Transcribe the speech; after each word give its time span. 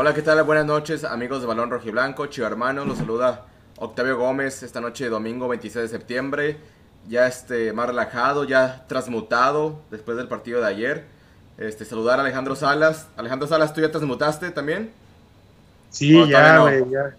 Hola, 0.00 0.14
¿qué 0.14 0.22
tal? 0.22 0.40
Buenas 0.44 0.64
noches, 0.64 1.02
amigos 1.02 1.40
de 1.40 1.48
Balón 1.48 1.72
Rojiblanco, 1.72 2.26
Chivo 2.26 2.46
Hermano, 2.46 2.84
los 2.84 2.98
saluda 2.98 3.46
Octavio 3.78 4.16
Gómez 4.16 4.62
esta 4.62 4.80
noche, 4.80 5.08
domingo 5.08 5.48
26 5.48 5.90
de 5.90 5.98
septiembre. 5.98 6.56
Ya 7.08 7.26
este, 7.26 7.72
más 7.72 7.88
relajado, 7.88 8.44
ya 8.44 8.84
transmutado 8.86 9.80
después 9.90 10.16
del 10.16 10.28
partido 10.28 10.60
de 10.60 10.68
ayer. 10.68 11.04
Este, 11.58 11.84
saludar 11.84 12.20
a 12.20 12.22
Alejandro 12.22 12.54
Salas. 12.54 13.08
Alejandro 13.16 13.48
Salas, 13.48 13.74
¿tú 13.74 13.80
ya 13.80 13.90
transmutaste 13.90 14.52
también? 14.52 14.92
Sí, 15.90 16.28
ya, 16.28 16.58
güey, 16.60 16.88
ya. 16.88 17.16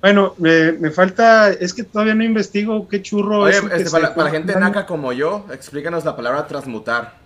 Bueno, 0.00 0.34
me, 0.38 0.90
falta, 0.90 1.50
es 1.50 1.72
que 1.72 1.84
todavía 1.84 2.16
no 2.16 2.24
investigo 2.24 2.88
qué 2.88 3.02
churro 3.02 3.46
es. 3.46 3.62
Este, 3.70 3.88
para, 3.92 4.16
para, 4.16 4.24
la 4.24 4.30
gente 4.32 4.58
naca 4.58 4.84
como 4.84 5.12
yo, 5.12 5.46
explícanos 5.52 6.04
la 6.04 6.16
palabra 6.16 6.48
transmutar. 6.48 7.23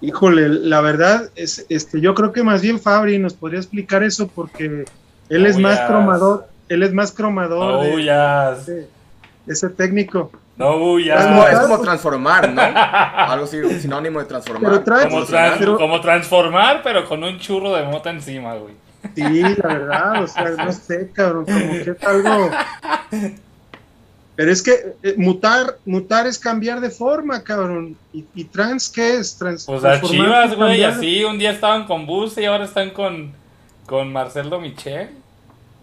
Híjole, 0.00 0.48
la 0.48 0.80
verdad 0.80 1.30
es, 1.36 1.64
este, 1.68 2.00
yo 2.00 2.14
creo 2.14 2.32
que 2.32 2.42
más 2.42 2.60
bien 2.60 2.78
Fabri 2.78 3.18
nos 3.18 3.34
podría 3.34 3.60
explicar 3.60 4.02
eso 4.02 4.28
porque 4.28 4.84
él 5.28 5.46
es 5.46 5.58
más 5.58 5.80
cromador, 5.80 6.48
él 6.68 6.82
es 6.82 6.92
más 6.92 7.12
cromador. 7.12 7.82
de, 7.84 8.86
ese 9.46 9.68
técnico. 9.70 10.30
No, 10.56 10.98
ya. 10.98 11.48
Es 11.50 11.58
como, 11.66 11.80
transformar, 11.82 12.52
¿no? 12.52 12.62
Algo 12.62 13.44
así, 13.44 13.58
sinónimo 13.80 14.18
de 14.20 14.26
transformar. 14.26 14.82
como, 15.78 16.00
transformar, 16.00 16.80
pero 16.82 17.06
con 17.06 17.22
un 17.22 17.38
churro 17.38 17.74
de 17.74 17.84
mota 17.84 18.10
encima, 18.10 18.54
güey. 18.54 18.74
Sí, 19.14 19.40
la 19.40 19.68
verdad, 19.68 20.22
o 20.22 20.26
sea, 20.26 20.50
no 20.50 20.72
sé, 20.72 21.10
cabrón, 21.12 21.44
como 21.44 21.72
que 21.84 21.90
es 21.90 22.04
algo. 22.04 22.50
Pero 24.36 24.52
es 24.52 24.62
que 24.62 24.94
eh, 25.02 25.14
mutar, 25.16 25.78
mutar 25.86 26.26
es 26.26 26.38
cambiar 26.38 26.80
de 26.80 26.90
forma, 26.90 27.42
cabrón. 27.42 27.96
¿Y, 28.12 28.44
trans 28.44 28.90
qué 28.90 29.16
es? 29.16 29.36
Trans, 29.36 29.64
pues 29.64 29.82
las 29.82 30.02
chivas, 30.02 30.54
güey, 30.54 30.84
así 30.84 31.24
un 31.24 31.38
día 31.38 31.52
estaban 31.52 31.86
con 31.86 32.06
Bus 32.06 32.36
y 32.36 32.44
ahora 32.44 32.66
están 32.66 32.90
con, 32.90 33.32
con 33.86 34.12
Marcelo 34.12 34.60
Michel. 34.60 35.08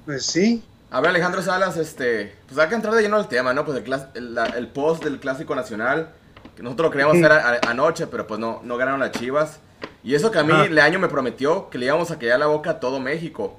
Pues 0.05 0.27
sí. 0.27 0.63
A 0.91 1.01
ver, 1.01 1.09
Alejandro 1.09 1.41
Salas, 1.41 1.77
este, 1.77 2.35
pues 2.45 2.59
hay 2.59 2.69
que 2.69 2.75
entrar 2.75 2.93
de 2.93 3.01
lleno 3.01 3.17
al 3.17 3.27
tema, 3.27 3.51
¿no? 3.55 3.65
Pues 3.65 3.81
el, 4.13 4.37
el, 4.55 4.67
post 4.67 5.03
del 5.03 5.19
Clásico 5.19 5.55
Nacional, 5.55 6.09
que 6.55 6.61
nosotros 6.61 6.85
lo 6.85 6.91
queríamos 6.91 7.17
hacer 7.17 7.59
anoche, 7.67 8.05
pero 8.05 8.27
pues 8.27 8.39
no, 8.39 8.61
no 8.63 8.77
ganaron 8.77 8.99
las 8.99 9.13
chivas. 9.13 9.59
Y 10.03 10.13
eso 10.13 10.29
que 10.29 10.37
a 10.37 10.43
mí 10.43 10.53
Leaño 10.69 10.99
me 10.99 11.07
prometió 11.07 11.71
que 11.71 11.79
le 11.79 11.87
íbamos 11.87 12.11
a 12.11 12.19
callar 12.19 12.39
la 12.39 12.45
boca 12.45 12.69
a 12.71 12.79
todo 12.79 12.99
México. 12.99 13.57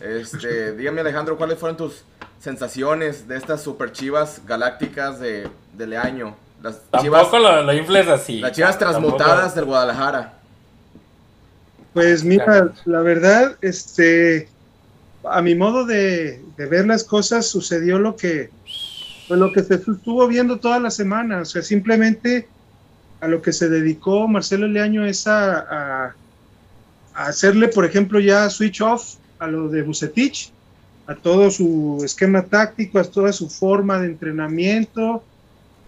Este, 0.00 0.72
dígame 0.76 1.02
Alejandro, 1.02 1.36
¿cuáles 1.36 1.56
fueron 1.56 1.76
tus 1.76 2.02
sensaciones 2.40 3.28
de 3.28 3.36
estas 3.36 3.62
super 3.62 3.92
chivas 3.92 4.42
galácticas 4.46 5.20
de, 5.20 5.48
de 5.76 5.86
Leaño? 5.86 6.34
Las 6.62 6.80
Tampoco 6.90 7.38
lo, 7.38 7.62
lo 7.62 8.12
así. 8.12 8.40
Las 8.40 8.52
chivas 8.52 8.78
transmutadas 8.78 9.54
del 9.54 9.64
Guadalajara. 9.64 10.34
Pues 11.94 12.22
mira, 12.22 12.72
la 12.84 13.00
verdad, 13.00 13.56
este, 13.62 14.48
a 15.24 15.42
mi 15.42 15.54
modo 15.54 15.84
de, 15.86 16.40
ver 16.56 16.86
las 16.86 17.02
cosas, 17.02 17.46
sucedió 17.46 17.98
lo 17.98 18.16
que, 18.16 18.50
pues 19.26 19.40
lo 19.40 19.52
que 19.52 19.62
se 19.62 19.74
estuvo 19.74 20.26
viendo 20.28 20.58
toda 20.58 20.78
la 20.78 20.90
semana. 20.90 21.40
O 21.40 21.44
sea, 21.44 21.62
simplemente 21.62 22.46
a 23.20 23.28
lo 23.28 23.42
que 23.42 23.52
se 23.52 23.68
dedicó 23.68 24.28
Marcelo 24.28 24.66
Leaño 24.66 25.04
es 25.04 25.26
a, 25.26 25.58
a, 26.04 26.14
hacerle, 27.14 27.68
por 27.68 27.84
ejemplo, 27.84 28.20
ya 28.20 28.48
switch 28.50 28.80
off 28.82 29.16
a 29.38 29.46
lo 29.46 29.68
de 29.68 29.82
Bucetich, 29.82 30.52
a 31.10 31.16
todo 31.16 31.50
su 31.50 32.00
esquema 32.04 32.42
táctico, 32.42 33.00
a 33.00 33.04
toda 33.04 33.32
su 33.32 33.48
forma 33.50 33.98
de 33.98 34.06
entrenamiento. 34.06 35.24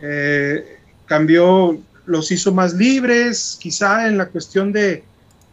Eh, 0.00 0.78
cambió, 1.06 1.78
los 2.06 2.33
hizo 2.33 2.53
más 2.53 2.75
libres, 2.75 3.56
quizá 3.60 4.09
en 4.09 4.19
la 4.19 4.27
cuestión 4.27 4.72
de, 4.72 5.05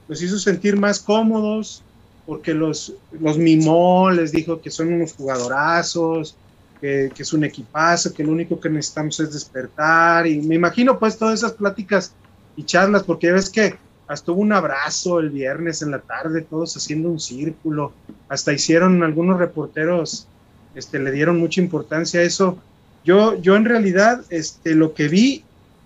los 0.08 0.24
hizo 0.24 0.40
sentir 0.40 0.76
más 0.76 1.00
cómodos 1.00 1.84
porque 2.26 2.56
los, 2.56 2.94
los 3.20 3.38
mimó, 3.38 4.10
les 4.10 4.32
dijo 4.32 4.60
que 4.60 4.72
son 4.72 4.92
unos 4.92 5.14
jugadorazos, 5.14 6.36
que, 6.82 7.12
es 7.16 7.34
un 7.34 7.44
equipazo, 7.44 8.12
que 8.12 8.24
lo 8.24 8.32
único 8.32 8.60
que 8.60 8.70
necesitamos 8.70 9.20
es 9.20 9.34
despertar. 9.34 10.26
Y 10.26 10.42
me 10.42 10.56
imagino 10.56 10.98
pues 10.98 11.16
todas 11.16 11.40
esas 11.40 11.52
pláticas 11.52 12.12
y 12.56 12.64
charlas, 12.64 13.04
porque 13.04 13.32
ves 13.32 13.52
que 13.52 13.76
hasta 14.10 14.32
hubo 14.32 14.42
un 14.42 14.54
abrazo 14.54 15.20
el 15.20 15.30
viernes 15.30 15.84
en 15.84 15.92
la 15.92 16.00
tarde, 16.00 16.42
todos 16.42 16.76
haciendo 16.76 17.10
un 17.10 17.20
círculo, 17.20 17.94
hasta 18.28 18.52
hicieron 18.52 19.04
algunos 19.04 19.38
reporteros, 19.38 20.28
este, 20.74 20.98
le 20.98 21.12
dieron 21.12 21.38
mucha 21.38 21.62
importancia 21.62 22.20
a 22.20 22.24
eso. 22.24 22.58
Yo, 23.06 23.40
yo 23.40 23.56
en 23.56 23.66
realidad, 23.66 24.26
este, 24.32 24.74
lo 24.74 24.96
que 24.96 25.10
vi 25.10 25.44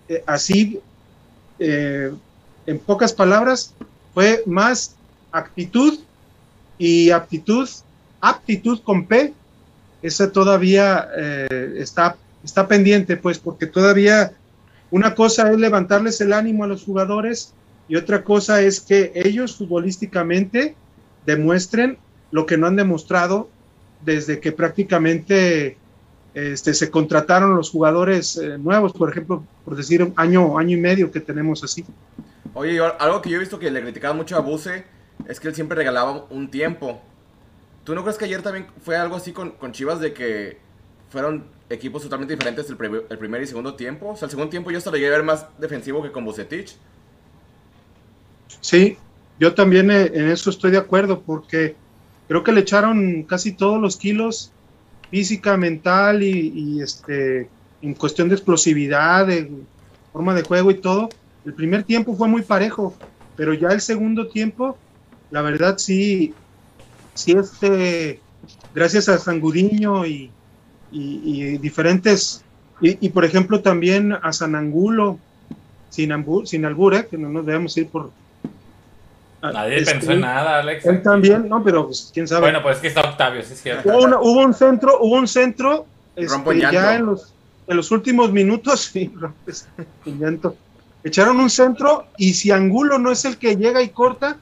eh, 0.08 0.24
así, 0.26 0.80
eh, 1.58 2.14
en 2.64 2.78
pocas 2.78 3.12
palabras, 3.12 3.74
fue 4.14 4.42
más 4.46 4.96
actitud 5.30 5.98
y 6.78 7.10
aptitud, 7.10 7.68
aptitud 8.22 8.80
con 8.80 9.04
P, 9.04 9.34
esa 10.00 10.32
todavía 10.32 11.08
eh, 11.14 11.74
está, 11.76 12.16
está 12.42 12.66
pendiente, 12.66 13.18
pues, 13.18 13.38
porque 13.38 13.66
todavía 13.66 14.32
una 14.90 15.14
cosa 15.14 15.50
es 15.52 15.58
levantarles 15.58 16.22
el 16.22 16.32
ánimo 16.32 16.64
a 16.64 16.68
los 16.68 16.84
jugadores 16.84 17.52
y 17.88 17.96
otra 17.96 18.24
cosa 18.24 18.62
es 18.62 18.80
que 18.80 19.12
ellos 19.14 19.56
futbolísticamente 19.56 20.74
demuestren 21.26 21.98
lo 22.30 22.46
que 22.46 22.56
no 22.56 22.66
han 22.66 22.76
demostrado 22.76 23.48
desde 24.04 24.40
que 24.40 24.52
prácticamente 24.52 25.76
este, 26.34 26.74
se 26.74 26.90
contrataron 26.90 27.56
los 27.56 27.70
jugadores 27.70 28.36
eh, 28.36 28.58
nuevos, 28.58 28.92
por 28.92 29.10
ejemplo, 29.10 29.44
por 29.64 29.76
decir 29.76 30.02
un 30.02 30.12
año, 30.16 30.58
año 30.58 30.76
y 30.76 30.80
medio 30.80 31.10
que 31.10 31.20
tenemos 31.20 31.62
así. 31.62 31.84
Oye, 32.54 32.80
algo 32.98 33.22
que 33.22 33.30
yo 33.30 33.36
he 33.36 33.40
visto 33.40 33.58
que 33.58 33.70
le 33.70 33.80
criticaba 33.82 34.14
mucho 34.14 34.36
a 34.36 34.40
Buse 34.40 34.84
es 35.28 35.40
que 35.40 35.48
él 35.48 35.54
siempre 35.54 35.76
regalaba 35.76 36.26
un 36.30 36.50
tiempo. 36.50 37.00
¿Tú 37.84 37.94
no 37.94 38.02
crees 38.02 38.18
que 38.18 38.24
ayer 38.24 38.42
también 38.42 38.66
fue 38.82 38.96
algo 38.96 39.16
así 39.16 39.32
con, 39.32 39.54
Chivas 39.72 40.00
de 40.00 40.12
que 40.12 40.58
fueron 41.10 41.46
equipos 41.70 42.02
totalmente 42.02 42.34
diferentes 42.34 42.68
el, 42.68 42.76
primer 42.76 43.42
y 43.42 43.46
segundo 43.46 43.74
tiempo? 43.74 44.10
O 44.10 44.16
sea, 44.16 44.26
el 44.26 44.30
segundo 44.30 44.50
tiempo 44.50 44.70
yo 44.70 44.78
hasta 44.78 44.90
llegué 44.90 45.08
a 45.08 45.10
ver 45.10 45.22
más 45.22 45.46
defensivo 45.58 46.02
que 46.02 46.10
con 46.10 46.24
Bucetich. 46.24 46.76
Sí, 48.60 48.96
yo 49.38 49.54
también 49.54 49.90
eh, 49.90 50.10
en 50.14 50.28
eso 50.28 50.50
estoy 50.50 50.70
de 50.70 50.78
acuerdo 50.78 51.20
porque 51.20 51.76
creo 52.28 52.42
que 52.42 52.52
le 52.52 52.60
echaron 52.60 53.24
casi 53.24 53.52
todos 53.52 53.80
los 53.80 53.96
kilos 53.96 54.52
física, 55.10 55.56
mental 55.56 56.22
y, 56.22 56.80
este 56.80 57.48
en 57.82 57.94
cuestión 57.94 58.28
de 58.28 58.34
explosividad, 58.34 59.26
de 59.26 59.50
forma 60.12 60.34
de 60.34 60.42
juego 60.42 60.70
y 60.70 60.74
todo. 60.74 61.10
El 61.44 61.52
primer 61.52 61.84
tiempo 61.84 62.16
fue 62.16 62.28
muy 62.28 62.40
parejo, 62.40 62.94
pero 63.36 63.52
ya 63.52 63.68
el 63.68 63.82
segundo 63.82 64.28
tiempo 64.28 64.78
la 65.30 65.42
verdad 65.42 65.76
sí, 65.78 66.32
sí 67.14 67.32
este, 67.32 68.20
gracias 68.74 69.08
a 69.08 69.18
Sangudiño 69.18 70.06
y, 70.06 70.30
y, 70.90 71.58
diferentes, 71.58 72.44
y, 72.80 73.08
por 73.08 73.24
ejemplo 73.24 73.60
también 73.60 74.12
a 74.12 74.32
San 74.32 74.54
Angulo, 74.54 75.18
sin, 75.90 76.12
sin 76.44 76.64
albur, 76.64 76.94
¿eh? 76.94 77.06
que 77.10 77.18
no 77.18 77.28
nos 77.28 77.46
debemos 77.46 77.76
ir 77.76 77.88
por... 77.88 78.10
Nadie 79.52 79.84
pensó 79.84 80.12
en 80.12 80.20
nada, 80.20 80.60
Alex. 80.60 80.86
Él 80.86 81.02
también, 81.02 81.48
no, 81.48 81.62
pero 81.62 81.86
pues, 81.86 82.10
quién 82.12 82.26
sabe. 82.26 82.42
Bueno, 82.42 82.62
pues 82.62 82.76
es 82.76 82.82
que 82.82 82.88
está 82.88 83.02
Octavio, 83.02 83.42
sí 83.42 83.52
es 83.52 83.62
cierto. 83.62 83.88
Hubo, 83.88 84.40
un 84.40 84.54
centro, 84.54 84.98
hubo 85.00 85.16
un 85.16 85.28
centro 85.28 85.86
este, 86.16 86.60
ya 86.60 86.96
en 86.96 87.06
los, 87.06 87.32
en 87.66 87.76
los 87.76 87.90
últimos 87.90 88.32
minutos, 88.32 88.80
sí, 88.92 89.12
rompes 89.14 89.68
llanto. 90.04 90.56
Echaron 91.02 91.38
un 91.38 91.50
centro 91.50 92.06
y 92.16 92.32
si 92.34 92.50
Angulo 92.50 92.98
no 92.98 93.10
es 93.10 93.24
el 93.26 93.36
que 93.36 93.56
llega 93.56 93.82
y 93.82 93.90
corta, 93.90 94.38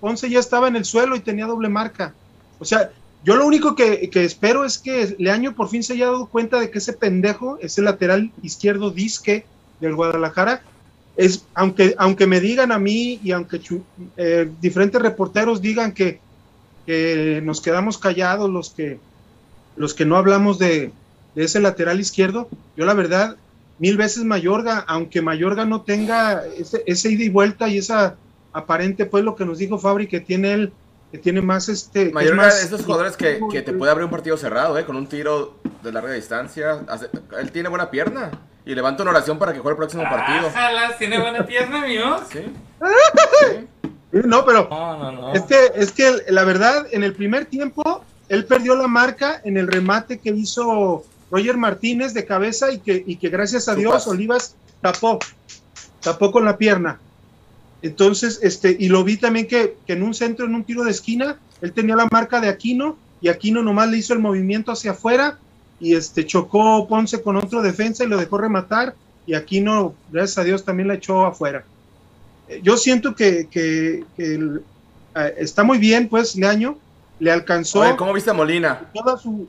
Ponce 0.00 0.30
ya 0.30 0.38
estaba 0.38 0.68
en 0.68 0.76
el 0.76 0.84
suelo 0.84 1.16
y 1.16 1.20
tenía 1.20 1.46
doble 1.46 1.68
marca. 1.68 2.14
O 2.60 2.64
sea, 2.64 2.90
yo 3.24 3.34
lo 3.34 3.44
único 3.44 3.74
que, 3.74 4.08
espero 4.14 4.64
es 4.64 4.78
que 4.78 5.16
Leaño 5.18 5.54
por 5.54 5.68
fin 5.68 5.82
se 5.82 5.94
haya 5.94 6.06
dado 6.06 6.26
cuenta 6.26 6.60
de 6.60 6.70
que 6.70 6.78
ese 6.78 6.92
pendejo, 6.92 7.58
ese 7.60 7.82
lateral 7.82 8.30
izquierdo 8.42 8.90
disque 8.90 9.44
del 9.80 9.96
Guadalajara, 9.96 10.62
es, 11.16 11.46
aunque, 11.54 11.94
aunque 11.98 12.26
me 12.26 12.40
digan 12.40 12.72
a 12.72 12.78
mí 12.78 13.20
y 13.22 13.32
aunque 13.32 13.60
eh, 14.16 14.50
diferentes 14.60 15.00
reporteros 15.00 15.60
digan 15.60 15.92
que, 15.92 16.20
nos 17.42 17.60
quedamos 17.60 17.98
callados 17.98 18.48
los 18.48 18.70
que, 18.70 19.00
los 19.74 19.92
que 19.92 20.04
no 20.04 20.16
hablamos 20.16 20.58
de, 20.58 20.92
ese 21.34 21.60
lateral 21.60 22.00
izquierdo, 22.00 22.48
yo 22.76 22.86
la 22.86 22.94
verdad, 22.94 23.36
mil 23.78 23.96
veces 23.96 24.24
Mayorga, 24.24 24.84
aunque 24.86 25.20
Mayorga 25.20 25.64
no 25.64 25.82
tenga 25.82 26.46
ese, 26.46 26.82
ese 26.86 27.10
ida 27.10 27.24
y 27.24 27.28
vuelta 27.28 27.68
y 27.68 27.78
esa 27.78 28.16
aparente 28.52 29.04
pues 29.04 29.22
lo 29.24 29.36
que 29.36 29.44
nos 29.44 29.58
dijo 29.58 29.78
Fabri 29.78 30.06
que 30.06 30.20
tiene 30.20 30.52
él 30.54 30.72
que 31.12 31.18
tiene 31.18 31.42
más 31.42 31.68
este 31.68 32.10
Mayorga 32.10 32.54
de 32.54 32.62
esos 32.62 32.84
jugadores 32.84 33.16
que, 33.16 33.38
que, 33.50 33.60
te 33.60 33.74
puede 33.74 33.92
abrir 33.92 34.06
un 34.06 34.10
partido 34.10 34.38
cerrado 34.38 34.78
eh 34.78 34.86
con 34.86 34.96
un 34.96 35.06
tiro 35.06 35.56
de 35.82 35.92
larga 35.92 36.14
distancia 36.14 36.80
él 37.38 37.52
tiene 37.52 37.68
buena 37.68 37.90
pierna 37.90 38.30
y 38.66 38.74
levanta 38.74 39.04
una 39.04 39.12
oración 39.12 39.38
para 39.38 39.52
que 39.52 39.60
juegue 39.60 39.74
el 39.74 39.78
próximo 39.78 40.02
ah, 40.04 40.10
partido. 40.10 40.50
tiene 40.98 41.18
buena 41.20 41.46
pierna 41.46 41.86
mío 41.86 42.20
sí, 42.32 43.66
no 44.12 44.44
pero 44.44 44.68
no, 44.68 45.12
no, 45.12 45.32
es 45.32 45.42
que 45.42 45.70
es 45.76 45.92
que 45.92 46.24
la 46.28 46.44
verdad 46.44 46.86
en 46.90 47.04
el 47.04 47.14
primer 47.14 47.46
tiempo 47.46 48.04
él 48.28 48.44
perdió 48.44 48.74
la 48.74 48.88
marca 48.88 49.40
en 49.44 49.56
el 49.56 49.68
remate 49.68 50.18
que 50.18 50.30
hizo 50.30 51.04
Roger 51.30 51.56
Martínez 51.56 52.12
de 52.12 52.26
cabeza 52.26 52.72
y 52.72 52.80
que, 52.80 53.04
y 53.06 53.16
que 53.16 53.28
gracias 53.28 53.68
a 53.68 53.76
Dios 53.76 54.06
Olivas 54.08 54.56
tapó 54.80 55.20
tapó 56.06 56.30
con 56.30 56.44
la 56.44 56.56
pierna. 56.56 57.00
Entonces, 57.82 58.38
este, 58.42 58.76
y 58.78 58.88
lo 58.88 59.02
vi 59.02 59.16
también 59.16 59.48
que, 59.48 59.76
que 59.86 59.94
en 59.94 60.04
un 60.04 60.14
centro, 60.14 60.46
en 60.46 60.54
un 60.54 60.62
tiro 60.62 60.84
de 60.84 60.92
esquina, 60.92 61.38
él 61.60 61.72
tenía 61.72 61.96
la 61.96 62.06
marca 62.10 62.40
de 62.40 62.48
Aquino 62.48 62.96
y 63.20 63.28
Aquino 63.28 63.60
nomás 63.62 63.90
le 63.90 63.98
hizo 63.98 64.12
el 64.12 64.20
movimiento 64.20 64.70
hacia 64.70 64.92
afuera 64.92 65.38
y 65.80 65.94
este 65.94 66.24
chocó 66.24 66.86
Ponce 66.88 67.22
con 67.22 67.36
otro 67.36 67.62
defensa 67.62 68.04
y 68.04 68.08
lo 68.08 68.16
dejó 68.16 68.38
rematar 68.38 68.94
y 69.26 69.34
Aquino, 69.34 69.94
gracias 70.10 70.38
a 70.38 70.44
Dios, 70.44 70.64
también 70.64 70.88
la 70.88 70.94
echó 70.94 71.26
afuera. 71.26 71.64
Eh, 72.48 72.60
yo 72.62 72.76
siento 72.76 73.14
que, 73.14 73.48
que, 73.50 74.04
que 74.16 74.60
está 75.36 75.64
muy 75.64 75.78
bien, 75.78 76.08
pues, 76.08 76.36
Leaño, 76.36 76.78
le 77.18 77.32
alcanzó. 77.32 77.80
Oye, 77.80 77.96
¿cómo 77.96 78.12
viste 78.12 78.30
a 78.30 78.34
Molina? 78.34 78.88
Toda 78.94 79.16
su, 79.16 79.48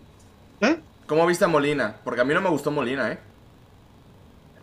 ¿eh? 0.61 0.77
¿Cómo 1.05 1.25
viste 1.27 1.45
a 1.45 1.47
Molina? 1.47 1.95
Porque 2.03 2.21
a 2.21 2.23
mí 2.23 2.33
no 2.33 2.41
me 2.41 2.49
gustó 2.49 2.71
Molina, 2.71 3.11
¿eh? 3.11 3.19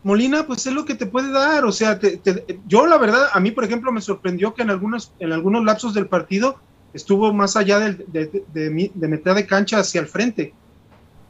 Molina, 0.02 0.46
pues 0.46 0.66
es 0.66 0.72
lo 0.72 0.84
que 0.84 0.94
te 0.94 1.06
puede 1.06 1.31
dar. 1.31 1.64
O 1.64 1.72
sea, 1.72 1.99
yo 2.66 2.87
la 2.87 2.99
verdad, 2.99 3.28
a 3.32 3.40
mí, 3.40 3.52
por 3.52 3.64
ejemplo, 3.64 3.90
me 3.90 4.02
sorprendió 4.02 4.52
que 4.52 4.62
en 4.62 4.70
algunos, 4.70 5.12
en 5.19 5.32
algunos 5.32 5.64
lapsos 5.64 5.94
del 5.94 6.08
partido 6.08 6.58
estuvo 6.93 7.32
más 7.32 7.56
allá 7.56 7.78
de, 7.78 8.05
de, 8.08 8.44
de, 8.52 8.90
de 8.93 9.08
mitad 9.08 9.34
de 9.34 9.46
cancha 9.46 9.78
hacia 9.78 10.00
el 10.00 10.06
frente. 10.06 10.52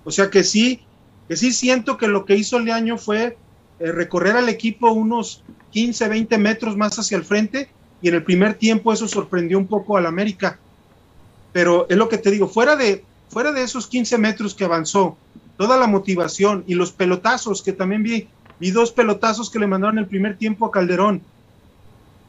O 0.05 0.11
sea 0.11 0.31
que 0.31 0.45
sí, 0.45 0.81
que 1.29 1.37
sí 1.37 1.53
siento 1.53 1.97
que 1.97 2.09
lo 2.09 2.25
que 2.25 2.37
hizo 2.37 2.59
Leaño 2.59 2.99
fue 2.99 3.37
eh, 3.81 3.93
recorrer 3.93 4.37
al 4.37 4.49
equipo 4.49 4.93
unos 4.93 5.43
15, 5.71 6.09
20 6.09 6.39
metros 6.39 6.77
más 6.77 6.99
hacia 6.99 7.17
el 7.17 7.25
frente 7.25 7.69
y 8.03 8.09
en 8.09 8.15
el 8.15 8.23
primer 8.23 8.55
tiempo 8.55 8.93
eso 8.93 9.09
sorprendió 9.09 9.59
un 9.59 9.67
poco 9.67 9.97
al 9.97 10.07
América. 10.07 10.59
Pero 11.53 11.87
es 11.89 11.97
lo 11.97 12.09
que 12.09 12.19
te 12.19 12.31
digo, 12.31 12.49
fuera 12.49 12.77
de, 12.77 13.05
fuera 13.29 13.51
de 13.53 13.63
esos 13.63 13.87
15 13.87 14.19
metros 14.19 14.55
que 14.55 14.65
avanzó, 14.65 15.17
toda 15.57 15.77
la 15.77 15.87
motivación 15.87 16.65
y 16.67 16.75
los 16.75 16.93
pelotazos 16.93 17.63
que 17.63 17.73
también 17.73 18.03
vi, 18.03 18.29
vi 18.61 18.71
dos 18.71 18.93
pelotazos 18.93 19.51
que 19.51 19.59
le 19.59 19.67
mandaron 19.67 19.99
el 19.99 20.07
primer 20.07 20.37
tiempo 20.37 20.67
a 20.67 20.71
Calderón, 20.71 21.23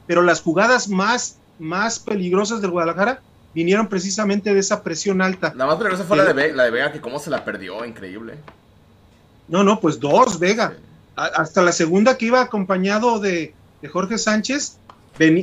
pero 0.08 0.22
las 0.22 0.42
jugadas 0.42 0.88
más, 0.88 1.38
más 1.60 2.00
peligrosas 2.00 2.62
del 2.62 2.72
Guadalajara 2.72 3.22
vinieron 3.56 3.88
precisamente 3.88 4.54
de 4.54 4.60
esa 4.60 4.84
presión 4.84 5.22
alta. 5.22 5.54
La 5.56 5.66
más 5.66 5.78
peligrosa 5.78 6.04
fue 6.04 6.18
la, 6.18 6.26
de 6.26 6.34
Vega, 6.34 6.56
la 6.56 6.64
de 6.66 6.72
Vega, 6.72 6.92
que 6.92 7.02
cómo 7.02 7.18
se 7.20 7.30
la 7.30 7.46
perdió, 7.46 7.86
increíble. 7.86 8.36
No, 9.48 9.64
no, 9.64 9.80
pues 9.80 10.00
dos, 10.00 10.38
Vega. 10.40 10.76
hasta 11.16 11.62
la 11.62 11.72
segunda 11.72 12.18
que 12.18 12.26
iba 12.26 12.42
acompañado 12.42 13.20
de, 13.20 13.54
Jorge 13.92 14.18
Sánchez, 14.18 14.78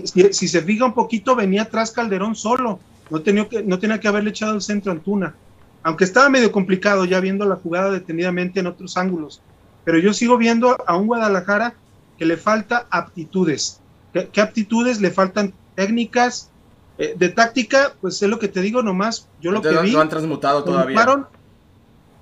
si, 0.04 0.48
se 0.48 0.62
fija 0.62 0.84
un 0.84 0.94
poquito, 0.94 1.34
venía 1.34 1.62
atrás 1.62 1.90
Calderón 1.90 2.36
solo. 2.36 2.80
No 3.08 3.22
tenía, 3.22 3.48
que, 3.48 3.62
no 3.62 3.78
tenía 3.78 4.00
que 4.00 4.08
haberle 4.08 4.30
echado 4.30 4.54
el 4.54 4.62
centro 4.62 4.92
a 4.92 4.94
Antuna. 4.94 5.34
Aunque 5.82 6.04
estaba 6.04 6.28
medio 6.28 6.52
complicado 6.52 7.04
ya 7.04 7.20
viendo 7.20 7.44
la 7.44 7.56
jugada 7.56 7.90
detenidamente 7.90 8.60
en 8.60 8.66
otros 8.66 8.96
ángulos. 8.96 9.40
Pero 9.84 9.98
yo 9.98 10.12
sigo 10.12 10.36
viendo 10.38 10.76
a 10.86 10.96
un 10.96 11.06
Guadalajara 11.06 11.74
que 12.18 12.26
le 12.26 12.36
falta 12.36 12.86
aptitudes. 12.90 13.80
¿Qué, 14.12 14.40
aptitudes? 14.40 15.00
Le 15.00 15.10
faltan 15.10 15.52
técnicas. 15.74 16.50
Eh, 16.98 17.14
de 17.16 17.28
táctica, 17.30 17.94
pues 18.00 18.22
es 18.22 18.28
lo 18.28 18.38
que 18.38 18.48
te 18.48 18.60
digo 18.60 18.82
nomás. 18.82 19.28
Yo 19.40 19.50
lo 19.50 19.62
que 19.62 19.70
vi. 19.82 19.92
No 19.92 20.00
han 20.00 20.08
transmutado 20.08 20.64
todavía. 20.64 21.26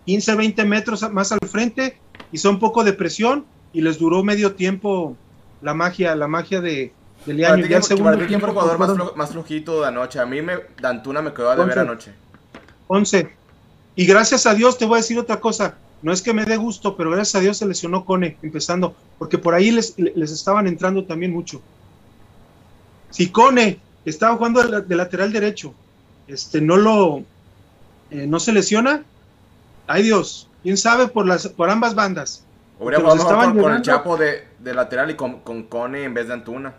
15, 0.07 0.35
20 0.35 0.65
metros 0.65 1.09
más 1.13 1.31
al 1.31 1.39
frente, 1.47 1.99
hizo 2.33 2.51
un 2.51 2.59
poco 2.59 2.83
de 2.83 2.93
presión 2.93 3.45
y 3.73 3.83
les 3.83 3.99
duró 3.99 4.25
medio 4.25 4.55
tiempo 4.55 5.17
la 5.61 5.75
magia, 5.75 6.17
la 6.17 6.27
magia 6.27 6.61
de, 6.61 6.93
del 7.27 7.45
año. 7.45 7.67
Ya 7.67 7.77
el 7.77 7.83
segundo 7.83 8.27
tiempo, 8.27 8.47
el 8.47 8.53
jugador 8.53 8.79
más, 8.79 9.17
más, 9.17 9.31
flojito 9.31 9.83
de 9.83 9.89
anoche. 9.89 10.19
A 10.19 10.27
mí 10.27 10.43
me, 10.43 10.55
Dantuna 10.81 11.23
me 11.23 11.33
quedó 11.33 11.51
a 11.51 11.57
deber 11.57 11.79
anoche. 11.79 12.13
11. 12.89 13.31
Y 13.95 14.07
gracias 14.07 14.47
a 14.47 14.55
Dios 14.55 14.79
te 14.79 14.87
voy 14.87 14.95
a 14.95 15.03
decir 15.03 15.19
otra 15.19 15.39
cosa 15.39 15.77
no 16.03 16.13
es 16.13 16.23
que 16.23 16.33
me 16.33 16.45
dé 16.45 16.57
gusto, 16.57 16.97
pero 16.97 17.11
gracias 17.11 17.35
a 17.35 17.41
Dios 17.41 17.59
se 17.59 17.67
lesionó 17.67 18.05
Cone 18.05 18.37
empezando, 18.43 18.95
porque 19.19 19.39
por 19.39 19.55
ahí 19.55 19.71
les, 19.71 19.99
les 19.99 20.31
estaban 20.31 20.67
entrando 20.67 21.05
también 21.05 21.33
mucho. 21.33 21.61
Si 23.11 23.29
Cone 23.29 23.79
estaba 24.05 24.37
jugando 24.37 24.63
de, 24.63 24.97
lateral 24.97 25.33
derecho, 25.33 25.75
este, 26.27 26.61
no 26.61 26.77
lo, 26.77 27.25
eh, 28.11 28.27
no 28.27 28.41
se 28.41 28.53
lesiona, 28.53 29.03
ay 29.87 30.03
Dios, 30.05 30.49
quién 30.63 30.77
sabe 30.77 31.09
por 31.09 31.27
las, 31.27 31.49
por 31.49 31.71
ambas 31.71 31.95
bandas. 31.95 32.45
Hubiera 32.79 32.99
estaban 33.13 33.59
con, 33.59 33.75
el 33.75 33.83
Chapo 33.83 34.17
de, 34.17 34.47
lateral 34.65 35.11
y 35.11 35.15
con, 35.15 35.41
con, 35.41 35.65
Cone 35.65 36.05
en 36.05 36.15
vez 36.15 36.29
de 36.29 36.35
Antuna. 36.35 36.75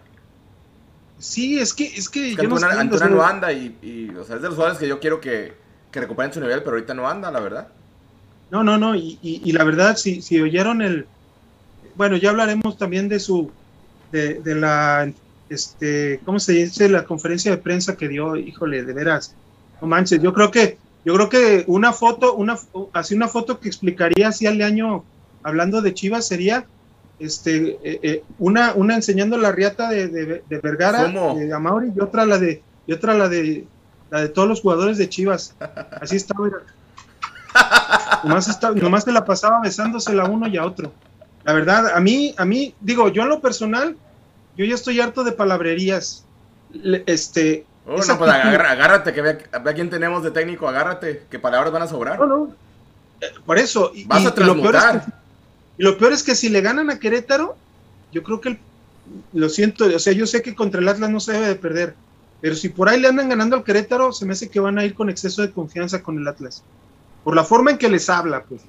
Sí, 1.19 1.59
es 1.59 1.75
que, 1.75 1.85
es 1.85 2.09
que, 2.09 2.35
Antuna, 2.39 3.09
no, 3.09 3.23
anda 3.23 3.53
y, 3.53 4.11
o 4.19 4.23
sea, 4.23 4.37
es 4.37 4.41
de 4.41 4.47
los 4.47 4.55
jugadores 4.55 4.79
que 4.79 4.87
yo 4.87 4.99
quiero 4.99 5.21
que, 5.21 5.53
que 5.91 5.99
recuperen 5.99 6.33
su 6.33 6.39
nivel, 6.39 6.63
pero 6.63 6.71
ahorita 6.71 6.95
no 6.95 7.07
anda, 7.07 7.29
la 7.29 7.39
verdad. 7.39 7.67
No, 8.49 8.63
no, 8.63 8.77
no, 8.77 8.95
y, 8.95 9.19
y, 9.21 9.51
la 9.51 9.63
verdad, 9.63 9.95
si, 9.95 10.21
si 10.21 10.41
oyeron 10.41 10.81
el, 10.81 11.05
bueno, 11.95 12.17
ya 12.17 12.31
hablaremos 12.31 12.77
también 12.77 13.07
de 13.07 13.19
su, 13.19 13.51
de, 14.11 14.35
de, 14.41 14.55
la, 14.55 15.11
este, 15.51 16.19
¿cómo 16.25 16.39
se 16.39 16.53
dice? 16.53 16.89
La 16.89 17.03
conferencia 17.03 17.51
de 17.51 17.57
prensa 17.57 17.97
que 17.97 18.07
dio, 18.07 18.35
híjole, 18.35 18.83
de 18.83 18.93
veras, 18.93 19.35
no 19.81 19.87
manches, 19.87 20.21
yo 20.21 20.33
creo 20.33 20.49
que, 20.49 20.77
yo 21.03 21.13
creo 21.15 21.29
que 21.29 21.63
una 21.67 21.91
foto, 21.91 22.35
una, 22.35 22.57
así 22.93 23.15
una 23.15 23.27
foto 23.27 23.59
que 23.59 23.67
explicaría 23.67 24.29
así 24.29 24.47
al 24.47 24.61
año, 24.61 25.03
hablando 25.43 25.81
de 25.81 25.93
Chivas, 25.93 26.27
sería, 26.27 26.65
este, 27.19 27.79
eh, 27.83 27.99
eh, 28.01 28.23
una, 28.39 28.73
una 28.73 28.95
enseñando 28.95 29.37
la 29.37 29.51
riata 29.51 29.89
de, 29.89 30.07
de, 30.07 30.57
Vergara, 30.59 31.07
de 31.07 31.53
Amauri, 31.53 31.91
y 31.95 31.99
otra 31.99 32.25
la 32.25 32.37
de, 32.37 32.61
y 32.87 32.93
otra 32.93 33.13
la 33.13 33.27
de, 33.27 33.65
la 34.09 34.21
de 34.21 34.29
todos 34.29 34.47
los 34.47 34.61
jugadores 34.61 34.97
de 34.97 35.09
Chivas, 35.09 35.55
así 36.01 36.15
está, 36.15 36.33
mira 36.39 36.59
nomás, 38.23 38.47
está, 38.47 38.71
nomás 38.71 39.05
te 39.05 39.11
la 39.11 39.25
pasaba 39.25 39.61
besándosela 39.61 40.23
a 40.23 40.29
uno 40.29 40.47
y 40.47 40.57
a 40.57 40.65
otro. 40.65 40.93
La 41.43 41.53
verdad, 41.53 41.91
a 41.95 41.99
mí, 41.99 42.33
a 42.37 42.45
mí, 42.45 42.75
digo, 42.79 43.09
yo 43.09 43.23
en 43.23 43.29
lo 43.29 43.41
personal, 43.41 43.97
yo 44.57 44.65
ya 44.65 44.75
estoy 44.75 44.99
harto 44.99 45.23
de 45.23 45.31
palabrerías. 45.31 46.25
este. 47.05 47.65
Oh, 47.87 47.97
no, 47.97 48.17
pues 48.17 48.31
agárrate, 48.31 49.11
que 49.11 49.21
vea, 49.21 49.37
vea, 49.63 49.73
quién 49.73 49.89
tenemos 49.89 50.23
de 50.23 50.31
técnico, 50.31 50.67
agárrate, 50.67 51.23
que 51.29 51.39
palabras 51.39 51.71
van 51.73 51.81
a 51.81 51.87
sobrar. 51.87 52.19
No, 52.19 52.27
no. 52.27 52.55
Eh, 53.19 53.27
por 53.45 53.57
eso. 53.57 53.91
Vas 54.05 54.25
a 54.25 54.33
transmutar. 54.33 55.05
Y 55.77 55.83
lo, 55.83 55.97
peor 55.97 56.13
es 56.13 56.21
que, 56.21 56.35
si 56.35 56.49
le 56.49 56.61
ganan 56.61 56.89
a 56.89 56.99
Querétaro, 56.99 57.55
yo 58.11 58.23
creo 58.23 58.39
que 58.39 58.59
lo 59.33 59.49
siento, 59.49 59.85
o 59.85 59.99
sea, 59.99 60.13
yo 60.13 60.27
sé 60.27 60.41
que 60.41 60.53
contra 60.53 60.79
el 60.79 60.87
Atlas 60.87 61.09
no 61.09 61.19
se 61.19 61.33
debe 61.33 61.47
de 61.47 61.55
perder, 61.55 61.95
pero 62.39 62.55
si 62.55 62.69
por 62.69 62.87
ahí 62.87 62.99
le 62.99 63.07
andan 63.07 63.29
ganando 63.29 63.55
al 63.55 63.63
Querétaro, 63.63 64.13
se 64.13 64.25
me 64.25 64.33
hace 64.33 64.49
que 64.49 64.59
van 64.59 64.77
a 64.77 64.85
ir 64.85 64.93
con 64.93 65.09
exceso 65.09 65.41
de 65.41 65.51
confianza 65.51 66.03
con 66.03 66.19
el 66.19 66.27
Atlas 66.27 66.63
por 67.23 67.35
la 67.35 67.43
forma 67.43 67.71
en 67.71 67.77
que 67.77 67.89
les 67.89 68.09
habla, 68.09 68.43
pues. 68.43 68.61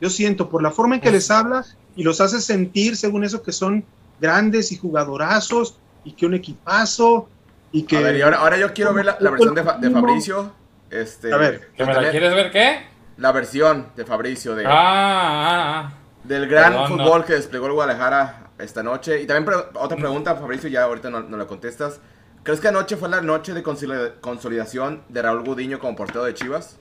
Yo 0.00 0.08
siento, 0.08 0.48
por 0.48 0.62
la 0.62 0.70
forma 0.70 0.96
en 0.96 1.00
que 1.00 1.10
les 1.10 1.30
habla 1.30 1.64
y 1.94 2.02
los 2.02 2.20
hace 2.20 2.40
sentir, 2.40 2.96
según 2.96 3.24
eso, 3.24 3.42
que 3.42 3.52
son 3.52 3.84
grandes 4.20 4.72
y 4.72 4.76
jugadorazos 4.76 5.78
y 6.04 6.12
que 6.12 6.26
un 6.26 6.34
equipazo 6.34 7.28
y 7.72 7.82
que... 7.84 7.98
A 7.98 8.00
ver, 8.00 8.16
y 8.16 8.22
ahora, 8.22 8.38
ahora 8.38 8.56
yo 8.58 8.72
quiero 8.72 8.92
ver 8.92 9.06
la, 9.06 9.30
versión 9.30 9.54
de, 9.54 9.62
de, 9.62 9.90
Fabricio. 9.90 10.52
Este, 10.90 11.32
a 11.32 11.36
ver. 11.36 11.70
¿Que 11.76 11.84
me 11.84 11.94
la 11.94 12.10
quieres 12.10 12.34
ver 12.34 12.50
qué? 12.50 12.86
La 13.16 13.32
versión 13.32 13.88
de 13.96 14.04
Fabricio 14.04 14.54
de... 14.54 14.66
Ah, 14.66 14.70
ah, 14.72 15.82
ah. 15.84 15.92
Del 16.24 16.48
gran 16.48 16.86
fútbol 16.86 17.24
que 17.24 17.34
desplegó 17.34 17.66
el 17.66 17.72
Guadalajara 17.72 18.50
esta 18.58 18.82
noche. 18.82 19.22
Y 19.22 19.26
también 19.26 19.56
otra 19.74 19.96
pregunta, 19.96 20.36
Fabricio, 20.36 20.68
ya 20.68 20.84
ahorita 20.84 21.10
no, 21.10 21.20
no 21.20 21.36
la 21.36 21.46
contestas. 21.46 22.00
¿Crees 22.42 22.60
que 22.60 22.68
anoche 22.68 22.96
fue 22.96 23.08
la 23.08 23.20
noche 23.20 23.52
de 23.52 23.62
consolidación 23.62 25.02
de 25.08 25.22
Raúl 25.22 25.44
Gudiño 25.44 25.78
como 25.78 25.94
portero 25.94 26.24
de 26.24 26.34
Chivas? 26.34 26.78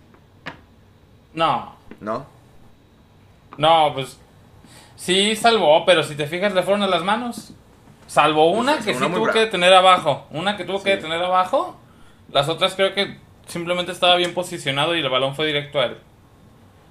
No. 1.34 1.76
¿No? 2.00 2.26
No, 3.58 3.92
pues 3.94 4.18
sí 5.00 5.36
salvó, 5.36 5.86
pero 5.86 6.04
si 6.04 6.16
te 6.16 6.28
fijas 6.28 6.54
le 6.54 6.62
fueron 6.62 6.84
a 6.84 6.88
las 6.88 7.04
manos. 7.04 7.54
Salvo 8.06 8.52
una 8.52 8.80
que 8.80 8.94
sí 8.94 9.00
tuvo 9.00 9.28
que 9.28 9.40
detener 9.40 9.74
abajo. 9.74 10.28
Una 10.32 10.58
que 10.58 10.66
tuvo 10.66 10.82
que 10.84 10.92
detener 10.92 11.22
abajo. 11.22 11.78
Las 12.32 12.50
otras 12.50 12.76
creo 12.76 12.94
que 12.94 13.18
simplemente 13.48 13.92
estaba 13.92 14.16
bien 14.16 14.34
posicionado 14.34 14.96
y 14.96 15.00
el 15.00 15.10
balón 15.10 15.36
fue 15.36 15.48
directo 15.48 15.80
a 15.80 15.86
él. 15.86 15.98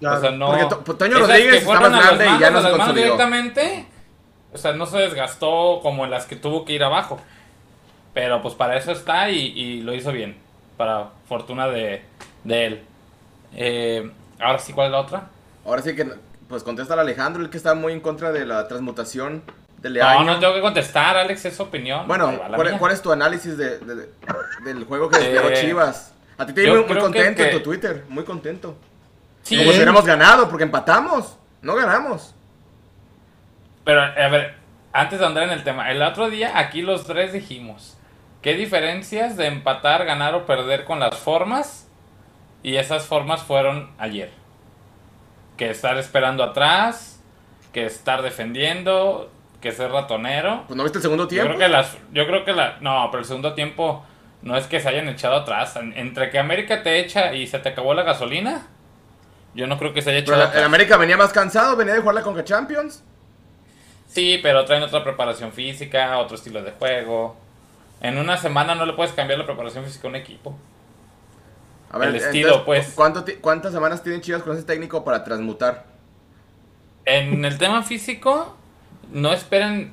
O 0.01 0.21
sea, 0.21 0.31
no. 0.31 0.47
Porque 0.47 0.77
pues, 0.85 0.99
Toño 0.99 1.19
Rodríguez 1.19 1.55
estaba 1.63 1.89
grande 1.89 2.27
y 2.27 2.39
ya 2.39 2.51
no 2.51 2.63
se 2.63 2.71
consolidó. 2.71 3.05
directamente. 3.05 3.87
O 4.53 4.59
sea, 4.59 4.73
no 4.73 4.87
se 4.87 4.99
desgastó 4.99 5.81
como 5.83 6.05
en 6.05 6.11
las 6.11 6.27
que 6.27 6.37
tuvo 6.37 6.65
que 6.65 6.73
ir 6.73 6.85
abajo. 6.85 7.21
Pero 8.15 8.41
pues 8.41 8.55
para 8.55 8.77
eso 8.77 8.93
está 8.93 9.29
y, 9.31 9.39
y 9.39 9.83
lo 9.83 9.95
hizo 9.95 10.13
bien. 10.13 10.39
Para 10.77 11.11
fortuna 11.29 11.67
de, 11.69 12.03
de 12.45 12.67
él. 12.67 12.83
Eh, 13.55 14.11
Ahora 14.41 14.59
sí, 14.59 14.73
¿cuál 14.73 14.87
es 14.87 14.93
la 14.93 15.01
otra? 15.01 15.29
Ahora 15.65 15.83
sí 15.83 15.95
que, 15.97 16.09
pues 16.49 16.63
contesta 16.63 16.95
a 16.95 17.01
Alejandro, 17.01 17.43
el 17.43 17.51
que 17.51 17.59
está 17.59 17.75
muy 17.75 17.93
en 17.93 18.01
contra 18.01 18.33
de 18.33 18.47
la 18.47 18.67
transmutación 18.69 19.43
de 19.79 19.91
Leaño. 19.91 20.25
No, 20.25 20.35
no 20.35 20.41
tengo 20.41 20.55
que 20.55 20.61
contestar, 20.61 21.17
Alex, 21.17 21.45
es 21.45 21.57
su 21.57 21.63
opinión. 21.63 22.09
Bueno, 22.09 22.33
¿cuál, 22.79 22.93
es 22.93 23.03
tu 23.03 23.13
análisis 23.13 23.57
de, 23.57 23.79
del 23.79 24.85
juego 24.85 25.09
que 25.09 25.19
desplegó 25.19 25.49
eh, 25.49 25.55
Chivas? 25.55 26.15
A 26.39 26.47
ti 26.47 26.53
te 26.53 26.63
vi 26.63 26.71
muy, 26.71 26.85
contento 26.85 27.43
en 27.43 27.51
tu 27.51 27.61
Twitter, 27.61 28.05
muy 28.09 28.25
contento. 28.25 28.77
Sí. 29.43 29.57
Como 29.57 29.71
si 29.71 29.77
hubiéramos 29.77 30.05
ganado, 30.05 30.49
porque 30.49 30.65
empatamos, 30.65 31.37
no 31.63 31.75
ganamos. 31.75 32.35
Pero, 33.85 34.03
a 34.03 34.29
ver, 34.29 34.55
antes 34.93 35.19
de 35.19 35.27
andar 35.27 35.45
en 35.45 35.51
el 35.51 35.65
tema, 35.65 35.91
el 35.91 36.03
otro 36.03 36.31
día 36.31 36.59
aquí 36.59 36.83
los 36.83 37.05
tres 37.05 37.33
dijimos, 37.33 37.97
¿qué 38.43 38.55
diferencias 38.55 39.37
de 39.37 39.47
empatar, 39.47 40.05
ganar 40.05 40.35
o 40.35 40.47
perder 40.47 40.85
con 40.85 41.01
las 41.01 41.17
formas? 41.17 41.89
Y 42.63 42.77
esas 42.77 43.07
formas 43.07 43.43
fueron 43.43 43.91
ayer. 43.99 44.38
Que 45.59 45.69
estar 45.71 45.99
esperando 45.99 46.43
atrás, 46.43 47.21
que 47.75 47.85
estar 47.85 48.23
defendiendo. 48.23 49.31
que 49.61 49.73
ser 49.73 49.91
ratonero. 49.91 50.65
Pues 50.69 50.77
no 50.77 50.85
viste 50.85 50.99
el 50.99 51.03
segundo 51.03 51.27
tiempo. 51.27 51.49
Yo 51.49 51.57
creo 51.57 51.67
que 51.67 51.73
las, 51.73 51.99
yo 52.13 52.27
creo 52.27 52.45
que 52.45 52.53
la, 52.53 52.79
no, 52.81 53.09
pero 53.11 53.21
el 53.21 53.27
segundo 53.27 53.55
tiempo 53.55 54.05
no 54.43 54.57
es 54.57 54.67
que 54.69 54.81
se 54.81 54.89
hayan 54.89 55.09
echado 55.09 55.35
atrás. 55.35 55.77
Entre 55.77 56.31
que 56.31 56.39
América 56.39 56.83
te 56.83 57.01
echa 57.01 57.35
y 57.35 57.47
se 57.47 57.59
te 57.59 57.71
acabó 57.71 57.93
la 57.93 58.05
gasolina, 58.05 58.69
yo 59.55 59.67
no 59.67 59.77
creo 59.79 59.93
que 59.93 60.01
se 60.01 60.11
haya 60.11 60.21
echado 60.21 60.43
atrás. 60.43 60.59
En 60.59 60.65
América 60.65 60.97
venía 60.97 61.17
más 61.17 61.33
cansado, 61.33 61.75
venía 61.77 61.95
de 61.95 62.01
jugar 62.01 62.15
la 62.15 62.23
Conca 62.23 62.45
Champions. 62.45 63.03
Sí, 64.07 64.39
pero 64.43 64.65
traen 64.65 64.85
otra 64.85 65.03
preparación 65.03 65.53
física, 65.53 66.19
otro 66.19 66.37
estilo 66.37 66.63
de 66.63 66.71
juego. 66.71 67.37
En 68.01 68.17
una 68.17 68.37
semana 68.37 68.77
no 68.77 68.87
le 68.87 68.93
puedes 68.93 69.13
cambiar 69.13 69.41
la 69.41 69.45
preparación 69.45 69.85
física 69.85 70.07
a 70.07 70.11
un 70.11 70.17
equipo. 70.17 70.57
A 71.91 71.99
ver, 71.99 72.11
el 72.11 72.17
estilo, 72.17 72.65
pues. 72.65 72.95
¿Cuántas 72.95 73.73
semanas 73.73 74.03
tienen 74.03 74.21
Chivas 74.21 74.43
con 74.43 74.55
ese 74.55 74.65
técnico 74.65 75.05
para 75.05 75.25
transmutar? 75.25 75.87
En 77.05 77.45
el 77.45 77.57
tema 77.57 77.83
físico, 77.83 78.57
no 79.11 79.33
esperen 79.33 79.93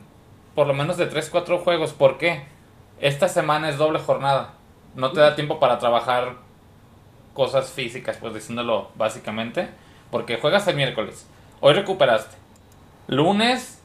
por 0.54 0.68
lo 0.68 0.74
menos 0.74 0.98
de 0.98 1.06
3, 1.06 1.30
4 1.30 1.60
juegos. 1.60 1.94
¿Por 1.94 2.18
qué? 2.18 2.46
Esta 3.00 3.28
semana 3.28 3.70
es 3.70 3.78
doble 3.78 4.00
jornada. 4.00 4.54
No 4.96 5.12
te 5.12 5.20
da 5.20 5.36
tiempo 5.36 5.60
para 5.60 5.80
trabajar 5.80 6.36
cosas 7.34 7.70
físicas, 7.70 8.18
pues 8.18 8.34
diciéndolo 8.34 8.92
básicamente. 8.96 9.70
Porque 10.12 10.38
juegas 10.38 10.68
el 10.68 10.76
miércoles. 10.76 11.28
Hoy 11.62 11.74
recuperaste. 11.74 12.36
Lunes 13.08 13.82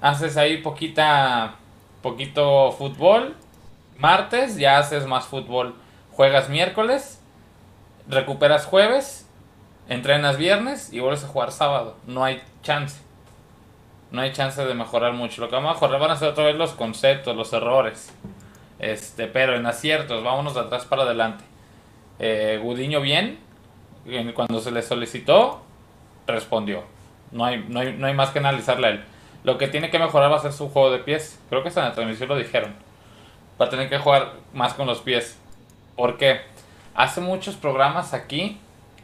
haces 0.00 0.36
ahí 0.36 0.58
poquita, 0.58 1.56
poquito 2.02 2.72
fútbol. 2.72 3.36
Martes 3.98 4.56
ya 4.56 4.78
haces 4.78 5.06
más 5.06 5.26
fútbol. 5.26 5.74
Juegas 6.12 6.48
miércoles. 6.48 7.21
Recuperas 8.08 8.66
jueves. 8.66 9.28
Entrenas 9.88 10.36
viernes 10.36 10.92
y 10.92 11.00
vuelves 11.00 11.24
a 11.24 11.28
jugar 11.28 11.52
sábado. 11.52 11.96
No 12.06 12.24
hay 12.24 12.42
chance 12.62 13.00
no 14.12 14.20
hay 14.20 14.32
chance 14.32 14.62
de 14.64 14.74
mejorar 14.74 15.14
mucho. 15.14 15.40
Lo 15.40 15.48
que 15.48 15.56
vamos 15.56 15.70
a 15.70 15.74
mejorar 15.74 16.00
van 16.00 16.10
a 16.10 16.16
ser 16.16 16.28
otra 16.28 16.44
vez 16.44 16.54
los 16.54 16.72
conceptos, 16.72 17.34
los 17.34 17.52
errores. 17.52 18.12
Este, 18.78 19.26
pero 19.26 19.56
en 19.56 19.64
aciertos, 19.64 20.22
vámonos 20.22 20.54
de 20.54 20.60
atrás 20.60 20.84
para 20.84 21.02
adelante. 21.02 21.44
Eh, 22.18 22.60
Gudiño 22.62 23.00
bien, 23.00 23.40
cuando 24.34 24.60
se 24.60 24.70
le 24.70 24.82
solicitó, 24.82 25.62
respondió. 26.26 26.84
No 27.30 27.46
hay, 27.46 27.64
no, 27.66 27.80
hay, 27.80 27.94
no 27.94 28.06
hay 28.06 28.12
más 28.12 28.30
que 28.30 28.38
analizarle 28.38 28.86
a 28.86 28.90
él. 28.90 29.04
Lo 29.44 29.56
que 29.56 29.66
tiene 29.66 29.90
que 29.90 29.98
mejorar 29.98 30.30
va 30.30 30.36
a 30.36 30.40
ser 30.40 30.52
su 30.52 30.68
juego 30.68 30.90
de 30.90 30.98
pies. 30.98 31.40
Creo 31.48 31.62
que 31.62 31.70
hasta 31.70 31.80
en 31.80 31.88
la 31.88 31.94
transmisión 31.94 32.28
lo 32.28 32.36
dijeron. 32.36 32.74
Va 33.60 33.66
a 33.66 33.70
tener 33.70 33.88
que 33.88 33.98
jugar 33.98 34.34
más 34.52 34.74
con 34.74 34.86
los 34.86 35.00
pies. 35.00 35.38
¿Por 35.96 36.18
qué? 36.18 36.42
Hace 36.94 37.20
muchos 37.20 37.56
programas 37.56 38.12
aquí 38.12 38.58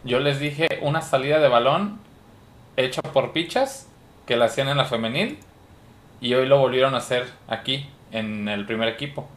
yo 0.04 0.20
les 0.20 0.38
dije 0.38 0.68
una 0.82 1.00
salida 1.00 1.38
de 1.38 1.48
balón 1.48 1.98
hecha 2.76 3.00
por 3.02 3.32
pichas 3.32 3.88
que 4.26 4.36
la 4.36 4.46
hacían 4.46 4.68
en 4.68 4.76
la 4.76 4.84
femenil 4.84 5.38
y 6.20 6.34
hoy 6.34 6.46
lo 6.46 6.58
volvieron 6.58 6.94
a 6.94 6.98
hacer 6.98 7.26
aquí 7.48 7.88
en 8.12 8.48
el 8.48 8.66
primer 8.66 8.88
equipo. 8.88 9.28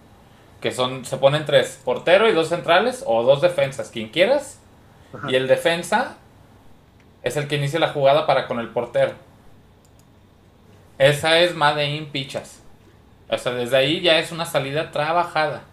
Que 0.60 0.72
son, 0.72 1.06
se 1.06 1.18
ponen 1.18 1.46
tres, 1.46 1.82
portero 1.84 2.30
y 2.30 2.34
dos 2.34 2.50
centrales 2.50 3.04
o 3.08 3.24
dos 3.24 3.42
defensas, 3.42 3.90
quien 3.90 4.10
quieras. 4.10 4.60
Y 5.28 5.36
el 5.36 5.48
defensa 5.48 6.18
es 7.24 7.38
el 7.38 7.48
que 7.48 7.56
inicia 7.56 7.80
la 7.80 7.90
jugada 7.90 8.28
para 8.28 8.48
con 8.48 8.60
el 8.60 8.70
portero. 8.70 9.14
Esa 10.98 11.40
es 11.40 11.56
Made 11.56 11.90
in 11.90 12.08
Pichas. 12.08 12.62
O 13.30 13.38
sea, 13.38 13.54
desde 13.54 13.78
ahí 13.78 14.02
ya 14.02 14.20
es 14.20 14.32
una 14.32 14.46
salida 14.46 14.92
trabajada. 14.92 15.64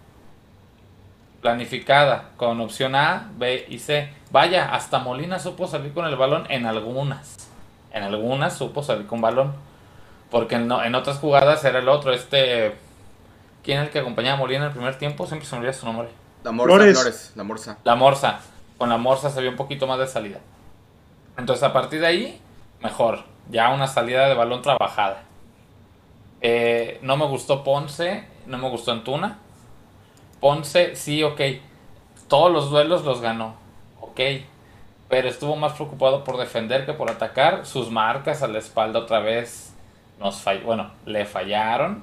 Planificada. 1.41 2.31
Con 2.37 2.61
opción 2.61 2.95
A, 2.95 3.31
B 3.37 3.67
y 3.69 3.79
C. 3.79 4.13
Vaya, 4.31 4.75
hasta 4.75 4.99
Molina 4.99 5.39
supo 5.39 5.67
salir 5.67 5.93
con 5.93 6.07
el 6.07 6.17
balón 6.17 6.47
en 6.49 6.67
algunas. 6.67 7.49
En 7.93 8.03
algunas 8.03 8.57
supo 8.57 8.83
salir 8.83 9.07
con 9.07 9.21
balón. 9.21 9.55
Porque 10.31 10.57
en, 10.57 10.71
en 10.71 10.95
otras 10.95 11.19
jugadas 11.19 11.65
era 11.65 11.79
el 11.79 11.89
otro, 11.89 12.13
este... 12.13 12.77
¿Quién 13.63 13.81
es 13.81 13.87
el 13.87 13.91
que 13.91 13.99
acompañaba 13.99 14.37
a 14.37 14.41
Molina 14.41 14.61
en 14.61 14.67
el 14.67 14.73
primer 14.73 14.97
tiempo? 14.97 15.27
Siempre 15.27 15.47
se 15.47 15.55
me 15.55 15.61
olvida 15.61 15.73
su 15.73 15.85
nombre. 15.85 16.09
La 16.43 16.53
Morsa, 16.53 16.77
Flores. 16.77 17.33
La 17.35 17.45
Morsa. 17.45 17.79
La 17.85 17.95
Morsa. 17.97 18.41
Con 18.79 18.89
la 18.89 18.97
Morsa 18.97 19.31
se 19.31 19.41
vio 19.41 19.51
un 19.51 19.57
poquito 19.57 19.87
más 19.87 19.99
de 19.99 20.07
salida. 20.07 20.39
Entonces 21.37 21.63
a 21.65 21.73
partir 21.73 22.01
de 22.01 22.07
ahí, 22.07 22.41
mejor. 22.81 23.25
Ya 23.51 23.71
una 23.71 23.87
salida 23.87 24.29
de 24.29 24.35
balón 24.35 24.63
trabajada. 24.63 25.23
Eh, 26.41 26.99
no 27.03 27.17
me 27.17 27.27
gustó 27.27 27.65
Ponce, 27.65 28.27
no 28.47 28.59
me 28.59 28.69
gustó 28.71 28.93
Antuna. 28.93 29.39
Ponce, 30.41 30.97
sí, 30.97 31.23
ok. 31.23 31.41
Todos 32.29 32.53
los 32.53 32.71
duelos 32.71 33.05
los 33.05 33.21
ganó. 33.21 33.55
Ok 34.01 34.21
pero 35.09 35.29
estuvo 35.29 35.57
más 35.57 35.73
preocupado 35.73 36.23
por 36.23 36.37
defender 36.37 36.85
que 36.85 36.93
por 36.93 37.11
atacar. 37.11 37.67
Sus 37.67 37.91
marcas 37.91 38.43
a 38.43 38.47
la 38.47 38.59
espalda 38.59 39.01
otra 39.01 39.21
vez 39.21 39.73
nos 40.21 40.43
falló, 40.43 40.65
bueno, 40.65 40.91
le 41.07 41.25
fallaron. 41.25 42.03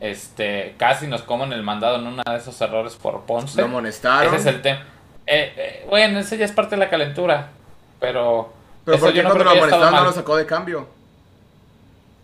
Este, 0.00 0.74
casi 0.78 1.06
nos 1.06 1.22
comen 1.22 1.52
el 1.52 1.62
mandado 1.62 1.96
en 1.96 2.08
uno 2.08 2.22
de 2.26 2.36
esos 2.36 2.60
errores 2.60 2.96
por 2.96 3.22
Ponce. 3.22 3.60
Lo 3.60 3.66
amonestaron. 3.66 4.34
Ese 4.34 4.48
es 4.48 4.54
el 4.54 4.62
tema. 4.62 4.80
Eh, 5.26 5.52
eh, 5.56 5.86
bueno, 5.88 6.18
ese 6.18 6.36
ya 6.36 6.44
es 6.44 6.52
parte 6.52 6.74
de 6.74 6.80
la 6.80 6.90
calentura, 6.90 7.50
pero... 8.00 8.52
Pero 8.84 8.98
¿por 8.98 9.12
qué 9.12 9.22
cuando 9.22 9.44
lo 9.44 9.50
amonestaron 9.50 9.94
no 9.94 10.04
lo 10.04 10.12
sacó 10.12 10.36
de 10.36 10.44
cambio? 10.44 10.88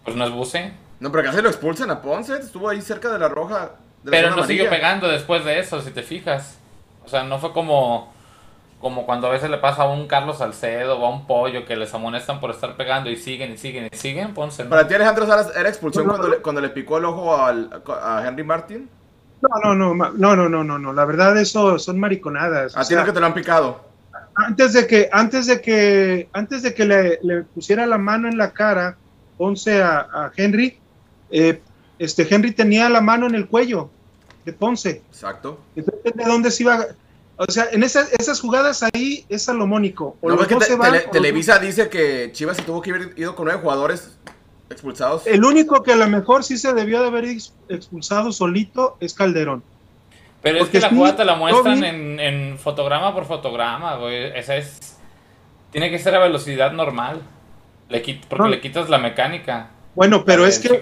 Pues 0.05 0.17
no 0.17 0.25
es 0.25 0.33
buce. 0.33 0.73
No, 0.99 1.13
pero 1.13 1.23
casi 1.23 1.41
lo 1.41 1.49
expulsan 1.49 1.93
a 1.93 2.03
Ponce, 2.03 2.37
estuvo 2.37 2.69
ahí 2.69 2.83
cerca 2.83 3.11
de 3.11 3.21
la 3.21 3.29
roja. 3.29 3.71
Pero 4.05 4.35
no 4.35 4.45
siguió 4.45 4.69
pegando 4.69 5.09
después 5.09 5.45
de 5.45 5.59
eso, 5.59 5.81
si 5.81 5.91
te 5.91 6.03
fijas. 6.03 6.59
O 7.05 7.09
sea, 7.09 7.25
no 7.25 7.39
fue 7.39 7.53
como 7.53 8.13
como 8.81 9.07
cuando 9.07 9.27
a 9.27 9.31
veces 9.31 9.51
le 9.51 9.59
pasa 9.59 9.83
a 9.83 9.89
un 9.89 10.07
Carlos 10.07 10.39
Salcedo 10.39 10.99
o 10.99 11.07
a 11.07 11.11
un 11.11 11.27
Pollo 11.27 11.65
que 11.65 11.77
les 11.77 11.93
amonestan 11.95 12.39
por 12.39 12.51
estar 12.51 12.77
pegando 12.77 13.11
y 13.11 13.17
siguen 13.17 13.53
y 13.53 13.59
siguen 13.59 13.89
y 13.93 13.97
siguen, 13.97 14.35
Ponce. 14.35 14.65
¿Para 14.65 14.87
ti 14.87 14.95
Alejandro 14.95 15.27
Salas 15.27 15.53
era 15.57 15.69
expulsión 15.69 16.07
cuando, 16.07 16.29
le, 16.29 16.37
cuando 16.37 16.61
le 16.61 16.69
picó 16.69 16.99
el 16.99 17.05
ojo 17.07 17.37
al, 17.37 17.83
a 18.01 18.25
Henry 18.27 18.45
Martin? 18.45 18.89
No, 19.41 19.75
no, 19.75 19.75
no, 19.75 19.95
no, 19.95 20.37
no, 20.37 20.49
no, 20.49 20.65
no, 20.65 20.79
no, 20.79 20.93
la 20.93 21.05
verdad 21.05 21.37
eso 21.39 21.79
son 21.79 21.99
mariconadas. 21.99 22.77
¿A 22.77 22.85
ti 22.85 22.95
no 22.95 23.05
que 23.05 23.13
te 23.13 23.21
lo 23.21 23.27
han 23.27 23.35
picado? 23.35 23.89
Antes 24.35 24.73
de 24.73 24.87
que, 24.87 25.09
antes 25.13 25.47
de 25.47 25.61
que, 25.61 26.29
antes 26.33 26.63
de 26.63 26.73
que 26.73 26.85
le, 26.85 27.19
le 27.23 27.43
pusiera 27.43 27.87
la 27.87 27.99
mano 27.99 28.29
en 28.29 28.39
la 28.39 28.53
cara, 28.53 28.97
Ponce 29.37 29.83
a, 29.83 30.09
a 30.13 30.33
Henry, 30.37 30.79
eh, 31.31 31.61
este 31.99 32.27
Henry 32.29 32.53
tenía 32.53 32.89
la 32.89 33.01
mano 33.01 33.27
en 33.27 33.35
el 33.35 33.47
cuello 33.47 33.91
de 34.45 34.53
Ponce. 34.53 35.03
Exacto. 35.11 35.61
Entonces, 35.77 36.15
¿de 36.15 36.25
dónde 36.25 36.51
se 36.51 36.63
iba? 36.63 36.87
O 37.37 37.51
sea, 37.51 37.69
en 37.71 37.83
esas, 37.83 38.13
esas 38.13 38.41
jugadas 38.41 38.83
ahí 38.83 39.25
es 39.29 39.43
salomónico. 39.43 40.17
O 40.21 40.31
no, 40.31 40.39
Televisa 41.13 41.59
dice 41.59 41.89
que 41.89 42.31
Chivas 42.33 42.57
se 42.57 42.63
tuvo 42.65 42.83
que 42.83 42.91
haber 42.91 43.13
ido 43.17 43.37
con 43.37 43.45
nueve 43.45 43.61
jugadores 43.61 44.19
expulsados. 44.71 45.27
El 45.27 45.45
único 45.45 45.83
que 45.83 45.93
a 45.93 45.97
lo 45.97 46.09
mejor 46.09 46.45
sí 46.45 46.59
se 46.59 46.73
debió 46.73 47.01
de 47.01 47.09
haber 47.09 47.25
expulsado 47.69 48.33
solito 48.33 48.97
es 49.01 49.15
Calderón. 49.15 49.63
Pero 50.43 50.59
es 50.63 50.69
que 50.69 50.81
la 50.81 50.91
jugada 50.91 51.17
te 51.17 51.25
la 51.25 51.35
muestran 51.35 51.83
en, 51.85 52.59
fotograma 52.59 53.15
por 53.15 53.25
fotograma, 53.25 53.97
güey. 53.97 54.37
Esa 54.37 54.57
es. 54.57 54.97
Tiene 55.71 55.91
que 55.91 55.99
ser 55.99 56.15
a 56.15 56.21
velocidad 56.21 56.73
normal. 56.73 57.23
Le 57.89 58.21
porque 58.29 58.49
le 58.49 58.61
quitas 58.61 58.89
la 58.89 58.99
mecánica. 58.99 59.71
Bueno, 59.95 60.25
pero 60.25 60.47
es 60.47 60.59
que. 60.59 60.81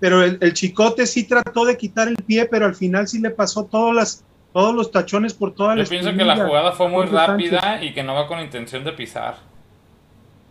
Pero 0.00 0.22
el, 0.22 0.38
el, 0.40 0.52
chicote 0.52 1.06
sí 1.06 1.24
trató 1.24 1.64
de 1.64 1.76
quitar 1.76 2.08
el 2.08 2.16
pie, 2.16 2.46
pero 2.46 2.66
al 2.66 2.74
final 2.74 3.08
sí 3.08 3.20
le 3.20 3.30
pasó 3.30 3.64
todas 3.64 3.94
las 3.94 4.24
todos 4.54 4.72
los 4.72 4.92
tachones 4.92 5.34
por 5.34 5.52
toda 5.52 5.74
la 5.74 5.82
Yo 5.82 5.90
pienso 5.90 6.14
que 6.14 6.24
la 6.24 6.36
jugada 6.36 6.70
fue 6.72 6.88
muy 6.88 7.06
rápida 7.06 7.82
y 7.82 7.92
que 7.92 8.04
no 8.04 8.14
va 8.14 8.28
con 8.28 8.38
intención 8.38 8.84
de 8.84 8.92
pisar. 8.92 9.34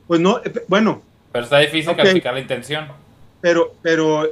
Pues 0.07 0.19
no, 0.19 0.41
eh, 0.43 0.53
bueno. 0.67 1.01
Pero 1.31 1.45
está 1.45 1.59
difícil 1.59 1.95
calificar 1.95 2.33
la 2.33 2.41
intención. 2.41 2.87
Pero, 3.39 3.73
pero 3.81 4.27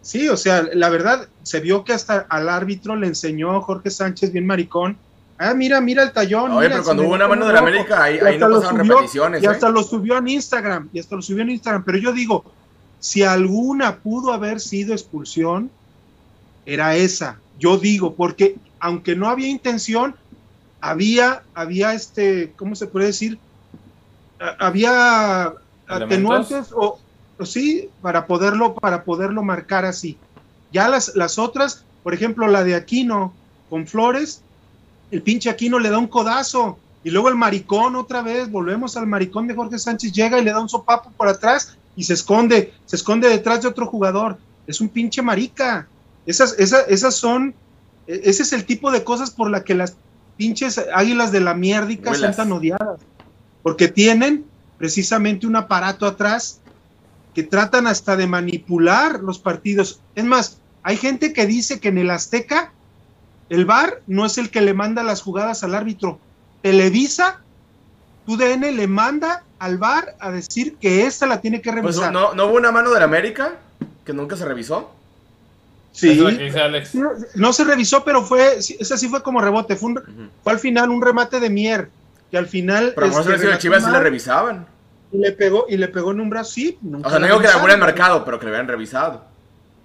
sí, 0.00 0.28
o 0.28 0.36
sea, 0.36 0.64
la 0.72 0.88
verdad, 0.90 1.26
se 1.42 1.58
vio 1.58 1.82
que 1.82 1.92
hasta 1.92 2.24
al 2.28 2.48
árbitro 2.48 2.94
le 2.94 3.08
enseñó 3.08 3.60
Jorge 3.62 3.90
Sánchez, 3.90 4.32
bien 4.32 4.46
maricón. 4.46 4.96
Ah, 5.38 5.54
mira, 5.54 5.80
mira 5.80 6.04
el 6.04 6.12
tallón. 6.12 6.52
Oye, 6.52 6.70
pero 6.70 6.84
cuando 6.84 7.02
hubo 7.02 7.14
una 7.14 7.26
mano 7.26 7.48
de 7.48 7.52
la 7.52 7.58
América, 7.58 8.04
ahí, 8.04 8.20
ahí 8.24 8.38
no 8.38 8.48
pasaron 8.48 8.88
repeticiones. 8.88 9.42
Y 9.42 9.46
hasta 9.46 9.68
¿eh? 9.68 9.72
lo 9.72 9.82
subió 9.82 10.18
en 10.18 10.28
Instagram, 10.28 10.88
y 10.92 11.00
hasta 11.00 11.16
lo 11.16 11.22
subió 11.22 11.42
en 11.42 11.50
Instagram. 11.50 11.82
Pero 11.84 11.98
yo 11.98 12.12
digo, 12.12 12.44
si 13.06 13.22
alguna 13.22 13.98
pudo 13.98 14.32
haber 14.32 14.58
sido 14.58 14.92
expulsión, 14.92 15.70
era 16.64 16.96
esa. 16.96 17.38
Yo 17.56 17.78
digo, 17.78 18.14
porque 18.14 18.56
aunque 18.80 19.14
no 19.14 19.28
había 19.28 19.46
intención, 19.46 20.16
había, 20.80 21.44
había 21.54 21.94
este, 21.94 22.52
¿cómo 22.56 22.74
se 22.74 22.88
puede 22.88 23.06
decir? 23.06 23.38
Había 24.58 25.52
atenuantes 25.86 26.72
o, 26.74 26.98
sí, 27.44 27.90
para 28.02 28.26
poderlo, 28.26 28.74
para 28.74 29.04
poderlo 29.04 29.44
marcar 29.44 29.84
así. 29.84 30.18
Ya 30.72 30.88
las, 30.88 31.14
las 31.14 31.38
otras, 31.38 31.84
por 32.02 32.12
ejemplo, 32.12 32.48
la 32.48 32.64
de 32.64 32.74
Aquino 32.74 33.32
con 33.70 33.86
Flores, 33.86 34.42
el 35.12 35.22
pinche 35.22 35.48
Aquino 35.48 35.78
le 35.78 35.90
da 35.90 35.98
un 35.98 36.08
codazo 36.08 36.76
y 37.04 37.10
luego 37.10 37.28
el 37.28 37.36
maricón 37.36 37.94
otra 37.94 38.20
vez, 38.20 38.50
volvemos 38.50 38.96
al 38.96 39.06
maricón 39.06 39.46
de 39.46 39.54
Jorge 39.54 39.78
Sánchez, 39.78 40.10
llega 40.10 40.40
y 40.40 40.44
le 40.44 40.50
da 40.50 40.60
un 40.60 40.68
sopapo 40.68 41.12
por 41.16 41.28
atrás 41.28 41.76
y 41.96 42.04
se 42.04 42.12
esconde, 42.12 42.74
se 42.84 42.96
esconde 42.96 43.28
detrás 43.28 43.62
de 43.62 43.68
otro 43.68 43.86
jugador. 43.86 44.38
Es 44.66 44.80
un 44.80 44.88
pinche 44.88 45.22
marica. 45.22 45.88
Esas, 46.26 46.54
esas, 46.58 46.84
esas 46.88 47.14
son 47.14 47.54
e-, 48.06 48.20
ese 48.24 48.42
es 48.42 48.52
el 48.52 48.64
tipo 48.64 48.90
de 48.90 49.02
cosas 49.02 49.30
por 49.30 49.50
la 49.50 49.64
que 49.64 49.74
las 49.74 49.96
pinches 50.36 50.78
águilas 50.94 51.32
de 51.32 51.40
la 51.40 51.54
mierdica 51.54 52.14
son 52.14 52.34
tan 52.34 52.52
odiadas. 52.52 53.00
Porque 53.62 53.88
tienen 53.88 54.44
precisamente 54.78 55.46
un 55.46 55.56
aparato 55.56 56.06
atrás 56.06 56.60
que 57.34 57.42
tratan 57.42 57.86
hasta 57.86 58.16
de 58.16 58.26
manipular 58.26 59.20
los 59.20 59.38
partidos. 59.38 60.00
Es 60.14 60.24
más, 60.24 60.58
hay 60.82 60.96
gente 60.96 61.32
que 61.32 61.46
dice 61.46 61.80
que 61.80 61.88
en 61.88 61.98
el 61.98 62.10
Azteca 62.10 62.72
el 63.48 63.64
VAR 63.64 64.02
no 64.06 64.26
es 64.26 64.38
el 64.38 64.50
que 64.50 64.60
le 64.60 64.74
manda 64.74 65.02
las 65.02 65.22
jugadas 65.22 65.62
al 65.62 65.74
árbitro. 65.74 66.18
Televisa, 66.62 67.40
TUDN 68.26 68.76
le 68.76 68.86
manda 68.86 69.44
al 69.58 69.78
VAR 69.78 70.16
a 70.20 70.30
decir 70.30 70.76
que 70.76 71.06
esta 71.06 71.26
la 71.26 71.40
tiene 71.40 71.60
que 71.60 71.72
pues, 71.72 71.96
revisar. 71.96 72.12
¿no, 72.12 72.34
¿No 72.34 72.46
hubo 72.46 72.56
una 72.56 72.72
mano 72.72 72.90
del 72.90 73.02
América 73.02 73.54
que 74.04 74.12
nunca 74.12 74.36
se 74.36 74.44
revisó? 74.44 74.90
Sí, 75.96 76.22
no, 77.36 77.52
se 77.54 77.64
revisó, 77.64 78.04
pero 78.04 78.22
fue, 78.22 78.58
esa 78.58 78.98
sí 78.98 79.08
fue 79.08 79.22
como 79.22 79.40
rebote, 79.40 79.76
fue, 79.76 79.94
fue 80.42 80.52
al 80.52 80.58
final 80.58 80.90
un 80.90 81.00
remate 81.00 81.40
de 81.40 81.48
Mier, 81.48 81.88
que 82.30 82.36
al 82.36 82.46
final... 82.46 82.92
Pero 82.94 83.06
este, 83.06 83.32
no 83.32 83.38
se 83.38 83.58
Chivas 83.58 83.82
sí 83.82 83.90
le 83.90 84.00
revisaban. 84.00 84.66
Y 85.10 85.16
le 85.16 85.32
pegó, 85.32 85.64
y 85.70 85.78
le 85.78 85.88
pegó 85.88 86.10
en 86.10 86.20
un 86.20 86.28
brazo, 86.28 86.50
sí. 86.52 86.78
O 87.02 87.08
sea, 87.08 87.18
no 87.18 87.26
digo 87.26 87.40
que 87.40 87.46
la 87.46 87.72
el 87.72 87.80
mercado, 87.80 88.26
pero 88.26 88.38
que 88.38 88.44
le 88.44 88.52
habían 88.52 88.68
revisado. 88.68 89.24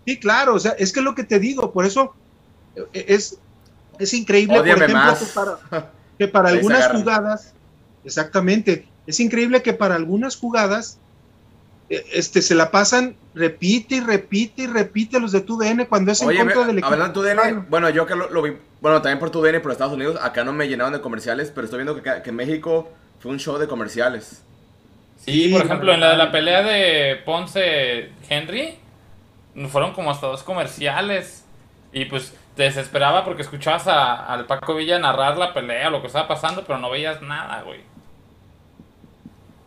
Sí, 0.06 0.20
claro, 0.20 0.56
o 0.56 0.60
sea, 0.60 0.72
es 0.72 0.92
que 0.92 1.00
es 1.00 1.06
lo 1.06 1.16
que 1.16 1.24
te 1.24 1.40
digo, 1.40 1.72
por 1.72 1.86
eso 1.86 2.14
eh, 2.76 3.06
es, 3.08 3.38
es 3.98 4.14
increíble, 4.14 4.58
por 4.58 4.68
ejemplo, 4.68 5.18
que 6.18 6.28
para, 6.28 6.50
algunas 6.50 6.92
jugadas, 6.92 7.54
exactamente, 8.04 8.86
es 9.08 9.20
increíble 9.20 9.62
que 9.62 9.74
para 9.74 9.96
algunas 9.96 10.36
jugadas 10.36 11.00
eh, 11.90 12.06
este, 12.14 12.42
se 12.42 12.56
la 12.56 12.72
pasan, 12.72 13.16
repite 13.34 13.96
y 13.96 14.00
repite 14.00 14.64
y 14.64 14.68
repite 14.68 15.20
los 15.20 15.32
de 15.32 15.42
TUDN 15.42 15.86
cuando 15.86 16.12
es 16.12 16.22
en 16.22 16.36
contra 16.36 16.66
del 16.66 16.80
equipo. 16.80 17.66
bueno, 17.70 17.90
yo 17.90 18.06
que 18.06 18.16
lo, 18.16 18.42
vi, 18.42 18.54
bueno, 18.80 19.02
también 19.02 19.20
por 19.20 19.30
TUDN 19.30 19.62
por 19.62 19.72
Estados 19.72 19.94
Unidos, 19.94 20.18
acá 20.22 20.44
no 20.44 20.54
me 20.54 20.68
llenaban 20.68 20.94
de 20.94 21.02
comerciales, 21.02 21.52
pero 21.54 21.66
estoy 21.66 21.84
viendo 21.84 22.02
que, 22.02 22.22
que 22.22 22.30
en 22.30 22.36
México 22.36 22.90
fue 23.20 23.32
un 23.32 23.40
show 23.40 23.58
de 23.58 23.68
comerciales. 23.68 24.44
Sí, 25.18 25.50
por 25.50 25.66
ejemplo, 25.66 25.94
en 25.94 26.00
la 26.00 26.12
de 26.12 26.18
la 26.18 26.32
pelea 26.32 26.64
de 26.64 27.18
Ponce 27.26 28.10
Henry, 28.28 28.80
fueron 29.70 29.94
como 29.94 30.10
hasta 30.10 30.28
dos 30.28 30.44
comerciales. 30.44 31.46
Y 31.94 32.06
pues 32.06 32.34
te 32.56 32.64
desesperaba 32.64 33.24
porque 33.24 33.42
escuchabas 33.42 33.88
a, 33.88 34.26
al 34.26 34.46
Paco 34.46 34.76
Villa 34.76 34.98
narrar 34.98 35.38
la 35.38 35.54
pelea, 35.54 35.90
lo 35.90 36.02
que 36.02 36.08
estaba 36.08 36.28
pasando, 36.28 36.64
pero 36.66 36.80
no 36.80 36.90
veías 36.90 37.22
nada, 37.22 37.62
güey. 37.62 37.82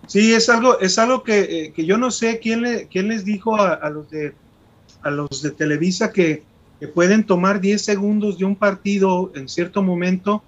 Sí, 0.07 0.33
es 0.33 0.49
algo, 0.49 0.79
es 0.81 0.99
algo 0.99 1.23
que, 1.23 1.73
eh, 1.77 1.85
yo 1.85 1.97
no 1.99 2.11
sé 2.11 2.39
quién, 2.39 2.63
le, 2.63 2.89
quién 2.89 3.09
les 3.09 3.25
dijo 3.25 3.57
a, 3.57 3.89
los 3.91 4.11
de 4.11 4.35
a 5.03 5.11
los 5.11 5.43
de 5.43 5.51
Televisa 5.51 6.13
que, 6.13 6.43
pueden 6.93 7.25
tomar 7.25 7.63
10 7.63 7.81
segundos 7.81 8.37
de 8.37 8.45
un 8.45 8.57
partido 8.57 9.33
en 9.35 9.49
cierto 9.49 9.83
momento 9.83 10.43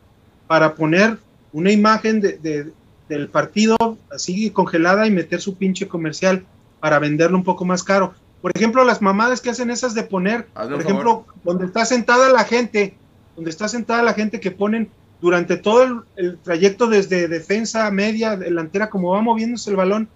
para 0.46 0.74
poner 0.74 1.18
una 1.50 1.72
imagen 1.72 2.20
de, 2.20 2.72
del 3.08 3.28
partido 3.28 3.96
así 4.10 4.50
congelada 4.50 5.06
y 5.06 5.10
meter 5.10 5.40
su 5.40 5.56
pinche 5.56 5.88
comercial 5.88 6.44
para 6.80 6.98
venderlo 6.98 7.38
un 7.38 7.44
poco 7.44 7.64
más 7.64 7.82
caro. 7.82 8.14
Por 8.42 8.52
ejemplo, 8.54 8.84
las 8.84 9.00
mamadas 9.00 9.40
que 9.40 9.48
hacen 9.48 9.70
esas 9.70 9.94
de 9.94 10.02
poner, 10.02 10.46
por 10.48 10.80
ejemplo, 10.80 11.24
donde 11.42 11.64
está 11.64 11.86
sentada 11.86 12.28
la 12.28 12.44
gente, 12.44 12.98
donde 13.34 13.50
está 13.50 13.66
sentada 13.66 14.02
la 14.02 14.12
gente 14.12 14.38
que 14.38 14.50
ponen 14.50 14.90
durante 15.20 15.56
todo 15.56 16.04
el, 16.16 16.38
trayecto 16.38 16.86
desde 16.86 17.28
defensa, 17.28 17.90
media, 17.90 18.36
delantera, 18.36 18.90
como 18.90 19.10
va 19.10 19.22
moviéndose 19.22 19.70
el 19.70 19.76
balón, 19.76 20.08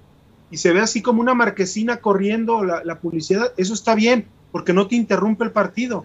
y 0.50 0.56
se 0.56 0.72
ve 0.72 0.80
así 0.80 1.00
como 1.00 1.20
una 1.20 1.34
marquesina 1.34 1.98
corriendo 1.98 2.64
la, 2.64 2.84
la 2.84 2.98
publicidad, 2.98 3.52
eso 3.56 3.72
está 3.74 3.94
bien, 3.94 4.26
porque 4.52 4.72
no 4.72 4.86
te 4.86 4.96
interrumpe 4.96 5.44
el 5.44 5.52
partido, 5.52 6.04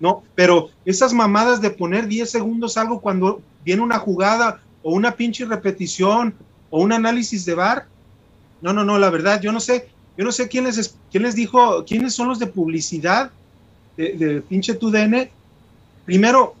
¿no? 0.00 0.22
Pero 0.34 0.70
esas 0.84 1.12
mamadas 1.12 1.60
de 1.60 1.70
poner 1.70 2.06
10 2.06 2.30
segundos 2.30 2.76
algo 2.76 3.00
cuando 3.00 3.40
viene 3.64 3.82
una 3.82 3.98
jugada 3.98 4.60
o 4.82 4.92
una 4.92 5.16
pinche 5.16 5.44
repetición 5.44 6.34
o 6.70 6.82
un 6.82 6.92
análisis 6.92 7.44
de 7.44 7.54
VAR. 7.54 7.86
No, 8.60 8.72
no, 8.72 8.84
no, 8.84 8.98
la 8.98 9.10
verdad, 9.10 9.40
yo 9.40 9.50
no 9.52 9.60
sé, 9.60 9.88
yo 10.16 10.24
no 10.24 10.32
sé 10.32 10.48
quién 10.48 10.64
les, 10.64 10.96
quién 11.10 11.22
les 11.22 11.34
dijo, 11.34 11.84
quiénes 11.84 12.14
son 12.14 12.28
los 12.28 12.38
de 12.38 12.46
publicidad 12.46 13.30
de, 13.96 14.12
de 14.12 14.40
pinche 14.42 14.74
TUDN. 14.74 15.28
Primero, 16.04 16.54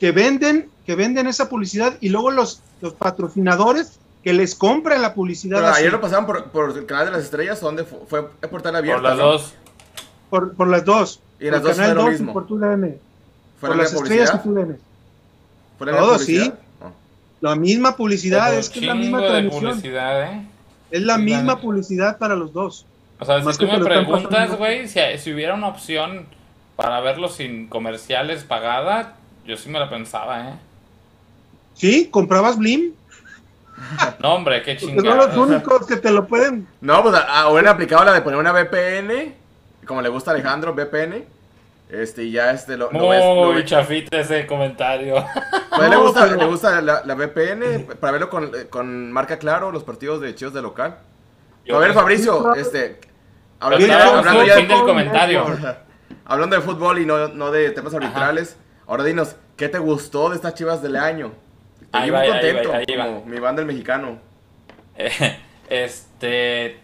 que 0.00 0.10
venden, 0.12 0.68
que 0.88 0.94
venden 0.94 1.26
esa 1.26 1.50
publicidad 1.50 1.98
y 2.00 2.08
luego 2.08 2.30
los, 2.30 2.62
los 2.80 2.94
patrocinadores 2.94 4.00
que 4.24 4.32
les 4.32 4.54
compran 4.54 5.02
la 5.02 5.12
publicidad. 5.12 5.58
Pero 5.58 5.74
ayer 5.74 5.92
lo 5.92 6.00
pasaron 6.00 6.24
por, 6.24 6.74
el 6.74 6.86
canal 6.86 7.04
de 7.04 7.12
las 7.12 7.24
estrellas, 7.24 7.60
donde 7.60 7.84
fue, 7.84 7.98
fue 8.08 8.48
portal 8.48 8.74
abierto. 8.74 9.02
Por 9.02 9.10
las 9.10 9.18
dos. 9.18 9.54
Por, 10.30 10.66
las 10.66 10.84
dos. 10.86 11.20
Y 11.38 11.48
en 11.48 11.52
las 11.52 11.62
dos 11.62 11.76
fue 11.76 11.94
lo 11.94 12.06
mismo. 12.06 12.32
Por 12.32 12.46
TUDN. 12.46 12.96
Por 13.60 13.76
las 13.76 13.92
estrellas 13.92 14.32
y 14.34 14.38
TUDN. 14.38 14.78
Todo, 15.78 16.18
sí. 16.18 16.50
La 17.42 17.54
misma 17.54 17.94
publicidad, 17.94 18.54
es 18.54 18.70
que 18.70 18.78
es 18.78 18.86
la 18.86 18.94
misma 18.94 19.18
transmisión. 19.26 19.82
¿eh? 19.84 20.46
Es 20.90 21.02
la 21.02 21.18
misma 21.18 21.60
publicidad 21.60 22.16
para 22.16 22.34
los 22.34 22.54
dos. 22.54 22.86
O 23.20 23.26
sea, 23.26 23.42
si 23.42 23.58
tú 23.58 23.66
me 23.66 23.84
preguntas, 23.84 24.56
güey, 24.56 24.88
si, 24.88 25.00
si, 25.18 25.34
hubiera 25.34 25.52
una 25.52 25.68
opción 25.68 26.24
para 26.76 26.98
verlo 27.00 27.28
sin 27.28 27.68
comerciales 27.68 28.44
pagada, 28.44 29.16
yo 29.44 29.58
sí 29.58 29.68
me 29.68 29.78
la 29.78 29.90
pensaba, 29.90 30.48
¿eh? 30.48 30.54
¿Sí? 31.78 32.08
¿Comprabas 32.10 32.58
Blim? 32.58 32.92
No, 34.20 34.34
hombre, 34.34 34.62
qué 34.62 34.76
chingada. 34.76 35.32
Son 35.32 35.48
los 35.48 35.48
únicos 35.48 35.86
que 35.86 35.96
te 35.96 36.10
lo 36.10 36.26
pueden. 36.26 36.66
No, 36.80 37.02
pues 37.02 37.14
ahora 37.14 37.70
aplicado 37.70 38.04
la 38.04 38.12
de 38.12 38.20
poner 38.20 38.38
una 38.38 38.52
VPN, 38.52 39.34
como 39.86 40.02
le 40.02 40.10
gusta 40.10 40.32
a 40.32 40.34
Alejandro, 40.34 40.74
VPN 40.74 41.24
este, 41.88 42.24
y 42.24 42.32
ya 42.32 42.50
este 42.50 42.76
lo, 42.76 42.90
Muy 42.90 43.00
lo 43.00 43.54
ves, 43.54 43.64
chafita 43.64 44.20
ese 44.20 44.46
comentario. 44.46 45.24
Pues 45.74 45.88
le 45.88 45.96
gusta, 45.96 46.26
le 46.26 46.46
gusta 46.46 46.82
la, 46.82 47.02
la, 47.04 47.14
VPN 47.14 47.96
para 47.98 48.12
verlo 48.12 48.28
con, 48.28 48.50
con, 48.68 49.10
marca 49.10 49.38
claro 49.38 49.70
los 49.70 49.84
partidos 49.84 50.20
de 50.20 50.34
Chivas 50.34 50.52
de 50.52 50.60
local. 50.60 50.98
a 51.72 51.78
ver, 51.78 51.94
Fabricio, 51.94 52.54
este. 52.54 53.00
Hablando, 53.60 53.86
ya, 53.86 54.18
hablando 54.18 54.44
ya 54.44 54.56
del 54.56 54.68
comentario. 54.68 55.44
Hablando 56.24 56.56
de 56.56 56.62
fútbol 56.62 56.98
y 56.98 57.06
no, 57.06 57.28
no 57.28 57.50
de 57.50 57.70
temas 57.70 57.94
arbitrales, 57.94 58.56
ahora 58.86 59.02
dinos, 59.02 59.36
¿qué 59.56 59.68
te 59.68 59.78
gustó 59.78 60.28
de 60.28 60.36
estas 60.36 60.54
Chivas 60.54 60.82
del 60.82 60.96
año? 60.96 61.32
Estoy 61.92 62.10
muy 62.10 62.28
contento, 62.28 62.72
como 62.96 63.24
mi 63.24 63.38
banda 63.38 63.62
el 63.62 63.66
mexicano. 63.66 64.18
este 65.70 66.80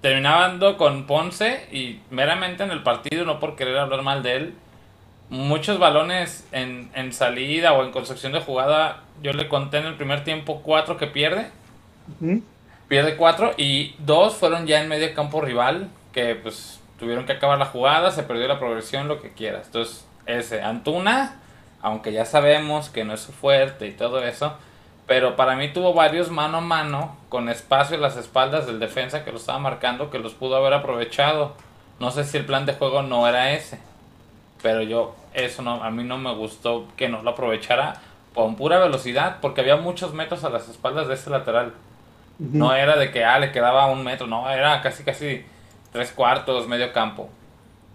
terminando 0.00 0.76
con 0.76 1.06
Ponce 1.06 1.66
y 1.72 2.00
meramente 2.10 2.62
en 2.62 2.70
el 2.70 2.82
partido, 2.82 3.24
no 3.24 3.40
por 3.40 3.56
querer 3.56 3.78
hablar 3.78 4.02
mal 4.02 4.22
de 4.22 4.36
él, 4.36 4.54
muchos 5.30 5.78
balones 5.78 6.46
en, 6.52 7.12
salida 7.14 7.72
o 7.72 7.82
en 7.82 7.90
construcción 7.90 8.32
de 8.32 8.40
jugada, 8.40 9.04
yo 9.22 9.32
le 9.32 9.48
conté 9.48 9.78
en 9.78 9.86
el 9.86 9.94
primer 9.94 10.22
tiempo 10.22 10.60
cuatro 10.62 10.98
que 10.98 11.06
pierde. 11.06 11.50
Pierde 12.86 13.16
cuatro 13.16 13.52
y 13.56 13.94
dos 13.98 14.34
fueron 14.34 14.66
ya 14.66 14.82
en 14.82 14.90
medio 14.90 15.14
campo 15.14 15.40
rival, 15.40 15.88
que 16.12 16.34
pues 16.34 16.80
tuvieron 16.98 17.24
que 17.24 17.32
acabar 17.32 17.58
la 17.58 17.64
jugada, 17.64 18.10
se 18.10 18.24
perdió 18.24 18.46
la 18.46 18.58
progresión, 18.58 19.08
lo 19.08 19.22
que 19.22 19.32
quieras. 19.32 19.68
Entonces, 19.68 20.06
ese, 20.26 20.60
Antuna, 20.60 21.40
aunque 21.84 22.12
ya 22.12 22.24
sabemos 22.24 22.88
que 22.88 23.04
no 23.04 23.12
es 23.12 23.26
fuerte 23.26 23.86
y 23.86 23.92
todo 23.92 24.24
eso, 24.24 24.54
pero 25.06 25.36
para 25.36 25.54
mí 25.54 25.70
tuvo 25.70 25.92
varios 25.92 26.30
mano 26.30 26.56
a 26.56 26.60
mano 26.62 27.14
con 27.28 27.50
espacio 27.50 27.96
en 27.96 28.00
las 28.00 28.16
espaldas 28.16 28.66
del 28.66 28.80
defensa 28.80 29.22
que 29.22 29.30
lo 29.30 29.36
estaba 29.36 29.58
marcando 29.58 30.10
que 30.10 30.18
los 30.18 30.32
pudo 30.32 30.56
haber 30.56 30.72
aprovechado. 30.72 31.52
No 32.00 32.10
sé 32.10 32.24
si 32.24 32.38
el 32.38 32.46
plan 32.46 32.64
de 32.64 32.72
juego 32.72 33.02
no 33.02 33.28
era 33.28 33.52
ese. 33.52 33.78
Pero 34.62 34.80
yo, 34.80 35.14
eso 35.34 35.60
no, 35.60 35.84
a 35.84 35.90
mí 35.90 36.04
no 36.04 36.16
me 36.16 36.34
gustó 36.34 36.88
que 36.96 37.10
no 37.10 37.20
lo 37.20 37.32
aprovechara 37.32 38.00
con 38.34 38.56
pura 38.56 38.78
velocidad 38.78 39.36
porque 39.42 39.60
había 39.60 39.76
muchos 39.76 40.14
metros 40.14 40.42
a 40.42 40.48
las 40.48 40.70
espaldas 40.70 41.06
de 41.06 41.14
ese 41.14 41.28
lateral. 41.28 41.74
No 42.38 42.74
era 42.74 42.96
de 42.96 43.10
que 43.10 43.26
ah, 43.26 43.38
le 43.38 43.52
quedaba 43.52 43.88
un 43.88 44.02
metro, 44.02 44.26
no, 44.26 44.48
era 44.48 44.80
casi 44.80 45.04
casi 45.04 45.44
tres 45.92 46.12
cuartos, 46.12 46.66
medio 46.66 46.94
campo. 46.94 47.28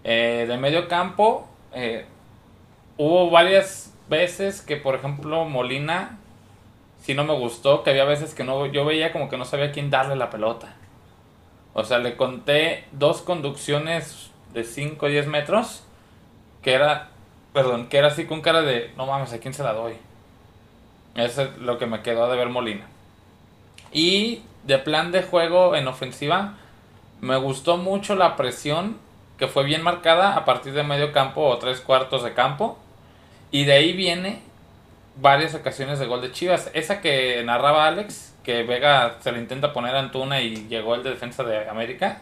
Eh, 0.04 0.46
de 0.48 0.58
medio 0.58 0.88
campo 0.88 1.50
eh, 1.74 2.06
hubo 3.00 3.30
varias 3.30 3.96
veces 4.10 4.62
que, 4.62 4.76
por 4.76 4.94
ejemplo, 4.94 5.46
Molina 5.46 6.20
sí 7.02 7.14
no 7.14 7.24
me 7.24 7.34
gustó, 7.34 7.82
que 7.82 7.92
había 7.92 8.04
veces 8.04 8.36
que 8.36 8.44
no, 8.44 8.66
yo 8.66 8.84
veía 8.84 9.14
como 9.14 9.30
que 9.30 9.38
no 9.38 9.46
sabía 9.46 9.72
quién 9.72 9.90
darle 9.90 10.18
la 10.18 10.30
pelota. 10.30 10.76
O 11.74 11.86
sea, 11.86 12.00
le 12.00 12.18
conté 12.18 12.84
dos 12.92 13.22
conducciones 13.22 14.32
de 14.54 14.66
5 14.66 15.06
o 15.06 15.10
10 15.10 15.28
metros, 15.28 15.86
que 16.62 16.74
era, 16.74 17.08
perdón, 17.54 17.88
que 17.88 17.98
era 17.98 18.08
así 18.08 18.26
con 18.26 18.42
cara 18.42 18.64
de, 18.64 18.92
no 18.98 19.06
mames, 19.06 19.32
¿a 19.32 19.40
quién 19.40 19.54
se 19.54 19.64
la 19.64 19.72
doy? 19.72 19.94
Eso 21.16 21.44
es 21.44 21.58
lo 21.58 21.78
que 21.78 21.86
me 21.86 22.02
quedó 22.02 22.30
de 22.30 22.36
ver 22.36 22.50
Molina. 22.50 22.86
Y 23.94 24.42
de 24.66 24.78
plan 24.78 25.14
de 25.14 25.24
juego 25.24 25.74
en 25.74 25.88
ofensiva, 25.88 26.56
me 27.22 27.38
gustó 27.38 27.78
mucho 27.78 28.16
la 28.16 28.36
presión, 28.36 28.98
que 29.38 29.48
fue 29.48 29.64
bien 29.64 29.84
marcada 29.84 30.36
a 30.36 30.44
partir 30.44 30.74
de 30.74 30.84
medio 30.84 31.14
campo 31.14 31.46
o 31.46 31.58
tres 31.60 31.80
cuartos 31.80 32.24
de 32.24 32.34
campo. 32.34 32.78
Y 33.52 33.66
de 33.66 33.74
ahí 33.74 33.94
viene 33.94 34.42
varias 35.16 35.56
ocasiones 35.56 36.00
de 36.00 36.06
gol 36.06 36.22
de 36.22 36.32
Chivas. 36.32 36.70
Esa 36.74 37.02
que 37.02 37.42
narraba 37.44 37.88
Alex, 37.88 38.36
que 38.44 38.64
Vega 38.64 39.18
se 39.22 39.32
le 39.32 39.40
intenta 39.40 39.74
poner 39.74 39.96
a 39.96 40.00
Antuna 40.00 40.42
y 40.42 40.68
llegó 40.68 40.96
el 40.96 41.04
de 41.04 41.12
defensa 41.12 41.44
de 41.44 41.68
América, 41.68 42.20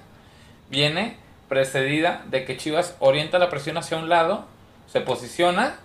viene 0.69 1.17
precedida 1.49 2.23
de 2.27 2.45
que 2.45 2.57
Chivas 2.57 2.95
orienta 2.99 3.39
la 3.39 3.49
presión 3.49 3.77
hacia 3.77 3.97
un 3.97 4.09
lado, 4.09 4.45
se 4.87 5.01
posiciona 5.01 5.75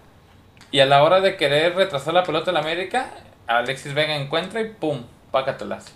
y 0.70 0.80
a 0.80 0.86
la 0.86 1.02
hora 1.02 1.20
de 1.20 1.36
querer 1.36 1.74
retrasar 1.74 2.14
la 2.14 2.24
pelota 2.24 2.50
en 2.50 2.56
América, 2.56 3.10
Alexis 3.46 3.94
Vega 3.94 4.16
encuentra 4.16 4.60
y 4.60 4.70
¡pum! 4.70 5.02
Pácatelas. 5.30 5.94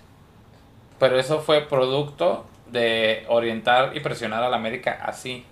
Pero 0.98 1.18
eso 1.18 1.40
fue 1.40 1.62
producto 1.62 2.46
de 2.66 3.24
orientar 3.28 3.96
y 3.96 4.00
presionar 4.00 4.42
al 4.42 4.54
América 4.54 4.98
así. 5.02 5.44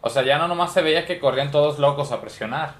O 0.00 0.10
sea, 0.10 0.22
ya 0.22 0.38
no 0.38 0.48
nomás 0.48 0.72
se 0.72 0.82
veía 0.82 1.06
que 1.06 1.18
corrían 1.18 1.50
todos 1.50 1.78
locos 1.78 2.12
a 2.12 2.20
presionar. 2.20 2.74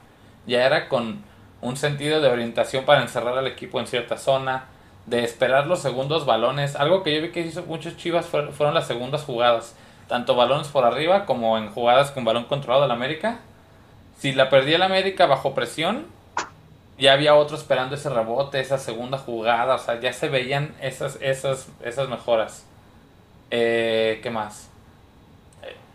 Ya 0.48 0.64
era 0.64 0.88
con 0.88 1.22
un 1.60 1.76
sentido 1.76 2.20
de 2.20 2.28
orientación 2.28 2.84
para 2.86 3.02
encerrar 3.02 3.36
al 3.36 3.46
equipo 3.46 3.78
en 3.80 3.86
cierta 3.86 4.16
zona, 4.16 4.64
de 5.04 5.22
esperar 5.22 5.66
los 5.66 5.80
segundos 5.80 6.24
balones. 6.24 6.74
Algo 6.74 7.02
que 7.02 7.14
yo 7.14 7.22
vi 7.22 7.30
que 7.30 7.40
hizo 7.40 7.62
muchos 7.64 7.98
Chivas 7.98 8.26
fueron 8.26 8.74
las 8.74 8.86
segundas 8.86 9.24
jugadas. 9.24 9.76
Tanto 10.08 10.34
balones 10.34 10.68
por 10.68 10.86
arriba 10.86 11.26
como 11.26 11.58
en 11.58 11.68
jugadas 11.68 12.10
con 12.10 12.24
balón 12.24 12.44
controlado 12.44 12.82
del 12.82 12.92
América. 12.92 13.40
Si 14.18 14.32
la 14.32 14.48
perdía 14.48 14.76
el 14.76 14.82
América 14.82 15.26
bajo 15.26 15.54
presión, 15.54 16.06
ya 16.98 17.12
había 17.12 17.34
otro 17.34 17.56
esperando 17.56 17.94
ese 17.94 18.08
rebote, 18.08 18.58
esa 18.58 18.78
segunda 18.78 19.18
jugada. 19.18 19.74
O 19.74 19.78
sea, 19.78 20.00
ya 20.00 20.14
se 20.14 20.30
veían 20.30 20.74
esas, 20.80 21.18
esas, 21.20 21.68
esas 21.84 22.08
mejoras. 22.08 22.64
Eh, 23.50 24.20
¿Qué 24.22 24.30
más? 24.30 24.67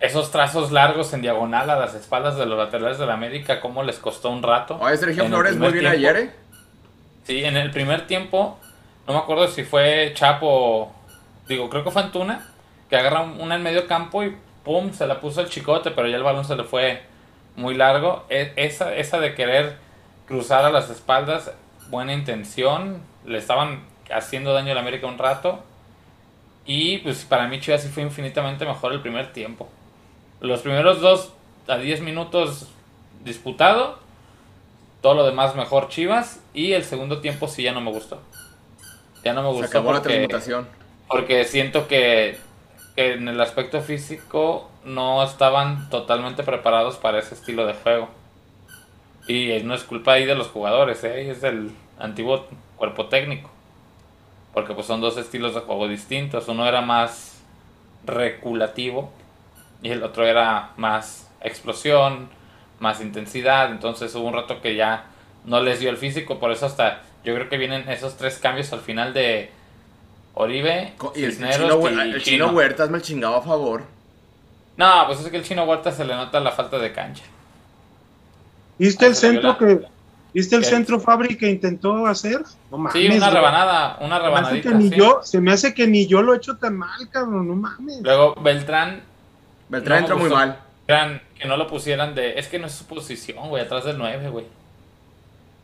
Esos 0.04 0.32
trazos 0.32 0.74
largos 0.74 1.14
en 1.14 1.22
diagonal 1.22 1.70
a 1.70 1.80
las 1.80 1.96
espaldas 1.96 2.36
de 2.36 2.46
los 2.46 2.58
laterales 2.58 2.98
de 2.98 3.06
la 3.06 3.14
América, 3.14 3.62
¿cómo 3.62 3.84
les 3.84 4.00
costó 4.00 4.32
un 4.32 4.44
rato? 4.44 4.78
Oye, 4.82 4.98
Sergio 4.98 5.26
Flores 5.28 5.56
muy 5.56 5.72
bien 5.72 5.86
ayer, 5.88 6.18
¿eh? 6.18 6.32
Sí, 7.24 7.46
en 7.46 7.56
el 7.56 7.72
primer 7.72 8.06
tiempo, 8.06 8.60
no 9.08 9.14
me 9.14 9.20
acuerdo 9.20 9.48
si 9.48 9.64
fue 9.64 10.12
Chapo, 10.14 10.92
digo, 11.48 11.70
creo 11.70 11.86
que 11.86 11.92
fue 11.92 12.02
Antuna, 12.02 12.50
que 12.90 12.98
agarra 12.98 13.22
una 13.22 13.56
en 13.56 13.64
medio 13.64 13.88
campo 13.88 14.26
y 14.26 14.36
pum, 14.66 14.92
se 14.92 15.08
la 15.08 15.22
puso 15.22 15.40
el 15.40 15.48
chicote, 15.48 15.92
pero 15.92 16.10
ya 16.10 16.18
el 16.18 16.24
balón 16.24 16.44
se 16.44 16.58
le 16.58 16.66
fue 16.66 17.02
muy 17.56 17.74
largo. 17.74 18.26
E, 18.28 18.52
esa, 18.58 18.94
esa 18.94 19.22
de 19.22 19.34
querer 19.36 19.78
cruzar 20.28 20.66
a 20.66 20.70
las 20.70 20.90
espaldas, 20.90 21.54
buena 21.88 22.12
intención, 22.12 23.02
le 23.26 23.38
estaban 23.38 23.86
haciendo 24.14 24.54
daño 24.54 24.74
a 24.74 24.76
la 24.76 24.82
América 24.82 25.08
un 25.08 25.18
rato 25.18 25.64
y 26.66 26.98
pues 26.98 27.24
para 27.24 27.48
mí 27.48 27.62
Chivas 27.62 27.84
sí 27.84 27.88
fue 27.88 28.04
infinitamente 28.04 28.66
mejor 28.66 28.92
el 28.92 29.00
primer 29.00 29.32
tiempo. 29.32 29.70
Los 30.44 30.60
primeros 30.60 31.00
dos 31.00 31.32
a 31.70 31.78
10 31.78 32.02
minutos 32.02 32.68
disputado. 33.24 33.98
Todo 35.02 35.14
lo 35.14 35.26
demás 35.26 35.56
mejor 35.56 35.88
Chivas. 35.88 36.42
Y 36.54 36.74
el 36.74 36.84
segundo 36.84 37.22
tiempo 37.22 37.48
sí 37.48 37.64
ya 37.64 37.72
no 37.72 37.80
me 37.80 37.92
gustó. 37.92 38.20
Ya 39.24 39.32
no 39.32 39.42
me 39.42 39.48
gustó. 39.48 39.62
Se 39.64 39.70
acabó 39.70 39.94
la 39.94 40.02
transmutación. 40.02 40.68
Porque 41.08 41.46
siento 41.46 41.88
que, 41.88 42.38
que 42.98 43.14
en 43.14 43.30
el 43.30 43.40
aspecto 43.40 43.80
físico 43.80 44.70
no 44.84 45.24
estaban 45.24 45.90
totalmente 45.90 46.44
preparados 46.44 46.98
para 46.98 47.20
ese 47.20 47.36
estilo 47.36 47.66
de 47.66 47.76
juego. 47.76 48.10
Y 49.30 49.62
no 49.64 49.74
es 49.74 49.86
culpa 49.86 50.12
ahí 50.12 50.26
de 50.26 50.36
los 50.36 50.50
jugadores, 50.50 51.06
¿eh? 51.06 51.32
es 51.32 51.40
del 51.40 51.72
antiguo 51.98 52.48
cuerpo 52.76 53.06
técnico 53.06 53.50
porque 54.54 54.74
pues 54.74 54.86
son 54.86 55.02
dos 55.02 55.18
estilos 55.18 55.56
de 55.56 55.62
juego 55.62 55.88
distintos. 55.88 56.48
Uno 56.48 56.68
era 56.68 56.82
más 56.82 57.42
reculativo 58.06 59.12
y 59.84 59.92
el 59.92 60.02
otro 60.02 60.26
era 60.26 60.72
más 60.78 61.30
explosión, 61.42 62.30
más 62.80 63.02
intensidad. 63.02 63.72
Entonces 63.72 64.16
hubo 64.16 64.28
un 64.28 64.34
rato 64.34 64.62
que 64.62 64.76
ya 64.76 65.06
no 65.46 65.62
les 65.62 65.80
dio 65.80 65.90
el 65.90 65.98
físico, 65.98 66.40
por 66.40 66.52
eso 66.52 66.66
hasta 66.66 67.04
yo 67.24 67.36
creo 67.36 67.50
que 67.50 67.58
vienen 67.58 67.88
esos 67.90 68.18
tres 68.18 68.40
cambios 68.40 68.72
al 68.74 68.80
final 68.80 69.14
de 69.14 69.52
Oribe, 70.34 70.94
y 71.16 71.24
el, 71.26 71.38
chino, 71.38 71.88
el 71.88 72.24
chino 72.24 72.48
Huertas 72.48 72.90
me 72.90 73.02
chingado 73.02 73.36
a 73.36 73.42
favor. 73.42 73.84
No, 74.78 75.04
pues 75.06 75.20
es 75.20 75.28
que 75.28 75.38
el 75.38 75.44
chino 75.44 75.66
Huerta 75.66 75.92
se 75.92 76.06
le 76.06 76.16
nota 76.16 76.40
la 76.40 76.52
falta 76.52 76.80
de 76.80 76.92
cancha. 76.92 77.24
¿Viste 78.80 79.06
el 79.06 79.16
centro 79.16 79.58
que 79.58 79.86
¿Viste 80.34 80.56
el 80.56 80.66
centro 80.66 81.00
fábrica 81.00 81.42
que 81.42 81.50
intentó 81.50 82.08
hacer? 82.08 82.42
No 82.72 82.80
mames, 82.80 82.94
sí, 82.94 83.16
una 83.16 83.30
rebanada, 83.30 83.98
una 84.02 84.18
rebanadita. 84.18 84.70
Se 84.70 84.76
me, 84.76 84.90
yo, 84.90 85.20
se 85.22 85.40
me 85.40 85.52
hace 85.52 85.76
que 85.76 85.86
ni 85.86 86.08
yo 86.08 86.24
lo 86.24 86.34
he 86.34 86.38
hecho 86.38 86.58
tan 86.58 86.76
mal, 86.76 87.08
cabrón, 87.12 87.48
no 87.48 87.56
mames. 87.56 88.02
Luego 88.02 88.34
Beltrán. 88.42 89.04
Beltrán 89.74 90.00
entró 90.00 90.18
muy 90.18 90.30
mal. 90.30 90.60
Que 90.86 91.48
no 91.48 91.58
lo 91.58 91.68
pusieran 91.68 92.14
de. 92.14 92.38
Es 92.38 92.48
que 92.48 92.60
no 92.60 92.68
es 92.68 92.74
su 92.74 92.86
posición, 92.86 93.50
güey, 93.50 93.64
atrás 93.64 93.86
del 93.86 93.98
9, 93.98 94.30
güey. 94.30 94.46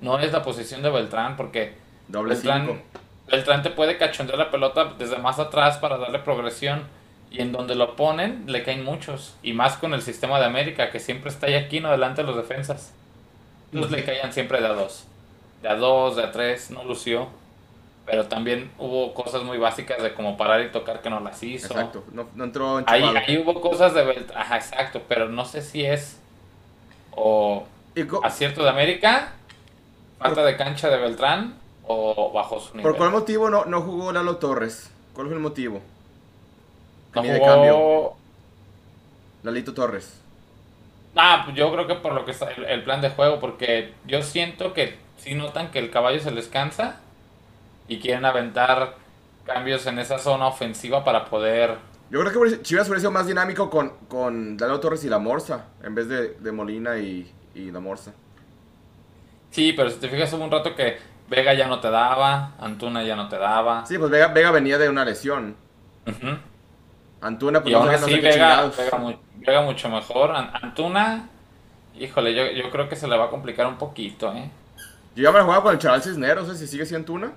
No 0.01 0.17
es 0.17 0.31
la 0.31 0.41
posición 0.41 0.81
de 0.81 0.89
Beltrán, 0.89 1.37
porque. 1.37 1.73
Doble 2.07 2.33
Beltrán, 2.33 2.81
Beltrán 3.29 3.61
te 3.61 3.69
puede 3.69 3.97
cachondear 3.97 4.39
la 4.39 4.49
pelota 4.49 4.93
desde 4.97 5.17
más 5.17 5.37
atrás 5.37 5.77
para 5.77 5.97
darle 5.97 6.19
progresión. 6.19 6.83
Y 7.31 7.41
en 7.41 7.51
donde 7.51 7.75
lo 7.75 7.95
ponen, 7.95 8.45
le 8.47 8.63
caen 8.63 8.83
muchos. 8.83 9.35
Y 9.43 9.53
más 9.53 9.77
con 9.77 9.93
el 9.93 10.01
sistema 10.01 10.39
de 10.39 10.45
América, 10.45 10.89
que 10.89 10.99
siempre 10.99 11.29
está 11.29 11.45
ahí 11.45 11.53
aquí, 11.53 11.79
no 11.79 11.91
delante 11.91 12.23
de 12.23 12.27
los 12.27 12.35
defensas. 12.35 12.91
Entonces 13.71 13.99
le 13.99 14.03
caían 14.03 14.33
siempre 14.33 14.59
de 14.59 14.65
a 14.65 14.73
dos. 14.73 15.05
De 15.61 15.69
a 15.69 15.75
dos, 15.75 16.15
de 16.15 16.23
a 16.23 16.31
tres, 16.31 16.71
no 16.71 16.83
lució. 16.83 17.27
Pero 18.09 18.25
también 18.25 18.71
hubo 18.79 19.13
cosas 19.13 19.43
muy 19.43 19.57
básicas 19.57 20.01
de 20.01 20.13
como 20.13 20.35
parar 20.35 20.61
y 20.61 20.71
tocar 20.71 21.01
que 21.01 21.09
no 21.09 21.19
las 21.19 21.41
hizo. 21.43 21.67
Exacto, 21.67 22.03
no, 22.11 22.27
entró 22.43 22.79
en 22.79 22.85
ahí, 22.87 23.03
ahí, 23.03 23.37
hubo 23.37 23.61
cosas 23.61 23.93
de 23.93 24.03
Beltrán. 24.03 24.41
Ajá, 24.41 24.57
exacto, 24.57 25.01
pero 25.07 25.29
no 25.29 25.45
sé 25.45 25.61
si 25.61 25.85
es 25.85 26.19
o 27.11 27.65
acierto 28.23 28.63
de 28.63 28.69
América, 28.69 29.33
falta 30.17 30.43
de 30.43 30.57
cancha 30.57 30.89
de 30.89 30.97
Beltrán 30.97 31.55
o 31.85 32.31
bajo 32.31 32.59
su 32.59 32.77
nivel. 32.77 32.83
¿Por 32.83 32.97
cuál 32.97 33.11
motivo 33.11 33.49
no, 33.49 33.65
no 33.65 33.81
jugó 33.81 34.11
Lalo 34.11 34.37
Torres? 34.37 34.91
¿Cuál 35.13 35.27
fue 35.27 35.35
el 35.35 35.41
motivo? 35.41 35.81
No 37.13 37.21
jugó... 37.21 37.33
de 37.33 37.41
cambio. 37.41 38.13
Lalito 39.43 39.73
Torres. 39.73 40.21
Ah, 41.15 41.41
pues 41.45 41.57
yo 41.57 41.71
creo 41.71 41.87
que 41.87 41.95
por 41.95 42.13
lo 42.13 42.25
que 42.25 42.31
está 42.31 42.51
el, 42.51 42.83
plan 42.83 43.01
de 43.01 43.09
juego, 43.09 43.39
porque 43.39 43.93
yo 44.05 44.21
siento 44.21 44.73
que 44.73 44.97
si 45.17 45.33
notan 45.33 45.71
que 45.71 45.79
el 45.79 45.91
caballo 45.91 46.19
se 46.19 46.31
les 46.31 46.47
cansa 46.47 47.01
y 47.89 47.99
quieren 47.99 48.23
aventar 48.23 48.95
cambios 49.45 49.85
en 49.87 49.99
esa 49.99 50.19
zona 50.19 50.47
ofensiva 50.47 51.03
para 51.03 51.25
poder. 51.25 51.75
Yo 52.11 52.23
creo 52.23 52.43
que 52.43 52.61
Chivas 52.61 52.87
hubiera 52.87 52.99
sido 52.99 53.11
más 53.11 53.27
dinámico 53.27 53.69
con, 53.69 53.89
con 54.07 54.55
Daniel 54.55 54.79
Torres 54.79 55.03
y 55.03 55.09
la 55.09 55.19
Morsa, 55.19 55.65
en 55.83 55.95
vez 55.95 56.07
de, 56.07 56.51
Molina 56.51 56.97
y, 56.97 57.31
la 57.55 57.79
Morsa. 57.79 58.13
Sí, 59.51 59.73
pero 59.73 59.89
si 59.89 59.99
te 59.99 60.07
fijas, 60.07 60.31
hubo 60.33 60.43
un 60.43 60.51
rato 60.51 60.75
que 60.75 60.97
Vega 61.27 61.53
ya 61.53 61.67
no 61.67 61.79
te 61.79 61.89
daba, 61.89 62.53
Antuna 62.59 63.03
ya 63.03 63.15
no 63.15 63.27
te 63.27 63.37
daba. 63.37 63.85
Sí, 63.85 63.97
pues 63.97 64.09
Vega, 64.09 64.27
Vega 64.27 64.51
venía 64.51 64.77
de 64.77 64.87
una 64.87 65.03
lesión. 65.03 65.55
Antuna, 67.21 67.61
pues 67.61 67.71
y 67.71 67.75
no, 67.75 67.83
así, 67.83 68.19
Vega, 68.19 68.71
Vega, 69.35 69.61
mucho 69.61 69.89
mejor. 69.89 70.31
Antuna, 70.35 71.27
híjole, 71.99 72.33
yo, 72.33 72.51
yo 72.51 72.69
creo 72.69 72.87
que 72.87 72.95
se 72.95 73.07
le 73.07 73.17
va 73.17 73.25
a 73.25 73.29
complicar 73.29 73.65
un 73.67 73.77
poquito, 73.77 74.31
¿eh? 74.33 74.49
Yo 75.15 75.23
ya 75.23 75.31
me 75.31 75.39
la 75.39 75.43
jugaba 75.43 75.63
con 75.63 75.73
el 75.73 75.79
chaval 75.79 76.03
Cisneros, 76.03 76.47
no 76.47 76.53
sé 76.53 76.59
si 76.59 76.67
sigue 76.67 76.85
siendo 76.85 77.13
Antuna. 77.13 77.33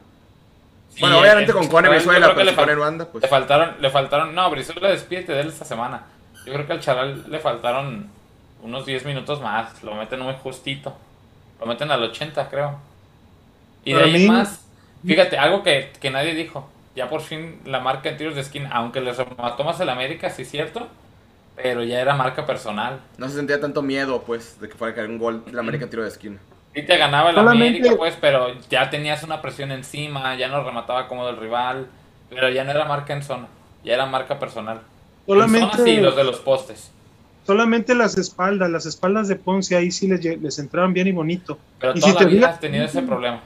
Bueno, 1.00 1.18
obviamente 1.20 1.52
con 1.52 1.68
Cone 1.68 1.88
Brizuela, 1.88 2.34
pero 2.34 2.50
si 2.50 2.74
banda, 2.78 3.06
pues. 3.06 3.22
Le 3.22 3.28
faltaron, 3.28 3.76
le 3.80 3.90
faltaron, 3.90 4.34
no, 4.34 4.50
Brizuela 4.50 4.90
despídete 4.90 5.32
de 5.32 5.40
él 5.40 5.48
esta 5.48 5.64
semana. 5.64 6.02
Yo 6.46 6.52
creo 6.52 6.66
que 6.66 6.72
al 6.72 6.80
chaval 6.80 7.24
le 7.28 7.38
faltaron 7.38 8.10
unos 8.62 8.86
10 8.86 9.04
minutos 9.06 9.40
más, 9.40 9.82
lo 9.82 9.94
meten 9.94 10.20
muy 10.20 10.34
justito. 10.34 10.96
Lo 11.60 11.66
meten 11.66 11.90
al 11.90 12.02
80, 12.02 12.48
creo. 12.48 12.78
Y 13.84 13.92
de 13.92 14.02
ahí 14.02 14.28
más, 14.28 14.66
fíjate, 15.06 15.38
algo 15.38 15.62
que, 15.62 15.92
que 16.00 16.10
nadie 16.10 16.34
dijo 16.34 16.68
ya 16.94 17.08
por 17.08 17.22
fin 17.22 17.60
la 17.64 17.80
marca 17.80 18.08
en 18.08 18.16
tiros 18.16 18.34
de 18.34 18.42
esquina, 18.42 18.70
aunque 18.72 19.00
les 19.00 19.16
remató 19.16 19.64
más 19.64 19.80
el 19.80 19.88
América, 19.88 20.30
sí 20.30 20.42
es 20.42 20.50
cierto, 20.50 20.88
pero 21.56 21.82
ya 21.82 22.00
era 22.00 22.14
marca 22.14 22.44
personal. 22.46 23.00
No 23.18 23.28
se 23.28 23.36
sentía 23.36 23.60
tanto 23.60 23.82
miedo, 23.82 24.22
pues, 24.22 24.60
de 24.60 24.68
que 24.68 24.74
fuera 24.74 24.92
a 24.92 24.96
caer 24.96 25.08
un 25.08 25.18
gol 25.18 25.42
la 25.50 25.60
América 25.60 25.84
en 25.84 25.90
tiro 25.90 26.02
de 26.02 26.08
esquina. 26.08 26.38
Sí 26.74 26.82
te 26.82 26.96
ganaba 26.96 27.30
el 27.30 27.38
América, 27.38 27.94
pues, 27.96 28.16
pero 28.20 28.54
ya 28.70 28.88
tenías 28.88 29.22
una 29.22 29.42
presión 29.42 29.72
encima, 29.72 30.34
ya 30.36 30.48
no 30.48 30.64
remataba 30.64 31.06
cómodo 31.06 31.30
el 31.30 31.36
rival, 31.36 31.86
pero 32.30 32.48
ya 32.48 32.64
no 32.64 32.70
era 32.70 32.86
marca 32.86 33.12
en 33.12 33.22
zona, 33.22 33.48
ya 33.84 33.94
era 33.94 34.06
marca 34.06 34.38
personal. 34.38 34.80
Solamente... 35.26 35.84
sí, 35.84 35.96
los 35.98 36.16
de 36.16 36.24
los 36.24 36.40
postes. 36.40 36.90
Solamente 37.46 37.94
las 37.94 38.16
espaldas, 38.16 38.70
las 38.70 38.86
espaldas 38.86 39.28
de 39.28 39.36
Ponce 39.36 39.76
ahí 39.76 39.90
sí 39.90 40.06
les, 40.06 40.24
les 40.24 40.58
entraron 40.58 40.92
bien 40.92 41.08
y 41.08 41.12
bonito. 41.12 41.58
Pero 41.78 41.92
y 41.96 42.00
toda 42.00 42.22
la 42.22 42.26
vida 42.26 42.48
has 42.48 42.60
tenido 42.60 42.84
ese 42.84 43.02
problema. 43.02 43.40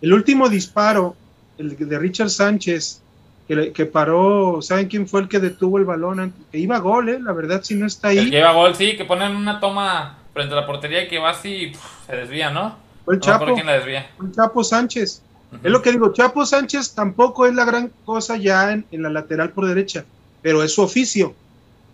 El 0.00 0.12
último 0.12 0.48
disparo 0.48 1.16
el 1.58 1.76
de 1.76 1.98
Richard 1.98 2.30
Sánchez, 2.30 3.02
que, 3.48 3.72
que, 3.72 3.86
paró, 3.86 4.60
¿saben 4.62 4.88
quién 4.88 5.06
fue 5.06 5.22
el 5.22 5.28
que 5.28 5.40
detuvo 5.40 5.78
el 5.78 5.84
balón? 5.84 6.32
Que 6.50 6.58
iba 6.58 6.76
a 6.76 6.80
gol, 6.80 7.08
¿eh? 7.08 7.18
La 7.20 7.32
verdad, 7.32 7.62
si 7.62 7.74
no 7.74 7.86
está 7.86 8.08
ahí. 8.08 8.30
que 8.30 8.38
iba 8.38 8.52
gol, 8.52 8.74
sí, 8.74 8.96
que 8.96 9.04
ponen 9.04 9.36
una 9.36 9.60
toma 9.60 10.18
frente 10.32 10.54
a 10.54 10.56
la 10.56 10.66
portería 10.66 11.08
que 11.08 11.18
va 11.18 11.30
así 11.30 11.48
y 11.48 11.72
se 12.06 12.16
desvía, 12.16 12.50
¿no? 12.50 12.76
Fue 13.04 13.14
el 13.14 13.20
Chapo. 13.20 13.46
El 13.46 14.32
Chapo 14.32 14.64
Sánchez. 14.64 15.22
Es 15.62 15.70
lo 15.70 15.82
que 15.82 15.92
digo, 15.92 16.12
Chapo 16.12 16.46
Sánchez 16.46 16.94
tampoco 16.94 17.46
es 17.46 17.54
la 17.54 17.64
gran 17.64 17.92
cosa 18.04 18.36
ya 18.36 18.72
en, 18.72 18.86
en 18.90 19.02
la 19.02 19.10
lateral 19.10 19.50
por 19.50 19.66
derecha, 19.66 20.04
pero 20.40 20.62
es 20.62 20.74
su 20.74 20.82
oficio. 20.82 21.34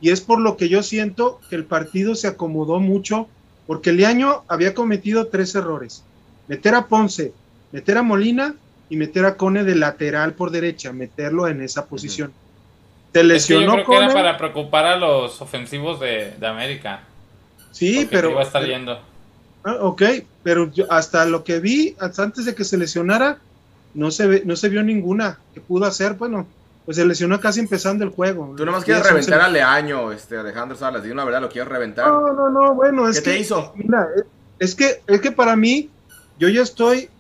Y 0.01 0.11
es 0.11 0.21
por 0.21 0.39
lo 0.39 0.57
que 0.57 0.69
yo 0.69 0.83
siento 0.83 1.41
que 1.51 1.57
el 1.57 1.65
partido 1.65 2.15
se 2.15 2.29
acomodó 2.29 2.79
mucho, 2.79 3.29
porque 3.67 3.91
el 3.91 4.05
año 4.05 4.45
había 4.47 4.75
cometido 4.75 5.27
tres 5.27 5.55
errores. 5.57 6.05
Meter 6.47 6.75
a 6.77 6.87
Ponce, 6.87 7.33
meter 7.73 7.99
a 7.99 8.03
Molina 8.03 8.55
y 8.89 8.97
meter 8.97 9.25
a 9.25 9.37
Cone 9.37 9.65
de 9.65 9.75
lateral 9.75 10.35
por 10.35 10.51
derecha, 10.51 10.93
meterlo 10.93 11.49
en 11.49 11.61
esa 11.61 11.87
posición. 11.87 12.33
Te 13.13 13.25
lesionó 13.25 13.61
es 13.61 13.71
que 13.71 13.81
yo 13.81 13.85
creo 13.85 13.99
que 13.99 14.05
era 14.05 14.15
para 14.15 14.39
preocupar 14.39 14.87
a 14.87 14.97
los 14.97 15.41
ofensivos 15.41 16.01
de, 16.01 16.35
América. 16.43 17.03
Sí, 17.79 18.09
pero. 18.11 18.31
Iba 18.31 18.41
a 18.41 18.45
estar 18.45 18.65
yendo. 18.65 18.99
Ah, 19.65 19.77
ok, 19.81 20.03
pero 20.43 20.73
yo, 20.73 20.91
hasta 20.91 21.25
lo 21.27 21.45
que 21.45 21.61
vi, 21.61 21.95
hasta 22.01 22.25
antes 22.25 22.45
de 22.45 22.55
que 22.55 22.65
se 22.65 22.77
lesionara, 22.77 23.39
no 23.95 24.11
se, 24.11 24.27
ve, 24.27 24.43
no 24.45 24.57
se 24.57 24.69
vio 24.69 24.83
ninguna 24.83 25.39
que 25.55 25.61
pudo 25.61 25.85
hacer. 25.85 26.15
Bueno, 26.15 26.47
pues 26.85 26.97
se 26.97 27.07
lesionó 27.07 27.41
casi 27.41 27.61
empezando 27.61 28.03
el 28.03 28.11
juego. 28.11 28.55
Tú 28.57 28.65
nomás 28.65 28.85
quieres 28.85 29.07
reventar 29.07 29.41
a 29.41 29.49
Leaño, 29.49 30.11
este, 30.11 30.37
Alejandro 30.37 30.77
Salas, 30.77 31.05
digo 31.05 31.15
la 31.15 31.25
verdad, 31.25 31.41
lo 31.41 31.49
quieres 31.49 31.71
reventar. 31.71 32.09
No, 32.09 32.33
no, 32.33 32.51
no, 32.51 32.75
bueno, 32.75 33.09
es 33.09 33.19
¿Qué 33.19 33.25
que... 33.25 33.31
te 33.31 33.39
hizo? 33.39 33.73
Mira, 33.77 34.09
es 34.59 34.75
que, 34.75 35.03
es 35.07 35.21
que 35.21 35.31
para 35.31 35.55
mí, 35.55 35.89
yo 36.39 36.49
ya 36.49 36.63
estoy 36.63 37.11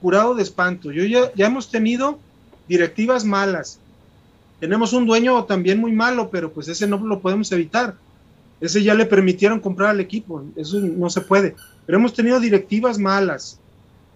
curado 0.00 0.36
de 0.36 0.42
espanto. 0.44 0.92
Yo 0.92 1.02
ya, 1.04 1.32
ya 1.34 1.46
hemos 1.46 1.68
tenido 1.70 2.20
directivas 2.68 3.24
malas. 3.24 3.80
Tenemos 4.60 4.92
un 4.92 5.04
dueño 5.04 5.44
también 5.44 5.80
muy 5.80 5.92
malo, 5.92 6.30
pero 6.30 6.52
pues 6.52 6.68
ese 6.68 6.86
no 6.86 6.98
lo 6.98 7.18
podemos 7.18 7.50
evitar. 7.50 7.94
Ese 8.60 8.82
ya 8.82 8.94
le 8.94 9.06
permitieron 9.06 9.60
comprar 9.60 9.90
al 9.90 10.00
equipo, 10.00 10.44
eso 10.56 10.80
no 10.80 11.10
se 11.10 11.20
puede. 11.20 11.54
Pero 11.84 11.98
hemos 11.98 12.14
tenido 12.14 12.40
directivas 12.40 12.98
malas, 12.98 13.60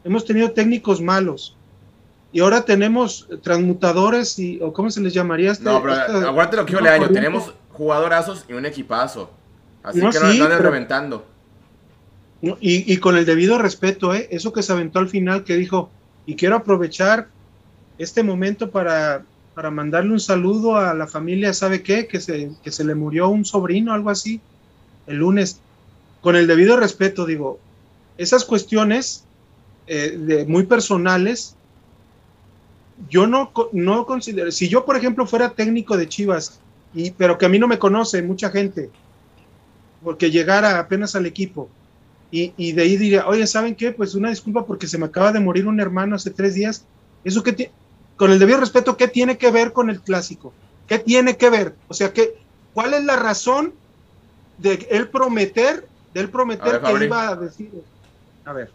hemos 0.02 0.24
tenido 0.24 0.52
técnicos 0.52 1.00
malos, 1.00 1.56
y 2.32 2.40
ahora 2.40 2.64
tenemos 2.64 3.28
transmutadores 3.42 4.38
y 4.38 4.60
o 4.62 4.72
cómo 4.72 4.90
se 4.90 5.00
les 5.00 5.12
llamaría 5.12 5.52
este, 5.52 5.64
no 5.64 5.82
pero 5.82 5.94
aguante 5.94 6.56
lo 6.56 6.66
que 6.66 6.72
yo 6.72 6.80
le 6.80 6.88
año 6.88 7.08
tenemos 7.08 7.52
jugadorazos 7.72 8.44
y 8.48 8.52
un 8.52 8.66
equipazo 8.66 9.30
así 9.82 9.98
que 9.98 10.04
no 10.04 10.10
están 10.10 10.62
reventando 10.62 11.26
y, 12.42 12.92
y, 12.92 12.96
con 12.98 13.16
el 13.16 13.26
debido 13.26 13.58
respeto 13.58 14.14
¿eh? 14.14 14.28
eso 14.30 14.52
que 14.52 14.62
se 14.62 14.72
aventó 14.72 14.98
al 14.98 15.08
final 15.08 15.44
que 15.44 15.56
dijo 15.56 15.90
y 16.24 16.36
quiero 16.36 16.56
aprovechar 16.56 17.28
este 17.98 18.22
momento 18.22 18.70
para, 18.70 19.24
para 19.60 19.70
mandarle 19.70 20.12
un 20.12 20.20
saludo 20.20 20.78
a 20.78 20.94
la 20.94 21.06
familia 21.06 21.52
sabe 21.52 21.82
qué 21.82 22.06
que 22.06 22.18
se, 22.18 22.50
que 22.64 22.72
se 22.72 22.82
le 22.82 22.94
murió 22.94 23.28
un 23.28 23.44
sobrino 23.44 23.92
algo 23.92 24.08
así 24.08 24.40
el 25.06 25.18
lunes. 25.18 25.60
Con 26.22 26.34
el 26.34 26.46
debido 26.46 26.78
respeto 26.78 27.26
digo 27.26 27.58
esas 28.16 28.46
cuestiones 28.46 29.24
eh, 29.86 30.16
de, 30.18 30.46
muy 30.46 30.62
personales 30.62 31.56
yo 33.10 33.26
no, 33.26 33.52
no 33.72 34.06
considero, 34.06 34.50
si 34.50 34.66
yo 34.70 34.86
por 34.86 34.96
ejemplo 34.96 35.26
fuera 35.26 35.50
técnico 35.50 35.98
de 35.98 36.08
Chivas, 36.08 36.58
y, 36.94 37.10
pero 37.10 37.36
que 37.36 37.44
a 37.44 37.50
mí 37.50 37.58
no 37.58 37.68
me 37.68 37.78
conoce 37.78 38.22
mucha 38.22 38.48
gente, 38.48 38.88
porque 40.02 40.30
llegara 40.30 40.78
apenas 40.78 41.14
al 41.16 41.26
equipo, 41.26 41.68
y, 42.30 42.54
y 42.56 42.72
de 42.72 42.80
ahí 42.80 42.96
diría, 42.96 43.26
oye, 43.26 43.46
¿saben 43.46 43.74
qué? 43.74 43.92
Pues 43.92 44.14
una 44.14 44.30
disculpa 44.30 44.64
porque 44.64 44.86
se 44.86 44.96
me 44.96 45.04
acaba 45.04 45.32
de 45.32 45.40
morir 45.40 45.66
un 45.66 45.80
hermano 45.80 46.16
hace 46.16 46.30
tres 46.30 46.54
días, 46.54 46.86
eso 47.24 47.42
que 47.42 47.70
con 48.20 48.32
el 48.32 48.38
debido 48.38 48.60
respeto, 48.60 48.98
¿qué 48.98 49.08
tiene 49.08 49.38
que 49.38 49.50
ver 49.50 49.72
con 49.72 49.88
el 49.88 50.02
clásico? 50.02 50.52
¿Qué 50.86 50.98
tiene 50.98 51.38
que 51.38 51.48
ver? 51.48 51.74
O 51.88 51.94
sea, 51.94 52.12
¿qué, 52.12 52.34
¿cuál 52.74 52.92
es 52.92 53.02
la 53.02 53.16
razón 53.16 53.72
de 54.58 54.86
él 54.90 55.08
prometer, 55.08 55.88
de 56.12 56.20
él 56.20 56.28
prometer 56.28 56.82
que 56.82 57.02
iba 57.02 57.28
a 57.28 57.36
decir? 57.36 57.82
A 58.44 58.52
ver. 58.52 58.70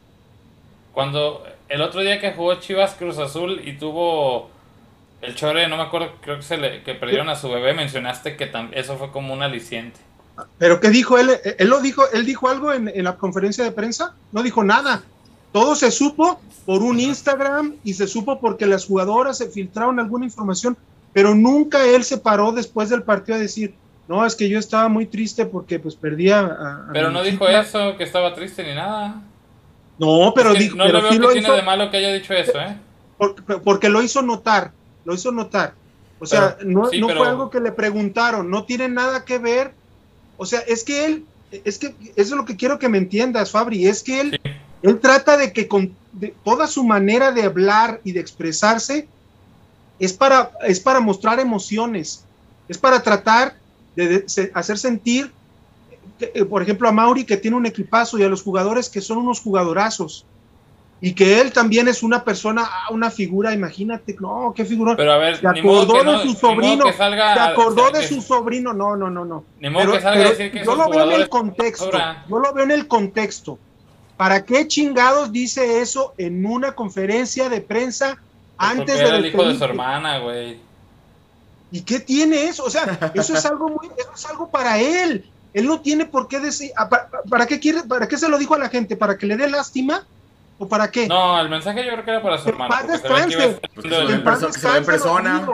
Cuando 0.94 1.46
el 1.70 1.84
otro 1.84 2.02
día 2.02 2.20
que 2.20 2.32
jugó 2.32 2.56
Chivas 2.56 2.96
Cruz 2.96 3.20
Azul 3.20 3.62
y 3.64 3.78
tuvo 3.78 4.50
el 5.22 5.36
chore, 5.36 5.68
no 5.68 5.78
me 5.78 5.84
acuerdo, 5.84 6.14
creo 6.22 6.38
que 6.38 6.42
se 6.42 6.58
le 6.58 6.82
que 6.82 6.96
perdieron 6.96 7.30
a 7.30 7.36
su 7.36 7.48
bebé, 7.48 7.76
mencionaste 7.76 8.38
que 8.38 8.52
eso 8.72 8.98
fue 8.98 9.12
como 9.12 9.32
un 9.32 9.44
aliciente. 9.44 10.00
Pero 10.58 10.80
¿qué 10.80 10.90
dijo 10.90 11.20
él? 11.20 11.30
Él 11.60 11.70
lo 11.70 11.82
dijo, 11.82 12.02
él 12.14 12.26
dijo 12.26 12.50
algo 12.50 12.74
en, 12.74 12.92
la 13.04 13.16
conferencia 13.16 13.64
de 13.64 13.72
prensa, 13.72 14.16
no 14.32 14.42
dijo 14.42 14.64
nada. 14.64 15.04
Todo 15.56 15.74
se 15.74 15.90
supo 15.90 16.42
por 16.66 16.84
un 16.84 17.00
Instagram 17.00 17.76
y 17.86 17.94
se 17.94 18.08
supo 18.08 18.42
porque 18.42 18.66
las 18.66 18.86
jugadoras 18.86 19.38
se 19.38 19.48
filtraron 19.48 20.02
alguna 20.02 20.26
información, 20.26 20.76
pero 21.14 21.34
nunca 21.34 21.86
él 21.86 22.04
se 22.04 22.18
paró 22.18 22.52
después 22.52 22.90
del 22.90 23.04
partido 23.04 23.38
a 23.38 23.40
decir, 23.40 23.74
no, 24.10 24.26
es 24.26 24.36
que 24.36 24.50
yo 24.50 24.60
estaba 24.60 24.90
muy 24.90 25.06
triste 25.06 25.46
porque 25.46 25.80
pues 25.80 25.96
perdía 25.96 26.42
a... 26.42 26.90
pero 26.92 27.10
no 27.10 27.24
dijo 27.24 27.48
eso, 27.48 27.96
que 27.96 28.04
estaba 28.04 28.36
triste 28.36 28.66
ni 28.66 28.76
nada. 28.76 29.22
No, 29.98 30.34
pero 30.36 30.54
dijo. 30.56 30.76
No 30.76 30.84
pero 30.84 31.00
lo 31.00 31.30
tiene 31.32 31.50
de 31.50 31.62
malo 31.62 31.90
que 31.90 31.98
haya 32.00 32.12
dicho 32.12 32.34
eso, 32.34 32.60
¿eh? 32.60 32.78
Porque, 33.64 33.88
lo 33.88 34.02
hizo 34.02 34.22
notar, 34.22 34.74
lo 35.06 35.14
hizo 35.14 35.32
notar. 35.32 35.74
O 36.20 36.26
sea, 36.26 36.58
no, 36.66 36.90
fue 36.90 37.28
algo 37.30 37.50
que 37.50 37.62
le 37.62 37.72
preguntaron, 37.72 38.50
no 38.50 38.66
tiene 38.66 38.90
nada 38.90 39.24
que 39.24 39.38
ver. 39.38 39.74
O 40.36 40.46
sea, 40.46 40.60
es 40.68 40.84
que 40.84 41.06
él, 41.06 41.26
es 41.64 41.78
que 41.78 41.96
eso 41.98 42.14
es 42.18 42.32
lo 42.32 42.44
que 42.44 42.58
quiero 42.58 42.78
que 42.78 42.90
me 42.90 42.98
entiendas, 42.98 43.52
Fabri, 43.52 43.88
es 43.88 44.04
que 44.04 44.20
él, 44.20 44.42
él 44.90 45.00
trata 45.00 45.38
de 45.38 45.52
que 45.52 45.68
con 45.68 45.96
toda 46.44 46.68
su 46.68 46.84
manera 46.84 47.32
de 47.32 47.44
hablar 47.44 48.02
y 48.04 48.12
de 48.12 48.20
expresarse 48.20 49.08
es 50.00 50.14
para, 50.14 50.52
es 50.64 50.80
para 50.80 51.00
mostrar 51.00 51.40
emociones, 51.40 52.26
es 52.68 52.78
para 52.78 53.02
tratar 53.02 53.56
de 53.96 54.26
hacer 54.54 54.78
sentir 54.78 55.32
eh, 56.20 56.46
por 56.46 56.62
ejemplo, 56.62 56.88
a 56.88 56.92
Mauri 56.92 57.26
que 57.26 57.38
tiene 57.38 57.58
un 57.58 57.66
equipazo 57.66 58.18
y 58.18 58.24
a 58.24 58.30
los 58.30 58.42
jugadores 58.42 58.90
que 58.90 59.02
son 59.02 59.18
unos 59.18 59.40
jugadorazos. 59.42 60.26
Y 61.02 61.14
que 61.14 61.42
él 61.42 61.52
también 61.52 61.90
es 61.90 62.04
una 62.04 62.24
persona, 62.24 62.64
ah, 62.66 62.88
una 62.92 63.12
figura, 63.12 63.54
imagínate, 63.54 64.16
no, 64.20 64.54
qué 64.56 64.64
figura. 64.64 64.96
Pero 64.96 65.12
a 65.12 65.18
ver, 65.18 65.38
se 65.38 65.48
acordó 65.48 66.04
de 66.04 66.24
su 66.24 66.34
sobrino, 66.34 66.86
se 66.94 67.04
acordó 67.04 67.92
de 67.92 68.08
su 68.08 68.22
sobrino, 68.22 68.74
no, 68.74 68.96
no, 68.96 69.10
no, 69.10 69.26
no. 69.26 69.44
Ni 69.60 69.70
modo 69.70 69.92
que 69.92 70.02
salga 70.02 70.26
a 70.26 70.30
decir 70.30 70.52
que 70.52 70.64
yo 70.64 70.76
lo 70.76 70.90
veo 70.90 71.12
en 71.12 71.22
el 71.22 71.30
contexto, 71.30 71.92
yo 72.30 72.40
lo 72.40 72.54
veo 72.54 72.64
en 72.64 72.72
el 72.72 72.88
contexto. 72.88 73.60
¿Para 74.18 74.46
qué 74.46 74.68
chingados 74.68 75.32
dice 75.32 75.82
eso 75.82 76.14
en 76.18 76.46
una 76.46 76.74
conferencia 76.74 77.50
de 77.50 77.62
prensa 77.62 78.18
antes 78.58 78.98
de 78.98 79.10
el 79.10 79.26
hijo 79.26 79.44
de 79.46 79.58
su 79.58 79.64
hermana, 79.64 80.20
güey. 80.20 80.60
¿Y 81.72 81.82
qué 81.82 82.00
tiene 82.00 82.46
eso? 82.46 82.64
O 82.64 82.70
sea, 82.70 83.12
eso 83.14 83.34
es 83.34 83.46
algo 83.46 83.70
muy, 83.70 83.88
eso 83.98 84.12
es 84.16 84.26
algo 84.26 84.50
para 84.50 84.80
él. 84.80 85.26
Él 85.54 85.66
no 85.66 85.82
tiene 85.82 86.06
por 86.06 86.28
qué 86.28 86.40
decir, 86.40 86.72
ah, 86.78 86.90
¿para, 87.30 87.46
qué 87.48 87.60
quiere, 87.60 87.84
para 87.84 88.08
qué 88.08 88.18
se 88.18 88.30
lo 88.30 88.38
dijo 88.38 88.56
a 88.56 88.60
la 88.60 88.70
gente? 88.70 88.96
¿Para 88.96 89.18
que 89.18 89.26
le 89.26 89.38
dé 89.38 89.50
lástima? 89.50 90.06
¿O 90.58 90.68
para 90.68 90.90
qué? 90.90 91.08
No, 91.08 91.40
el 91.40 91.50
mensaje 91.50 91.86
yo 91.86 91.92
creo 91.92 92.06
que 92.06 92.12
era 92.12 92.22
para 92.22 92.38
su 92.38 92.50
hermano. 92.50 92.74
Que 92.88 92.98
se 92.98 94.68
ve 94.68 94.78
en 94.78 94.86
persona. 94.86 95.48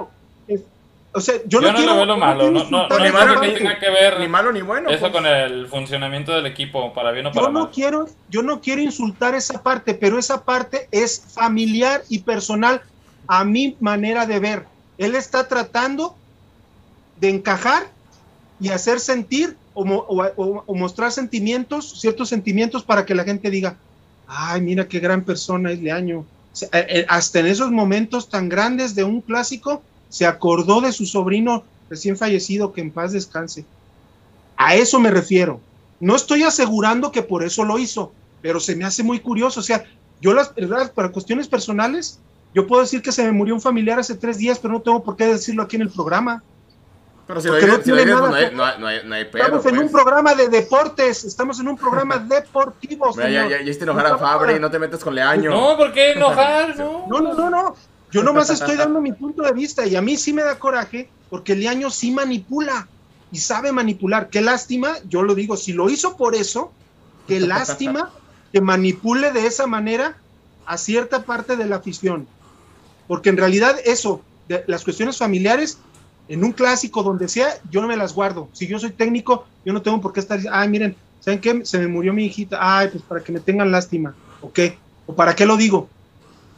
O 1.14 1.20
sea, 1.20 1.36
yo, 1.46 1.60
no, 1.60 1.72
no 1.72 1.78
quiero, 1.78 1.92
lo 1.92 1.96
veo 1.98 2.06
lo 2.06 2.18
malo, 2.18 2.52
no, 2.52 2.64
no, 2.70 2.88
no, 2.88 3.00
ni 3.00 3.12
malo, 3.12 3.42
que 3.42 3.50
tenga 3.50 3.78
que 3.78 3.90
ver 3.90 4.20
ni 4.20 4.30
malo 4.30 4.52
ni 4.54 4.62
bueno. 4.62 4.90
Eso 4.90 5.02
pues. 5.02 5.12
con 5.12 5.26
el 5.26 5.68
funcionamiento 5.68 6.32
del 6.32 6.46
equipo, 6.46 6.94
para 6.94 7.12
bien 7.12 7.26
o 7.26 7.32
para 7.32 7.48
yo 7.48 7.52
no 7.52 7.70
Quiero, 7.70 8.08
yo 8.30 8.42
no 8.42 8.62
quiero 8.62 8.82
insultar 8.82 9.36
esa 9.36 9.62
parte, 9.62 9.94
pero 9.94 10.18
esa 10.18 10.46
parte 10.46 10.88
es 10.92 11.22
familiar 11.34 12.02
y 12.08 12.20
personal 12.20 12.82
a 13.28 13.44
mi 13.44 13.76
manera 13.82 14.26
de 14.26 14.40
ver. 14.40 14.66
Él 14.98 15.16
está 15.16 15.48
tratando 15.48 16.16
de 17.20 17.30
encajar 17.30 17.88
y 18.62 18.70
hacer 18.70 19.00
sentir 19.00 19.58
o, 19.74 20.76
mostrar 20.76 21.12
sentimientos, 21.12 22.00
ciertos 22.00 22.30
sentimientos 22.30 22.84
para 22.84 23.06
que 23.06 23.16
la 23.16 23.24
gente 23.24 23.50
diga, 23.50 23.76
ay, 24.28 24.62
mira 24.62 24.88
qué 24.88 25.00
gran 25.00 25.24
persona 25.24 25.72
es 25.72 25.82
Leaño. 25.82 26.26
Eh, 26.62 26.68
eh, 26.72 27.06
hasta 27.08 27.40
en 27.40 27.48
esos 27.48 27.72
momentos 27.72 28.30
tan 28.30 28.50
grandes 28.50 28.94
de 28.96 29.04
un 29.04 29.22
clásico, 29.22 29.82
se 30.12 30.28
acordó 30.28 30.82
de 30.82 30.92
su 30.92 31.06
sobrino 31.06 31.64
recién 31.90 32.18
fallecido, 32.18 32.74
que 32.74 32.82
en 32.82 32.92
paz 32.92 33.14
descanse. 33.14 33.66
A 34.58 34.76
eso 34.76 35.00
me 35.00 35.10
refiero. 35.10 35.60
No 36.02 36.16
estoy 36.16 36.44
asegurando 36.44 37.12
que 37.12 37.24
por 37.24 37.44
eso 37.44 37.64
lo 37.64 37.80
hizo, 37.80 38.12
pero 38.42 38.60
se 38.60 38.76
me 38.76 38.84
hace 38.84 39.04
muy 39.04 39.22
curioso. 39.22 39.62
O 39.62 39.64
sea, 39.64 39.86
yo 40.20 40.34
las, 40.34 40.52
para 40.94 41.10
cuestiones 41.10 41.48
personales, 41.48 42.20
yo 42.54 42.68
puedo 42.68 42.82
decir 42.82 43.02
que 43.02 43.14
se 43.14 43.24
me 43.24 43.32
murió 43.32 43.56
un 43.56 43.62
familiar 43.62 44.00
hace 44.00 44.16
tres 44.16 44.38
días, 44.38 44.60
pero 44.60 44.74
no 44.74 44.82
tengo 44.82 45.02
por 45.02 45.16
qué 45.16 45.28
decirlo 45.28 45.64
aquí 45.64 45.78
en 45.78 45.84
el 45.84 45.90
programa. 45.90 46.44
Pero 47.26 47.40
si 47.40 47.48
lo 47.48 47.54
no, 47.54 47.60
pues 47.80 47.88
no, 47.88 48.36
hay, 48.36 48.54
no, 48.54 48.88
hay, 48.88 49.00
no, 49.06 49.16
hay, 49.16 49.26
pedo, 49.26 49.44
Estamos 49.44 49.66
en 49.66 49.74
un 49.76 49.90
pues. 49.90 49.92
programa 50.04 50.36
de 50.36 50.50
deportes, 50.50 51.24
estamos 51.24 51.58
en 51.62 51.70
un 51.70 51.78
programa 51.78 52.18
deportivo. 52.30 53.14
Señor. 53.14 53.30
Ya, 53.32 53.44
ya, 53.44 53.58
ya 53.58 53.62
hiciste 53.62 53.86
enojar 53.86 54.08
a 54.08 54.18
Fabri, 54.18 54.60
no 54.60 54.70
te 54.70 54.78
metes 54.78 55.02
con 55.02 55.16
Leaño. 55.16 55.52
No, 55.52 55.78
¿por 55.78 55.94
qué 55.94 56.12
enojar? 56.12 56.76
No, 56.78 57.22
no, 57.22 57.34
no, 57.34 57.50
no. 57.50 57.76
Yo 58.12 58.24
nomás 58.24 58.50
estoy 58.50 58.76
dando 58.76 59.02
mi 59.02 59.14
punto 59.14 59.44
de 59.44 59.54
vista 59.54 59.86
y 59.86 59.96
a 59.96 60.02
mí 60.02 60.18
sí 60.18 60.34
me 60.34 60.44
da 60.44 60.60
coraje 60.60 61.10
porque 61.30 61.56
Leaño 61.56 61.90
sí 61.90 62.12
manipula 62.12 62.88
y 63.32 63.38
sabe 63.38 63.72
manipular. 63.72 64.30
Qué 64.30 64.42
lástima, 64.42 64.98
yo 65.08 65.24
lo 65.24 65.34
digo, 65.34 65.56
si 65.56 65.74
lo 65.74 65.90
hizo 65.90 66.18
por 66.18 66.36
eso, 66.36 66.72
qué 67.28 67.40
lástima 67.40 68.12
que 68.52 68.62
manipule 68.62 69.32
de 69.32 69.48
esa 69.48 69.66
manera 69.66 70.18
a 70.66 70.78
cierta 70.78 71.24
parte 71.24 71.56
de 71.56 71.66
la 71.66 71.78
afición. 71.78 72.28
Porque 73.08 73.30
en 73.30 73.38
realidad 73.38 73.78
eso, 73.86 74.22
de 74.48 74.64
las 74.68 74.84
cuestiones 74.84 75.18
familiares, 75.18 75.78
en 76.28 76.44
un 76.44 76.52
clásico, 76.52 77.04
donde 77.04 77.28
sea, 77.28 77.50
yo 77.70 77.82
no 77.82 77.88
me 77.88 77.98
las 77.98 78.14
guardo. 78.14 78.50
Si 78.54 78.68
yo 78.68 78.80
soy 78.80 78.92
técnico, 78.92 79.46
yo 79.66 79.74
no 79.74 79.82
tengo 79.82 80.00
por 80.02 80.14
qué 80.14 80.20
estar 80.20 80.40
ay, 80.52 80.70
miren, 80.70 80.96
¿saben 81.20 81.40
qué? 81.40 81.66
Se 81.66 81.80
me 81.80 81.88
murió 81.88 82.14
mi 82.14 82.26
hijita, 82.26 82.58
ay, 82.60 82.90
pues 82.90 83.04
para 83.04 83.24
que 83.24 83.32
me 83.32 83.40
tengan 83.40 83.72
lástima, 83.72 84.16
¿o 84.42 84.52
qué? 84.52 84.78
¿O 85.08 85.16
para 85.16 85.36
qué 85.36 85.46
lo 85.46 85.58
digo? 85.58 85.90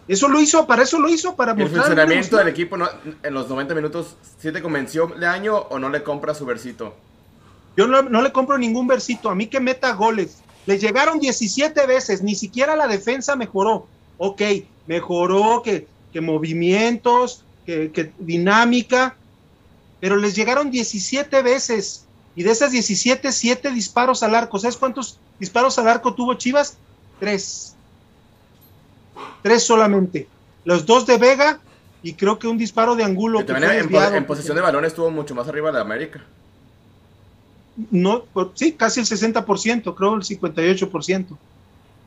Eso 0.08 0.28
lo 0.28 0.42
hizo, 0.42 0.68
para 0.68 0.84
eso 0.84 1.00
lo 1.00 1.08
hizo, 1.08 1.36
para 1.36 1.54
¿El 1.54 1.70
funcionamiento 1.70 2.38
del 2.38 2.50
equipo 2.50 2.76
en 2.76 3.34
los 3.34 3.50
90 3.50 3.74
minutos, 3.74 4.16
¿sí 4.40 4.52
te 4.52 4.62
convenció 4.62 5.08
de 5.08 5.26
año 5.26 5.56
o 5.56 5.80
no 5.80 5.90
le 5.90 6.04
compra 6.04 6.34
su 6.34 6.46
versito? 6.46 6.94
Yo 7.78 7.88
no, 7.88 8.02
no, 8.04 8.22
le 8.22 8.32
compro 8.32 8.58
ningún 8.58 8.86
versito, 8.86 9.30
a 9.30 9.36
mí 9.36 9.48
que 9.48 9.60
meta 9.60 9.94
goles. 9.94 10.40
Le 10.66 10.78
llegaron 10.78 11.20
17 11.20 11.86
veces, 11.88 12.22
ni 12.22 12.36
siquiera 12.36 12.76
la 12.76 12.88
defensa 12.88 13.36
mejoró. 13.36 13.88
Ok, 14.18 14.42
mejoró 14.88 15.62
que, 15.64 15.88
que 16.12 16.22
movimientos, 16.22 17.44
que, 17.66 17.92
que 17.92 18.12
dinámica, 18.20 19.16
pero 20.00 20.18
les 20.18 20.36
llegaron 20.36 20.70
17 20.70 21.42
veces 21.42 22.06
y 22.36 22.44
de 22.44 22.52
esas 22.52 22.72
17, 22.72 23.32
7 23.32 23.72
disparos 23.72 24.24
al 24.24 24.36
arco. 24.36 24.60
¿Sabes 24.60 24.78
cuántos 24.78 25.20
disparos 25.40 25.78
al 25.80 25.88
arco 25.88 26.14
tuvo 26.14 26.34
Chivas? 26.34 26.78
Tres. 27.20 27.73
Tres 29.42 29.64
solamente. 29.64 30.28
Los 30.66 30.86
dos 30.86 31.06
de 31.06 31.18
Vega 31.18 31.60
y 32.04 32.14
creo 32.14 32.38
que 32.38 32.48
un 32.48 32.58
disparo 32.58 32.96
de 32.96 33.04
Angulo. 33.04 33.46
Que 33.46 33.54
en, 33.54 34.26
posición 34.26 34.56
de 34.56 34.62
balón 34.62 34.86
estuvo 34.86 35.10
mucho 35.10 35.34
más 35.34 35.48
arriba 35.48 35.72
de 35.72 35.80
América. 35.80 36.22
No, 37.90 38.26
sí, 38.54 38.74
casi 38.74 39.00
el 39.00 39.06
60%, 39.08 39.96
creo 39.96 40.16
el 40.16 40.22
58%. 40.22 41.38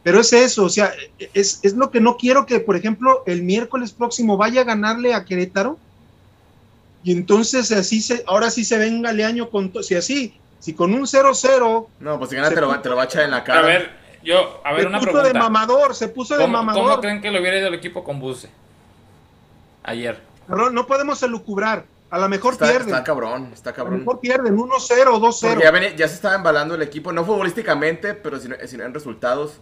Pero 0.04 0.20
es 0.20 0.32
eso, 0.32 0.64
o 0.64 0.68
sea, 0.68 0.92
es, 1.34 1.58
es 1.64 1.74
lo 1.74 1.90
que 1.90 2.00
no 2.00 2.16
quiero 2.16 2.46
que, 2.46 2.60
por 2.60 2.76
ejemplo, 2.76 3.24
el 3.26 3.42
miércoles 3.42 3.90
próximo 3.90 4.36
vaya 4.36 4.60
a 4.60 4.64
ganarle 4.64 5.14
a 5.14 5.24
Querétaro. 5.24 5.78
Y 7.02 7.10
entonces 7.12 7.72
así 7.72 8.00
se, 8.00 8.22
ahora 8.26 8.50
sí 8.50 8.64
se 8.64 8.78
venga 8.78 9.12
Leaño 9.12 9.50
con 9.50 9.72
si 9.82 9.96
así, 9.96 10.34
si 10.60 10.74
con 10.74 10.94
un 10.94 11.02
0-0. 11.06 11.86
No, 11.98 12.18
pues 12.18 12.30
si 12.30 12.36
gana 12.36 12.50
te 12.50 12.60
lo, 12.60 12.80
te 12.80 12.88
lo, 12.88 12.96
va 12.96 13.02
a 13.02 13.06
echar 13.06 13.24
en 13.24 13.30
la 13.32 13.42
cara. 13.42 13.60
A 13.60 13.62
ver, 13.62 13.90
yo, 14.26 14.60
a 14.64 14.72
ver, 14.72 14.82
se 14.82 14.86
una 14.88 15.00
puso 15.00 15.22
de 15.22 15.32
mamador, 15.34 15.94
se 15.94 16.08
puso 16.08 16.36
de 16.36 16.46
mamador. 16.48 16.82
¿Cómo 16.82 17.00
creen 17.00 17.22
que 17.22 17.30
lo 17.30 17.38
hubiera 17.38 17.58
ido 17.58 17.68
el 17.68 17.74
equipo 17.74 18.02
con 18.02 18.18
Buse? 18.18 18.50
Ayer. 19.84 20.20
no 20.48 20.86
podemos 20.86 21.22
elucubrar. 21.22 21.84
A 22.10 22.18
lo 22.18 22.28
mejor 22.28 22.56
pierden. 22.56 22.88
Está 22.88 23.04
cabrón, 23.04 23.50
está 23.52 23.72
cabrón. 23.72 23.94
A 23.94 23.96
lo 23.98 24.04
mejor 24.04 24.20
pierden 24.20 24.56
1-0, 24.56 24.70
2-0. 25.20 25.60
Ya, 25.60 25.96
ya, 25.96 26.08
se 26.08 26.14
estaba 26.14 26.36
embalando 26.36 26.74
el 26.74 26.82
equipo, 26.82 27.12
no 27.12 27.24
futbolísticamente, 27.24 28.14
pero 28.14 28.38
sino, 28.38 28.56
en 28.56 28.94
resultados. 28.94 29.60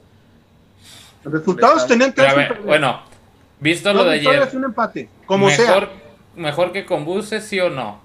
Los 1.25 1.33
resultados 1.33 1.87
tenían 1.87 2.15
tres. 2.15 2.33
bueno, 2.65 3.03
visto 3.61 3.93
lo 3.93 4.05
de 4.05 4.13
ayer. 4.13 4.49
un 4.55 4.65
empate, 4.65 5.09
como 5.27 5.47
mejor, 5.47 5.65
sea. 5.65 5.91
Mejor 6.37 6.73
que 6.73 6.85
con 6.85 7.05
Buses, 7.05 7.45
sí 7.45 7.61
o 7.61 7.71
no. 7.71 8.04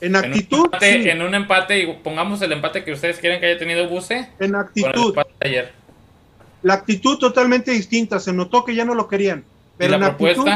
En 0.00 0.16
actitud. 0.16 0.68
En 0.80 1.22
un, 1.22 1.34
empate, 1.34 1.78
y 1.80 1.92
pongamos 1.94 2.42
el 2.42 2.52
empate 2.52 2.84
que 2.84 2.92
ustedes 2.92 3.18
quieren 3.18 3.40
que 3.40 3.46
haya 3.46 3.58
tenido 3.58 3.88
Buse. 3.88 4.28
En 4.38 4.54
actitud. 4.54 5.16
ayer. 5.40 5.72
La 6.62 6.74
actitud 6.74 7.18
totalmente 7.18 7.70
distinta. 7.70 8.18
Se 8.20 8.32
notó 8.32 8.64
que 8.64 8.74
ya 8.74 8.84
no 8.84 8.94
lo 8.94 9.08
querían. 9.08 9.44
Pero 9.76 9.94
en 9.94 10.04
Actitud, 10.04 10.48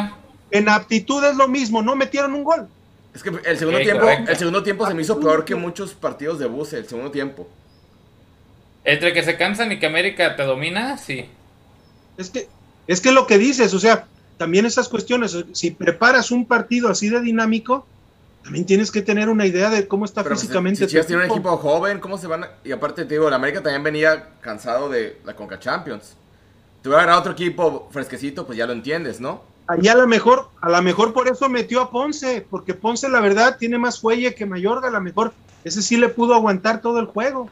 en 0.51 0.69
aptitud 0.69 1.25
es 1.25 1.37
lo 1.37 1.49
mismo. 1.49 1.83
No 1.83 1.97
metieron 1.97 2.35
un 2.35 2.45
gol. 2.45 2.69
Es 3.15 3.23
que 3.23 3.31
el 3.45 3.59
segundo 3.59 3.81
tiempo, 3.81 4.09
el 4.09 4.37
segundo 4.37 4.63
tiempo 4.63 4.87
se 4.87 4.95
me 4.95 5.03
hizo 5.03 5.19
peor 5.19 5.45
que 5.45 5.55
muchos 5.55 5.95
partidos 5.95 6.39
de 6.39 6.47
Buse. 6.47 6.79
El 6.79 6.89
segundo 6.89 7.11
tiempo. 7.11 7.49
Entre 8.85 9.13
que 9.13 9.23
se 9.23 9.37
cansan 9.37 9.73
y 9.73 9.79
que 9.79 9.87
América 9.87 10.37
te 10.37 10.45
domina, 10.45 10.97
sí. 10.97 11.27
Es 12.17 12.31
que, 12.31 12.49
es 12.87 13.01
que 13.01 13.13
lo 13.13 13.27
que 13.27 13.37
dices, 13.37 13.75
o 13.75 13.79
sea, 13.79 14.07
también 14.39 14.67
esas 14.67 14.89
cuestiones, 14.89 15.37
si 15.53 15.71
preparas 15.73 16.31
un 16.31 16.47
partido 16.47 16.89
así 16.89 17.09
de 17.09 17.21
dinámico, 17.21 17.87
también 18.49 18.65
tienes 18.65 18.91
que 18.91 19.03
tener 19.03 19.29
una 19.29 19.45
idea 19.45 19.69
de 19.69 19.87
cómo 19.87 20.07
está 20.07 20.25
físicamente. 20.25 20.89
Si, 20.89 20.99
si 20.99 21.07
tiene 21.07 21.27
un 21.27 21.31
equipo 21.31 21.55
joven, 21.59 22.01
¿cómo 22.01 22.17
se 22.17 22.27
van? 22.27 22.47
Y 22.65 22.73
aparte 22.73 23.05
te 23.05 23.13
digo, 23.13 23.29
la 23.29 23.37
América 23.37 23.63
también 23.63 23.83
venía 23.83 24.31
cansado 24.41 24.89
de 24.89 25.21
la 25.27 25.37
Conca 25.37 25.59
Champions. 25.59 26.17
Te 26.81 26.89
voy 26.89 26.97
a 26.97 27.03
ganar 27.03 27.19
otro 27.19 27.33
equipo 27.33 27.91
fresquecito, 27.91 28.47
pues 28.47 28.57
ya 28.57 28.67
lo 28.67 28.73
entiendes, 28.73 29.21
¿no? 29.21 29.43
Ahí 29.67 29.87
a 29.89 29.95
lo 29.95 30.07
mejor, 30.07 30.49
a 30.63 30.71
lo 30.71 30.81
mejor 30.81 31.13
por 31.13 31.29
eso 31.29 31.51
metió 31.51 31.83
a 31.83 31.91
Ponce, 31.91 32.47
porque 32.49 32.73
Ponce 32.73 33.11
la 33.11 33.21
verdad 33.21 33.59
tiene 33.59 33.77
más 33.77 34.01
fuelle 34.01 34.35
que 34.35 34.47
Mayorga, 34.47 34.89
a 34.89 34.93
lo 34.93 35.03
mejor 35.03 35.35
ese 35.63 35.83
sí 35.83 35.99
le 35.99 36.09
pudo 36.09 36.35
aguantar 36.35 36.81
todo 36.81 37.01
el 37.01 37.05
juego. 37.05 37.51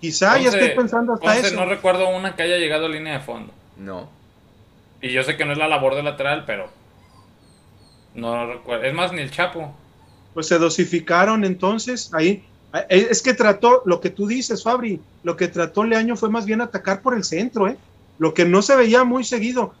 Quizá 0.00 0.36
ya 0.38 0.48
estoy 0.48 0.70
pensando 0.70 1.12
hasta 1.12 1.26
Ponce, 1.26 1.46
eso. 1.46 1.54
No 1.54 1.66
recuerdo 1.66 2.08
una 2.08 2.34
que 2.34 2.42
haya 2.42 2.56
llegado 2.56 2.86
a 2.86 2.88
línea 2.88 3.12
de 3.12 3.20
fondo. 3.20 3.52
No. 3.76 4.08
Y 5.00 5.12
yo 5.12 5.22
sé 5.22 5.36
que 5.36 5.44
no 5.44 5.52
es 5.52 5.58
la 5.58 5.68
labor 5.68 5.94
de 5.94 6.02
lateral, 6.02 6.42
pero 6.44 6.68
no 8.16 8.52
recuerdo. 8.52 8.82
Es 8.82 8.94
más, 8.94 9.12
ni 9.12 9.22
el 9.22 9.30
Chapo 9.30 9.76
pues 10.34 10.46
se 10.46 10.58
dosificaron 10.58 11.44
entonces 11.44 12.10
ahí. 12.12 12.44
Eh, 12.88 13.08
es 13.10 13.22
que 13.22 13.34
trató, 13.34 13.82
lo 13.84 14.00
que 14.00 14.10
tú 14.10 14.26
dices, 14.26 14.62
Fabri, 14.62 15.00
lo 15.22 15.36
que 15.36 15.48
trató 15.48 15.84
Leaño 15.84 16.16
fue 16.16 16.30
más 16.30 16.46
bien 16.46 16.60
atacar 16.60 17.02
por 17.02 17.14
el 17.14 17.24
centro, 17.24 17.68
¿eh? 17.68 17.76
Lo 18.18 18.34
que 18.34 18.44
no 18.44 18.62
se 18.62 18.76
veía 18.76 19.04
muy 19.04 19.24
seguido, 19.24 19.74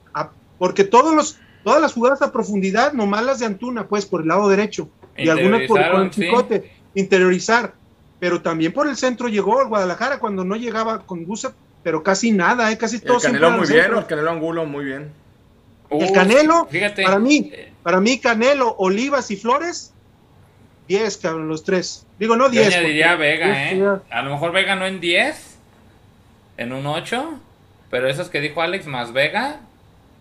porque 0.58 0.84
todos 0.84 1.14
los, 1.14 1.38
todas 1.64 1.80
las 1.80 1.92
jugadas 1.92 2.22
a 2.22 2.32
profundidad, 2.32 2.92
nomás 2.92 3.24
las 3.24 3.38
de 3.38 3.46
Antuna, 3.46 3.86
pues 3.86 4.06
por 4.06 4.22
el 4.22 4.28
lado 4.28 4.48
derecho, 4.48 4.88
y 5.16 5.28
algunas 5.28 5.68
por, 5.68 5.80
el 5.80 6.10
chicote, 6.10 6.72
interiorizar, 6.94 7.74
pero 8.18 8.42
también 8.42 8.72
por 8.72 8.88
el 8.88 8.96
centro 8.96 9.28
llegó 9.28 9.60
el 9.60 9.68
Guadalajara 9.68 10.18
cuando 10.18 10.44
no 10.44 10.56
llegaba 10.56 11.00
con 11.00 11.24
Gusa, 11.24 11.54
pero 11.82 12.02
casi 12.02 12.30
nada, 12.30 12.70
¿eh? 12.72 12.78
Casi 12.78 13.00
todo. 13.00 13.16
El 13.18 13.22
Canelo 13.22 13.50
muy 13.52 13.68
bien, 13.68 13.94
el 13.94 14.06
Canelo 14.06 14.30
Angulo 14.30 14.66
muy 14.66 14.84
bien. 14.84 15.12
el 15.90 16.12
Canelo, 16.12 16.68
para 17.04 17.18
mí, 17.18 17.50
eh. 17.52 17.72
para 17.82 18.00
mí 18.00 18.18
Canelo, 18.18 18.74
Olivas 18.78 19.30
y 19.30 19.36
Flores 19.36 19.91
10, 20.88 21.16
cabrón, 21.18 21.48
los 21.48 21.64
tres. 21.64 22.06
Digo, 22.18 22.36
no 22.36 22.48
10. 22.48 22.70
Yo 22.70 22.78
añadiría 22.78 23.16
Vega, 23.16 23.70
¿eh? 23.70 23.98
A 24.10 24.22
lo 24.22 24.30
mejor 24.30 24.52
Vega 24.52 24.76
no 24.76 24.86
en 24.86 25.00
10, 25.00 25.56
en 26.56 26.72
un 26.72 26.86
8, 26.86 27.40
pero 27.90 28.08
esos 28.08 28.28
que 28.28 28.40
dijo 28.40 28.62
Alex 28.62 28.86
más 28.86 29.12
Vega. 29.12 29.60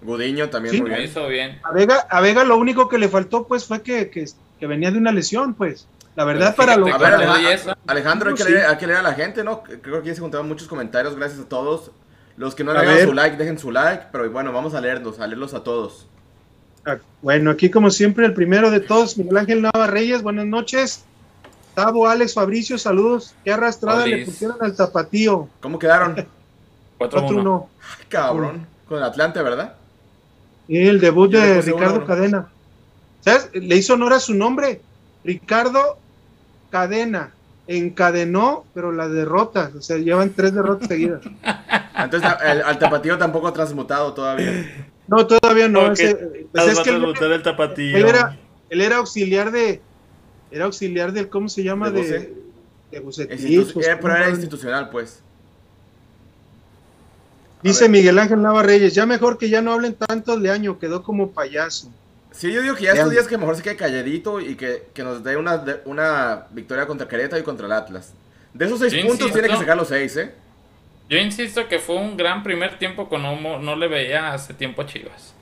Gudiño 0.02 0.50
también 0.50 0.80
muy 0.80 0.90
bien. 0.90 1.04
hizo 1.04 1.28
bien. 1.28 1.60
A 1.64 1.72
Vega, 1.72 2.08
a 2.10 2.22
Vega 2.22 2.44
lo 2.44 2.58
único 2.58 2.90
que 2.90 2.98
le 2.98 3.08
faltó, 3.08 3.48
pues, 3.48 3.66
fue 3.66 3.82
que, 3.82 4.10
que, 4.10 4.26
que 4.60 4.68
venía 4.68 4.92
de 4.92 4.98
una 4.98 5.12
lesión, 5.12 5.54
pues. 5.54 5.88
La 6.16 6.26
verdad, 6.26 6.56
para 6.56 6.76
lo 6.76 6.88
a 6.88 6.98
ver, 6.98 7.14
Alejandro, 7.88 8.32
hay 8.32 8.36
que, 8.36 8.44
leer, 8.44 8.66
hay 8.66 8.78
que 8.78 8.86
leer 8.86 9.00
a 9.00 9.04
la 9.04 9.14
gente, 9.14 9.44
¿no? 9.44 9.64
Creo 9.64 10.02
que 10.02 10.10
ya 10.10 10.16
se 10.16 10.20
juntaron 10.20 10.48
muchos 10.48 10.68
comentarios, 10.68 11.16
gracias 11.16 11.40
a 11.40 11.48
todos. 11.48 11.92
Los 12.36 12.56
que 12.56 12.64
no 12.64 12.74
le 12.74 12.86
dado 12.86 13.00
su 13.00 13.14
like, 13.14 13.38
dejen 13.38 13.60
su 13.60 13.72
like, 13.72 14.06
pero 14.12 14.30
bueno, 14.30 14.52
vamos 14.52 14.74
a 14.74 14.82
leerlos, 14.82 15.20
a 15.20 15.28
leerlos 15.28 15.54
a 15.54 15.64
todos. 15.64 16.08
Bueno, 17.22 17.52
aquí 17.52 17.70
como 17.70 17.92
siempre, 17.92 18.26
el 18.26 18.34
primero 18.34 18.72
de 18.72 18.80
todos, 18.80 19.18
Miguel 19.18 19.38
Ángel 19.38 19.62
Nava 19.62 19.88
Reyes, 19.88 20.24
buenas 20.24 20.46
noches. 20.46 21.04
Tavo, 21.76 22.08
Alex, 22.08 22.34
Fabricio, 22.34 22.78
saludos. 22.78 23.36
Qué 23.44 23.52
arrastrada 23.52 24.06
le 24.06 24.26
pusieron 24.26 24.58
al 24.60 24.76
tapatío. 24.76 25.48
¿Cómo 25.62 25.80
quedaron? 25.80 26.16
4-1. 27.00 27.68
Cabrón. 28.10 28.68
Con 28.88 28.98
el 28.98 29.04
Atlante, 29.04 29.42
¿verdad? 29.42 29.76
Y 30.68 30.88
el 30.88 31.00
debut 31.00 31.32
de 31.32 31.62
Ricardo 31.62 32.06
Cadena. 32.06 32.48
¿Sabes? 33.22 33.50
Le 33.54 33.76
hizo 33.76 33.94
honor 33.94 34.14
a 34.14 34.20
su 34.20 34.34
nombre. 34.34 34.82
Ricardo 35.24 35.98
Cadena. 36.70 37.32
Encadenó, 37.68 38.66
pero 38.74 38.92
la 38.92 39.08
derrota. 39.08 39.72
O 39.78 39.82
sea, 39.82 39.98
llevan 39.98 40.32
tres 40.32 40.54
derrotas 40.54 40.88
seguidas. 40.88 41.22
Entonces, 41.96 42.30
al 42.30 42.80
tapatío 42.80 43.18
tampoco 43.18 43.48
ha 43.48 43.54
transmutado 43.54 44.14
todavía. 44.14 44.90
No, 45.12 45.28
todavía 45.28 45.68
no. 45.68 45.88
pues 45.88 46.00
es 46.00 46.80
que 46.80 46.90
él, 46.90 47.04
el 47.04 47.44
tapatío. 47.44 47.98
Él 47.98 48.06
era, 48.06 48.40
él 48.70 48.80
era 48.80 48.96
auxiliar 48.96 49.52
de. 49.52 49.82
Era 50.50 50.66
auxiliar 50.66 51.12
del. 51.12 51.28
¿Cómo 51.28 51.50
se 51.50 51.64
llama? 51.66 51.92
De, 51.92 52.34
de, 52.92 53.00
Bucetín. 53.02 53.68
Pues, 53.74 53.90
pero 54.02 54.16
era 54.16 54.30
institucional, 54.30 54.90
pues. 54.90 55.22
Dice 57.62 57.90
Miguel 57.90 58.18
Ángel 58.20 58.42
Nava 58.42 58.64
Reyes, 58.64 58.96
ya 58.96 59.06
mejor 59.06 59.38
que 59.38 59.50
ya 59.50 59.62
no 59.62 59.74
hablen 59.74 59.96
tanto 59.96 60.40
de 60.40 60.50
año, 60.50 60.80
quedó 60.80 61.04
como 61.04 61.32
payaso. 61.32 61.92
Sí, 62.32 62.52
yo 62.52 62.62
digo 62.62 62.76
que 62.76 62.86
ya 62.86 62.94
estos 62.94 63.12
días 63.12 63.28
que 63.28 63.38
mejor 63.38 63.58
se 63.58 63.64
quede 63.64 63.76
calladito 63.76 64.40
y 64.40 64.56
que, 64.56 64.88
que 64.94 65.04
nos 65.04 65.24
dé 65.24 65.36
una, 65.36 65.64
una 65.84 66.48
victoria 66.52 66.88
contra 66.88 67.08
Querétaro 67.08 67.40
y 67.42 67.44
contra 67.44 67.66
el 67.66 67.74
Atlas. 67.74 68.14
De 68.54 68.66
esos 68.66 68.80
seis 68.80 69.06
puntos 69.06 69.32
tiene 69.32 69.50
que 69.50 69.58
sacar 69.58 69.76
los 69.76 69.90
seis, 69.90 70.16
¿eh? 70.16 70.34
Yo 71.12 71.18
insisto 71.18 71.68
que 71.68 71.78
fue 71.78 71.98
un 71.98 72.16
gran 72.16 72.42
primer 72.42 72.80
tiempo 72.80 73.10
con 73.10 73.22
no, 73.22 73.60
no 73.60 73.76
le 73.76 73.90
veía 73.90 74.32
hace 74.32 74.54
tiempo 74.54 74.82
a 74.82 74.86
Chivas. 74.86 75.36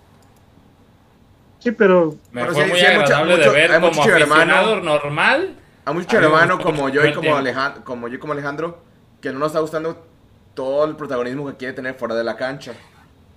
Sí, 1.60 1.72
pero... 1.72 2.16
Me 2.32 2.44
fue 2.46 2.66
muy 2.66 2.80
agradable 2.80 3.38
de 3.38 3.50
ver 3.50 3.80
como 3.80 4.02
aficionado 4.02 4.82
normal. 4.82 5.56
A 5.86 5.94
mucho 5.94 6.18
hermano 6.18 6.60
como 6.60 6.90
yo 6.90 7.06
y 7.06 7.14
como 7.14 7.36
Alejandro, 7.36 7.84
como 7.84 8.08
yo 8.08 8.20
como 8.20 8.34
Alejandro, 8.34 8.82
que 9.22 9.32
no 9.32 9.38
nos 9.38 9.50
está 9.50 9.60
gustando 9.60 10.08
todo 10.56 10.86
el 10.86 10.96
protagonismo 10.96 11.46
que 11.52 11.58
quiere 11.58 11.76
tener 11.76 11.94
fuera 11.94 12.16
de 12.16 12.24
la 12.24 12.36
cancha. 12.36 12.72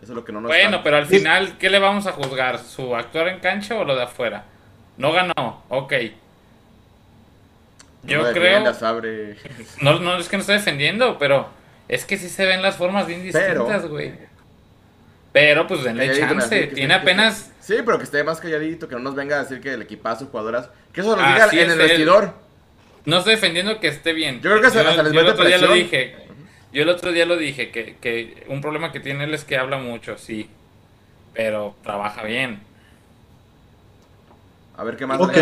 Eso 0.00 0.12
es 0.12 0.16
lo 0.16 0.24
que 0.24 0.32
no 0.32 0.40
nos 0.40 0.48
Bueno, 0.48 0.80
pero 0.82 0.96
al 0.96 1.06
final, 1.06 1.58
¿qué 1.58 1.68
le 1.68 1.80
vamos 1.80 2.06
a 2.06 2.12
juzgar? 2.12 2.60
¿Su 2.60 2.96
actuar 2.96 3.28
en 3.28 3.40
cancha 3.40 3.76
o 3.76 3.84
lo 3.84 3.94
de 3.94 4.04
afuera? 4.04 4.44
No 4.96 5.12
ganó, 5.12 5.64
ok. 5.68 5.92
Yo 8.04 8.32
creo... 8.32 8.64
No, 9.82 9.98
no, 9.98 10.16
es 10.16 10.30
que 10.30 10.38
no 10.38 10.40
estoy 10.40 10.56
defendiendo, 10.56 11.18
pero 11.18 11.60
es 11.92 12.06
que 12.06 12.16
sí 12.16 12.30
se 12.30 12.46
ven 12.46 12.62
las 12.62 12.76
formas 12.76 13.06
bien 13.06 13.22
distintas, 13.22 13.86
güey. 13.86 14.14
Pero, 15.30 15.66
pues 15.66 15.84
denle 15.84 16.18
chance. 16.18 16.68
Tiene 16.68 16.94
apenas. 16.94 17.50
Sí, 17.60 17.74
pero 17.84 17.98
que 17.98 18.04
esté 18.04 18.24
más 18.24 18.40
calladito, 18.40 18.88
que 18.88 18.94
no 18.94 19.02
nos 19.02 19.14
venga 19.14 19.36
a 19.36 19.42
decir 19.42 19.60
que 19.60 19.74
el 19.74 19.82
equipazo, 19.82 20.24
jugadoras. 20.24 20.70
Que 20.94 21.02
eso 21.02 21.14
lo 21.14 21.22
diga 21.22 21.50
en 21.52 21.70
el 21.70 21.76
vestidor. 21.76 22.32
No 23.04 23.18
estoy 23.18 23.34
defendiendo 23.34 23.78
que 23.78 23.88
esté 23.88 24.14
bien. 24.14 24.36
Yo 24.36 24.48
creo 24.48 24.62
que 24.62 24.68
hasta, 24.68 24.82
yo, 24.82 25.02
les 25.02 25.12
yo 25.12 25.20
el 25.20 25.28
otro 25.28 25.44
día 25.44 25.58
lo 25.58 25.74
dije. 25.74 26.16
Yo 26.72 26.82
el 26.82 26.88
otro 26.88 27.12
día 27.12 27.26
lo 27.26 27.36
dije, 27.36 27.70
que, 27.70 27.96
que 28.00 28.46
un 28.48 28.62
problema 28.62 28.90
que 28.90 29.00
tiene 29.00 29.24
él 29.24 29.34
es 29.34 29.44
que 29.44 29.58
habla 29.58 29.76
mucho, 29.76 30.16
sí. 30.16 30.48
Pero 31.34 31.76
trabaja 31.82 32.22
bien. 32.22 32.60
A 34.78 34.84
ver 34.84 34.96
qué 34.96 35.04
más. 35.04 35.20
Ok, 35.20 35.36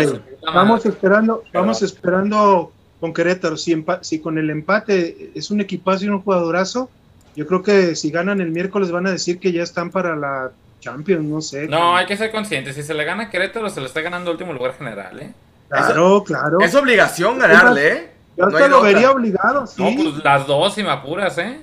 vamos 0.53 0.85
esperando, 0.85 1.45
vamos 1.53 1.81
esperando 1.81 2.73
con 3.01 3.13
Querétaro. 3.13 3.57
Si, 3.57 3.83
si 3.99 4.19
con 4.19 4.37
el 4.37 4.49
empate 4.49 5.31
es 5.35 5.51
un 5.51 5.59
equipazo 5.59 6.05
y 6.05 6.07
un 6.07 6.21
jugadorazo, 6.21 6.89
yo 7.35 7.45
creo 7.45 7.61
que 7.63 7.95
si 7.95 8.11
ganan 8.11 8.39
el 8.39 8.51
miércoles 8.51 8.91
van 8.91 9.07
a 9.07 9.11
decir 9.11 9.39
que 9.39 9.51
ya 9.51 9.63
están 9.63 9.89
para 9.89 10.15
la 10.15 10.51
Champions, 10.79 11.25
no 11.25 11.41
sé. 11.41 11.67
No, 11.67 11.95
hay 11.95 12.05
que 12.05 12.15
ser 12.15 12.31
conscientes. 12.31 12.75
Si 12.75 12.83
se 12.83 12.93
le 12.93 13.03
gana 13.03 13.23
a 13.23 13.29
Querétaro, 13.29 13.69
se 13.69 13.81
le 13.81 13.87
está 13.87 14.01
ganando 14.01 14.31
el 14.31 14.35
último 14.35 14.53
lugar 14.53 14.77
general, 14.77 15.19
¿eh? 15.19 15.33
Claro, 15.67 16.23
claro. 16.23 16.59
Es 16.61 16.73
obligación 16.75 17.39
ganarle, 17.39 17.87
¿eh? 17.87 18.11
Yo 18.37 18.45
no 18.45 18.67
lo 18.67 18.81
vería 18.81 19.11
obligado, 19.11 19.67
sí. 19.67 19.81
No, 19.81 19.95
pues 19.95 20.23
las 20.23 20.47
dos, 20.47 20.73
si 20.73 20.83
me 20.83 20.89
apuras, 20.89 21.37
¿eh? 21.37 21.59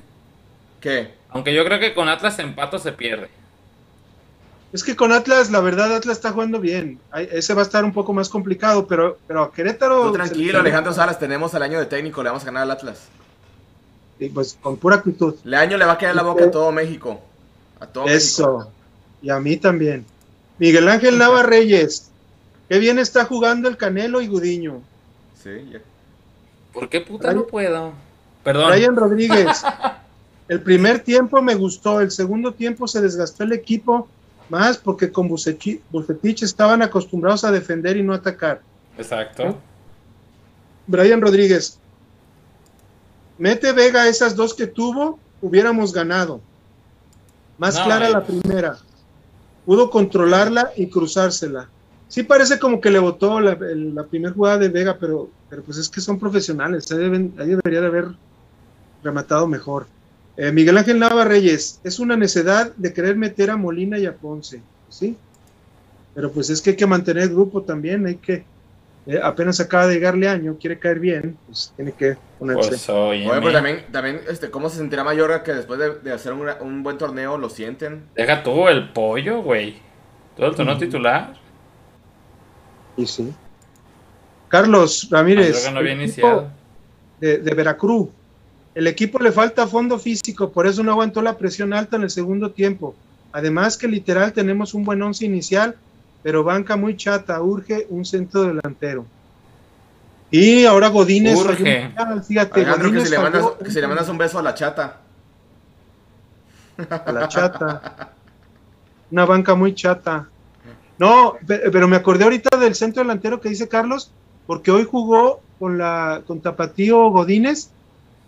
¿Qué? 0.80 1.10
Aunque 1.30 1.54
yo 1.54 1.64
creo 1.64 1.78
que 1.78 1.94
con 1.94 2.08
Atlas 2.08 2.38
empato 2.38 2.78
se 2.78 2.92
pierde. 2.92 3.28
Es 4.72 4.84
que 4.84 4.96
con 4.96 5.12
Atlas, 5.12 5.50
la 5.50 5.60
verdad, 5.60 5.94
Atlas 5.94 6.18
está 6.18 6.32
jugando 6.32 6.60
bien. 6.60 6.98
Ese 7.14 7.54
va 7.54 7.62
a 7.62 7.64
estar 7.64 7.84
un 7.84 7.92
poco 7.92 8.12
más 8.12 8.28
complicado, 8.28 8.86
pero, 8.86 9.18
pero 9.26 9.42
a 9.44 9.52
Querétaro. 9.52 10.12
tranquilo, 10.12 10.58
Alejandro 10.58 10.92
Salas, 10.92 11.18
tenemos 11.18 11.54
el 11.54 11.62
año 11.62 11.78
de 11.78 11.86
técnico, 11.86 12.22
le 12.22 12.28
vamos 12.28 12.42
a 12.42 12.46
ganar 12.46 12.64
al 12.64 12.70
Atlas. 12.72 13.08
Y 14.18 14.28
pues 14.28 14.58
con 14.60 14.76
pura 14.76 14.96
actitud. 14.96 15.36
El 15.44 15.54
año 15.54 15.78
le 15.78 15.84
va 15.84 15.92
a 15.92 15.98
quedar 15.98 16.14
la 16.14 16.22
boca 16.22 16.44
a 16.44 16.50
todo 16.50 16.70
México. 16.72 17.20
A 17.80 17.86
todo 17.86 18.06
Eso. 18.06 18.70
Y 19.22 19.30
a 19.30 19.40
mí 19.40 19.56
también. 19.56 20.04
Miguel 20.58 20.88
Ángel 20.88 21.16
Nava 21.16 21.42
Reyes. 21.44 22.10
Qué 22.68 22.78
bien 22.78 22.98
está 22.98 23.24
jugando 23.24 23.68
el 23.68 23.76
Canelo 23.76 24.20
y 24.20 24.26
Gudiño. 24.26 24.82
Sí, 25.42 25.50
ya. 25.72 25.80
¿Por 26.74 26.88
qué 26.88 27.00
puta 27.00 27.32
no 27.32 27.46
puedo? 27.46 27.92
Perdón. 28.44 28.70
Brian 28.70 28.96
Rodríguez. 28.96 29.62
El 30.48 30.62
primer 30.62 31.00
tiempo 31.00 31.42
me 31.42 31.54
gustó, 31.54 32.00
el 32.00 32.10
segundo 32.10 32.54
tiempo 32.54 32.88
se 32.88 33.02
desgastó 33.02 33.44
el 33.44 33.52
equipo 33.52 34.08
más 34.50 34.78
porque 34.78 35.10
con 35.10 35.28
Bucetich 35.28 36.42
estaban 36.42 36.82
acostumbrados 36.82 37.44
a 37.44 37.52
defender 37.52 37.96
y 37.96 38.02
no 38.02 38.14
atacar. 38.14 38.60
Exacto. 38.96 39.56
Brian 40.86 41.20
Rodríguez, 41.20 41.78
mete 43.36 43.72
Vega 43.72 44.08
esas 44.08 44.34
dos 44.34 44.54
que 44.54 44.66
tuvo, 44.66 45.18
hubiéramos 45.42 45.92
ganado. 45.92 46.40
Más 47.58 47.78
clara 47.78 48.08
la 48.08 48.24
primera. 48.24 48.78
Pudo 49.66 49.90
controlarla 49.90 50.72
y 50.76 50.88
cruzársela. 50.88 51.68
Sí 52.08 52.22
parece 52.22 52.58
como 52.58 52.80
que 52.80 52.90
le 52.90 52.98
votó 52.98 53.38
la, 53.40 53.58
primera 54.08 54.32
jugada 54.32 54.58
de 54.58 54.68
Vega, 54.68 54.96
pero, 54.98 55.28
pero 55.50 55.62
pues 55.62 55.76
es 55.76 55.88
que 55.88 56.00
son 56.00 56.18
profesionales. 56.18 56.90
ahí 56.90 56.98
debería 56.98 57.80
de 57.82 57.86
haber 57.86 58.06
rematado 59.02 59.46
mejor. 59.46 59.86
Eh, 60.38 60.52
Miguel 60.52 60.78
Ángel 60.78 61.00
Nava 61.00 61.24
Reyes, 61.24 61.80
es 61.82 61.98
una 61.98 62.16
necedad 62.16 62.72
de 62.76 62.92
querer 62.92 63.16
meter 63.16 63.50
a 63.50 63.56
Molina 63.56 63.98
y 63.98 64.06
a 64.06 64.14
Ponce, 64.14 64.62
¿sí? 64.88 65.16
Pero 66.14 66.30
pues 66.30 66.48
es 66.48 66.62
que 66.62 66.70
hay 66.70 66.76
que 66.76 66.86
mantener 66.86 67.24
el 67.24 67.30
grupo 67.30 67.62
también, 67.62 68.06
hay 68.06 68.14
que, 68.14 68.44
eh, 69.08 69.18
apenas 69.20 69.58
acaba 69.58 69.88
de 69.88 69.94
llegarle 69.94 70.28
año, 70.28 70.56
quiere 70.56 70.78
caer 70.78 71.00
bien, 71.00 71.36
pues 71.44 71.72
tiene 71.74 71.90
que 71.90 72.16
ponerse. 72.38 72.68
Pues, 72.68 72.88
oye, 72.88 73.28
pues 73.42 73.52
también, 73.52 73.86
también 73.90 74.20
este, 74.28 74.48
¿cómo 74.48 74.70
se 74.70 74.76
sentirá 74.76 75.02
Mayorga 75.02 75.42
que 75.42 75.54
después 75.54 75.80
de, 76.04 76.12
hacer 76.12 76.32
un, 76.32 76.84
buen 76.84 76.98
torneo 76.98 77.36
lo 77.36 77.50
sienten? 77.50 78.04
Deja 78.14 78.40
tú 78.44 78.68
el 78.68 78.92
pollo, 78.92 79.42
güey. 79.42 79.78
Todo 80.36 80.50
el 80.50 80.54
torneo 80.54 80.78
titular. 80.78 81.34
Y 82.96 83.06
sí. 83.06 83.34
Carlos 84.46 85.08
Ramírez. 85.10 85.68
de, 87.18 87.38
de 87.38 87.54
Veracruz 87.54 88.10
el 88.78 88.86
equipo 88.86 89.18
le 89.18 89.32
falta 89.32 89.66
fondo 89.66 89.98
físico, 89.98 90.52
por 90.52 90.68
eso 90.68 90.84
no 90.84 90.92
aguantó 90.92 91.20
la 91.20 91.36
presión 91.36 91.72
alta 91.72 91.96
en 91.96 92.04
el 92.04 92.10
segundo 92.10 92.52
tiempo. 92.52 92.94
Además 93.32 93.76
que 93.76 93.88
literal 93.88 94.32
tenemos 94.32 94.72
un 94.72 94.84
buen 94.84 95.02
once 95.02 95.24
inicial, 95.24 95.74
pero 96.22 96.44
banca 96.44 96.76
muy 96.76 96.96
chata, 96.96 97.42
urge 97.42 97.88
un 97.90 98.04
centro 98.04 98.44
delantero. 98.44 99.04
Y 100.30 100.64
ahora 100.64 100.90
Godínez. 100.90 101.36
Urge. 101.40 101.92
Fíjate, 102.28 102.64
que, 102.64 103.04
si 103.04 103.10
le 103.10 103.18
mandas, 103.18 103.46
que 103.64 103.70
si 103.72 103.80
le 103.80 103.88
mandas 103.88 104.08
un 104.10 104.18
beso 104.18 104.38
a 104.38 104.42
la 104.42 104.54
chata. 104.54 105.00
A 106.88 107.10
la 107.10 107.26
chata. 107.26 108.12
Una 109.10 109.24
banca 109.24 109.56
muy 109.56 109.74
chata. 109.74 110.28
No, 110.98 111.34
pero 111.48 111.88
me 111.88 111.96
acordé 111.96 112.22
ahorita 112.22 112.56
del 112.56 112.76
centro 112.76 113.02
delantero 113.02 113.40
que 113.40 113.48
dice 113.48 113.66
Carlos, 113.66 114.12
porque 114.46 114.70
hoy 114.70 114.86
jugó 114.88 115.40
con 115.58 115.78
la 115.78 116.22
con 116.28 116.40
Tapatío 116.40 117.10
Godínez 117.10 117.72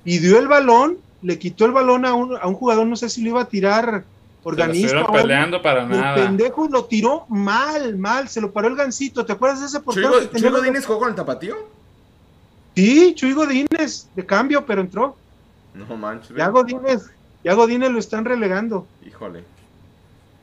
y 0.05 0.19
dio 0.19 0.39
el 0.39 0.49
balón, 0.49 0.99
le 1.23 1.39
quitó 1.39 1.65
el 1.67 1.73
balón 1.73 2.05
a 2.05 2.15
un, 2.15 2.37
a 2.37 2.47
un 2.47 2.55
jugador, 2.55 2.87
no 2.87 2.97
sé 2.97 3.09
si 3.09 3.23
lo 3.23 3.31
iba 3.31 3.43
a 3.43 3.49
tirar 3.49 4.05
organista. 4.43 5.05
Se 5.07 5.13
peleando 5.13 5.63
para 5.63 5.87
nada. 5.87 6.17
El 6.17 6.23
pendejo 6.25 6.69
lo 6.69 6.85
tiró 6.85 7.27
mal, 7.29 7.97
mal, 7.99 8.29
se 8.29 8.41
lo 8.41 8.53
paró 8.53 8.69
el 8.69 8.77
gancito. 8.77 9.25
¿Te 9.25 9.33
acuerdas 9.33 9.61
de 9.61 9.67
ese 9.67 9.81
portero? 9.81 10.13
¿Chuy, 10.29 10.41
¿Chuy 10.41 10.51
Godínez 10.51 10.87
jugó 10.87 11.01
con 11.01 11.09
el 11.11 11.15
tapatío? 11.15 11.57
Sí, 12.75 13.15
Chuy 13.15 13.33
Godínez, 13.33 14.09
de 14.15 14.25
cambio, 14.25 14.65
pero 14.65 14.81
entró. 14.81 15.17
No 15.75 15.97
manches. 15.97 16.37
Ya 16.37 16.49
Godínez, 16.49 17.11
ya 17.45 17.55
Godínez 17.55 17.91
lo 17.91 17.99
están 17.99 18.25
relegando. 18.25 18.87
Híjole. 19.07 19.45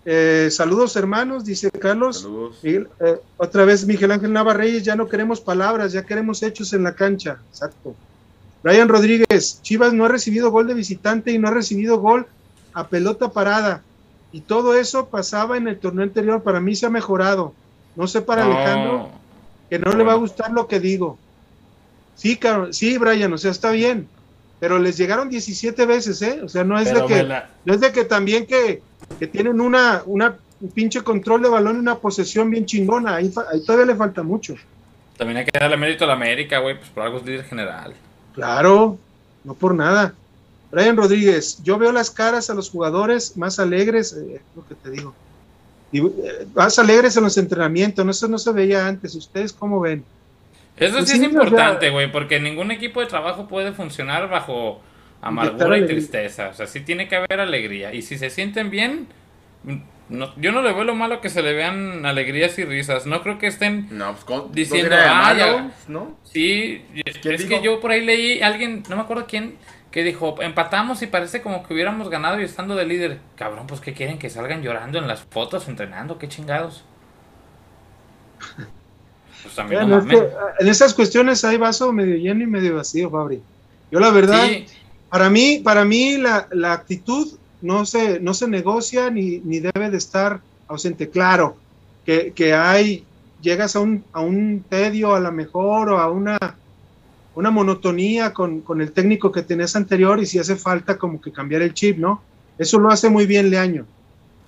Eh, 0.05 0.47
saludos 0.51 0.95
hermanos, 0.95 1.43
dice 1.43 1.69
Carlos. 1.69 2.21
Saludos. 2.21 2.59
Eh, 2.63 2.85
otra 3.35 3.65
vez 3.65 3.85
Miguel 3.85 4.11
Ángel 4.11 4.31
Navarreyes, 4.31 4.83
ya 4.83 4.95
no 4.95 5.09
queremos 5.09 5.41
palabras, 5.41 5.91
ya 5.91 6.05
queremos 6.05 6.41
hechos 6.43 6.71
en 6.71 6.83
la 6.83 6.95
cancha. 6.95 7.39
Exacto. 7.49 7.93
Brian 8.63 8.89
Rodríguez, 8.89 9.61
Chivas 9.61 9.93
no 9.93 10.05
ha 10.05 10.09
recibido 10.09 10.51
gol 10.51 10.67
de 10.67 10.73
visitante 10.73 11.31
y 11.31 11.37
no 11.37 11.47
ha 11.47 11.51
recibido 11.51 11.99
gol 11.99 12.27
a 12.73 12.87
pelota 12.87 13.29
parada. 13.29 13.81
Y 14.31 14.41
todo 14.41 14.75
eso 14.75 15.07
pasaba 15.07 15.57
en 15.57 15.67
el 15.67 15.79
torneo 15.79 16.03
anterior. 16.03 16.43
Para 16.43 16.59
mí 16.59 16.75
se 16.75 16.85
ha 16.85 16.89
mejorado. 16.89 17.53
No 17.95 18.07
sé 18.07 18.21
para 18.21 18.45
Alejandro, 18.45 19.09
que 19.69 19.79
no 19.79 19.91
le 19.93 20.03
va 20.03 20.13
a 20.13 20.17
gustar 20.17 20.51
lo 20.51 20.67
que 20.67 20.79
digo. 20.79 21.17
Sí, 22.15 22.39
sí, 22.71 22.97
Brian, 22.97 23.33
o 23.33 23.37
sea, 23.37 23.51
está 23.51 23.71
bien. 23.71 24.07
Pero 24.59 24.79
les 24.79 24.97
llegaron 24.97 25.29
17 25.29 25.85
veces, 25.85 26.21
¿eh? 26.21 26.41
O 26.43 26.49
sea, 26.49 26.63
no 26.63 26.79
es 26.79 26.93
de 26.93 27.05
que, 27.05 27.23
no 27.65 27.73
es 27.73 27.79
de 27.79 27.91
que 27.91 28.05
también 28.05 28.45
que, 28.45 28.81
tienen 29.31 29.61
una, 29.61 30.01
una 30.05 30.35
un 30.59 30.71
pinche 30.71 31.01
control 31.01 31.43
de 31.43 31.49
balón 31.49 31.75
y 31.77 31.79
una 31.79 31.95
posesión 31.95 32.49
bien 32.49 32.65
chingona. 32.65 33.15
Ahí, 33.15 33.31
ahí 33.51 33.63
todavía 33.63 33.93
le 33.93 33.95
falta 33.95 34.23
mucho. 34.23 34.55
También 35.17 35.37
hay 35.37 35.45
que 35.45 35.57
darle 35.57 35.77
mérito 35.77 36.03
a 36.03 36.07
la 36.07 36.13
América, 36.13 36.59
güey, 36.59 36.77
pues 36.77 36.89
por 36.89 37.03
algo 37.03 37.17
es 37.17 37.25
líder 37.25 37.45
general. 37.45 37.93
Claro, 38.37 38.99
no 39.43 39.55
por 39.55 39.73
nada. 39.73 40.13
Brian 40.71 40.95
Rodríguez, 40.95 41.57
yo 41.63 41.79
veo 41.79 41.91
las 41.91 42.11
caras 42.11 42.51
a 42.51 42.53
los 42.53 42.69
jugadores 42.69 43.35
más 43.35 43.57
alegres, 43.57 44.13
eh, 44.13 44.39
lo 44.55 44.63
que 44.67 44.75
te 44.75 44.91
digo, 44.91 45.15
y, 45.91 46.05
eh, 46.05 46.45
más 46.53 46.77
alegres 46.77 47.17
en 47.17 47.23
los 47.23 47.35
entrenamientos, 47.39 48.05
no, 48.05 48.11
eso 48.11 48.27
no 48.27 48.37
se 48.37 48.51
veía 48.51 48.85
antes. 48.85 49.15
¿Ustedes 49.15 49.51
cómo 49.51 49.79
ven? 49.79 50.05
Eso 50.75 50.97
pues 50.97 51.09
sí, 51.09 51.17
es 51.17 51.23
importante, 51.23 51.89
güey, 51.89 52.11
porque 52.11 52.39
ningún 52.39 52.69
equipo 52.69 52.99
de 52.99 53.07
trabajo 53.07 53.47
puede 53.47 53.73
funcionar 53.73 54.29
bajo 54.29 54.81
amargura 55.19 55.79
y 55.79 55.87
tristeza. 55.87 56.49
O 56.49 56.53
sea, 56.53 56.67
sí 56.67 56.81
tiene 56.81 57.07
que 57.07 57.15
haber 57.15 57.39
alegría. 57.39 57.91
Y 57.91 58.03
si 58.03 58.19
se 58.19 58.29
sienten 58.29 58.69
bien, 58.69 59.07
no, 60.09 60.33
yo 60.37 60.51
no 60.53 60.61
le 60.61 60.71
veo 60.71 60.85
lo 60.85 60.95
malo 60.95 61.19
que 61.19 61.29
se 61.29 61.41
le 61.41 61.53
vean 61.53 62.05
alegrías 62.05 62.57
y 62.59 62.63
risas. 62.63 63.05
No 63.05 63.21
creo 63.21 63.37
que 63.37 63.47
estén 63.47 63.89
pues, 63.89 64.43
diciendo, 64.53 64.95
ah, 64.97 65.69
¿no? 65.87 66.17
Sí, 66.23 66.85
es 67.05 67.45
que 67.45 67.61
yo 67.61 67.79
por 67.81 67.91
ahí 67.91 68.05
leí 68.05 68.41
alguien, 68.41 68.83
no 68.89 68.95
me 68.95 69.01
acuerdo 69.01 69.25
quién, 69.27 69.57
que 69.91 70.03
dijo, 70.03 70.41
empatamos 70.41 71.01
y 71.01 71.07
parece 71.07 71.41
como 71.41 71.65
que 71.65 71.73
hubiéramos 71.73 72.09
ganado 72.09 72.39
y 72.39 72.45
estando 72.45 72.75
de 72.75 72.85
líder. 72.85 73.19
Cabrón, 73.35 73.67
pues 73.67 73.81
que 73.81 73.93
quieren 73.93 74.17
que 74.17 74.29
salgan 74.29 74.61
llorando 74.61 74.97
en 74.97 75.07
las 75.07 75.21
fotos, 75.21 75.67
entrenando, 75.67 76.17
qué 76.17 76.27
chingados. 76.27 76.83
Pues 79.43 79.53
también 79.53 79.89
en 79.91 80.67
esas 80.67 80.95
cuestiones 80.95 81.45
hay 81.45 81.57
vaso 81.57 81.93
medio 81.93 82.15
lleno 82.15 82.43
y 82.43 82.47
medio 82.47 82.75
vacío, 82.75 83.09
Fabri. 83.11 83.41
Yo 83.91 83.99
la 83.99 84.09
verdad, 84.09 84.45
para 85.09 85.29
mí, 85.29 85.61
para 85.63 85.85
mí 85.85 86.17
la, 86.17 86.47
la 86.51 86.73
actitud 86.73 87.37
no 87.61 87.85
se, 87.85 88.19
no 88.19 88.33
se 88.33 88.47
negocia 88.47 89.09
ni, 89.09 89.39
ni 89.39 89.59
debe 89.59 89.89
de 89.89 89.97
estar 89.97 90.41
ausente. 90.67 91.09
Claro, 91.09 91.57
que, 92.05 92.31
que 92.33 92.53
hay, 92.53 93.03
llegas 93.41 93.75
a 93.75 93.79
un, 93.79 94.03
a 94.13 94.21
un 94.21 94.63
tedio 94.67 95.15
a 95.15 95.19
lo 95.19 95.31
mejor 95.31 95.89
o 95.89 95.99
a 95.99 96.11
una, 96.11 96.37
una 97.35 97.51
monotonía 97.51 98.33
con, 98.33 98.61
con, 98.61 98.81
el 98.81 98.91
técnico 98.91 99.31
que 99.31 99.43
tenés 99.43 99.75
anterior 99.75 100.19
y 100.19 100.25
si 100.25 100.39
hace 100.39 100.55
falta 100.55 100.97
como 100.97 101.21
que 101.21 101.31
cambiar 101.31 101.61
el 101.61 101.73
chip, 101.73 101.97
¿no? 101.97 102.21
Eso 102.57 102.79
lo 102.79 102.89
hace 102.89 103.09
muy 103.09 103.25
bien 103.25 103.49
Leaño. 103.49 103.85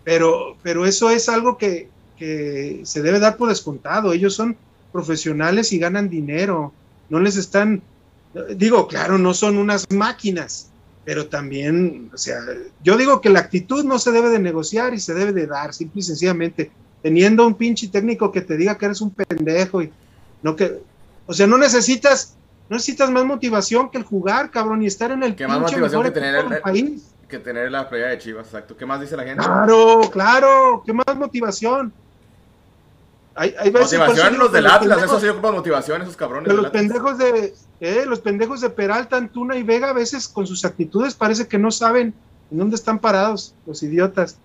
Pero, 0.03 0.57
pero 0.63 0.85
eso 0.85 1.09
es 1.09 1.29
algo 1.29 1.57
que, 1.57 1.89
que 2.17 2.81
se 2.83 3.01
debe 3.01 3.19
dar 3.19 3.37
por 3.37 3.49
descontado. 3.49 4.13
Ellos 4.13 4.33
son 4.33 4.57
profesionales 4.91 5.71
y 5.71 5.79
ganan 5.79 6.09
dinero. 6.09 6.73
No 7.09 7.19
les 7.19 7.37
están, 7.37 7.81
digo, 8.55 8.87
claro, 8.87 9.17
no 9.17 9.33
son 9.33 9.57
unas 9.57 9.85
máquinas, 9.91 10.69
pero 11.05 11.27
también, 11.27 12.11
o 12.13 12.17
sea, 12.17 12.39
yo 12.83 12.97
digo 12.97 13.21
que 13.21 13.29
la 13.29 13.39
actitud 13.39 13.83
no 13.83 13.99
se 13.99 14.11
debe 14.11 14.29
de 14.29 14.39
negociar 14.39 14.93
y 14.93 14.99
se 14.99 15.13
debe 15.13 15.33
de 15.33 15.47
dar, 15.47 15.73
simple 15.73 16.01
y 16.01 16.03
sencillamente, 16.03 16.71
teniendo 17.01 17.47
un 17.47 17.55
pinche 17.55 17.87
técnico 17.87 18.31
que 18.31 18.41
te 18.41 18.57
diga 18.57 18.77
que 18.77 18.85
eres 18.85 19.01
un 19.01 19.11
pendejo 19.11 19.81
y 19.81 19.91
no 20.41 20.55
que, 20.55 20.81
o 21.25 21.33
sea, 21.33 21.47
no 21.47 21.57
necesitas, 21.57 22.35
no 22.69 22.75
necesitas 22.75 23.09
más 23.09 23.25
motivación 23.25 23.89
que 23.89 23.97
el 23.97 24.03
jugar, 24.03 24.51
cabrón, 24.51 24.81
y 24.81 24.87
estar 24.87 25.11
en 25.11 25.23
el 25.23 25.35
¿Qué 25.35 25.47
más 25.47 25.59
motivación 25.59 26.03
que 26.03 26.11
tener 26.11 26.35
el, 26.35 26.61
país. 26.61 27.11
Que 27.27 27.39
tener 27.39 27.71
la 27.71 27.89
playa 27.89 28.07
de 28.07 28.17
Chivas, 28.17 28.47
exacto. 28.47 28.75
¿Qué 28.75 28.85
más 28.85 29.01
dice 29.01 29.15
la 29.15 29.23
gente? 29.23 29.43
Claro, 29.43 30.01
claro, 30.11 30.83
¿qué 30.85 30.93
más 30.93 31.15
motivación? 31.15 31.93
Hay, 33.35 33.55
hay 33.57 33.71
motivación 33.71 34.37
los 34.37 34.51
del 34.51 34.67
Atlas, 34.67 35.03
eso 35.03 35.19
sí 35.19 35.27
ocupa 35.27 35.51
motivación, 35.51 36.01
esos 36.01 36.17
cabrones. 36.17 36.53
los 36.53 36.71
pendejos 36.71 37.17
de 37.17 37.53
eh, 37.79 38.03
los 38.05 38.19
pendejos 38.19 38.61
de 38.61 38.69
Peralta, 38.69 39.15
Antuna 39.15 39.55
y 39.55 39.63
Vega 39.63 39.91
a 39.91 39.93
veces 39.93 40.27
con 40.27 40.45
sus 40.45 40.65
actitudes 40.65 41.15
parece 41.15 41.47
que 41.47 41.57
no 41.57 41.71
saben 41.71 42.13
en 42.51 42.57
dónde 42.57 42.75
están 42.75 42.99
parados, 42.99 43.53
los 43.65 43.81
idiotas. 43.83 44.37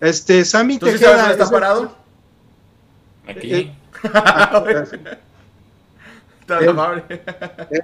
Este, 0.00 0.44
Sammy 0.44 0.78
¿Tú 0.78 0.86
Tejeda. 0.86 0.98
Sí 0.98 1.20
sabes 1.20 1.38
está 1.38 1.50
parado? 1.50 1.96
Aquí. 3.28 3.54
Eh, 3.54 3.76
eh, 7.70 7.80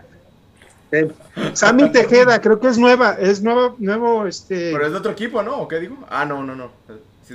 eh, 0.92 1.12
Sammy 1.54 1.90
Tejeda, 1.90 2.40
creo 2.40 2.58
que 2.58 2.68
es 2.68 2.78
nueva, 2.78 3.12
es 3.12 3.42
nuevo, 3.42 3.76
nuevo, 3.78 4.26
este. 4.26 4.72
Pero 4.72 4.86
es 4.86 4.92
de 4.92 4.98
otro 4.98 5.12
equipo, 5.12 5.42
¿no? 5.42 5.60
¿O 5.60 5.68
qué 5.68 5.78
digo? 5.78 5.98
Ah, 6.08 6.24
no, 6.24 6.42
no, 6.42 6.54
no. 6.54 6.72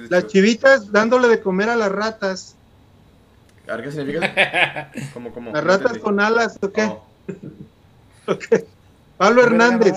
las 0.10 0.28
chivitas 0.28 0.92
dándole 0.92 1.28
de 1.28 1.40
comer 1.40 1.70
a 1.70 1.76
las 1.76 1.92
ratas. 1.92 2.56
A 3.68 3.76
ver 3.76 3.86
qué 3.86 3.92
significa. 3.92 4.92
¿Cómo, 5.14 5.32
cómo? 5.32 5.52
Las 5.52 5.64
ratas 5.64 5.98
con 5.98 6.20
alas, 6.20 6.58
¿o 6.62 6.72
qué? 6.72 6.84
Oh. 6.84 7.04
Pablo 9.18 9.44
Hernández. 9.44 9.96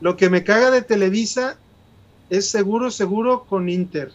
Lo 0.00 0.16
que 0.16 0.28
me 0.28 0.44
caga 0.44 0.70
de 0.70 0.82
Televisa 0.82 1.56
es 2.30 2.48
seguro, 2.50 2.90
seguro 2.90 3.44
con 3.44 3.68
Inter. 3.68 4.12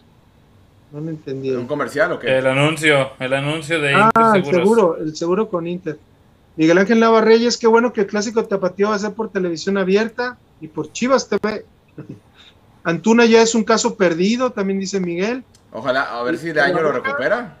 No 0.92 1.00
me 1.00 1.10
entendí. 1.10 1.50
¿Un 1.50 1.66
comercial 1.66 2.12
o 2.12 2.18
qué? 2.18 2.38
El 2.38 2.46
anuncio, 2.46 3.12
el 3.18 3.32
anuncio 3.32 3.80
de 3.80 3.92
Inter. 3.92 4.10
Ah, 4.14 4.32
el 4.36 4.44
seguro, 4.44 4.96
el 4.96 5.16
seguro 5.16 5.48
con 5.48 5.66
Inter. 5.66 5.98
Miguel 6.56 6.78
Ángel 6.78 7.00
Nava 7.00 7.20
Reyes, 7.20 7.56
qué 7.56 7.66
bueno 7.66 7.92
que 7.92 8.02
el 8.02 8.06
clásico 8.06 8.44
tapatío 8.44 8.90
va 8.90 8.96
a 8.96 8.98
ser 8.98 9.12
por 9.12 9.30
televisión 9.30 9.78
abierta 9.78 10.36
y 10.60 10.68
por 10.68 10.92
Chivas 10.92 11.28
TV. 11.28 11.64
Antuna 12.84 13.24
ya 13.24 13.42
es 13.42 13.54
un 13.54 13.64
caso 13.64 13.96
perdido, 13.96 14.50
también 14.50 14.80
dice 14.80 15.00
Miguel. 15.00 15.44
Ojalá, 15.72 16.18
a 16.18 16.22
ver 16.22 16.38
si 16.38 16.52
de 16.52 16.60
año 16.60 16.80
lo 16.80 16.92
recupera. 16.92 17.58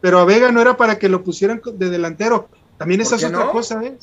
Pero 0.00 0.18
a 0.18 0.24
Vega 0.24 0.52
no 0.52 0.60
era 0.60 0.76
para 0.76 0.98
que 0.98 1.08
lo 1.08 1.24
pusieran 1.24 1.62
de 1.64 1.88
delantero. 1.90 2.48
También 2.76 3.00
esa 3.00 3.16
es 3.16 3.24
otra 3.24 3.50
cosa, 3.50 3.82
¿eh? 3.82 3.96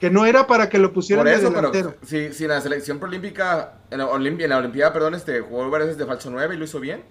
Que 0.00 0.10
no 0.10 0.24
era 0.24 0.46
para 0.46 0.68
que 0.68 0.78
lo 0.78 0.92
pusieran 0.92 1.26
de 1.26 1.38
delantero. 1.38 1.94
si, 2.04 2.32
si 2.32 2.46
la 2.46 2.60
selección 2.60 2.98
prolímpica, 2.98 3.74
en 3.90 3.98
la, 3.98 4.06
en 4.14 4.48
la 4.48 4.58
Olimpiada, 4.58 4.92
perdón, 4.92 5.14
este, 5.14 5.40
jugó 5.40 5.70
varias 5.70 5.88
veces 5.88 5.98
de 5.98 6.06
falso 6.06 6.30
9 6.30 6.54
y 6.54 6.58
lo 6.58 6.64
hizo 6.64 6.80
bien. 6.80 7.02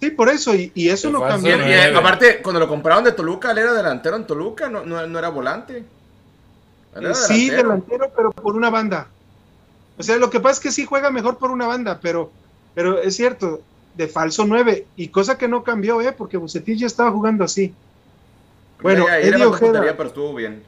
Sí, 0.00 0.10
por 0.10 0.30
eso, 0.30 0.54
y, 0.54 0.72
eso 0.88 1.10
no 1.10 1.20
cambió. 1.20 1.56
aparte, 1.96 2.40
cuando 2.40 2.58
lo 2.58 2.66
compraron 2.66 3.04
de 3.04 3.12
Toluca, 3.12 3.50
él 3.50 3.58
era 3.58 3.74
delantero 3.74 4.16
en 4.16 4.26
Toluca, 4.26 4.70
no, 4.70 4.84
no, 4.84 5.18
era 5.18 5.28
volante. 5.28 5.84
sí, 7.12 7.50
delantero, 7.50 8.10
pero 8.16 8.32
por 8.32 8.56
una 8.56 8.70
banda. 8.70 9.08
O 9.98 10.02
sea, 10.02 10.16
lo 10.16 10.30
que 10.30 10.40
pasa 10.40 10.54
es 10.54 10.60
que 10.60 10.72
sí 10.72 10.86
juega 10.86 11.10
mejor 11.10 11.36
por 11.36 11.50
una 11.50 11.66
banda, 11.66 12.00
pero, 12.00 12.32
pero 12.74 12.98
es 12.98 13.14
cierto, 13.14 13.60
de 13.94 14.08
falso 14.08 14.44
9, 14.44 14.86
y 14.96 15.08
cosa 15.08 15.36
que 15.36 15.48
no 15.48 15.62
cambió, 15.62 16.00
¿eh? 16.00 16.12
porque 16.12 16.36
Bucetich 16.36 16.78
ya 16.78 16.86
estaba 16.86 17.10
jugando 17.10 17.44
así. 17.44 17.74
Bueno, 18.82 19.06
Eddie 19.08 19.44
Ojeda. 19.44 19.80
Pero 19.80 20.08
estuvo 20.08 20.34
bien. 20.34 20.62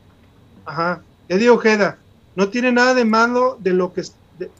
Ajá, 0.64 1.02
Eddie 1.28 1.50
Ojeda, 1.50 1.98
no 2.36 2.48
tiene 2.48 2.72
nada 2.72 2.94
de 2.94 3.04
malo 3.04 3.56
de 3.60 3.72
lo 3.72 3.92
que, 3.92 4.02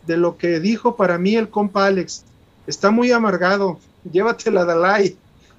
de 0.07 0.17
lo 0.17 0.37
que 0.37 0.61
dijo 0.61 0.97
para 0.97 1.19
mí 1.19 1.37
el 1.37 1.49
compa 1.49 1.87
Alex. 1.87 2.25
Está 2.67 2.91
muy 2.91 3.11
amargado 3.11 3.79
llévatela 4.11 4.65
Dalai, 4.65 5.17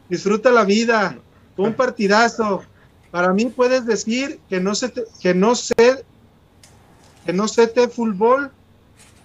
disfruta 0.09 0.51
la 0.51 0.63
vida, 0.63 1.17
un 1.57 1.73
partidazo. 1.73 2.63
Para 3.11 3.33
mí 3.33 3.45
puedes 3.45 3.85
decir 3.85 4.39
que 4.49 4.59
no 4.59 4.75
sé, 4.75 4.91
que 5.21 5.33
no 5.33 5.55
sé, 5.55 6.03
que 7.25 7.33
no 7.33 7.47
sé 7.47 7.67
te 7.67 7.87
fútbol. 7.87 8.51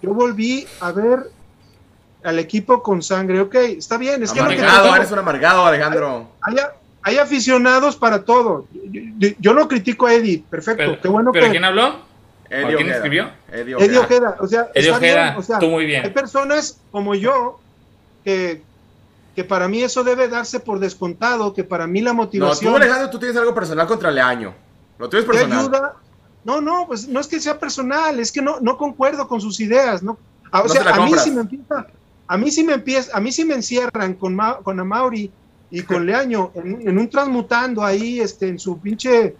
Yo 0.01 0.13
volví 0.13 0.65
a 0.79 0.91
ver 0.91 1.31
al 2.23 2.39
equipo 2.39 2.81
con 2.83 3.01
sangre. 3.01 3.39
Ok, 3.41 3.55
está 3.55 3.97
bien. 3.97 4.21
Es 4.23 4.31
amargado, 4.31 4.91
que 4.91 4.97
eres 4.97 5.11
un 5.11 5.19
amargado, 5.19 5.65
Alejandro. 5.65 6.27
Hay, 7.01 7.17
aficionados 7.17 7.95
para 7.95 8.23
todo. 8.23 8.67
Yo, 9.39 9.53
no 9.53 9.67
critico 9.67 10.05
a 10.05 10.13
Eddie, 10.13 10.43
perfecto. 10.49 10.99
qué 11.01 11.07
bueno 11.07 11.31
¿pero 11.31 11.49
quién 11.49 11.63
habló? 11.63 12.01
¿Quién 12.49 12.89
escribió? 12.89 13.29
Eddie 13.51 13.97
Ojeda. 13.97 14.35
O 14.39 14.47
sea, 14.47 14.67
Eddie 14.73 14.91
Ojeda, 14.91 15.35
o 15.37 15.41
sea, 15.41 15.59
tú 15.59 15.69
muy 15.69 15.85
bien. 15.85 16.03
Hay 16.03 16.11
personas 16.11 16.79
como 16.91 17.15
yo 17.15 17.59
que, 18.23 18.61
que 19.35 19.43
para 19.43 19.67
mí 19.67 19.81
eso 19.81 20.03
debe 20.03 20.27
darse 20.27 20.59
por 20.59 20.79
descontado, 20.79 21.53
que 21.53 21.63
para 21.63 21.87
mí 21.87 22.01
la 22.01 22.13
motivación... 22.13 22.71
No, 22.71 22.77
tú 22.77 22.83
Alejandro, 22.83 23.09
tú 23.09 23.19
tienes 23.19 23.37
algo 23.37 23.53
personal 23.53 23.87
contra 23.87 24.11
Leaño. 24.11 24.53
Lo 24.97 25.09
tienes 25.09 25.27
personal. 25.27 25.59
Ayuda? 25.59 25.95
No, 26.43 26.61
no, 26.61 26.85
pues 26.87 27.07
no 27.07 27.19
es 27.19 27.27
que 27.27 27.39
sea 27.39 27.59
personal, 27.59 28.19
es 28.19 28.31
que 28.31 28.41
no, 28.41 28.59
no 28.59 28.77
concuerdo 28.77 29.27
con 29.27 29.41
sus 29.41 29.59
ideas, 29.59 30.01
¿no? 30.01 30.17
O 30.51 30.67
sea, 30.67 30.81
a 30.89 31.05
mí 31.05 31.11
sí 31.17 31.31
me 31.31 31.41
empieza, 31.41 31.85
a 32.29 32.37
mí 32.37 32.51
sí 32.51 32.63
me 32.63 32.73
empieza, 32.73 33.17
a 33.17 33.19
mí 33.19 33.31
sí 33.31 33.43
me 33.43 33.55
encierran 33.55 34.13
con, 34.13 34.37
con 34.63 34.79
Amauri 34.79 35.31
y 35.71 35.81
con 35.81 36.05
Leaño 36.05 36.51
en, 36.53 36.97
un 36.97 37.09
transmutando 37.09 37.83
ahí, 37.83 38.19
este, 38.19 38.47
en 38.47 38.59
su 38.59 38.79
pinche 38.79 39.35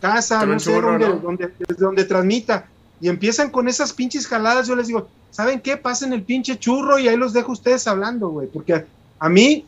casa, 0.00 0.44
no 0.44 0.58
sé, 0.58 0.80
donde, 0.80 1.06
Donde, 1.06 1.52
donde 1.78 2.04
transmita, 2.04 2.66
y 3.00 3.08
empiezan 3.08 3.48
con 3.50 3.68
esas 3.68 3.92
pinches 3.92 4.26
jaladas, 4.26 4.66
yo 4.66 4.74
les 4.74 4.88
digo, 4.88 5.08
¿saben 5.30 5.60
qué? 5.60 5.76
Pasen 5.76 6.12
el 6.12 6.24
pinche 6.24 6.58
churro 6.58 6.98
y 6.98 7.06
ahí 7.06 7.16
los 7.16 7.32
dejo 7.32 7.52
ustedes 7.52 7.86
hablando, 7.86 8.28
güey, 8.30 8.48
porque 8.48 8.86
a 9.20 9.28
mí 9.28 9.64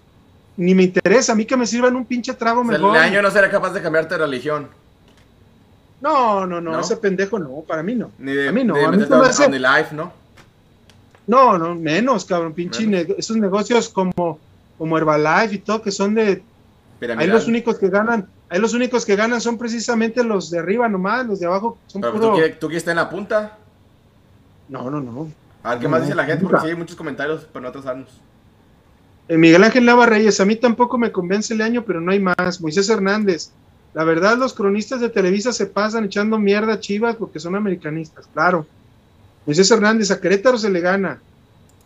ni 0.57 0.75
me 0.75 0.83
interesa, 0.83 1.33
a 1.33 1.37
mí 1.37 1.45
que 1.45 1.57
me 1.57 1.68
sirvan 1.68 1.95
un 1.95 2.05
pinche 2.05 2.35
trago 2.35 2.64
mejor. 2.64 2.97
El 2.97 3.03
año 3.03 3.22
no 3.22 3.31
será 3.31 3.49
capaz 3.49 3.70
de 3.70 3.83
cambiarte 3.83 4.14
de 4.14 4.18
religión. 4.18 4.68
No, 6.01 6.45
no, 6.45 6.61
no, 6.61 6.81
ese 6.81 6.97
pendejo 6.97 7.39
no, 7.39 7.62
para 7.66 7.85
mí 7.85 7.95
no. 7.95 8.11
Ni 8.18 8.33
de, 8.33 8.49
a 8.49 8.53
mí 8.53 8.64
no. 8.64 8.75
a 8.75 8.91
mí 8.91 9.05
no 9.09 9.49
me 9.49 9.59
life, 9.61 9.95
¿no? 9.95 10.24
No, 11.27 11.57
no, 11.57 11.75
menos, 11.75 12.25
cabrón, 12.25 12.53
pinche 12.53 12.87
esos 13.16 13.37
negocios 13.37 13.89
como, 13.89 14.39
como 14.77 14.99
Herbalife 14.99 15.55
y 15.55 15.59
todo, 15.59 15.83
que 15.83 15.91
son 15.91 16.14
de... 16.14 16.43
Ahí 17.16 17.27
los 17.27 17.49
únicos 17.49 17.79
que 17.79 17.89
ganan, 17.89 18.29
ahí 18.49 18.61
los 18.61 18.72
únicos 18.72 19.05
que 19.05 19.16
ganan 19.16 19.41
son 19.41 19.59
precisamente 19.59 20.25
los 20.25 20.51
de 20.51 20.59
arriba 20.59 20.89
nomás, 20.89 21.27
los 21.27 21.41
de 21.41 21.47
abajo 21.47 21.79
son 21.87 22.01
Pero 22.01 22.14
puro... 22.14 22.29
¿tú, 22.29 22.35
quieres, 22.35 22.59
¿tú 22.59 22.66
quieres 22.66 22.83
estar 22.83 22.93
en 22.93 22.97
la 22.97 23.11
punta? 23.11 23.59
No, 24.68 24.91
no, 24.91 25.01
no. 25.01 25.29
A 25.62 25.70
ver, 25.70 25.79
¿qué 25.81 25.89
más 25.89 26.03
dice 26.03 26.14
la 26.14 26.25
gente? 26.25 26.45
Porque 26.45 26.61
sí 26.61 26.68
hay 26.68 26.77
muchos 26.77 26.97
comentarios 26.97 27.45
para 27.45 27.62
no 27.62 27.68
atrasarnos. 27.68 28.09
Eh, 29.29 29.39
Miguel 29.39 29.64
Ángel 29.64 29.85
Nava 29.85 30.07
Reyes, 30.07 30.41
a 30.41 30.45
mí 30.45 30.57
tampoco 30.57 30.99
me 30.99 31.11
convence 31.11 31.55
el 31.55 31.62
año, 31.62 31.85
pero 31.85 32.01
no 32.01 32.12
hay 32.12 32.20
más. 32.20 32.61
Moisés 32.61 32.89
Hernández, 32.91 33.51
la 33.95 34.05
verdad 34.05 34.37
los 34.37 34.53
cronistas 34.53 35.01
de 35.01 35.09
Televisa 35.09 35.53
se 35.53 35.66
pasan 35.66 36.05
echando 36.05 36.39
mierda 36.39 36.75
a 36.75 36.81
Chivas 36.81 37.16
porque 37.16 37.41
son 37.41 37.57
americanistas, 37.57 38.29
claro. 38.33 38.66
Moisés 39.47 39.70
Hernández, 39.70 40.11
a 40.11 40.20
Querétaro 40.20 40.59
se 40.59 40.70
le 40.70 40.80
gana. 40.80 41.20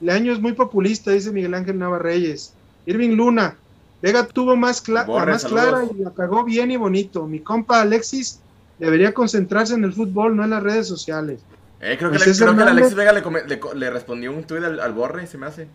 El 0.00 0.10
año 0.10 0.32
es 0.32 0.40
muy 0.40 0.52
populista, 0.52 1.10
dice 1.10 1.32
Miguel 1.32 1.54
Ángel 1.54 1.78
Nava 1.78 1.98
Reyes. 1.98 2.54
Irving 2.86 3.16
Luna, 3.16 3.56
Vega 4.00 4.26
tuvo 4.26 4.56
más 4.56 4.88
la 4.88 5.04
más 5.04 5.44
clara 5.44 5.84
y 5.84 6.02
la 6.02 6.12
cagó 6.12 6.44
bien 6.44 6.70
y 6.70 6.76
bonito. 6.76 7.26
Mi 7.26 7.40
compa 7.40 7.80
Alexis 7.80 8.40
debería 8.78 9.12
concentrarse 9.12 9.74
en 9.74 9.84
el 9.84 9.92
fútbol, 9.92 10.36
no 10.36 10.44
en 10.44 10.50
las 10.50 10.62
redes 10.62 10.86
sociales. 10.86 11.40
Eh, 11.80 11.96
creo, 11.98 12.10
que, 12.10 12.16
Alexis 12.16 12.94
Vega 12.94 13.12
le, 13.12 13.90
respondió 13.90 14.32
un 14.32 14.44
tuit 14.44 14.62
al, 14.62 14.80
al 14.80 14.92
Borre, 14.92 15.26
se 15.26 15.38
me 15.38 15.46
hace. 15.46 15.66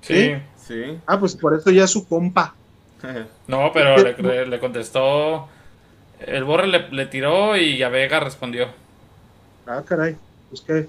Sí. 0.00 0.34
Sí. 0.56 0.98
Ah, 1.06 1.18
pues 1.18 1.34
por 1.34 1.54
eso 1.54 1.70
ya 1.70 1.84
es 1.84 1.90
su 1.90 2.06
compa. 2.06 2.54
no, 3.46 3.70
pero 3.72 3.96
le, 3.96 4.60
contestó. 4.60 5.48
El 6.20 6.44
Borre 6.44 6.68
le, 6.68 7.06
tiró 7.06 7.56
y 7.56 7.82
a 7.82 7.88
Vega 7.88 8.20
respondió. 8.20 8.68
Ah, 9.66 9.82
caray. 9.86 10.16
Pues 10.50 10.60
que 10.62 10.88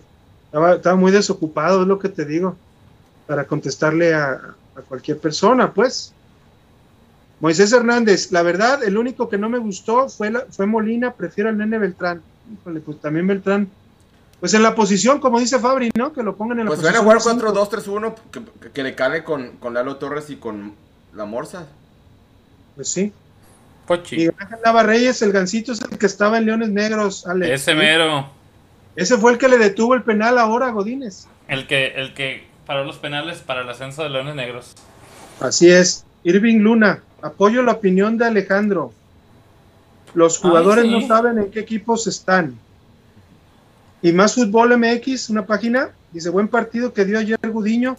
estaba, 0.54 0.96
muy 0.96 1.12
desocupado, 1.12 1.82
es 1.82 1.88
lo 1.88 2.00
que 2.00 2.10
te 2.10 2.26
digo. 2.26 2.56
Para 3.28 3.46
contestarle 3.46 4.14
a, 4.14 4.40
cualquier 4.88 5.18
persona, 5.18 5.74
pues. 5.74 6.14
Moisés 7.40 7.74
Hernández, 7.74 8.32
la 8.32 8.42
verdad, 8.42 8.84
el 8.84 8.98
único 8.98 9.28
que 9.28 9.38
no 9.38 9.50
me 9.50 9.58
gustó 9.58 10.08
fue, 10.08 10.32
fue 10.52 10.66
Molina, 10.66 11.12
prefiero 11.12 11.50
al 11.50 11.58
nene 11.58 11.78
Beltrán. 11.78 12.22
Híjole, 12.54 12.80
pues 12.80 13.02
también 13.02 13.28
Beltrán 13.28 13.70
pues 14.44 14.54
en 14.56 14.62
la 14.62 14.76
posición, 14.76 15.22
como 15.22 15.40
dice 15.40 15.58
Fabri, 15.58 15.90
¿no? 15.96 16.12
Que 16.12 16.22
lo 16.22 16.36
pongan 16.36 16.60
en 16.60 16.66
la 16.66 16.72
pues 16.72 16.82
posición. 16.82 17.06
Pues 17.06 17.24
van 17.24 17.38
a 17.38 17.42
jugar 17.42 17.70
4-2-3-1, 17.72 18.16
que, 18.30 18.70
que, 18.72 18.84
le 18.84 18.94
cale 18.94 19.24
con, 19.24 19.52
con 19.52 19.74
Lalo 19.74 19.96
Torres 19.96 20.30
y 20.30 20.36
con 20.36 20.74
la 21.14 21.24
Morsa. 21.24 21.66
Pues 22.76 22.90
sí. 22.90 23.14
Pochi. 23.88 24.24
Y 24.24 24.28
Ángel 24.38 24.60
Navarreyes, 24.66 25.22
el 25.22 25.32
gancito 25.32 25.72
es 25.72 25.80
el 25.90 25.98
que 25.98 26.06
estaba 26.06 26.38
en 26.40 26.48
Leones 26.48 26.68
Negros, 26.68 27.26
Alex. 27.26 27.54
Ese 27.54 27.74
mero. 27.74 28.30
Ese 28.96 29.18
fue 29.18 29.32
el 29.32 29.38
que 29.38 29.48
le 29.48 29.58
detuvo 29.58 29.96
el 29.96 30.04
penal 30.04 30.38
ahora 30.38 30.68
a 30.68 30.72
Godínez. 30.72 31.28
El 31.48 31.68
que, 31.68 31.88
el 31.96 32.14
que 32.14 32.44
paró 32.66 32.86
los 32.86 32.98
penales 32.98 33.40
para 33.40 33.62
el 33.62 33.70
ascenso 33.70 34.04
de 34.04 34.10
Leones 34.10 34.36
Negros. 34.36 34.76
Así 35.40 35.70
es. 35.70 36.06
Irving 36.24 36.60
Luna, 36.60 37.02
apoyo 37.22 37.64
la 37.64 37.74
opinión 37.74 38.18
de 38.18 38.26
Alejandro. 38.26 38.94
Los 40.14 40.38
jugadores 40.38 40.86
no 40.86 41.06
saben 41.08 41.40
en 41.40 41.52
qué 41.52 41.60
equipos 41.60 42.08
están. 42.08 42.58
Y 44.02 44.12
más 44.12 44.36
Fútbol 44.36 44.78
MX, 44.78 45.30
una 45.30 45.46
página, 45.46 45.90
dice, 46.12 46.30
buen 46.30 46.48
partido 46.48 46.94
que 46.94 47.06
dio 47.06 47.18
ayer 47.18 47.40
Gudiño, 47.42 47.98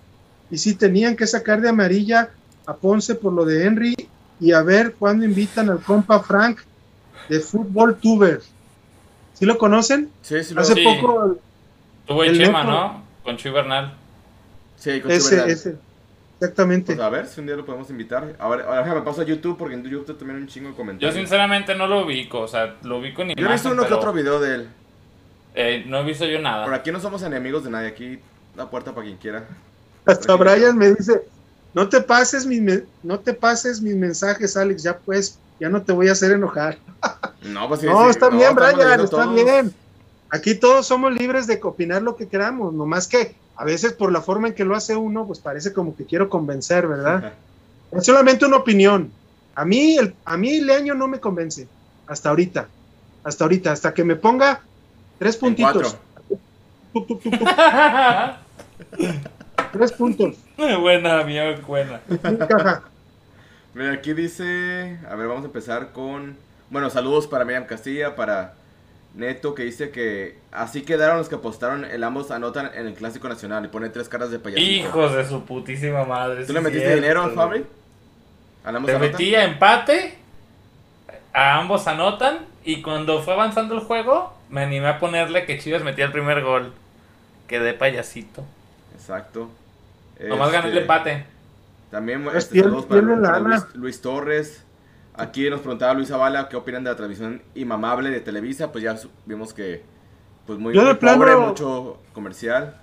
y 0.51 0.59
sí 0.59 0.75
tenían 0.75 1.17
que 1.17 1.27
sacar 1.27 1.61
de 1.61 1.71
amarilla 1.71 2.31
a 2.67 2.75
Ponce 2.75 3.15
por 3.15 3.33
lo 3.33 3.45
de 3.45 3.65
Henry, 3.65 3.97
y 4.39 4.53
a 4.53 4.63
ver 4.63 4.95
cuándo 4.95 5.25
invitan 5.25 5.71
al 5.71 5.81
compa 5.81 6.21
Frank 6.21 6.59
de 7.29 7.41
Fútbol 7.41 7.97
Tuber. 7.97 8.41
¿Sí 9.35 9.45
lo 9.45 9.59
conocen? 9.59 10.11
Sí, 10.23 10.43
sí. 10.43 10.55
Hace 10.57 10.83
poco... 10.83 11.39
Tuvo 12.07 12.25
el 12.25 12.37
Chema, 12.37 12.65
¿no? 12.65 13.05
Con 13.23 13.37
Chuy 13.37 13.51
Bernal. 13.51 13.95
Sí, 14.77 15.01
con 15.01 15.11
ese, 15.11 15.37
Bernal. 15.37 15.51
ese. 15.51 15.77
Exactamente. 16.41 16.95
Pues 16.95 17.05
a 17.05 17.09
ver 17.09 17.27
si 17.27 17.41
un 17.41 17.47
día 17.47 17.57
lo 17.57 17.65
podemos 17.65 17.89
invitar. 17.91 18.37
Ahora, 18.39 18.65
ahora 18.65 18.95
me 18.95 19.03
paso 19.03 19.23
a 19.23 19.25
YouTube 19.25 19.57
porque 19.57 19.75
en 19.75 19.85
YouTube 19.85 20.19
también 20.19 20.37
hay 20.37 20.43
un 20.43 20.49
chingo 20.49 20.71
de 20.71 20.75
comentarios. 20.75 21.15
Yo 21.15 21.19
sinceramente 21.19 21.75
no 21.75 21.87
lo 21.87 22.05
ubico, 22.05 22.41
o 22.41 22.49
sea, 22.49 22.77
lo 22.83 22.99
ubico 22.99 23.25
ni 23.25 23.35
Yo 23.35 23.49
he 23.49 23.53
visto 23.53 23.71
uno 23.71 23.87
que 23.87 23.95
otro 23.95 24.13
video 24.13 24.41
de 24.41 24.55
él. 24.55 24.69
Eh, 25.55 25.85
no 25.87 26.01
he 26.01 26.05
visto 26.05 26.27
yo 26.27 26.41
nada. 26.41 26.65
Por 26.65 26.75
aquí 26.75 26.91
no 26.91 27.01
somos 27.01 27.23
enemigos 27.23 27.65
de 27.65 27.71
nadie, 27.71 27.89
aquí 27.89 28.19
la 28.57 28.69
puerta 28.69 28.93
para 28.93 29.07
quien 29.07 29.17
quiera. 29.19 29.47
Hasta 30.05 30.35
Brian 30.35 30.77
me 30.77 30.93
dice, 30.95 31.23
no 31.75 31.89
te 31.89 32.01
pases 32.01 32.47
mis 32.47 32.83
no 33.03 33.19
te 33.19 33.35
pases 33.35 33.83
mis 33.83 33.97
mensajes, 33.97 34.57
Alex, 34.57 34.83
ya 34.83 34.97
pues, 34.97 35.39
ya 35.59 35.69
no 35.69 35.83
te 35.83 35.93
voy 35.93 36.09
a 36.09 36.13
hacer 36.13 36.33
enojar. 36.33 36.79
No, 37.43 37.69
pues 37.69 37.83
No, 37.83 38.09
está 38.09 38.31
bien, 38.31 38.55
Brian, 38.55 39.01
está 39.01 39.27
bien. 39.27 39.75
Aquí 40.31 40.55
todos 40.55 40.87
somos 40.87 41.13
libres 41.13 41.47
de 41.47 41.61
opinar 41.63 42.03
lo 42.03 42.17
que 42.17 42.29
queramos, 42.29 42.73
nomás 42.73 43.07
que 43.07 43.35
a 43.57 43.65
veces 43.65 43.93
por 43.93 44.11
la 44.11 44.21
forma 44.21 44.49
en 44.49 44.55
que 44.55 44.65
lo 44.65 44.75
hace 44.75 44.97
uno, 44.97 45.27
pues 45.27 45.39
parece 45.41 45.73
como 45.73 45.95
que 45.95 46.07
quiero 46.07 46.29
convencer, 46.29 46.89
¿verdad? 46.89 47.35
es 47.93 48.05
solamente 48.05 48.47
una 48.47 48.57
opinión. 48.57 49.13
A 49.55 49.65
mí, 49.65 49.97
el, 49.97 50.15
a 50.25 50.37
mí 50.37 50.61
Leaño 50.61 50.95
no 50.95 51.07
me 51.07 51.21
convence, 51.21 51.69
hasta 52.07 52.31
ahorita, 52.31 52.67
hasta 53.23 53.45
ahorita, 53.45 53.71
hasta 53.71 53.95
que 53.95 54.03
me 54.03 54.17
ponga 54.17 54.61
tres 55.19 55.37
puntitos. 55.37 55.97
tres 59.73 59.93
puntos. 59.93 60.37
Buena, 60.57 61.21
amigo, 61.21 61.45
buena. 61.67 62.01
Mira, 63.75 63.93
aquí 63.93 64.13
dice, 64.13 64.99
a 65.11 65.17
ver, 65.17 65.27
vamos 65.27 65.43
a 65.43 65.47
empezar 65.47 65.93
con, 65.93 66.37
bueno, 66.71 66.91
saludos 66.91 67.27
para 67.27 67.45
Miriam 67.45 67.67
Castilla, 67.67 68.15
para 68.15 68.55
Neto 69.15 69.55
que 69.55 69.65
dice 69.65 69.91
que 69.91 70.39
así 70.53 70.83
quedaron 70.83 71.19
los 71.19 71.29
que 71.29 71.37
apostaron, 71.37 71.85
el 71.85 72.03
ambos 72.03 72.31
anotan 72.31 72.71
en 72.75 72.87
el 72.87 72.95
Clásico 72.95 73.29
Nacional 73.29 73.65
y 73.65 73.69
pone 73.69 73.89
tres 73.89 74.09
caras 74.09 74.31
de 74.31 74.39
payasito. 74.39 74.71
Hijos 74.71 75.15
de 75.15 75.27
su 75.27 75.45
putísima 75.45 76.05
madre. 76.05 76.45
¿Tú 76.45 76.53
le 76.53 76.61
metiste 76.61 76.95
dinero, 76.95 77.31
Fabri? 77.31 77.65
Le 78.65 78.99
metí 78.99 79.35
a 79.35 79.45
empate, 79.45 80.19
a 81.33 81.59
ambos 81.59 81.87
anotan 81.87 82.39
y 82.65 82.81
cuando 82.83 83.23
fue 83.23 83.35
avanzando 83.35 83.75
el 83.75 83.81
juego 83.81 84.33
me 84.51 84.63
animé 84.63 84.89
a 84.89 84.99
ponerle 84.99 85.47
que 85.47 85.59
Chivas 85.59 85.83
metía 85.83 86.07
el 86.07 86.13
primer 86.13 86.43
gol. 86.43 86.73
Quedé 87.47 87.75
payasito. 87.75 88.45
Exacto. 88.95 89.51
Nomás 90.21 90.53
gané 90.53 90.69
el 90.69 90.73
este, 90.73 90.81
empate. 90.83 91.27
También 91.91 92.27
este, 92.35 92.61
saludos 92.61 92.87
para 92.87 93.03
Luis 93.75 94.01
Torres. 94.01 94.65
Aquí 95.17 95.49
nos 95.49 95.61
preguntaba 95.61 95.95
Luis 95.95 96.09
Zavala 96.09 96.49
qué 96.49 96.57
opinan 96.57 96.83
de 96.83 96.91
la 96.91 96.97
transmisión 96.97 97.43
inmamable 97.55 98.11
de 98.11 98.21
Televisa. 98.21 98.73
Pues 98.73 98.83
ya 98.83 98.97
vimos 99.27 99.55
que, 99.55 99.83
pues 100.47 100.59
muy, 100.59 100.75
pobre, 100.75 101.37
mucho 101.37 101.99
comercial. 102.13 102.77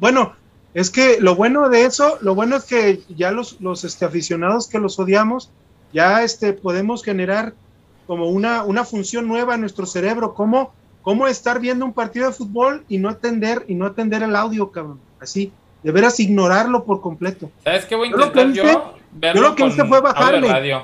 Bueno, 0.00 0.34
es 0.74 0.90
que 0.90 1.18
lo 1.20 1.34
bueno 1.34 1.68
de 1.70 1.84
eso, 1.84 2.18
lo 2.20 2.34
bueno 2.34 2.56
es 2.56 2.64
que 2.64 3.02
ya 3.08 3.30
los, 3.30 3.60
los 3.60 3.84
este, 3.84 4.04
aficionados 4.04 4.68
que 4.68 4.78
los 4.78 4.98
odiamos, 4.98 5.50
ya 5.92 6.22
este, 6.22 6.52
podemos 6.52 7.02
generar 7.02 7.54
como 8.06 8.28
una, 8.28 8.64
una 8.64 8.84
función 8.84 9.26
nueva 9.26 9.54
en 9.54 9.60
nuestro 9.60 9.86
cerebro, 9.86 10.34
como 10.34 10.74
cómo 11.04 11.28
estar 11.28 11.60
viendo 11.60 11.84
un 11.84 11.92
partido 11.92 12.26
de 12.26 12.32
fútbol 12.32 12.84
y 12.88 12.98
no 12.98 13.10
atender, 13.10 13.64
y 13.68 13.74
no 13.74 13.86
atender 13.86 14.24
el 14.24 14.34
audio, 14.34 14.72
cabrón. 14.72 14.98
Así, 15.20 15.52
de 15.84 15.92
veras 15.92 16.18
ignorarlo 16.18 16.84
por 16.84 17.00
completo. 17.00 17.50
¿Sabes 17.62 17.84
qué 17.84 17.94
voy 17.94 18.08
a 18.08 18.10
intentar 18.10 18.52
yo? 18.52 18.94
yo 19.20 19.40
lo 19.40 19.54
que 19.54 19.66
hice 19.66 19.84
fue 19.84 20.00
bajarle. 20.00 20.82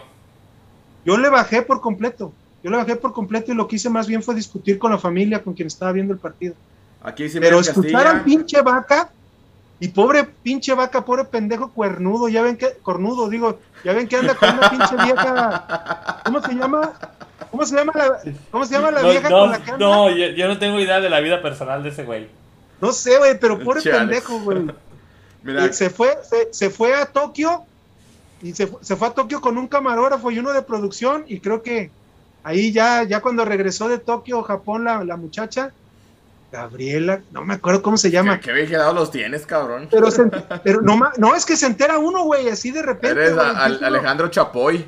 Yo 1.04 1.16
le 1.16 1.28
bajé 1.30 1.62
por 1.62 1.80
completo. 1.80 2.32
Yo 2.62 2.70
le 2.70 2.76
bajé 2.76 2.96
por 2.96 3.14
completo 3.14 3.50
y 3.50 3.54
lo 3.54 3.66
que 3.66 3.76
hice 3.76 3.88
más 3.88 4.06
bien 4.06 4.22
fue 4.22 4.34
discutir 4.34 4.78
con 4.78 4.92
la 4.92 4.98
familia 4.98 5.42
con 5.42 5.54
quien 5.54 5.66
estaba 5.66 5.92
viendo 5.92 6.12
el 6.12 6.20
partido. 6.20 6.54
Aquí 7.02 7.26
sí 7.30 7.40
Pero 7.40 7.60
escucharan 7.60 8.22
pinche 8.22 8.60
vaca 8.60 9.10
y 9.78 9.88
pobre 9.88 10.24
pinche 10.24 10.74
vaca, 10.74 11.02
pobre 11.02 11.24
pendejo 11.24 11.70
cuernudo, 11.70 12.28
ya 12.28 12.42
ven 12.42 12.58
que, 12.58 12.74
cornudo, 12.82 13.30
digo, 13.30 13.58
ya 13.82 13.94
ven 13.94 14.06
que 14.06 14.16
anda 14.16 14.34
con 14.34 14.50
una 14.50 14.68
pinche 14.68 14.96
vieja, 15.02 16.20
¿cómo 16.26 16.42
se 16.42 16.52
llama? 16.52 16.92
¿Cómo 17.50 17.64
se 17.66 17.76
llama 17.76 17.92
la, 17.94 18.20
cómo 18.50 18.64
se 18.64 18.72
llama 18.72 18.90
la 18.90 19.02
vieja 19.02 19.28
con 19.28 19.50
la 19.50 19.58
que 19.62 19.70
anda? 19.72 19.86
No, 19.86 20.10
yo, 20.10 20.48
no 20.48 20.58
tengo 20.58 20.80
idea 20.80 21.00
de 21.00 21.10
la 21.10 21.20
vida 21.20 21.42
personal 21.42 21.82
de 21.82 21.90
ese 21.90 22.04
güey. 22.04 22.28
No 22.80 22.92
sé, 22.92 23.18
güey, 23.18 23.38
pero 23.38 23.58
pobre 23.58 23.82
pendejo, 23.82 24.38
güey. 24.40 24.66
Se 25.72 25.88
fue, 25.88 26.18
se, 26.22 26.52
se, 26.52 26.68
fue 26.68 26.94
a 26.94 27.06
Tokio 27.06 27.64
y 28.42 28.52
se, 28.52 28.66
fue 28.66 29.08
a 29.08 29.10
Tokio 29.10 29.40
con 29.40 29.56
un 29.56 29.68
camarógrafo 29.68 30.30
y 30.30 30.38
uno 30.38 30.52
de 30.52 30.60
producción 30.60 31.24
y 31.26 31.40
creo 31.40 31.62
que 31.62 31.90
ahí 32.42 32.72
ya, 32.72 33.04
ya 33.04 33.22
cuando 33.22 33.46
regresó 33.46 33.88
de 33.88 33.98
Tokio, 33.98 34.42
Japón, 34.42 34.84
la, 34.84 35.02
la 35.02 35.16
muchacha, 35.16 35.72
Gabriela, 36.52 37.20
no 37.30 37.44
me 37.44 37.54
acuerdo 37.54 37.80
cómo 37.80 37.96
se 37.96 38.10
llama. 38.10 38.40
¿Qué, 38.40 38.52
qué 38.66 38.76
los 38.76 39.10
tienes, 39.10 39.46
cabrón? 39.46 39.88
Pero, 39.90 40.08
pero 40.64 40.82
no, 40.82 40.98
no, 41.16 41.34
es 41.34 41.46
que 41.46 41.56
se 41.56 41.66
entera 41.66 41.98
uno, 41.98 42.24
güey, 42.24 42.48
así 42.48 42.70
de 42.70 42.82
repente. 42.82 43.18
Eres 43.18 43.38
Alejandro 43.38 44.28
Chapoy. 44.28 44.84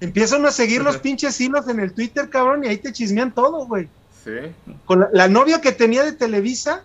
Empiezan 0.00 0.46
a 0.46 0.50
seguir 0.50 0.82
los 0.82 0.98
pinches 0.98 1.40
hilos 1.40 1.68
en 1.68 1.80
el 1.80 1.92
Twitter, 1.92 2.28
cabrón, 2.30 2.64
y 2.64 2.68
ahí 2.68 2.76
te 2.76 2.92
chismean 2.92 3.34
todo, 3.34 3.66
güey. 3.66 3.88
Sí. 4.24 4.52
Con 4.84 5.06
la, 5.12 5.28
novia 5.28 5.60
que 5.60 5.72
tenía 5.72 6.04
de 6.04 6.12
Televisa, 6.12 6.84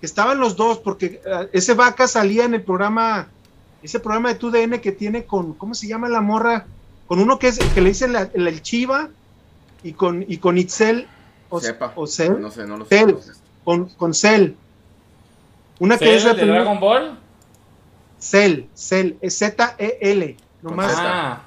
que 0.00 0.06
estaban 0.06 0.38
los 0.40 0.56
dos, 0.56 0.78
porque 0.78 1.20
eh, 1.24 1.48
ese 1.52 1.74
vaca 1.74 2.08
salía 2.08 2.44
en 2.44 2.54
el 2.54 2.62
programa 2.62 3.28
ese 3.82 4.00
programa 4.00 4.30
de 4.30 4.34
TUDN 4.34 4.80
que 4.80 4.90
tiene 4.90 5.24
con, 5.26 5.54
¿cómo 5.54 5.74
se 5.74 5.86
llama 5.86 6.08
la 6.08 6.20
morra? 6.20 6.66
Con 7.06 7.20
uno 7.20 7.38
que 7.38 7.48
es 7.48 7.58
que 7.58 7.80
le 7.80 7.90
dice 7.90 8.06
el, 8.34 8.62
Chiva 8.62 9.10
y 9.84 9.92
con, 9.92 10.24
y 10.26 10.38
con 10.38 10.58
Itzel 10.58 11.06
o, 11.48 11.60
Sepa. 11.60 11.92
o 11.94 12.06
Cel, 12.06 12.40
no 12.40 12.50
sé, 12.50 12.66
no 12.66 12.78
lo 12.78 12.84
sé. 12.84 13.06
con, 13.64 13.88
con 13.90 14.12
Cell. 14.12 14.54
Una 15.78 15.98
que 15.98 16.16
es 16.16 16.24
de 16.24 16.34
Dragon 16.34 16.80
Ball. 16.80 17.18
Cell, 18.18 18.64
Cell, 18.74 19.12
es 19.20 19.38
Z-E-L, 19.38 20.36
nomás. 20.62 20.94
Ah. 20.96 21.42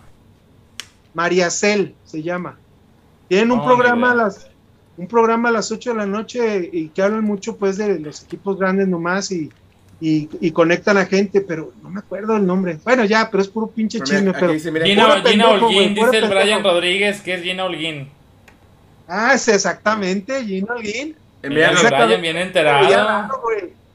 María 1.14 1.50
Cell 1.50 1.94
se 2.06 2.22
llama. 2.22 2.58
Tienen 3.28 3.52
un 3.52 3.64
programa 3.64 4.12
a 4.12 4.16
las 4.16 4.50
un 5.00 5.08
programa 5.08 5.48
a 5.48 5.54
las 5.54 5.72
8 5.72 5.92
de 5.92 5.96
la 5.96 6.06
noche 6.06 6.70
y 6.74 6.90
que 6.90 7.02
hablan 7.02 7.24
mucho 7.24 7.56
pues 7.56 7.78
de 7.78 8.00
los 8.00 8.22
equipos 8.24 8.60
grandes 8.60 8.86
nomás 8.86 9.32
y, 9.32 9.50
y, 10.02 10.52
conectan 10.52 10.98
a 10.98 11.06
gente, 11.06 11.40
pero 11.40 11.72
no 11.82 11.90
me 11.90 12.00
acuerdo 12.00 12.36
el 12.36 12.46
nombre. 12.46 12.80
Bueno, 12.84 13.06
ya, 13.06 13.30
pero 13.32 13.42
es 13.42 13.48
puro 13.48 13.68
pinche 13.68 14.02
chisme. 14.02 14.34
Pero 14.34 14.54
Gina, 14.54 15.22
Gina 15.26 15.50
Holguín, 15.52 15.96
dice 15.96 16.18
el 16.18 16.30
Brian 16.30 16.64
Rodríguez 16.64 17.22
que 17.22 17.36
es 17.36 17.44
Gina 17.44 17.64
Holguín. 17.64 18.10
Ah, 19.08 19.34
es 19.34 19.48
exactamente, 19.48 20.44
Gina 20.44 20.74
Holguín. 20.74 21.16
Brian 21.42 22.22
bien 22.22 22.38
enterado. 22.38 23.30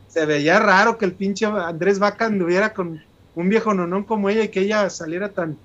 Se 0.09 0.25
veía, 0.25 0.59
raro, 0.59 0.97
que 0.97 1.05
el 1.05 1.13
pinche 1.13 1.45
Andrés 1.45 1.99
Vaca 1.99 2.27
anduviera 2.27 2.73
con 2.73 3.03
un 3.35 3.49
viejo 3.51 3.75
nonón 3.75 4.05
como 4.05 4.31
ella 4.31 4.45
y 4.45 4.49
que 4.49 4.61
ella 4.61 4.89
saliera 4.89 5.29
tan 5.29 5.59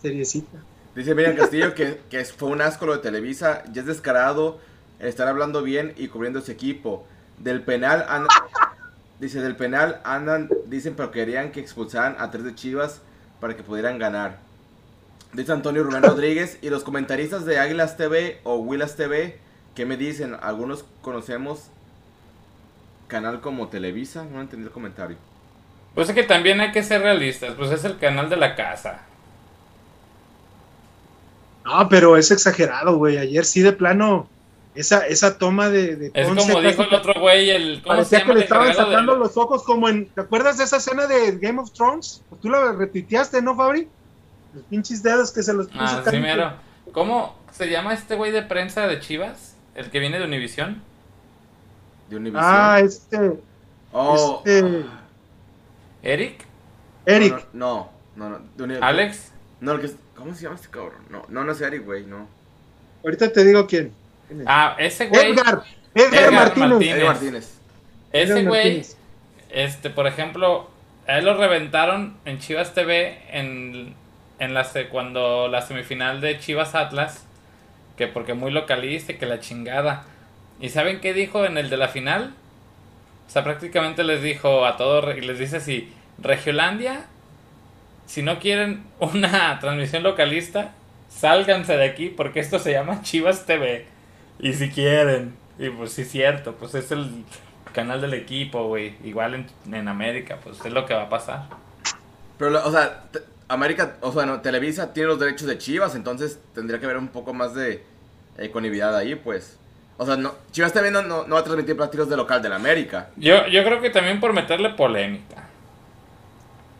seriecita. 0.00 0.58
Dice 0.94 1.14
Miriam 1.14 1.36
Castillo 1.36 1.74
que, 1.74 2.00
que 2.10 2.24
fue 2.24 2.48
un 2.48 2.60
asco 2.60 2.86
lo 2.86 2.92
de 2.94 2.98
Televisa, 2.98 3.62
ya 3.72 3.82
es 3.82 3.86
descarado 3.86 4.58
estar 4.98 5.28
hablando 5.28 5.62
bien 5.62 5.94
y 5.96 6.08
cubriendo 6.08 6.40
ese 6.40 6.52
equipo. 6.52 7.06
Del 7.38 7.62
penal 7.62 8.04
han, 8.08 8.26
Dice, 9.20 9.40
del 9.40 9.56
penal 9.56 10.00
andan, 10.04 10.48
dicen, 10.66 10.94
pero 10.94 11.10
querían 11.10 11.50
que 11.50 11.60
expulsaran 11.60 12.14
a 12.18 12.30
tres 12.30 12.44
de 12.44 12.54
Chivas 12.54 13.00
para 13.40 13.56
que 13.56 13.64
pudieran 13.64 13.98
ganar. 13.98 14.38
Dice 15.32 15.52
Antonio 15.52 15.82
Rubén 15.82 16.04
Rodríguez. 16.04 16.58
Y 16.62 16.70
los 16.70 16.84
comentaristas 16.84 17.44
de 17.44 17.58
Águilas 17.58 17.96
TV 17.96 18.40
o 18.44 18.56
Willas 18.56 18.94
TV, 18.94 19.38
¿qué 19.74 19.86
me 19.86 19.96
dicen? 19.96 20.36
Algunos 20.40 20.84
conocemos 21.02 21.70
canal 23.08 23.40
como 23.40 23.68
Televisa. 23.68 24.24
No 24.24 24.40
entendí 24.40 24.66
el 24.66 24.72
comentario. 24.72 25.16
Pues 25.94 26.08
es 26.08 26.14
que 26.14 26.22
también 26.22 26.60
hay 26.60 26.70
que 26.70 26.84
ser 26.84 27.02
realistas. 27.02 27.54
Pues 27.56 27.72
es 27.72 27.84
el 27.84 27.98
canal 27.98 28.30
de 28.30 28.36
la 28.36 28.54
casa. 28.54 29.02
No, 31.68 31.88
pero 31.88 32.16
es 32.16 32.30
exagerado, 32.30 32.96
güey. 32.96 33.18
Ayer 33.18 33.44
sí 33.44 33.60
de 33.60 33.72
plano 33.72 34.28
esa, 34.78 35.06
esa 35.08 35.38
toma 35.38 35.70
de, 35.70 36.12
Es 36.14 36.28
como 36.28 36.60
dijo 36.60 36.82
el 36.82 36.94
otro 36.94 37.20
güey, 37.20 37.50
el. 37.50 37.82
parecía 37.82 38.24
que 38.24 38.32
le 38.32 38.40
estaban 38.40 38.72
sacando 38.72 39.16
los 39.16 39.36
ojos 39.36 39.64
como 39.64 39.88
en. 39.88 40.06
¿Te 40.06 40.20
acuerdas 40.20 40.58
de 40.58 40.64
esa 40.64 40.76
escena 40.76 41.08
de 41.08 41.36
Game 41.36 41.60
of 41.60 41.72
Thrones? 41.72 42.22
Pues 42.28 42.40
tú 42.40 42.48
la 42.48 42.72
retuiteaste, 42.72 43.42
¿no, 43.42 43.56
Fabri? 43.56 43.88
Los 44.54 44.62
pinches 44.64 45.02
dedos 45.02 45.32
que 45.32 45.42
se 45.42 45.52
los 45.52 45.66
puso. 45.66 45.80
Ah, 45.80 46.04
sí, 46.08 46.18
mero. 46.18 46.52
¿Cómo 46.92 47.36
se 47.50 47.68
llama 47.68 47.92
este 47.92 48.14
güey 48.14 48.30
de 48.30 48.42
prensa 48.42 48.86
de 48.86 49.00
Chivas? 49.00 49.56
El 49.74 49.90
que 49.90 49.98
viene 49.98 50.20
de 50.20 50.26
Univisión. 50.26 50.80
De 52.08 52.16
Univisión. 52.16 52.44
Ah, 52.46 52.78
este. 52.80 53.32
Oh. 53.92 54.42
Este. 54.44 54.84
¿Eric? 56.04 56.46
Eric. 57.04 57.48
No, 57.52 57.90
no, 58.14 58.28
no. 58.38 58.40
¿Alex? 58.80 59.32
No, 59.60 59.72
el 59.72 59.80
que. 59.80 59.90
¿Cómo 60.14 60.34
se 60.34 60.42
llama 60.42 60.56
este 60.56 60.68
cabrón? 60.68 61.02
No, 61.10 61.24
no, 61.28 61.44
no 61.44 61.52
es 61.52 61.60
Eric, 61.60 61.84
güey, 61.84 62.04
no. 62.04 62.28
Ahorita 63.04 63.32
te 63.32 63.44
digo 63.44 63.66
quién. 63.66 63.92
Ah, 64.46 64.76
ese 64.78 65.06
güey. 65.06 65.32
Edgar, 65.32 65.62
Edgar, 65.94 66.56
Martínez. 66.56 67.58
Ese 68.12 68.44
güey, 68.44 68.84
este, 69.50 69.90
por 69.90 70.06
ejemplo, 70.06 70.68
a 71.06 71.18
él 71.18 71.24
lo 71.24 71.36
reventaron 71.36 72.16
en 72.24 72.38
Chivas 72.38 72.74
TV 72.74 73.20
en, 73.30 73.94
en 74.38 74.54
la, 74.54 74.66
cuando 74.90 75.48
la 75.48 75.62
semifinal 75.62 76.20
de 76.20 76.38
Chivas 76.38 76.74
Atlas, 76.74 77.24
que 77.96 78.06
porque 78.06 78.34
muy 78.34 78.50
localista 78.50 79.12
y 79.12 79.16
que 79.16 79.26
la 79.26 79.40
chingada. 79.40 80.04
¿Y 80.60 80.70
saben 80.70 81.00
qué 81.00 81.14
dijo 81.14 81.44
en 81.44 81.58
el 81.58 81.70
de 81.70 81.76
la 81.76 81.88
final? 81.88 82.34
O 83.26 83.30
sea, 83.30 83.44
prácticamente 83.44 84.04
les 84.04 84.22
dijo 84.22 84.64
a 84.64 84.76
todos, 84.76 85.16
y 85.16 85.20
les 85.20 85.38
dice 85.38 85.58
así, 85.58 85.92
Regiolandia, 86.18 87.06
si 88.08 88.22
no 88.22 88.40
quieren 88.40 88.82
una 88.98 89.58
transmisión 89.60 90.02
localista, 90.02 90.72
sálganse 91.08 91.76
de 91.76 91.84
aquí 91.84 92.08
porque 92.08 92.40
esto 92.40 92.58
se 92.58 92.72
llama 92.72 93.02
Chivas 93.02 93.46
TV. 93.46 93.86
Y 94.40 94.54
si 94.54 94.70
quieren. 94.70 95.36
Y 95.58 95.68
pues 95.70 95.92
sí 95.92 96.02
es 96.02 96.10
cierto, 96.10 96.54
pues 96.54 96.74
es 96.74 96.90
el 96.90 97.24
canal 97.72 98.00
del 98.00 98.14
equipo, 98.14 98.66
güey. 98.66 98.94
Igual 99.04 99.46
en, 99.70 99.88
América, 99.88 100.38
pues 100.42 100.58
es 100.64 100.72
lo 100.72 100.86
que 100.86 100.94
va 100.94 101.02
a 101.02 101.08
pasar. 101.08 101.44
Pero, 102.38 102.64
o 102.66 102.70
sea, 102.70 103.04
América, 103.48 103.96
o 104.00 104.12
sea, 104.12 104.24
no, 104.24 104.40
Televisa 104.40 104.92
tiene 104.92 105.08
los 105.08 105.18
derechos 105.18 105.48
de 105.48 105.58
Chivas, 105.58 105.94
entonces 105.94 106.38
tendría 106.54 106.78
que 106.78 106.86
haber 106.86 106.98
un 106.98 107.08
poco 107.08 107.34
más 107.34 107.54
de 107.54 107.82
ecuanimidad 108.38 108.96
ahí, 108.96 109.16
pues. 109.16 109.58
O 109.96 110.06
sea, 110.06 110.16
no, 110.16 110.34
Chivas 110.52 110.72
TV 110.72 110.92
no, 110.92 111.02
no, 111.02 111.26
va 111.28 111.40
a 111.40 111.44
transmitir 111.44 111.76
partidos 111.76 112.08
de 112.08 112.16
local 112.16 112.40
del 112.40 112.52
América. 112.52 113.10
Yo, 113.16 113.48
yo 113.48 113.64
creo 113.64 113.80
que 113.80 113.90
también 113.90 114.20
por 114.20 114.32
meterle 114.32 114.70
polémica. 114.70 115.47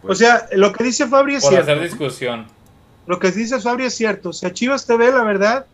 O 0.02 0.14
sea, 0.14 0.48
lo 0.52 0.72
que 0.72 0.84
dice 0.84 1.06
Fabri 1.06 1.36
es 1.36 1.44
por 1.44 1.56
hacer 1.56 1.80
discusión. 1.80 2.46
Lo 3.06 3.18
que 3.18 3.30
dice 3.30 3.60
Fabri 3.60 3.84
es 3.84 3.94
cierto. 3.94 4.30
O 4.30 4.32
sea, 4.32 4.52
Chivas 4.52 4.86
TV, 4.86 5.10
la 5.10 5.24
verdad, 5.24 5.66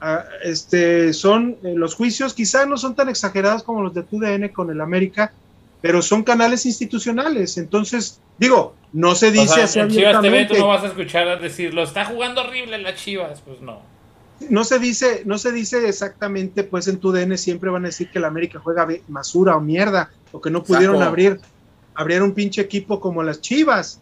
ah, 0.00 0.24
este, 0.42 1.12
son 1.12 1.56
eh, 1.62 1.74
los 1.76 1.94
juicios, 1.94 2.34
quizás 2.34 2.66
no 2.66 2.76
son 2.76 2.94
tan 2.94 3.08
exagerados 3.08 3.62
como 3.62 3.82
los 3.82 3.94
de 3.94 4.02
TUDN 4.02 4.48
con 4.48 4.70
el 4.70 4.80
América, 4.80 5.32
pero 5.82 6.02
son 6.02 6.22
canales 6.22 6.66
institucionales. 6.66 7.58
Entonces, 7.58 8.20
digo, 8.38 8.74
no 8.92 9.14
se 9.14 9.30
dice 9.30 9.62
así. 9.62 9.78
En 9.78 9.88
Chivas 9.88 10.20
TV 10.20 10.46
tú 10.46 10.54
no 10.54 10.68
vas 10.68 10.82
a 10.82 10.88
escuchar 10.88 11.28
a 11.28 11.36
decirlo, 11.36 11.82
está 11.82 12.04
jugando 12.06 12.42
horrible 12.42 12.78
la 12.78 12.94
Chivas, 12.94 13.40
pues 13.40 13.60
no. 13.60 13.82
No 14.48 14.64
se 14.64 14.78
dice, 14.78 15.22
no 15.26 15.36
se 15.36 15.52
dice 15.52 15.86
exactamente, 15.86 16.64
pues 16.64 16.88
en 16.88 16.98
tu 16.98 17.12
DN 17.12 17.36
siempre 17.36 17.68
van 17.68 17.84
a 17.84 17.88
decir 17.88 18.10
que 18.10 18.18
el 18.18 18.24
América 18.24 18.58
juega 18.58 18.88
basura 19.06 19.54
o 19.54 19.60
mierda, 19.60 20.10
o 20.32 20.40
que 20.40 20.50
no 20.50 20.62
pudieron 20.62 21.02
abrir, 21.02 21.40
abrir 21.94 22.22
un 22.22 22.32
pinche 22.32 22.60
equipo 22.60 23.00
como 23.00 23.22
las 23.22 23.40
Chivas. 23.40 24.00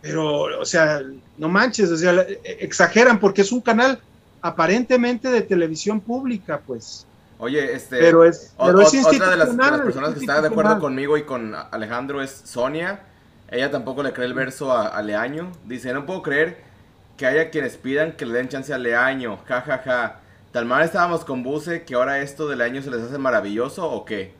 Pero, 0.00 0.60
o 0.60 0.64
sea, 0.64 1.00
no 1.38 1.48
manches, 1.48 1.90
o 1.90 1.96
sea, 1.96 2.26
exageran 2.44 3.20
porque 3.20 3.42
es 3.42 3.52
un 3.52 3.60
canal 3.60 4.00
aparentemente 4.42 5.30
de 5.30 5.42
televisión 5.42 6.00
pública, 6.00 6.60
pues. 6.66 7.06
Oye, 7.38 7.72
este. 7.74 7.98
Pero 7.98 8.24
es, 8.24 8.54
pero 8.56 8.80
es 8.80 8.94
otra 9.04 9.30
de 9.30 9.36
las, 9.36 9.48
personas 9.48 10.14
que 10.14 10.20
está 10.20 10.40
de 10.40 10.48
acuerdo 10.48 10.78
conmigo 10.78 11.16
y 11.16 11.24
con 11.24 11.54
Alejandro 11.54 12.22
es 12.22 12.30
Sonia. 12.44 13.00
Ella 13.50 13.70
tampoco 13.70 14.02
le 14.02 14.12
cree 14.12 14.26
el 14.26 14.34
verso 14.34 14.76
a, 14.76 15.00
Leaño. 15.02 15.50
Dice: 15.66 15.92
No 15.92 16.06
puedo 16.06 16.22
creer 16.22 16.58
que 17.16 17.26
haya 17.26 17.50
quienes 17.50 17.76
pidan 17.76 18.12
que 18.12 18.26
le 18.26 18.34
den 18.34 18.48
chance 18.48 18.72
a 18.72 18.78
Leaño. 18.78 19.38
Ja, 19.46 19.60
ja, 19.62 19.78
ja. 19.78 20.20
Tal 20.52 20.66
mal 20.66 20.84
estábamos 20.84 21.24
con 21.24 21.42
Buse 21.42 21.84
que 21.84 21.94
ahora 21.94 22.20
esto 22.20 22.46
de 22.46 22.56
Leaño 22.56 22.82
se 22.82 22.90
les 22.90 23.00
hace 23.00 23.18
maravilloso 23.18 23.90
o 23.90 24.04
qué. 24.04 24.34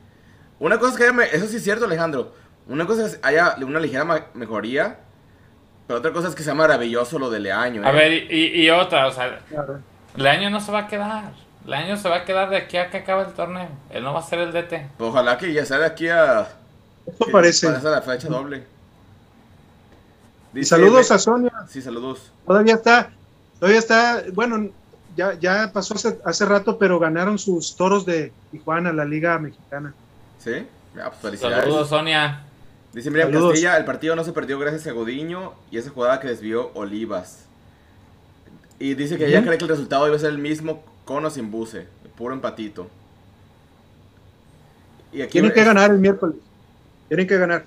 Una 0.59 0.79
cosa 0.79 0.93
es 0.93 1.11
que. 1.11 1.35
Eso 1.35 1.47
sí 1.47 1.57
es 1.57 1.63
cierto, 1.63 1.85
Alejandro. 1.85 2.33
Una 2.67 2.85
cosa 2.85 3.05
es 3.05 3.17
que 3.17 3.27
haya 3.27 3.55
una 3.61 3.79
ligera 3.79 4.29
mejoría. 4.33 4.99
Pero 5.87 5.99
otra 5.99 6.13
cosa 6.13 6.29
es 6.29 6.35
que 6.35 6.43
sea 6.43 6.53
maravilloso 6.53 7.19
lo 7.19 7.29
de 7.29 7.39
Leaño. 7.39 7.85
A 7.85 7.91
¿eh? 7.91 7.93
ver, 7.93 8.31
y, 8.31 8.61
y, 8.61 8.69
otra, 8.69 9.07
o 9.07 9.11
sea. 9.11 9.39
Leaño 10.15 10.49
no 10.49 10.61
se 10.61 10.71
va 10.71 10.79
a 10.79 10.87
quedar. 10.87 11.33
El 11.65 11.73
año 11.73 11.97
se 11.97 12.09
va 12.09 12.17
a 12.17 12.25
quedar 12.25 12.49
de 12.49 12.57
aquí 12.57 12.77
a 12.77 12.89
que 12.89 12.97
acabe 12.97 13.23
el 13.23 13.33
torneo. 13.33 13.69
Él 13.89 14.03
no 14.03 14.13
va 14.13 14.19
a 14.19 14.23
ser 14.23 14.39
el 14.39 14.51
DT. 14.51 14.89
Pues 14.97 15.09
ojalá 15.09 15.37
que 15.37 15.51
ya 15.53 15.65
sea 15.65 15.79
de 15.79 15.85
aquí 15.85 16.09
a. 16.09 16.47
Eso 17.05 17.25
parece. 17.31 17.69
la 17.71 18.01
fecha 18.01 18.27
doble. 18.27 18.65
saludos 20.63 21.11
a 21.11 21.19
Sonia. 21.19 21.53
Sí, 21.69 21.81
saludos. 21.81 22.31
Todavía 22.45 22.75
está. 22.75 23.11
Todavía 23.59 23.79
está. 23.79 24.23
Bueno, 24.33 24.71
ya, 25.15 25.33
ya 25.39 25.71
pasó 25.73 25.95
hace, 26.25 26.45
rato, 26.45 26.77
pero 26.77 26.99
ganaron 26.99 27.39
sus 27.39 27.75
toros 27.75 28.05
de 28.05 28.33
Tijuana, 28.51 28.91
la 28.91 29.05
Liga 29.05 29.37
Mexicana. 29.39 29.93
¿Sí? 30.39 30.67
Pues 31.21 31.39
saludos, 31.39 31.89
Sonia. 31.89 32.43
Dice 32.93 33.09
Miriam 33.09 33.31
Castilla, 33.31 33.75
el 33.77 33.85
partido 33.85 34.15
no 34.15 34.23
se 34.23 34.33
perdió 34.33 34.59
gracias 34.59 34.85
a 34.85 34.91
Godiño 34.91 35.53
y 35.71 35.77
esa 35.77 35.89
jugada 35.89 36.19
que 36.19 36.27
desvió 36.27 36.71
Olivas. 36.75 37.47
Y 38.77 38.93
dice 38.93 39.17
que 39.17 39.27
ella 39.27 39.43
cree 39.43 39.57
que 39.57 39.63
el 39.63 39.69
resultado 39.69 40.05
iba 40.07 40.15
a 40.15 40.19
ser 40.19 40.29
el 40.29 40.37
mismo 40.37 40.83
con 41.03 41.25
o 41.25 41.29
sin 41.29 41.49
buce, 41.49 41.87
puro 42.15 42.35
empatito. 42.35 42.87
Y 45.11 45.21
aquí 45.21 45.33
Tienen 45.33 45.51
que 45.51 45.63
ganar 45.63 45.89
el 45.89 45.97
miércoles. 45.97 46.35
Tienen 47.07 47.27
que 47.27 47.37
ganar. 47.37 47.65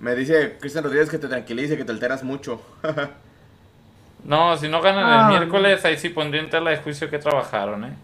Me 0.00 0.14
dice 0.16 0.56
Cristian 0.60 0.84
Rodríguez 0.84 1.08
que 1.08 1.18
te 1.18 1.28
tranquilice, 1.28 1.76
que 1.76 1.84
te 1.84 1.92
alteras 1.92 2.24
mucho. 2.24 2.60
no, 4.24 4.56
si 4.56 4.68
no 4.68 4.82
ganan 4.82 5.06
el 5.06 5.18
ah. 5.20 5.28
miércoles, 5.28 5.84
ahí 5.84 5.96
sí 5.98 6.08
pondría 6.08 6.42
en 6.42 6.50
tela 6.50 6.70
de 6.70 6.78
juicio 6.78 7.08
que 7.08 7.18
trabajaron, 7.18 7.84
¿eh? 7.84 7.96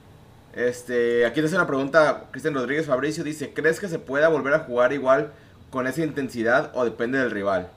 Este, 0.55 1.27
aquí 1.27 1.41
te 1.41 1.47
hace 1.47 1.57
una 1.57 1.67
pregunta, 1.67 2.27
Cristian 2.31 2.55
Rodríguez 2.55 2.87
Fabricio 2.87 3.25
dice, 3.25 3.53
¿crees 3.53 3.81
que 3.81 3.89
se 3.89 3.99
pueda 3.99 4.29
volver 4.29 4.55
a 4.55 4.61
jugar 4.61 4.93
igual 4.93 5.33
con 5.75 5.89
esa 5.89 6.05
intensidad 6.05 6.71
o 6.75 6.85
depende 6.85 7.19
del 7.19 7.33
rival? 7.33 7.69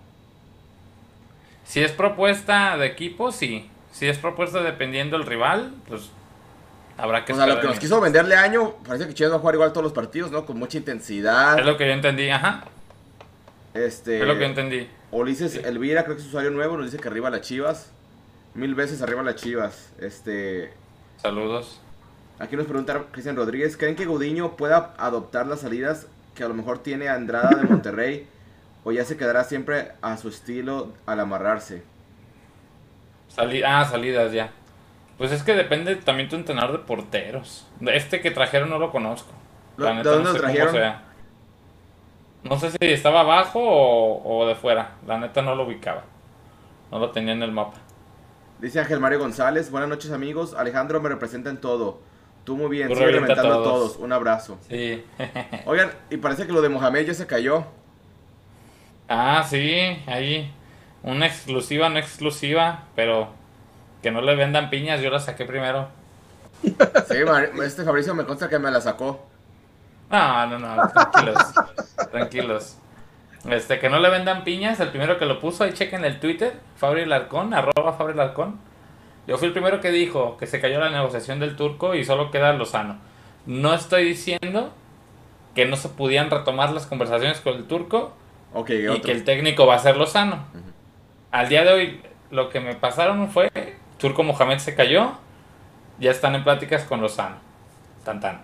Si 1.65 1.83
es 1.83 1.91
propuesta 1.91 2.77
de 2.77 2.85
equipo, 2.85 3.31
sí. 3.31 3.71
Si 3.91 4.07
es 4.07 4.19
propuesta 4.19 4.61
dependiendo 4.61 5.17
del 5.17 5.25
rival, 5.25 5.73
pues 5.87 6.11
Habrá 6.95 7.25
que 7.25 7.33
O 7.33 7.35
sea, 7.35 7.47
lo 7.47 7.59
que 7.59 7.67
nos 7.67 7.79
quiso 7.79 7.99
venderle 7.99 8.35
año, 8.35 8.75
parece 8.87 9.07
que 9.07 9.15
Chivas 9.15 9.31
va 9.31 9.37
a 9.37 9.39
jugar 9.39 9.55
igual 9.55 9.71
todos 9.71 9.83
los 9.83 9.93
partidos, 9.93 10.29
¿no? 10.29 10.45
Con 10.45 10.57
mucha 10.57 10.77
intensidad. 10.77 11.57
Es 11.57 11.65
lo 11.65 11.75
que 11.75 11.87
yo 11.87 11.93
entendí, 11.93 12.29
ajá. 12.29 12.65
Este. 13.73 14.21
Es 14.21 14.27
lo 14.27 14.35
que 14.35 14.41
yo 14.41 14.45
entendí. 14.45 14.87
Ulises 15.11 15.55
Elvira, 15.55 16.03
creo 16.03 16.15
que 16.15 16.21
es 16.21 16.27
usuario 16.27 16.51
nuevo, 16.51 16.77
nos 16.77 16.91
dice 16.91 17.01
que 17.01 17.07
arriba 17.07 17.31
las 17.31 17.41
Chivas. 17.41 17.91
Mil 18.53 18.75
veces 18.75 19.01
arriba 19.01 19.23
las 19.23 19.35
Chivas. 19.35 19.91
Este. 19.99 20.71
Saludos. 21.17 21.81
Aquí 22.37 22.55
nos 22.55 22.65
pregunta 22.65 23.05
Cristian 23.11 23.35
Rodríguez, 23.35 23.75
¿creen 23.75 23.95
que 23.95 24.05
Gudiño 24.05 24.55
pueda 24.55 24.93
adoptar 24.97 25.47
las 25.47 25.61
salidas 25.61 26.07
que 26.37 26.43
a 26.43 26.47
lo 26.47 26.53
mejor 26.53 26.79
tiene 26.79 27.09
Andrada 27.09 27.49
de 27.49 27.63
Monterrey? 27.67 28.27
¿O 28.83 28.91
ya 28.91 29.03
se 29.03 29.17
quedará 29.17 29.43
siempre 29.43 29.91
a 30.01 30.15
su 30.15 30.29
estilo 30.29 30.93
al 31.05 31.19
amarrarse? 31.19 31.83
ah, 33.65 33.85
salidas 33.85 34.31
ya. 34.31 34.51
Pues 35.17 35.31
es 35.31 35.43
que 35.43 35.55
depende 35.55 35.95
también 35.95 36.29
tu 36.29 36.35
entrenador 36.35 36.71
de 36.79 36.85
porteros. 36.85 37.67
Este 37.81 38.21
que 38.21 38.31
trajeron 38.31 38.69
no 38.69 38.77
lo 38.77 38.91
conozco. 38.91 39.31
La 39.77 39.93
neta, 39.93 40.09
¿De 40.09 40.15
dónde 40.15 40.29
no 40.29 40.35
sé 40.35 40.39
trajeron? 40.39 40.67
Cómo 40.67 40.77
sea. 40.77 41.03
No 42.43 42.59
sé 42.59 42.71
si 42.71 42.77
estaba 42.81 43.21
abajo 43.21 43.59
o, 43.59 44.47
de 44.47 44.55
fuera. 44.55 44.91
La 45.05 45.17
neta 45.17 45.41
no 45.41 45.55
lo 45.55 45.65
ubicaba. 45.65 46.03
No 46.91 46.99
lo 46.99 47.09
tenía 47.11 47.33
en 47.33 47.43
el 47.43 47.51
mapa. 47.51 47.79
Dice 48.61 48.79
Ángel 48.79 48.99
Mario 48.99 49.19
González. 49.19 49.71
Buenas 49.71 49.89
noches, 49.89 50.11
amigos. 50.11 50.53
Alejandro 50.53 51.01
me 51.01 51.09
representa 51.09 51.49
en 51.49 51.57
todo. 51.57 51.99
Tú 52.47 52.55
muy 52.55 52.69
bien. 52.69 52.87
Sigue 52.87 53.07
reventando 53.07 53.59
a 53.59 53.61
todos. 53.61 53.97
Un 53.97 54.13
abrazo. 54.13 54.57
Sí. 54.69 55.03
Oigan, 55.65 55.91
y 56.09 56.15
parece 56.15 56.47
que 56.47 56.53
lo 56.53 56.61
de 56.61 56.69
Mohamed 56.69 57.05
ya 57.05 57.13
se 57.13 57.27
cayó. 57.27 57.65
Ah, 59.09 59.45
sí. 59.45 60.01
Ahí. 60.07 60.49
Una 61.03 61.27
exclusiva, 61.27 61.89
no 61.89 61.99
exclusiva. 61.99 62.85
Pero 62.95 63.27
que 64.01 64.11
no 64.11 64.21
le 64.21 64.33
vendan 64.35 64.69
piñas, 64.69 65.01
yo 65.01 65.09
la 65.09 65.19
saqué 65.19 65.43
primero. 65.43 65.89
Sí, 66.63 67.17
este 67.65 67.83
Fabricio 67.83 68.15
me 68.15 68.23
consta 68.23 68.47
que 68.47 68.59
me 68.59 68.71
la 68.71 68.79
sacó. 68.79 69.27
No, 70.09 70.47
no, 70.47 70.57
no, 70.57 70.87
tranquilos. 70.87 71.53
tranquilos. 72.11 72.77
Este, 73.49 73.77
que 73.77 73.89
no 73.89 73.99
le 73.99 74.09
vendan 74.09 74.45
piñas, 74.45 74.79
el 74.79 74.91
primero 74.91 75.19
que 75.19 75.25
lo 75.25 75.41
puso, 75.41 75.65
ahí 75.65 75.73
chequen 75.73 76.05
el 76.05 76.21
Twitter, 76.21 76.53
Fabri 76.77 77.05
Larcón, 77.05 77.53
arroba 77.53 77.91
Fabri 77.91 78.13
Larcón. 78.13 78.57
Yo 79.27 79.37
fui 79.37 79.47
el 79.47 79.53
primero 79.53 79.81
que 79.81 79.91
dijo 79.91 80.37
que 80.37 80.47
se 80.47 80.59
cayó 80.61 80.79
la 80.79 80.89
negociación 80.89 81.39
del 81.39 81.55
turco 81.55 81.95
y 81.95 82.05
solo 82.05 82.31
queda 82.31 82.53
Lozano. 82.53 82.97
No 83.45 83.73
estoy 83.73 84.05
diciendo 84.05 84.73
que 85.53 85.65
no 85.65 85.75
se 85.75 85.89
pudieran 85.89 86.29
retomar 86.29 86.71
las 86.71 86.85
conversaciones 86.85 87.41
con 87.41 87.55
el 87.55 87.65
turco 87.65 88.13
okay, 88.53 88.87
y 88.87 89.01
que 89.01 89.11
el 89.11 89.23
técnico 89.23 89.65
va 89.65 89.75
a 89.75 89.79
ser 89.79 89.97
Lozano. 89.97 90.45
Al 91.31 91.49
día 91.49 91.63
de 91.63 91.73
hoy, 91.73 92.01
lo 92.31 92.49
que 92.49 92.59
me 92.59 92.75
pasaron 92.75 93.29
fue 93.29 93.51
Turco 93.99 94.23
Mohamed 94.23 94.59
se 94.59 94.75
cayó. 94.75 95.11
Ya 95.99 96.11
están 96.11 96.35
en 96.35 96.43
pláticas 96.43 96.83
con 96.83 97.01
Lozano. 97.01 97.35
Tan 98.05 98.19
tan. 98.19 98.41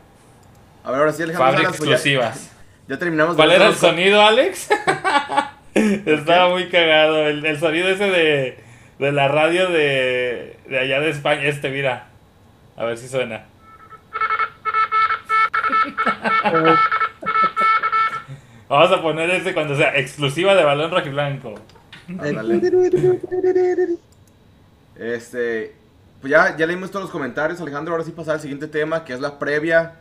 A 0.83 0.91
ver, 0.91 0.99
ahora 0.99 1.13
sí, 1.13 1.23
Alejandro. 1.23 1.63
Exclusivas. 1.63 2.49
Ya, 2.85 2.99
terminamos. 2.99 3.37
¿Cuál 3.37 3.53
era 3.53 3.67
el 3.67 3.75
sonido, 3.75 4.21
Alex? 4.21 4.67
Estaba 5.73 6.49
muy 6.49 6.69
cagado. 6.69 7.27
El, 7.27 7.59
sonido 7.59 7.89
ese 7.89 8.09
de, 8.09 8.62
de 9.03 9.11
la 9.11 9.27
radio 9.27 9.69
de, 9.69 10.57
de 10.67 10.79
allá 10.79 10.99
de 10.99 11.09
España. 11.09 11.43
Este, 11.43 11.69
mira. 11.69 12.07
A 12.75 12.85
ver 12.85 12.97
si 12.97 13.07
suena. 13.07 13.45
Vamos 18.67 18.91
a 18.91 19.01
poner 19.01 19.29
ese 19.29 19.53
cuando 19.53 19.75
sea 19.75 19.95
exclusiva 19.97 20.55
de 20.55 20.63
balón 20.63 20.89
rojiblanco. 20.89 21.53
Este, 24.95 25.75
pues 26.21 26.31
ya, 26.31 26.57
ya 26.57 26.65
leímos 26.65 26.89
todos 26.89 27.03
los 27.03 27.11
comentarios, 27.11 27.61
Alejandro. 27.61 27.93
Ahora 27.93 28.05
sí 28.05 28.11
pasar 28.11 28.35
al 28.35 28.41
siguiente 28.41 28.67
tema, 28.67 29.05
que 29.05 29.13
es 29.13 29.19
la 29.19 29.37
previa 29.37 29.95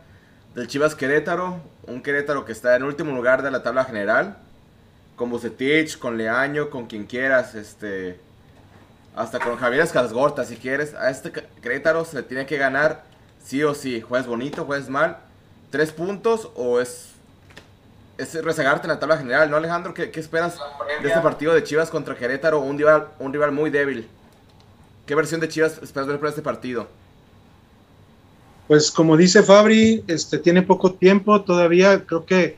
del 0.55 0.67
Chivas 0.67 0.95
Querétaro. 0.95 1.61
Un 1.85 2.01
Querétaro 2.01 2.45
que 2.45 2.51
está 2.51 2.75
en 2.75 2.83
último 2.83 3.13
lugar 3.13 3.43
de 3.43 3.51
la 3.51 3.61
tabla 3.61 3.85
general. 3.85 4.37
Con 5.15 5.29
Bucetich, 5.29 5.99
con 5.99 6.17
Leaño, 6.17 6.71
con 6.71 6.87
quien 6.87 7.05
quieras. 7.05 7.53
Este, 7.53 8.19
hasta 9.15 9.39
con 9.39 9.57
Javier 9.57 9.83
Escalgorta, 9.83 10.45
si 10.45 10.57
quieres. 10.57 10.93
A 10.93 11.09
este 11.09 11.31
Querétaro 11.61 12.05
se 12.05 12.17
le 12.17 12.23
tiene 12.23 12.45
que 12.45 12.57
ganar 12.57 13.03
sí 13.43 13.63
o 13.63 13.73
sí. 13.73 14.01
Juegas 14.01 14.27
bonito, 14.27 14.65
juegas 14.65 14.89
mal. 14.89 15.17
Tres 15.69 15.91
puntos 15.91 16.49
o 16.55 16.79
es 16.79 17.09
es 18.17 18.33
rezagarte 18.43 18.85
en 18.85 18.89
la 18.89 18.99
tabla 18.99 19.17
general, 19.17 19.49
¿no, 19.49 19.57
Alejandro? 19.57 19.93
¿Qué, 19.93 20.11
¿Qué, 20.11 20.19
esperas 20.19 20.57
de 21.01 21.07
este 21.07 21.19
partido 21.21 21.53
de 21.53 21.63
Chivas 21.63 21.89
contra 21.89 22.15
Querétaro? 22.15 22.59
Un 22.59 22.77
rival, 22.77 23.07
un 23.19 23.33
rival 23.33 23.51
muy 23.51 23.69
débil. 23.71 24.07
¿Qué 25.05 25.15
versión 25.15 25.41
de 25.41 25.49
Chivas 25.49 25.79
esperas 25.81 26.07
ver 26.07 26.19
para 26.19 26.29
este 26.29 26.41
partido? 26.41 26.87
Pues 28.67 28.91
como 28.91 29.17
dice 29.17 29.43
Fabri, 29.43 30.03
este, 30.07 30.37
tiene 30.37 30.61
poco 30.61 30.93
tiempo 30.93 31.41
todavía, 31.41 32.05
creo 32.05 32.25
que 32.25 32.57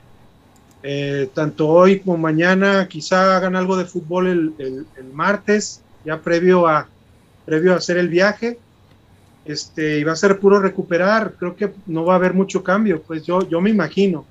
eh, 0.84 1.30
tanto 1.34 1.68
hoy 1.68 2.00
como 2.00 2.18
mañana 2.18 2.88
quizá 2.88 3.36
hagan 3.36 3.56
algo 3.56 3.76
de 3.76 3.86
fútbol 3.86 4.54
el, 4.60 4.86
martes, 5.14 5.82
ya 6.06 6.20
previo 6.22 6.68
a, 6.68 6.88
previo 7.46 7.74
a 7.74 7.78
hacer 7.78 7.98
el 7.98 8.10
viaje. 8.10 8.60
este, 9.46 10.00
y 10.00 10.04
va 10.04 10.14
a 10.14 10.16
ser 10.16 10.40
puro 10.40 10.60
recuperar. 10.60 11.34
Creo 11.38 11.56
que 11.56 11.72
no 11.86 12.04
va 12.06 12.14
a 12.14 12.16
haber 12.18 12.34
mucho 12.34 12.64
cambio, 12.64 13.02
pues 13.02 13.24
yo, 13.24 13.48
yo 13.48 13.62
me 13.62 13.70
imagino. 13.70 14.26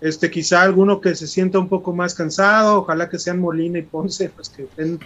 Este, 0.00 0.30
quizá 0.30 0.62
alguno 0.62 1.00
que 1.00 1.14
se 1.14 1.28
sienta 1.28 1.58
un 1.60 1.68
poco 1.68 1.92
más 1.92 2.12
cansado, 2.14 2.80
ojalá 2.80 3.08
que 3.08 3.20
sean 3.20 3.38
Molina 3.38 3.78
y 3.78 3.82
Ponce, 3.82 4.30
pues 4.30 4.48
que 4.48 4.64
estén 4.64 4.98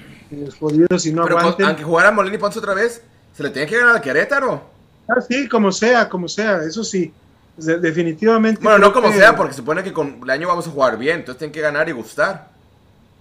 jodidos 0.59 1.05
y 1.05 1.13
no 1.13 1.25
Pero 1.25 1.39
aguanten. 1.39 1.67
aunque 1.67 1.83
jugara 1.85 2.11
Molina 2.13 2.37
y 2.37 2.39
Ponce 2.39 2.59
otra 2.59 2.73
vez, 2.73 3.03
se 3.35 3.43
le 3.43 3.51
tiene 3.51 3.69
que 3.69 3.77
ganar 3.77 3.97
a 3.97 4.01
Querétaro. 4.01 4.63
Ah, 5.09 5.21
sí, 5.21 5.49
como 5.49 5.71
sea, 5.71 6.09
como 6.09 6.29
sea, 6.29 6.63
eso 6.63 6.83
sí. 6.83 7.13
definitivamente. 7.59 8.61
Bueno, 8.63 8.79
no 8.79 8.93
como 8.93 9.13
sea, 9.13 9.37
porque 9.37 9.53
se 9.53 9.59
supone 9.59 9.83
que 9.83 9.93
con 9.93 10.21
el 10.23 10.31
año 10.31 10.49
vamos 10.49 10.67
a 10.67 10.71
jugar 10.71 10.97
bien, 10.97 11.19
entonces 11.19 11.41
tienen 11.41 11.53
que 11.53 11.61
ganar 11.61 11.89
y 11.89 11.93
gustar. 11.93 12.49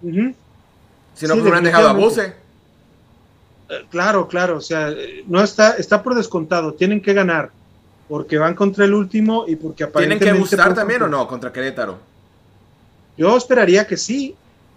Si 0.01 0.07
no, 0.07 0.33
pues 1.13 1.35
no 1.35 1.41
hubieran 1.41 1.63
dejado 1.63 1.89
a 1.89 1.93
Buse. 1.93 2.44
Claro, 3.89 4.27
claro, 4.27 4.57
o 4.57 4.61
sea, 4.61 4.93
no 5.27 5.43
está, 5.43 5.75
está 5.77 6.03
por 6.03 6.15
descontado, 6.15 6.73
tienen 6.73 7.01
que 7.01 7.13
ganar, 7.13 7.51
porque 8.07 8.37
van 8.37 8.55
contra 8.55 8.85
el 8.85 8.93
último 8.93 9.45
y 9.47 9.55
porque 9.55 9.83
aparentemente... 9.83 10.25
¿Tienen 10.25 10.43
que 10.43 10.55
gustar 10.55 10.73
también 10.73 11.01
o 11.03 11.07
no 11.07 11.27
contra 11.27 11.51
Querétaro? 11.51 11.97
Yo 13.17 13.35
esperaría 13.37 13.87
que 13.87 13.97
sí, 13.97 14.35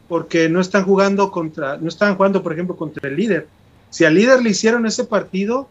porque 0.08 0.48
no 0.48 0.60
están 0.60 0.84
jugando 0.84 1.30
contra, 1.30 1.76
no 1.76 1.88
están 1.88 2.16
jugando, 2.16 2.42
por 2.42 2.52
ejemplo, 2.52 2.76
contra 2.76 3.08
el 3.08 3.16
líder. 3.16 3.46
Si 3.90 4.04
al 4.04 4.14
líder 4.14 4.42
le 4.42 4.50
hicieron 4.50 4.86
ese 4.86 5.04
partido, 5.04 5.68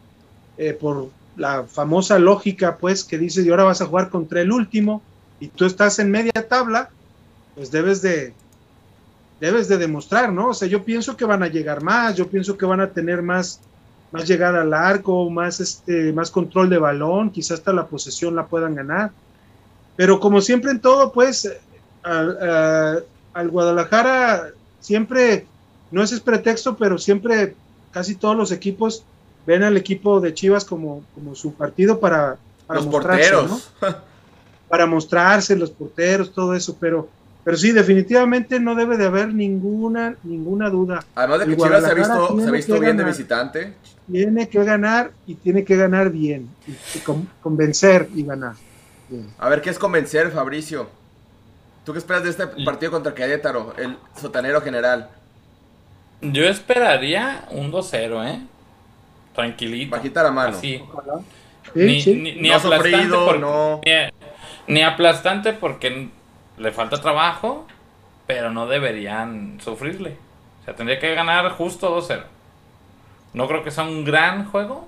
eh, 0.58 0.74
por 0.74 1.10
la 1.36 1.64
famosa 1.64 2.20
lógica, 2.20 2.78
pues, 2.78 3.04
que 3.04 3.18
dice, 3.18 3.42
y 3.42 3.50
ahora 3.50 3.64
vas 3.64 3.82
a 3.82 3.86
jugar 3.86 4.10
contra 4.10 4.42
el 4.42 4.52
último, 4.52 5.02
y 5.40 5.48
tú 5.48 5.66
estás 5.66 6.00
en 6.00 6.12
media 6.12 6.32
tabla, 6.48 6.90
pues 7.56 7.72
debes 7.72 8.02
de, 8.02 8.34
debes 9.40 9.68
de 9.68 9.78
demostrar, 9.78 10.32
¿no? 10.32 10.50
O 10.50 10.54
sea, 10.54 10.68
yo 10.68 10.84
pienso 10.84 11.16
que 11.16 11.26
van 11.26 11.44
a 11.44 11.48
llegar 11.48 11.82
más, 11.82 12.16
yo 12.16 12.28
pienso 12.28 12.58
que 12.58 12.66
van 12.66 12.82
a 12.82 12.90
tener 12.90 13.22
más, 13.22 13.60
más 14.12 14.28
llegada 14.28 14.62
al 14.62 14.74
arco, 14.74 15.30
más, 15.30 15.60
este, 15.60 16.12
más 16.14 16.32
control 16.32 16.70
de 16.70 16.78
balón, 16.78 17.30
quizás 17.30 17.60
hasta 17.60 17.74
la 17.74 17.86
posesión 17.86 18.36
la 18.36 18.48
puedan 18.48 18.76
ganar. 18.76 19.12
Pero 19.96 20.20
como 20.20 20.42
siempre 20.42 20.72
en 20.72 20.80
todo, 20.80 21.12
pues, 21.12 21.52
al, 22.04 23.04
al 23.34 23.50
Guadalajara 23.50 24.50
siempre, 24.80 25.46
no 25.92 26.04
es 26.04 26.20
pretexto, 26.20 26.78
pero 26.78 26.98
siempre 26.98 27.56
casi 27.92 28.16
todos 28.16 28.36
los 28.36 28.52
equipos 28.52 29.04
ven 29.46 29.64
al 29.64 29.78
equipo 29.78 30.20
de 30.20 30.34
Chivas 30.34 30.66
como, 30.66 31.04
como 31.16 31.34
su 31.34 31.54
partido 31.54 32.00
para, 32.00 32.38
para 32.68 32.82
los 32.82 32.90
porteros. 32.90 33.72
para 34.70 34.86
mostrarse, 34.86 35.56
los 35.56 35.72
porteros, 35.72 36.34
todo 36.34 36.54
eso, 36.54 36.76
pero 36.78 37.08
pero 37.48 37.56
sí, 37.56 37.72
definitivamente 37.72 38.60
no 38.60 38.76
debe 38.76 38.98
de 38.98 39.06
haber 39.06 39.34
ninguna, 39.34 40.18
ninguna 40.24 40.70
duda. 40.70 41.06
Además 41.16 41.40
de 41.40 41.46
que 41.46 41.56
Chivas 41.56 41.82
se 41.82 41.92
ha 41.92 41.94
visto, 41.94 42.42
se 42.42 42.48
ha 42.50 42.52
visto 42.52 42.78
bien 42.78 42.98
de 42.98 43.06
visitante. 43.06 43.74
Tiene 44.12 44.50
que 44.50 44.62
ganar 44.66 45.12
y 45.26 45.36
tiene 45.36 45.64
que 45.64 45.78
ganar 45.78 46.10
bien. 46.10 46.50
Y, 46.68 47.00
convencer 47.42 48.10
y 48.14 48.24
ganar. 48.24 48.56
A 49.40 49.48
ver, 49.48 49.62
¿qué 49.62 49.70
es 49.70 49.80
convencer, 49.80 50.30
Fabricio? 50.32 50.90
¿Tú 51.86 51.94
qué 51.94 52.00
esperas 52.00 52.24
de 52.24 52.32
este 52.32 52.48
partido 52.66 52.92
contra 52.92 53.16
Querétaro, 53.16 53.74
el 53.78 53.96
sotanero 54.20 54.60
general? 54.60 55.08
Yo 56.20 56.44
esperaría 56.50 57.46
un 57.52 57.72
2-0, 57.72 58.28
¿eh? 58.30 58.42
Tranquilito. 59.34 59.96
Bajita 59.96 60.22
la 60.22 60.32
mano. 60.32 60.58
Así. 60.58 60.82
ni, 61.74 62.04
Ni, 62.42 62.52
aplastante 62.52 63.40
no... 63.40 63.80
ni 64.68 64.82
aplastante 64.82 65.54
porque 65.54 66.10
le 66.58 66.72
falta 66.72 67.00
trabajo, 67.02 67.66
pero 68.26 68.52
no 68.52 68.68
deberían 68.68 69.60
sufrirle. 69.62 70.18
O 70.62 70.66
sea, 70.66 70.76
tendría 70.76 71.00
que 71.00 71.14
ganar 71.16 71.50
justo 71.52 71.96
2-0. 71.96 72.24
No 73.34 73.48
creo 73.48 73.64
que 73.64 73.72
sea 73.72 73.84
un 73.84 74.04
gran 74.04 74.50
juego, 74.50 74.88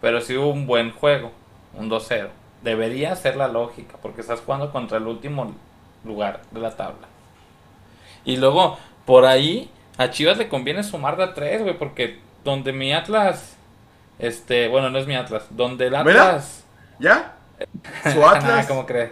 pero 0.00 0.20
sí 0.20 0.36
un 0.36 0.66
buen 0.66 0.92
juego, 0.92 1.32
un 1.74 1.90
2-0. 1.90 2.28
Debería 2.62 3.16
ser 3.16 3.36
la 3.36 3.48
lógica, 3.48 3.96
porque 4.00 4.20
estás 4.20 4.40
jugando 4.40 4.70
contra 4.70 4.98
el 4.98 5.06
último 5.06 5.54
lugar 6.04 6.42
de 6.50 6.60
la 6.60 6.76
tabla. 6.76 7.08
Y 8.24 8.36
luego, 8.36 8.78
por 9.06 9.24
ahí, 9.24 9.70
a 9.98 10.10
Chivas 10.10 10.38
le 10.38 10.48
conviene 10.48 10.82
sumar 10.82 11.16
de 11.16 11.24
a 11.24 11.34
3, 11.34 11.62
güey, 11.62 11.78
porque 11.78 12.20
donde 12.44 12.72
mi 12.72 12.92
Atlas, 12.92 13.56
este, 14.18 14.68
bueno, 14.68 14.90
no 14.90 14.98
es 14.98 15.06
mi 15.06 15.14
Atlas, 15.14 15.44
donde 15.50 15.86
el 15.86 15.94
Atlas... 15.94 16.64
¿Ya? 16.98 17.34
¿Su 18.12 18.26
Atlas? 18.26 18.66
¿Cómo 18.66 18.86
crees? 18.86 19.10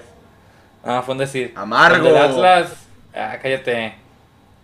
Ah, 0.88 1.02
fue 1.02 1.12
un 1.12 1.18
decir. 1.18 1.52
Amargo. 1.54 2.08
Donde 2.08 2.18
el 2.18 2.24
Atlas. 2.24 2.86
Ah, 3.14 3.36
cállate. 3.42 3.94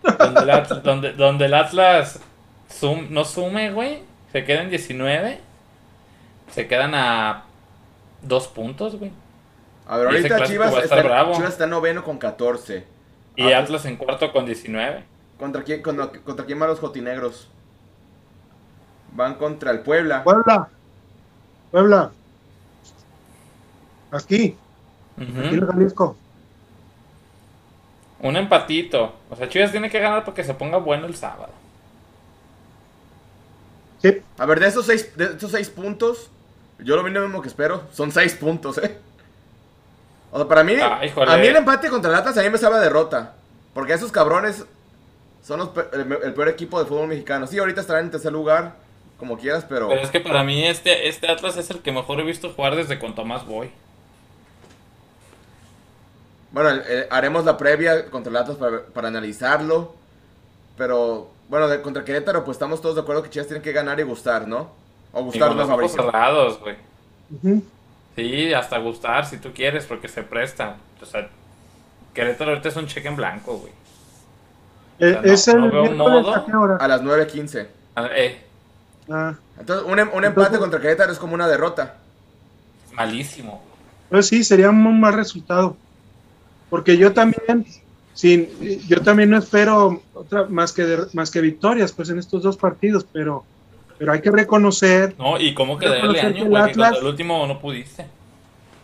Donde 0.01 0.41
el 0.41 0.49
Atlas, 0.49 0.83
donde, 1.17 1.45
el 1.45 1.53
Atlas 1.53 2.19
no 3.11 3.25
sume, 3.25 3.71
güey. 3.71 4.01
Se 4.31 4.43
quedan 4.43 4.71
19. 4.71 5.39
Se 6.49 6.67
quedan 6.67 6.95
a 6.95 7.43
dos 8.23 8.47
puntos, 8.47 8.95
güey. 8.95 9.11
A 9.87 9.97
ver, 9.97 10.07
ahorita 10.07 10.45
Chivas 10.45 10.75
está, 10.75 11.03
Chivas 11.31 11.49
está 11.49 11.67
noveno 11.67 12.03
con 12.03 12.17
14. 12.17 12.87
Y 13.35 13.51
ah, 13.51 13.59
Atlas 13.59 13.85
en 13.85 13.95
cuarto 13.95 14.31
con 14.31 14.47
19. 14.47 15.03
¿Contra 15.37 15.61
quién, 15.61 15.83
contra, 15.83 16.09
contra 16.09 16.43
quién 16.47 16.57
van 16.57 16.69
los 16.69 16.79
jotinegros? 16.79 17.51
Van 19.11 19.35
contra 19.35 19.69
el 19.69 19.81
Puebla. 19.81 20.23
Puebla. 20.23 20.69
Puebla. 21.69 22.11
Aquí. 24.09 24.57
Aquí 25.17 25.55
en 25.55 25.67
Jalisco. 25.67 26.17
Un 28.19 28.35
empatito. 28.37 29.13
O 29.29 29.35
sea, 29.35 29.47
Chivas 29.49 29.71
tiene 29.71 29.89
que 29.89 29.99
ganar 29.99 30.25
porque 30.25 30.43
se 30.43 30.53
ponga 30.53 30.77
bueno 30.77 31.05
el 31.05 31.15
sábado. 31.15 31.53
Sí. 34.01 34.21
A 34.37 34.45
ver, 34.45 34.59
de 34.59 34.67
esos 34.67 34.85
seis, 34.85 35.15
de 35.15 35.25
esos 35.35 35.51
seis 35.51 35.69
puntos, 35.69 36.29
yo 36.79 36.95
lo 36.95 37.03
mismo 37.03 37.41
que 37.41 37.47
espero, 37.47 37.83
son 37.91 38.11
seis 38.11 38.33
puntos, 38.33 38.77
¿eh? 38.77 38.97
O 40.31 40.37
sea, 40.37 40.47
para 40.47 40.63
mí, 40.63 40.73
ah, 40.81 40.99
a 41.27 41.37
mí 41.37 41.47
el 41.47 41.55
empate 41.55 41.89
contra 41.89 42.11
el 42.11 42.17
Atlas 42.17 42.37
a 42.37 42.41
mí 42.41 42.49
me 42.49 42.57
sabe 42.57 42.75
a 42.75 42.79
derrota. 42.79 43.35
Porque 43.73 43.93
esos 43.93 44.11
cabrones 44.11 44.65
son 45.43 45.69
el, 45.93 46.33
peor 46.33 46.49
equipo 46.49 46.79
de 46.79 46.85
fútbol 46.85 47.07
mexicano. 47.07 47.45
Sí, 47.45 47.57
ahorita 47.57 47.81
estarán 47.81 48.05
en 48.05 48.11
tercer 48.11 48.31
lugar, 48.31 48.75
como 49.17 49.37
quieras, 49.37 49.65
pero... 49.67 49.89
Pero 49.89 50.01
es 50.01 50.09
que 50.09 50.19
para 50.19 50.43
mí 50.43 50.65
este, 50.65 51.07
este 51.07 51.29
Atlas 51.29 51.57
es 51.57 51.69
el 51.69 51.79
que 51.79 51.91
mejor 51.91 52.19
he 52.19 52.23
visto 52.23 52.51
jugar 52.51 52.75
desde 52.75 52.99
con 52.99 53.15
Tomás 53.15 53.45
Boy. 53.45 53.69
Bueno, 56.55 56.69
eh, 56.87 57.05
haremos 57.11 57.43
la 57.43 57.57
previa 57.57 58.05
contra 58.05 58.29
el 58.29 58.37
Atlas 58.37 58.57
para, 58.93 59.09
analizarlo. 59.09 59.93
Pero, 60.77 61.29
bueno, 61.49 61.67
de, 61.67 61.81
contra 61.81 62.05
Querétaro, 62.05 62.45
pues 62.45 62.55
estamos 62.55 62.81
todos 62.81 62.95
de 62.95 63.01
acuerdo 63.01 63.23
que 63.23 63.29
Chivas 63.29 63.49
tiene 63.49 63.61
que 63.61 63.73
ganar 63.73 63.99
y 63.99 64.03
gustar, 64.03 64.47
¿no? 64.47 64.71
O 65.11 65.21
gustar 65.23 65.53
los 65.53 65.69
ojos 65.69 65.91
cerrados, 65.91 66.61
güey. 66.61 66.77
Sí, 68.15 68.53
hasta 68.53 68.77
gustar 68.77 69.25
si 69.25 69.35
tú 69.35 69.51
quieres, 69.53 69.85
porque 69.85 70.07
se 70.07 70.23
presta. 70.23 70.77
O 71.01 71.05
sea, 71.05 71.27
Querétaro 72.13 72.51
ahorita 72.51 72.69
es 72.69 72.75
un 72.77 72.87
cheque 72.87 73.09
en 73.09 73.17
blanco, 73.17 73.57
güey. 73.57 73.73
Eh, 74.99 75.19
es 75.25 75.49
el 75.49 75.61
a, 75.61 76.87
las 76.87 77.01
9.15. 77.03 77.67
Ah, 77.97 78.07
eh. 78.15 78.41
Ah. 79.09 79.35
Entonces, 79.59 79.85
un, 79.91 79.99
em, 79.99 80.09
un 80.13 80.23
empate 80.23 80.57
contra 80.57 80.79
Querétaro 80.79 81.11
es 81.11 81.19
como 81.19 81.33
una 81.33 81.49
derrota. 81.49 81.95
Malísimo. 82.93 83.61
Pues 84.09 84.27
sí, 84.27 84.41
sería 84.45 84.69
un 84.69 85.01
mal 85.01 85.11
resultado 85.11 85.75
porque 86.75 86.97
yo 86.97 87.13
también, 87.13 87.65
sin, 88.13 88.49
yo 88.89 89.01
también 89.01 89.29
no 89.29 89.37
espero 89.37 90.01
otra 90.13 90.43
más 90.49 90.73
que 90.73 90.85
más 91.13 91.31
que 91.31 91.39
victorias, 91.39 91.93
pues 91.93 92.09
en 92.09 92.19
estos 92.19 92.43
dos 92.43 92.57
partidos, 92.57 93.05
pero, 93.13 93.45
pero 93.97 94.11
hay 94.11 94.19
que 94.19 94.29
reconocer. 94.29 95.15
No, 95.17 95.39
y 95.39 95.53
cómo 95.53 95.77
que 95.77 95.87
darle 95.87 96.19
año, 96.19 96.47
el, 96.47 96.55
Atlas, 96.57 96.97
el 96.99 97.05
último 97.05 97.47
no 97.47 97.61
pudiste. 97.61 98.07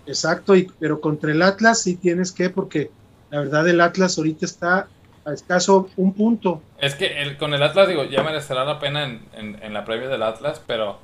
Exacto, 0.06 0.56
y, 0.56 0.72
pero 0.80 1.02
contra 1.02 1.34
el 1.34 1.42
Atlas 1.42 1.82
sí 1.82 1.98
tienes 1.98 2.32
que, 2.32 2.50
porque 2.50 2.92
la 3.30 3.42
verdad 3.42 3.68
el 3.68 3.82
Atlas 3.82 4.18
ahorita 4.18 4.46
está 4.46 4.88
a 5.26 5.34
escaso 5.34 5.90
un 5.98 6.14
punto. 6.14 6.62
Es 6.78 6.96
que 6.96 7.24
el, 7.24 7.36
con 7.36 7.54
el 7.54 7.62
Atlas, 7.62 7.90
digo, 7.90 8.06
ya 8.06 8.24
merecerá 8.24 8.64
la 8.64 8.80
pena 8.80 9.04
en, 9.04 9.60
en, 9.62 9.74
la 9.74 9.84
previa 9.84 10.08
del 10.08 10.24
Atlas, 10.24 10.62
pero. 10.66 10.98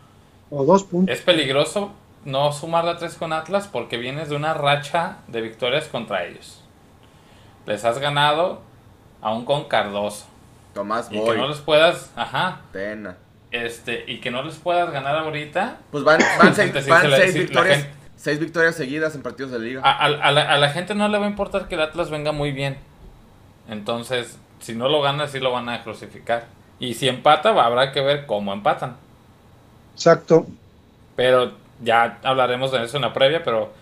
O 0.49 0.63
dos 0.63 0.85
puntos. 0.85 1.13
Es 1.13 1.21
peligroso 1.21 1.91
no 2.23 2.53
sumar 2.53 2.85
la 2.85 2.95
tres 2.95 3.15
con 3.15 3.33
Atlas 3.33 3.67
porque 3.67 3.97
vienes 3.97 4.29
de 4.29 4.37
una 4.37 4.53
racha 4.53 5.17
de 5.27 5.41
victorias 5.41 5.89
contra 5.89 6.25
ellos 6.25 6.63
les 7.67 7.85
has 7.85 7.99
ganado 7.99 8.61
aún 9.21 9.45
con 9.45 9.65
Cardoso. 9.65 10.25
Tomás 10.73 11.09
Y 11.11 11.19
que 11.19 11.37
no 11.37 11.47
les 11.47 11.59
puedas, 11.59 12.11
ajá. 12.15 12.61
Pena. 12.71 13.17
Este, 13.51 14.05
y 14.07 14.19
que 14.19 14.31
no 14.31 14.41
les 14.43 14.55
puedas 14.55 14.91
ganar 14.91 15.17
ahorita. 15.17 15.77
Pues 15.91 16.03
van, 16.03 16.19
seis, 16.53 16.73
victorias. 17.33 17.87
seis 18.15 18.39
victorias 18.39 18.75
seguidas 18.75 19.15
en 19.15 19.21
partidos 19.21 19.51
de 19.51 19.59
liga. 19.59 19.81
A, 19.83 20.09
la, 20.09 20.69
gente 20.69 20.95
no 20.95 21.07
le 21.07 21.17
va 21.17 21.25
a 21.25 21.29
importar 21.29 21.67
que 21.67 21.75
el 21.75 21.81
Atlas 21.81 22.09
venga 22.09 22.31
muy 22.31 22.51
bien. 22.51 22.77
Entonces, 23.67 24.37
si 24.59 24.73
no 24.73 24.87
lo 24.87 25.01
gana, 25.01 25.27
sí 25.27 25.39
lo 25.39 25.51
van 25.51 25.69
a 25.69 25.83
crucificar. 25.83 26.45
Y 26.79 26.93
si 26.93 27.09
empata, 27.09 27.49
habrá 27.49 27.91
que 27.91 28.01
ver 28.01 28.25
cómo 28.25 28.53
empatan. 28.53 28.95
Exacto. 29.93 30.45
Pero 31.15 31.53
ya 31.81 32.19
hablaremos 32.23 32.71
de 32.71 32.83
eso 32.83 32.97
en 32.97 33.01
la 33.01 33.13
previa, 33.13 33.43
pero 33.43 33.73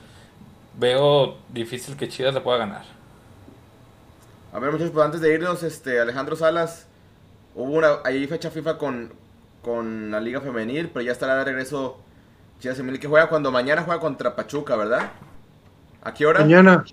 veo 0.75 1.38
difícil 1.49 1.97
que 1.97 2.07
Chivas 2.07 2.33
le 2.33 2.41
pueda 2.41 2.57
ganar. 2.57 2.95
A 4.56 4.60
ver, 4.60 4.72
muchachos, 4.72 4.93
pues 4.93 5.06
antes 5.06 5.20
de 5.20 5.34
irnos, 5.34 5.64
este, 5.64 5.99
Alejandro 5.99 6.38
Salas, 6.38 6.86
hubo 7.56 7.74
una 7.74 7.97
ahí 8.06 8.26
fecha 8.26 8.49
FIFA 8.49 8.78
con, 8.78 9.12
con 9.62 10.12
la 10.12 10.22
Liga 10.22 10.39
Femenil, 10.39 10.89
pero 10.93 11.03
ya 11.03 11.12
estará 11.12 11.36
de 11.36 11.43
regreso 11.43 11.97
Chivas 12.62 12.78
Femenil 12.78 13.01
que 13.01 13.10
juega 13.10 13.28
cuando 13.28 13.51
mañana 13.51 13.84
juega 13.84 13.99
contra 13.99 14.34
Pachuca, 14.34 14.78
¿verdad? 14.78 15.12
¿A 16.01 16.14
qué 16.14 16.26
hora? 16.26 16.39
Mañana. 16.39 16.86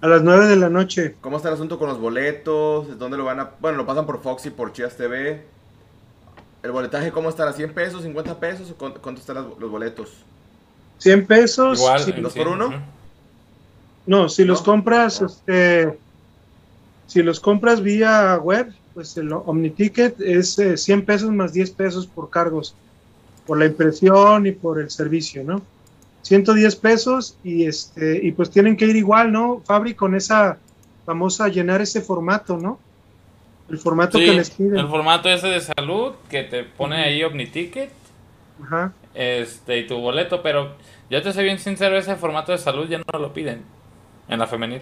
A 0.00 0.06
las 0.06 0.22
9 0.22 0.46
de 0.46 0.56
la 0.56 0.70
noche. 0.70 1.14
¿Cómo 1.20 1.36
está 1.36 1.50
el 1.50 1.56
asunto 1.56 1.78
con 1.78 1.90
los 1.90 2.00
boletos? 2.00 2.98
¿Dónde 2.98 3.18
lo 3.18 3.26
van 3.26 3.40
a...? 3.40 3.50
Bueno, 3.60 3.76
lo 3.76 3.84
pasan 3.84 4.06
por 4.06 4.22
Fox 4.22 4.46
y 4.46 4.50
por 4.50 4.72
Chivas 4.72 4.96
TV. 4.96 5.44
¿El 6.62 6.72
boletaje 6.72 7.12
cómo 7.12 7.28
estará? 7.28 7.52
¿100 7.52 7.74
pesos? 7.74 8.02
¿50 8.02 8.36
pesos? 8.36 8.70
¿O 8.70 8.76
cuánto 8.76 9.20
están 9.20 9.36
los 9.58 9.70
boletos? 9.70 10.24
100 10.96 11.26
pesos. 11.26 11.80
Igual, 11.80 12.22
¿Dos 12.22 12.32
por 12.32 12.48
uno? 12.48 12.82
No, 14.06 14.30
si 14.30 14.46
los 14.46 14.62
compras, 14.62 15.20
este... 15.20 15.98
Si 17.12 17.22
los 17.22 17.40
compras 17.40 17.82
vía 17.82 18.38
web, 18.38 18.72
pues 18.94 19.14
el 19.18 19.30
OmniTicket 19.30 20.18
es 20.18 20.54
100 20.54 20.98
eh, 20.98 21.02
pesos 21.02 21.30
más 21.30 21.52
10 21.52 21.72
pesos 21.72 22.06
por 22.06 22.30
cargos, 22.30 22.74
por 23.46 23.58
la 23.58 23.66
impresión 23.66 24.46
y 24.46 24.52
por 24.52 24.80
el 24.80 24.88
servicio, 24.88 25.44
¿no? 25.44 25.60
110 26.22 26.74
pesos 26.76 27.36
y 27.44 27.66
este 27.66 28.18
y 28.24 28.32
pues 28.32 28.48
tienen 28.48 28.78
que 28.78 28.86
ir 28.86 28.96
igual, 28.96 29.30
¿no? 29.30 29.60
Fabri 29.66 29.92
con 29.92 30.14
esa 30.14 30.56
famosa 31.04 31.48
llenar 31.48 31.82
ese 31.82 32.00
formato, 32.00 32.56
¿no? 32.56 32.78
El 33.68 33.76
formato 33.76 34.18
que 34.18 34.32
les 34.32 34.48
piden. 34.48 34.78
El 34.78 34.88
formato 34.88 35.28
ese 35.28 35.48
de 35.48 35.60
salud 35.60 36.14
que 36.30 36.44
te 36.44 36.64
pone 36.64 36.96
ahí 36.96 37.22
OmniTicket. 37.24 37.90
Ajá. 38.64 38.94
Este, 39.12 39.80
y 39.80 39.86
tu 39.86 39.98
boleto, 39.98 40.42
pero 40.42 40.76
yo 41.10 41.20
te 41.20 41.30
soy 41.34 41.44
bien 41.44 41.58
sincero, 41.58 41.98
ese 41.98 42.16
formato 42.16 42.52
de 42.52 42.58
salud 42.58 42.88
ya 42.88 42.96
no 42.96 43.18
lo 43.18 43.34
piden 43.34 43.64
en 44.28 44.38
la 44.38 44.46
femenil. 44.46 44.80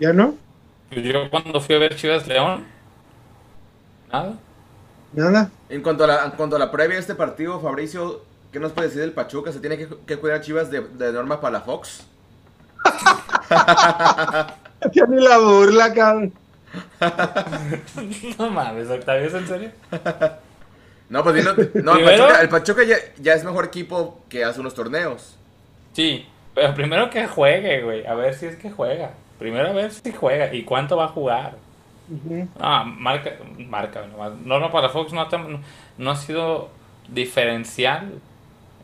¿Ya 0.00 0.12
no? 0.12 0.34
Yo 1.02 1.30
cuando 1.30 1.60
fui 1.60 1.74
a 1.74 1.78
ver 1.78 1.96
Chivas 1.96 2.26
León, 2.26 2.64
nada. 4.12 4.34
Nada. 5.12 5.50
En 5.68 5.82
cuanto 5.82 6.04
a 6.04 6.06
la, 6.06 6.24
en 6.24 6.30
cuanto 6.32 6.56
a 6.56 6.58
la 6.58 6.70
previa 6.70 6.94
de 6.96 7.00
este 7.00 7.14
partido, 7.14 7.60
Fabricio, 7.60 8.22
¿Qué 8.54 8.60
nos 8.60 8.70
puede 8.70 8.86
decir 8.86 9.00
del 9.00 9.10
Pachuca? 9.10 9.50
¿Se 9.50 9.58
tiene 9.58 9.76
que, 9.76 10.16
cuidar 10.16 10.40
Chivas 10.40 10.70
de, 10.70 10.80
de 10.80 11.12
Norma 11.12 11.40
Palafox? 11.40 12.06
Ya 14.92 15.06
ni 15.06 15.20
la 15.20 15.38
burla, 15.38 15.92
cabrón. 15.92 16.32
no 18.38 18.50
mames, 18.50 18.88
Octavio, 18.90 19.26
¿es 19.26 19.34
en 19.34 19.48
serio? 19.48 19.70
No, 21.08 21.24
pues 21.24 21.42
no, 21.42 21.96
el 21.96 22.04
Pachuca, 22.04 22.40
el 22.42 22.48
Pachuca 22.48 22.82
ya, 22.84 23.34
es 23.34 23.44
mejor 23.44 23.64
equipo 23.64 24.22
que 24.28 24.44
hace 24.44 24.60
unos 24.60 24.74
torneos. 24.74 25.36
Sí, 25.94 26.28
pero 26.54 26.74
primero 26.74 27.08
que 27.10 27.26
juegue, 27.26 27.82
güey. 27.82 28.06
A 28.06 28.14
ver 28.14 28.34
si 28.34 28.46
es 28.46 28.56
que 28.56 28.70
juega. 28.70 29.12
Primero 29.38 29.68
a 29.68 29.72
ver 29.72 29.90
si 29.90 30.12
juega 30.12 30.54
y 30.54 30.64
cuánto 30.64 30.96
va 30.96 31.06
a 31.06 31.08
jugar. 31.08 31.56
Ah, 32.60 32.84
marca, 32.84 33.32
marca. 33.58 34.04
Norma 34.44 34.70
Palafox 34.70 35.12
no, 35.12 35.26
no 35.98 36.10
ha 36.10 36.16
sido 36.16 36.68
diferencial 37.08 38.20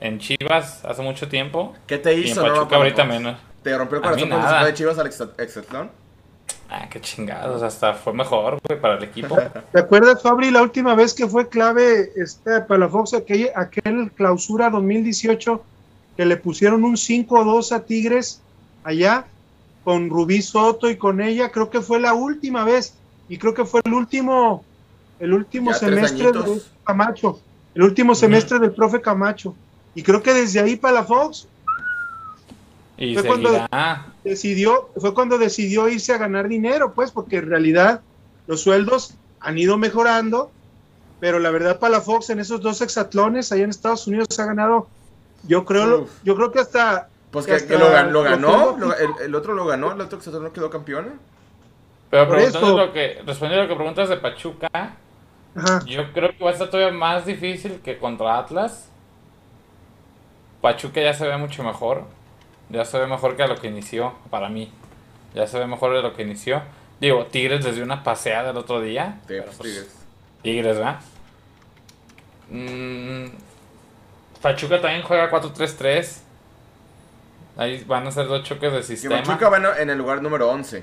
en 0.01 0.19
Chivas 0.19 0.85
hace 0.85 1.03
mucho 1.03 1.29
tiempo. 1.29 1.75
¿Qué 1.87 1.99
te 1.99 2.15
hizo? 2.15 2.45
en 2.45 2.53
Pachuca 2.53 2.77
ahorita 2.77 3.05
menos. 3.05 3.37
¿Te 3.63 3.77
rompió 3.77 3.99
el 3.99 4.03
corazón 4.03 4.29
cuando 4.29 4.49
se 4.49 4.55
fue 4.55 4.67
de 4.67 4.75
Chivas 4.75 4.99
al 4.99 5.07
Excelsior? 5.07 5.89
Ah, 6.73 6.89
qué 6.89 7.01
chingados, 7.01 7.63
hasta 7.63 7.95
fue 7.95 8.13
mejor, 8.13 8.61
güey, 8.67 8.81
para 8.81 8.95
el 8.95 9.03
equipo. 9.03 9.37
¿Te 9.73 9.79
acuerdas, 9.81 10.23
Fabri, 10.23 10.53
la 10.53 10.63
última 10.63 10.95
vez 10.95 11.13
que 11.15 11.27
fue 11.27 11.49
clave 11.49 12.13
este 12.15 12.61
Palafox, 12.61 13.15
aquel, 13.15 13.51
aquel 13.57 14.13
clausura 14.13 14.71
2018, 14.71 15.65
que 16.17 16.25
le 16.25 16.37
pusieron 16.37 16.85
un 16.85 16.95
5-2 16.95 17.73
a 17.73 17.81
Tigres 17.85 18.41
allá, 18.85 19.27
con 19.85 20.11
Rubí 20.11 20.43
Soto 20.43 20.91
y 20.91 20.97
con 20.97 21.21
ella, 21.21 21.51
creo 21.51 21.71
que 21.71 21.81
fue 21.81 22.01
la 22.01 22.15
última 22.15 22.65
vez, 22.65 22.95
y 23.29 23.39
creo 23.39 23.55
que 23.55 23.65
fue 23.65 23.81
el 23.85 23.95
último, 23.95 24.65
el 25.19 25.33
último 25.33 25.73
semestre 25.73 26.33
de 26.33 26.63
Camacho, 26.85 27.41
el 27.75 27.83
último 27.83 28.15
semestre 28.15 28.59
del 28.59 28.73
profe 28.73 29.01
Camacho. 29.01 29.55
Y 29.95 30.03
creo 30.03 30.23
que 30.23 30.35
desde 30.35 30.61
ahí 30.61 30.77
para 30.77 30.95
la 30.95 31.05
Fox 31.05 31.49
y 33.01 33.15
fue 33.15 33.25
cuando 33.25 33.51
decidió, 34.23 34.91
fue 34.97 35.15
cuando 35.15 35.39
decidió 35.39 35.89
irse 35.89 36.13
a 36.13 36.19
ganar 36.19 36.49
dinero, 36.49 36.93
pues, 36.93 37.11
porque 37.11 37.39
en 37.39 37.49
realidad 37.49 38.03
los 38.47 38.61
sueldos 38.61 39.15
han 39.41 39.59
ido 39.59 39.79
mejorando, 39.79 40.51
pero 41.19 41.39
la 41.39 41.51
verdad 41.51 41.79
para 41.79 41.93
la 41.93 42.01
Fox 42.03 42.29
en 42.29 42.41
esos 42.41 42.61
dos 42.61 42.83
hexatlones 42.83 43.53
allá 43.53 43.65
en 43.65 43.71
Estados 43.71 44.07
Unidos 44.07 44.29
se 44.31 44.43
ha 44.43 44.47
ganado, 44.47 44.87
yo 45.49 45.65
creo, 45.65 46.09
yo 46.25 46.37
creo 46.37 46.53
que 46.53 46.59
hasta 46.59 47.09
pues 47.31 47.47
que, 47.47 47.79
lo, 47.79 47.91
ganó, 47.91 48.25
el, 49.21 49.35
otro 49.35 49.55
lo 49.55 49.67
ganó, 49.67 49.93
el 49.93 50.01
otro 50.01 50.19
hexatlón 50.19 50.53
quedó 50.53 50.69
campeón. 50.69 51.21
Pero 52.11 52.29
preguntando 52.29 52.77
lo 52.77 52.93
que, 52.93 53.23
respondiendo 53.25 53.61
a 53.61 53.65
lo 53.65 53.69
que 53.69 53.77
preguntas 53.77 54.09
de 54.09 54.17
Pachuca, 54.17 54.97
yo 55.87 56.13
creo 56.13 56.31
que 56.37 56.45
va 56.45 56.51
a 56.51 56.53
estar 56.53 56.69
todavía 56.71 56.97
más 56.97 57.25
difícil 57.25 57.81
que 57.85 57.99
contra 57.99 58.39
Atlas 58.39 58.91
Pachuca 60.61 61.01
ya 61.01 61.15
se 61.15 61.27
ve 61.27 61.37
mucho 61.37 61.63
mejor. 61.63 62.05
Ya 62.69 62.85
se 62.85 62.99
ve 62.99 63.07
mejor 63.07 63.37
que 63.37 63.43
a 63.43 63.47
lo 63.47 63.57
que 63.57 63.69
inició, 63.69 64.15
para 64.31 64.49
mí. 64.49 64.71
Ya 65.35 65.47
se 65.47 65.59
ve 65.59 65.67
mejor 65.67 65.95
de 65.95 66.03
lo 66.03 66.15
que 66.15 66.23
inició. 66.23 66.63
Digo, 67.01 67.27
Tigres 67.27 67.65
les 67.65 67.77
dio 67.77 67.85
una 67.85 68.03
paseada 68.03 68.51
el 68.51 68.57
otro 68.57 68.81
día. 68.81 69.21
Pues, 69.27 69.59
tigres. 69.59 69.97
Tigres, 70.43 70.77
¿verdad? 70.77 71.01
Mm, 72.51 73.27
Pachuca 74.43 74.81
también 74.81 75.03
juega 75.03 75.31
4-3-3. 75.31 76.21
Ahí 77.61 77.85
van 77.87 78.07
a 78.07 78.11
ser 78.11 78.27
dos 78.27 78.43
choques 78.43 78.73
de 78.73 78.83
sistema. 78.83 79.23
Pachuca 79.23 79.51
va 79.51 79.79
en 79.79 79.91
el 79.91 79.99
lugar 79.99 80.23
número 80.23 80.49
11. 80.49 80.83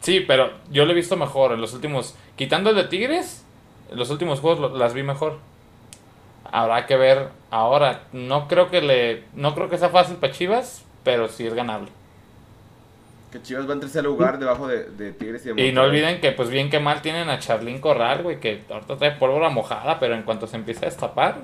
Sí, 0.00 0.20
pero 0.26 0.52
yo 0.70 0.86
lo 0.86 0.92
he 0.92 0.94
visto 0.94 1.18
mejor 1.18 1.52
en 1.52 1.60
los 1.60 1.74
últimos. 1.74 2.14
Quitando 2.34 2.70
el 2.70 2.76
de 2.76 2.84
Tigres, 2.84 3.44
en 3.90 3.98
los 3.98 4.08
últimos 4.08 4.40
juegos 4.40 4.72
las 4.72 4.94
vi 4.94 5.02
mejor 5.02 5.36
habrá 6.50 6.86
que 6.86 6.96
ver 6.96 7.28
ahora. 7.50 8.04
No 8.14 8.48
creo 8.48 8.70
que 8.70 8.80
le, 8.80 9.24
no 9.34 9.54
creo 9.54 9.68
que 9.68 9.76
sea 9.76 9.90
fácil 9.90 10.16
para 10.16 10.32
Chivas, 10.32 10.82
pero 11.04 11.28
sí 11.28 11.46
es 11.46 11.52
ganable. 11.52 11.90
Que 13.30 13.42
Chivas 13.42 13.68
va 13.68 13.74
en 13.74 13.80
tercer 13.80 14.04
lugar 14.04 14.38
debajo 14.38 14.66
de, 14.66 15.12
Tigres 15.12 15.44
y 15.44 15.52
de 15.52 15.66
Y 15.66 15.72
no 15.72 15.82
olviden 15.82 16.22
que 16.22 16.32
pues 16.32 16.48
bien 16.48 16.70
que 16.70 16.80
mal 16.80 17.02
tienen 17.02 17.28
a 17.28 17.38
Charlín 17.38 17.82
Corral, 17.82 18.22
güey, 18.22 18.40
que 18.40 18.62
ahorita 18.70 18.96
trae 18.96 19.10
pólvora 19.10 19.50
mojada, 19.50 20.00
pero 20.00 20.14
en 20.14 20.22
cuanto 20.22 20.46
se 20.46 20.56
empieza 20.56 20.86
a 20.86 20.88
destapar. 20.88 21.36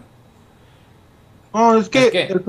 No, 1.52 1.78
es 1.78 1.90
que, 1.90 2.08
El, 2.08 2.42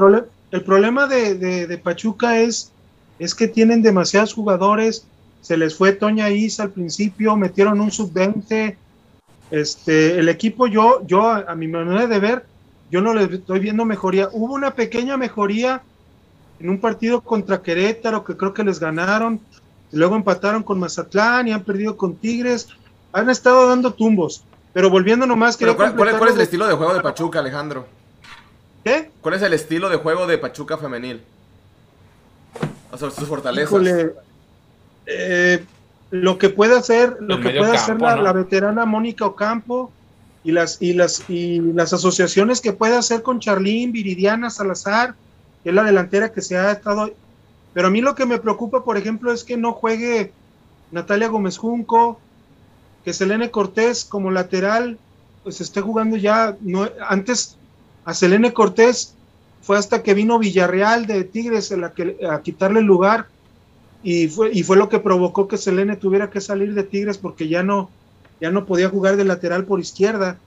el 0.51 0.63
problema 0.63 1.07
de, 1.07 1.35
de, 1.35 1.77
Pachuca 1.77 2.39
es, 2.39 2.71
es 3.19 3.35
que 3.35 3.47
tienen 3.47 3.81
demasiados 3.81 4.33
jugadores. 4.33 5.05
Se 5.41 5.57
les 5.57 5.75
fue 5.75 5.93
Toña 5.93 6.29
Isa 6.29 6.63
al 6.63 6.71
principio, 6.71 7.35
metieron 7.35 7.79
un 7.79 7.91
sub-20, 7.91 8.75
este, 9.51 10.17
el 10.17 10.29
equipo, 10.29 10.67
yo, 10.67 11.05
yo 11.05 11.29
a, 11.29 11.53
mi 11.55 11.67
manera 11.67 12.07
de 12.07 12.19
ver, 12.19 12.45
yo 12.89 13.01
no 13.01 13.13
le 13.13 13.23
estoy 13.25 13.59
viendo 13.59 13.85
mejoría. 13.85 14.29
Hubo 14.31 14.53
una 14.53 14.71
pequeña 14.71 15.17
mejoría 15.17 15.83
en 16.59 16.69
un 16.69 16.79
partido 16.79 17.21
contra 17.21 17.61
Querétaro 17.61 18.23
que 18.23 18.37
creo 18.37 18.53
que 18.53 18.63
les 18.63 18.79
ganaron. 18.79 19.39
Luego 19.91 20.15
empataron 20.15 20.63
con 20.63 20.79
Mazatlán 20.79 21.47
y 21.47 21.51
han 21.51 21.63
perdido 21.63 21.95
con 21.95 22.15
Tigres. 22.15 22.69
Han 23.13 23.29
estado 23.29 23.69
dando 23.69 23.93
tumbos. 23.93 24.43
Pero 24.73 24.89
volviendo 24.89 25.25
nomás. 25.25 25.57
Pero 25.57 25.75
¿cuál, 25.75 25.95
¿Cuál 25.95 26.29
es 26.29 26.35
el 26.35 26.41
estilo 26.41 26.67
de 26.67 26.73
juego 26.73 26.93
de 26.93 27.01
Pachuca, 27.01 27.39
Alejandro? 27.39 27.85
¿Qué? 28.86 29.09
¿Cuál 29.19 29.33
es 29.33 29.41
el 29.41 29.53
estilo 29.53 29.89
de 29.89 29.97
juego 29.97 30.27
de 30.27 30.38
Pachuca 30.38 30.77
femenil? 30.77 31.19
O 32.91 32.97
sea, 32.99 33.09
sus 33.09 33.27
fortalezas. 33.27 33.81
eh, 35.07 35.65
lo 36.11 36.38
que 36.38 36.49
puede 36.49 36.77
hacer, 36.77 37.17
lo 37.19 37.41
que 37.41 37.49
puede 37.49 37.75
hacer 37.75 37.99
la, 37.99 38.31
veterana 38.31 38.86
Mónica 38.86 39.25
Ocampo 39.25 39.91
y 40.43 40.51
las, 40.51 40.79
y 40.83 40.93
las, 40.93 41.27
y 41.27 41.61
las 41.73 41.93
asociaciones 41.93 42.61
que 42.61 42.73
puede 42.73 42.95
hacer 42.95 43.23
con 43.23 43.39
Charlín, 43.39 43.91
Viridiana, 43.91 44.51
Salazar, 44.51 45.15
que 45.63 45.69
es 45.69 45.75
la 45.75 45.83
delantera 45.83 46.31
que 46.31 46.43
se 46.43 46.55
ha 46.55 46.71
estado. 46.71 47.11
Pero 47.73 47.88
a 47.88 47.89
mí 47.89 48.01
lo 48.01 48.13
que 48.13 48.27
me 48.27 48.38
preocupa, 48.38 48.83
por 48.83 48.97
ejemplo, 48.97 49.33
es 49.33 49.43
que 49.43 49.57
no 49.57 49.73
juegue 49.73 50.31
Natalia 50.91 51.27
Gómez 51.27 51.57
Junco, 51.57 52.19
que 53.03 53.13
Selene 53.13 53.49
Cortés 53.49 54.05
como 54.05 54.29
lateral, 54.29 54.99
pues 55.41 55.59
esté 55.59 55.81
jugando 55.81 56.17
ya. 56.17 56.55
No, 56.61 56.88
antes 57.09 57.57
a 58.06 58.14
Selene 58.14 58.53
Cortés 58.53 59.16
fue 59.62 59.78
hasta 59.78 60.03
que 60.03 60.14
vino 60.14 60.38
Villarreal 60.38 61.08
de 61.08 61.24
Tigres 61.24 61.72
a, 61.74 62.41
quitarle 62.43 62.80
el 62.80 62.86
lugar 62.86 63.28
y 64.03 64.28
fue, 64.28 64.51
y 64.53 64.62
fue 64.62 64.78
lo 64.78 64.89
que 64.89 64.99
provocó 64.99 65.47
que 65.47 65.58
Selene 65.58 65.97
tuviera 65.97 66.30
que 66.30 66.39
salir 66.39 66.76
de 66.76 66.84
Tigres 66.84 67.18
porque 67.18 67.47
ya 67.47 67.64
no, 67.64 67.89
ya 68.39 68.51
no 68.51 68.68
podía 68.68 68.89
jugar 68.89 69.18
de 69.18 69.26
lateral 69.26 69.66
por 69.66 69.80
izquierda. 69.80 70.38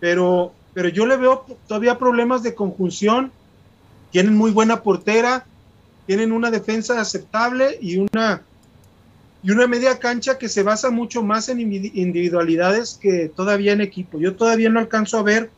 Pero, 0.00 0.54
pero 0.72 0.88
yo 0.88 1.04
le 1.04 1.18
veo 1.18 1.44
todavía 1.68 1.98
problemas 1.98 2.42
de 2.42 2.54
conjunción. 2.54 3.30
Tienen 4.10 4.34
muy 4.34 4.50
buena 4.50 4.82
portera, 4.82 5.44
tienen 6.06 6.32
una 6.32 6.50
defensa 6.50 6.98
aceptable 6.98 7.78
y 7.82 7.98
una, 7.98 8.40
y 9.42 9.50
una 9.50 9.66
media 9.66 9.98
cancha 9.98 10.38
que 10.38 10.48
se 10.48 10.62
basa 10.62 10.88
mucho 10.88 11.22
más 11.22 11.50
en 11.50 11.60
individualidades 11.60 12.98
que 12.98 13.28
todavía 13.28 13.74
en 13.74 13.82
equipo. 13.82 14.18
Yo 14.18 14.34
todavía 14.34 14.70
no 14.70 14.80
alcanzo 14.80 15.18
a 15.18 15.22
ver 15.22 15.50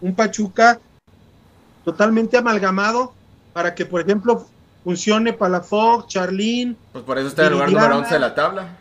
un 0.00 0.14
Pachuca 0.14 0.80
totalmente 1.84 2.36
amalgamado 2.36 3.12
para 3.52 3.74
que, 3.74 3.86
por 3.86 4.00
ejemplo, 4.00 4.46
funcione 4.84 5.32
Palafox, 5.32 6.08
Charlín. 6.08 6.76
Pues 6.92 7.04
por 7.04 7.18
eso 7.18 7.28
está 7.28 7.42
en 7.42 7.48
el 7.48 7.52
lugar 7.54 7.70
número 7.70 7.98
11 7.98 8.14
de 8.14 8.20
la 8.20 8.34
tabla. 8.34 8.76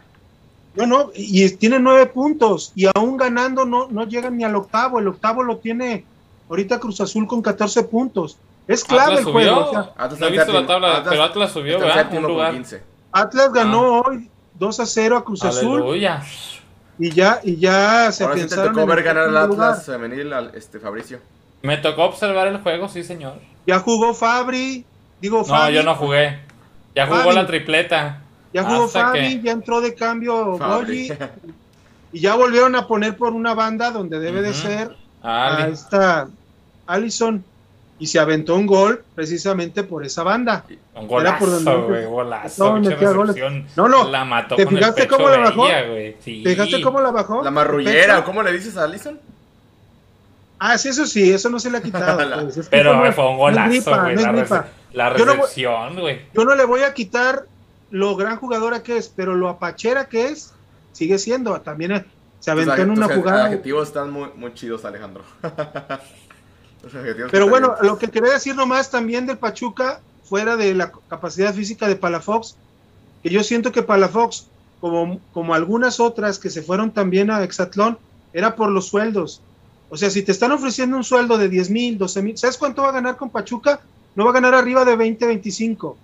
No, 0.75 0.85
no, 0.85 1.11
y 1.15 1.49
tiene 1.57 1.79
nueve 1.79 2.05
puntos 2.05 2.71
y 2.75 2.87
aún 2.95 3.17
ganando 3.17 3.65
no, 3.65 3.87
no 3.89 4.05
llegan 4.05 4.37
ni 4.37 4.43
al 4.43 4.55
octavo. 4.55 4.99
El 4.99 5.07
octavo 5.07 5.43
lo 5.43 5.57
tiene 5.57 6.05
ahorita 6.47 6.79
Cruz 6.79 7.01
Azul 7.01 7.27
con 7.27 7.41
14 7.41 7.83
puntos. 7.83 8.37
Es 8.67 8.83
clave 8.83 9.17
el 9.17 9.23
juego. 9.23 9.71
no 10.19 10.27
he 10.27 10.31
visto 10.31 10.53
la 10.53 10.67
tabla, 10.67 11.03
pero 11.07 11.23
Atlas 11.23 11.51
subió, 11.51 11.79
¿verdad? 11.79 12.13
Un 12.13 12.23
lugar. 12.23 12.55
Atlas 13.11 13.51
ganó 13.51 13.95
ah. 13.97 14.03
hoy 14.05 14.29
2 14.59 14.79
a 14.79 14.85
0 14.85 15.17
a 15.17 15.23
Cruz 15.23 15.43
Azul. 15.43 15.83
Y 16.99 17.11
ya, 17.11 17.39
y 17.43 17.55
ya 17.55 18.11
se 18.11 18.25
Ahora 18.25 18.35
sí 18.37 18.47
te 18.47 18.55
tocó 18.55 18.85
ver 18.85 19.03
ganar 19.03 19.29
el 19.29 19.37
Atlas 19.37 19.85
femenil, 19.85 20.33
este 20.53 20.79
Fabricio. 20.79 21.19
Me 21.61 21.77
tocó 21.77 22.03
observar 22.03 22.47
el 22.47 22.59
juego, 22.59 22.89
sí, 22.89 23.03
señor. 23.03 23.35
Ya 23.65 23.79
jugó 23.79 24.13
Fabri. 24.13 24.85
Digo, 25.21 25.43
No, 25.47 25.69
yo 25.69 25.83
no 25.83 25.95
jugué. 25.95 26.39
Ya 26.95 27.07
jugó 27.07 27.31
la 27.31 27.47
tripleta. 27.47 28.21
Ya 28.53 28.63
jugó 28.63 28.87
Fabri, 28.87 29.41
ya 29.41 29.53
entró 29.53 29.79
de 29.79 29.95
cambio 29.95 30.57
Goyi. 30.57 31.11
Y 32.11 32.21
ya 32.21 32.35
volvieron 32.35 32.75
a 32.75 32.87
poner 32.87 33.15
por 33.15 33.33
una 33.33 33.53
banda 33.53 33.91
donde 33.91 34.19
debe 34.19 34.41
de 34.41 34.53
ser 34.53 34.95
a 35.21 35.67
esta 35.71 36.27
Allison. 36.87 37.43
Y 37.99 38.07
se 38.07 38.17
aventó 38.17 38.55
un 38.55 38.65
gol 38.65 39.03
precisamente 39.13 39.83
por 39.83 40.05
esa 40.05 40.23
banda. 40.23 40.63
Un 40.95 41.07
golazo, 41.07 41.83
güey, 41.83 42.05
golazo. 42.05 42.79
No, 43.75 43.89
no, 43.89 44.09
la 44.09 44.23
mató 44.23 44.55
¿Te 44.55 44.65
fijaste 44.65 45.07
cómo 45.07 45.29
la 45.29 45.37
bajó? 45.37 45.67
¿Te 45.67 46.15
fijaste 46.21 46.81
cómo 46.81 47.01
la 47.01 47.11
bajó? 47.11 47.43
La 47.43 47.51
marrullera, 47.51 48.23
¿cómo 48.23 48.41
le 48.41 48.53
dices 48.53 48.77
a 48.77 48.85
Allison? 48.85 49.19
Ah, 50.59 50.77
sí, 50.77 50.89
eso 50.89 51.05
sí, 51.05 51.31
eso 51.31 51.49
no 51.49 51.59
se 51.59 51.71
le 51.71 51.77
ha 51.77 51.81
quitado. 51.81 52.19
Pues, 52.53 52.67
pero 52.69 53.13
fue 53.13 53.29
un 53.29 53.37
golazo, 53.37 54.01
güey. 54.01 54.15
la, 54.93 55.09
recepción, 55.09 55.99
güey. 55.99 56.21
Yo, 56.33 56.43
no 56.43 56.55
le 56.55 56.65
voy 56.65 56.81
a 56.81 56.93
quitar 56.93 57.45
lo 57.91 58.15
gran 58.15 58.37
jugadora 58.37 58.83
que 58.83 58.97
es, 58.97 59.07
pero 59.07 59.35
lo 59.35 59.47
apachera 59.49 60.09
que 60.09 60.27
es, 60.27 60.53
sigue 60.91 61.17
siendo. 61.17 61.59
También 61.61 61.91
eh, 61.93 62.05
se 62.39 62.51
aventó 62.51 62.75
en 62.75 62.91
una 62.91 63.07
jugada. 63.07 63.37
Los 63.37 63.47
adjetivos 63.47 63.87
están 63.87 64.11
muy, 64.11 64.29
muy 64.35 64.53
chidos, 64.53 64.83
Alejandro. 64.85 65.23
pero 67.31 67.49
bueno, 67.49 67.75
lo 67.81 67.97
que 67.97 68.07
quería 68.07 68.33
decir 68.33 68.55
nomás 68.55 68.89
también 68.89 69.25
del 69.25 69.37
Pachuca, 69.37 70.01
fuera 70.23 70.55
de 70.55 70.73
la 70.73 70.91
capacidad 71.09 71.53
física 71.53 71.87
de 71.87 71.95
Palafox, 71.95 72.55
que 73.23 73.29
yo 73.29 73.43
siento 73.43 73.71
que 73.71 73.83
Palafox, 73.83 74.47
como, 74.79 75.19
como 75.33 75.53
algunas 75.53 75.99
otras 75.99 76.39
que 76.39 76.49
se 76.49 76.61
fueron 76.61 76.91
también 76.91 77.31
a 77.31 77.43
Exatlón, 77.43 77.97
era 78.31 78.55
por 78.55 78.69
los 78.69 78.87
sueldos. 78.87 79.41
O 79.89 79.97
sea, 79.97 80.09
si 80.09 80.21
te 80.21 80.31
están 80.31 80.51
ofreciendo 80.51 80.95
un 80.95 81.03
sueldo 81.03 81.37
de 81.37 81.49
10 81.49 81.69
mil, 81.71 81.97
12 81.97 82.21
mil, 82.21 82.37
¿sabes 82.37 82.57
cuánto 82.57 82.83
va 82.83 82.89
a 82.89 82.93
ganar 82.93 83.17
con 83.17 83.29
Pachuca? 83.29 83.81
No 84.15 84.23
va 84.23 84.31
a 84.31 84.33
ganar 84.33 84.53
arriba 84.53 84.85
de 84.85 84.95
20, 84.95 85.25
25. 85.25 85.97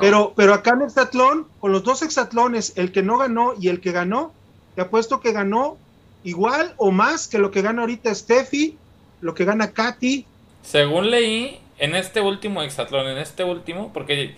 Pero, 0.00 0.32
pero 0.34 0.52
acá 0.52 0.72
en 0.72 0.82
Hexatlón, 0.82 1.46
con 1.60 1.72
los 1.72 1.84
dos 1.84 2.02
hexatlones, 2.02 2.72
el 2.74 2.90
que 2.90 3.02
no 3.02 3.18
ganó 3.18 3.54
y 3.58 3.68
el 3.68 3.80
que 3.80 3.92
ganó, 3.92 4.32
te 4.74 4.82
apuesto 4.82 5.20
que 5.20 5.32
ganó 5.32 5.78
igual 6.24 6.74
o 6.76 6.90
más 6.90 7.28
que 7.28 7.38
lo 7.38 7.52
que 7.52 7.62
gana 7.62 7.82
ahorita 7.82 8.12
Steffi, 8.12 8.76
lo 9.20 9.34
que 9.34 9.44
gana 9.44 9.72
Katy. 9.72 10.26
Según 10.62 11.10
leí, 11.10 11.60
en 11.78 11.94
este 11.94 12.20
último 12.20 12.62
hexatlón, 12.62 13.08
en 13.08 13.18
este 13.18 13.44
último, 13.44 13.92
porque 13.92 14.34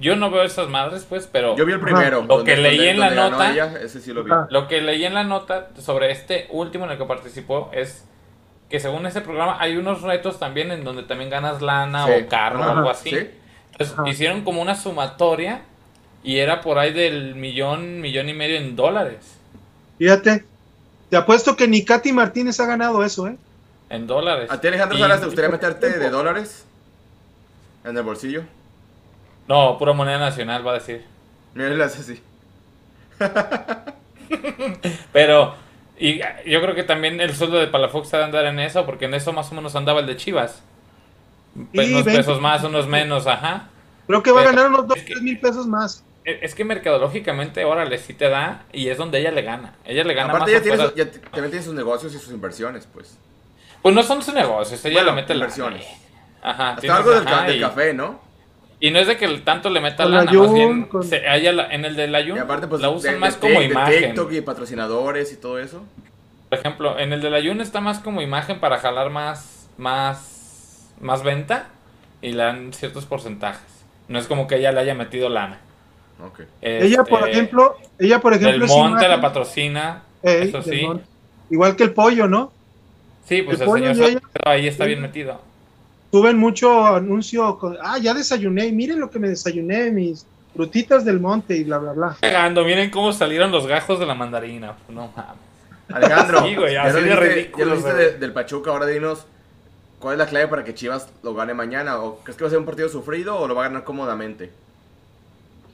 yo 0.00 0.16
no 0.16 0.30
veo 0.30 0.42
esas 0.42 0.68
madres, 0.68 1.06
pues, 1.08 1.28
pero. 1.30 1.56
Yo 1.56 1.66
vi 1.66 1.72
el 1.72 1.80
primero. 1.80 2.24
Lo 2.24 2.44
que 2.44 2.56
leí 2.56 2.86
en 2.86 3.00
la 3.00 3.10
nota. 3.10 3.52
lo, 4.50 4.68
que 4.68 4.80
leí 4.80 5.04
en 5.04 5.14
la 5.14 5.24
nota 5.24 5.70
sobre 5.78 6.12
este 6.12 6.46
último 6.50 6.84
en 6.84 6.92
el 6.92 6.98
que 6.98 7.04
participó 7.04 7.70
es 7.72 8.04
que 8.70 8.80
según 8.80 9.06
ese 9.06 9.22
programa 9.22 9.56
hay 9.60 9.76
unos 9.76 10.02
retos 10.02 10.38
también 10.38 10.70
en 10.70 10.84
donde 10.84 11.02
también 11.02 11.30
ganas 11.30 11.62
lana 11.62 12.06
o 12.06 12.28
carro 12.28 12.60
o 12.60 12.70
algo 12.70 12.90
así. 12.90 13.10
Entonces 13.72 13.96
hicieron 14.06 14.42
como 14.42 14.60
una 14.60 14.74
sumatoria 14.74 15.62
y 16.22 16.38
era 16.38 16.60
por 16.60 16.78
ahí 16.78 16.92
del 16.92 17.34
millón, 17.34 18.00
millón 18.00 18.28
y 18.28 18.34
medio 18.34 18.56
en 18.56 18.76
dólares. 18.76 19.36
Fíjate, 19.98 20.44
te 21.10 21.16
apuesto 21.16 21.56
que 21.56 21.66
ni 21.66 21.84
Katy 21.84 22.12
Martínez 22.12 22.60
ha 22.60 22.66
ganado 22.66 23.02
eso, 23.04 23.26
¿eh? 23.26 23.36
En 23.90 24.06
dólares. 24.06 24.50
¿A 24.50 24.60
ti, 24.60 24.68
Alejandro 24.68 24.98
Salas, 24.98 25.20
te 25.20 25.26
gustaría 25.26 25.50
meterte 25.50 25.98
de 25.98 26.10
dólares 26.10 26.66
en 27.84 27.96
el 27.96 28.02
bolsillo? 28.02 28.42
No, 29.46 29.78
pura 29.78 29.94
moneda 29.94 30.18
nacional, 30.18 30.66
va 30.66 30.72
a 30.72 30.74
decir. 30.74 31.04
Mira, 31.54 31.84
así. 31.86 32.22
Pero, 35.12 35.54
y 35.98 36.18
yo 36.18 36.60
creo 36.60 36.74
que 36.74 36.84
también 36.84 37.20
el 37.20 37.34
sueldo 37.34 37.58
de 37.58 37.66
Palafox 37.66 38.06
está 38.06 38.18
de 38.18 38.24
andar 38.24 38.44
en 38.44 38.60
eso, 38.60 38.84
porque 38.84 39.06
en 39.06 39.14
eso 39.14 39.32
más 39.32 39.50
o 39.50 39.54
menos 39.54 39.74
andaba 39.74 40.00
el 40.00 40.06
de 40.06 40.16
Chivas. 40.16 40.62
unos 41.54 42.04
pesos 42.04 42.40
más, 42.40 42.62
unos 42.62 42.86
menos, 42.86 43.26
ajá. 43.26 43.68
Creo 44.06 44.22
que 44.22 44.30
va 44.32 44.42
a 44.42 44.44
ganar 44.44 44.68
unos 44.68 44.86
2 44.86 44.98
mil 45.22 45.40
pesos 45.40 45.66
más. 45.66 46.04
E, 46.24 46.40
es 46.42 46.54
que 46.54 46.64
mercadológicamente, 46.64 47.64
órale, 47.64 47.98
sí 47.98 48.12
te 48.12 48.28
da 48.28 48.64
y 48.72 48.88
es 48.88 48.98
donde 48.98 49.18
ella 49.18 49.30
le 49.30 49.42
gana. 49.42 49.74
Ella 49.84 50.04
le 50.04 50.14
gana 50.14 50.34
Aparte, 50.34 50.52
más. 50.52 50.80
Aparte, 50.80 51.02
ella 51.02 51.10
también 51.30 51.50
tiene 51.50 51.64
sus 51.64 51.74
negocios 51.74 52.14
y 52.14 52.18
sus 52.18 52.32
inversiones, 52.32 52.86
pues. 52.92 53.18
Pues 53.82 53.94
no 53.94 54.02
son 54.02 54.22
sus 54.22 54.34
negocios, 54.34 54.84
ella 54.84 55.02
le 55.02 55.12
mete 55.12 55.34
inversiones. 55.34 55.86
Ajá. 56.42 56.70
Hasta 56.70 56.96
algo 56.96 57.10
del, 57.10 57.24
del 57.24 57.60
café, 57.60 57.94
¿no? 57.94 58.28
Y 58.80 58.90
no 58.90 59.00
es 59.00 59.08
de 59.08 59.16
que 59.16 59.26
tanto 59.38 59.70
le 59.70 59.80
meta 59.80 60.04
lana, 60.04 60.30
más 60.30 60.52
bien 60.52 60.88
en 60.92 61.84
el 61.84 61.96
del 61.96 62.14
Ayun 62.14 62.38
pues, 62.68 62.80
la 62.80 62.90
usan 62.90 63.18
más 63.18 63.36
como 63.36 63.60
imagen. 63.60 64.14
TikTok 64.14 64.32
y 64.32 64.40
patrocinadores 64.40 65.32
y 65.32 65.36
todo 65.36 65.58
eso. 65.58 65.82
Por 66.48 66.58
ejemplo, 66.58 66.98
en 66.98 67.12
el 67.12 67.20
del 67.20 67.34
Ayun 67.34 67.60
está 67.60 67.80
más 67.80 67.98
como 67.98 68.22
imagen 68.22 68.60
para 68.60 68.78
jalar 68.78 69.10
más, 69.10 69.68
más, 69.76 70.92
más 71.00 71.24
venta 71.24 71.68
y 72.22 72.32
le 72.32 72.44
dan 72.44 72.72
ciertos 72.72 73.04
porcentajes. 73.04 73.84
No 74.06 74.18
es 74.18 74.26
como 74.26 74.46
que 74.46 74.56
ella 74.56 74.70
le 74.70 74.80
haya 74.80 74.94
metido 74.94 75.28
lana. 75.28 75.58
Okay. 76.20 76.46
ella, 76.62 77.04
por 77.04 77.20
este, 77.20 77.30
ejemplo, 77.32 77.76
ella, 77.98 78.20
por 78.20 78.34
ejemplo, 78.34 78.64
el 78.64 78.70
monte 78.70 79.06
la 79.06 79.20
patrocina, 79.20 80.02
eso 80.22 80.62
sí. 80.62 80.88
Igual 81.50 81.76
que 81.76 81.84
el 81.84 81.92
pollo, 81.92 82.26
¿no? 82.26 82.52
Sí, 83.28 83.42
pues 83.42 83.60
el, 83.60 83.68
señor 83.68 84.22
ahí 84.44 84.66
está 84.66 84.86
bien 84.86 85.02
metido 85.02 85.40
tuve 86.10 86.34
mucho 86.34 86.86
anuncio, 86.86 87.58
con, 87.58 87.76
ah, 87.82 87.98
ya 87.98 88.14
desayuné, 88.14 88.72
miren 88.72 89.00
lo 89.00 89.10
que 89.10 89.18
me 89.18 89.28
desayuné, 89.28 89.90
mis 89.90 90.26
frutitas 90.54 91.04
del 91.04 91.20
monte 91.20 91.56
y 91.56 91.64
bla, 91.64 91.78
bla, 91.78 91.92
bla. 91.92 92.16
Llegando, 92.22 92.64
miren 92.64 92.90
cómo 92.90 93.12
salieron 93.12 93.52
los 93.52 93.66
gajos 93.66 94.00
de 94.00 94.06
la 94.06 94.14
mandarina, 94.14 94.74
no 94.88 95.12
mames. 95.14 95.48
Alejandro, 95.90 96.42
sí, 96.42 96.54
güey, 96.54 96.76
así 96.76 97.00
de 97.00 97.16
ridículo. 97.16 97.76
del 97.80 98.32
Pachuca, 98.32 98.70
ahora 98.70 98.86
dinos, 98.86 99.24
¿cuál 99.98 100.14
es 100.14 100.18
la 100.18 100.26
clave 100.26 100.48
para 100.48 100.64
que 100.64 100.74
Chivas 100.74 101.08
lo 101.22 101.34
gane 101.34 101.54
mañana? 101.54 101.98
¿O 101.98 102.18
crees 102.18 102.36
que 102.36 102.44
va 102.44 102.48
a 102.48 102.50
ser 102.50 102.58
un 102.58 102.66
partido 102.66 102.88
sufrido 102.90 103.36
o 103.36 103.48
lo 103.48 103.54
va 103.54 103.64
a 103.64 103.68
ganar 103.68 103.84
cómodamente? 103.84 104.50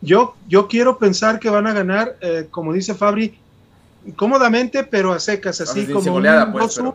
Yo, 0.00 0.36
yo 0.46 0.68
quiero 0.68 0.98
pensar 0.98 1.40
que 1.40 1.50
van 1.50 1.66
a 1.66 1.72
ganar, 1.72 2.16
eh, 2.20 2.46
como 2.50 2.72
dice 2.72 2.94
Fabri, 2.94 3.36
cómodamente, 4.14 4.84
pero 4.84 5.12
a 5.12 5.18
secas, 5.18 5.60
así 5.60 5.86
como 5.86 6.14
un 6.14 6.24
2-1, 6.24 6.94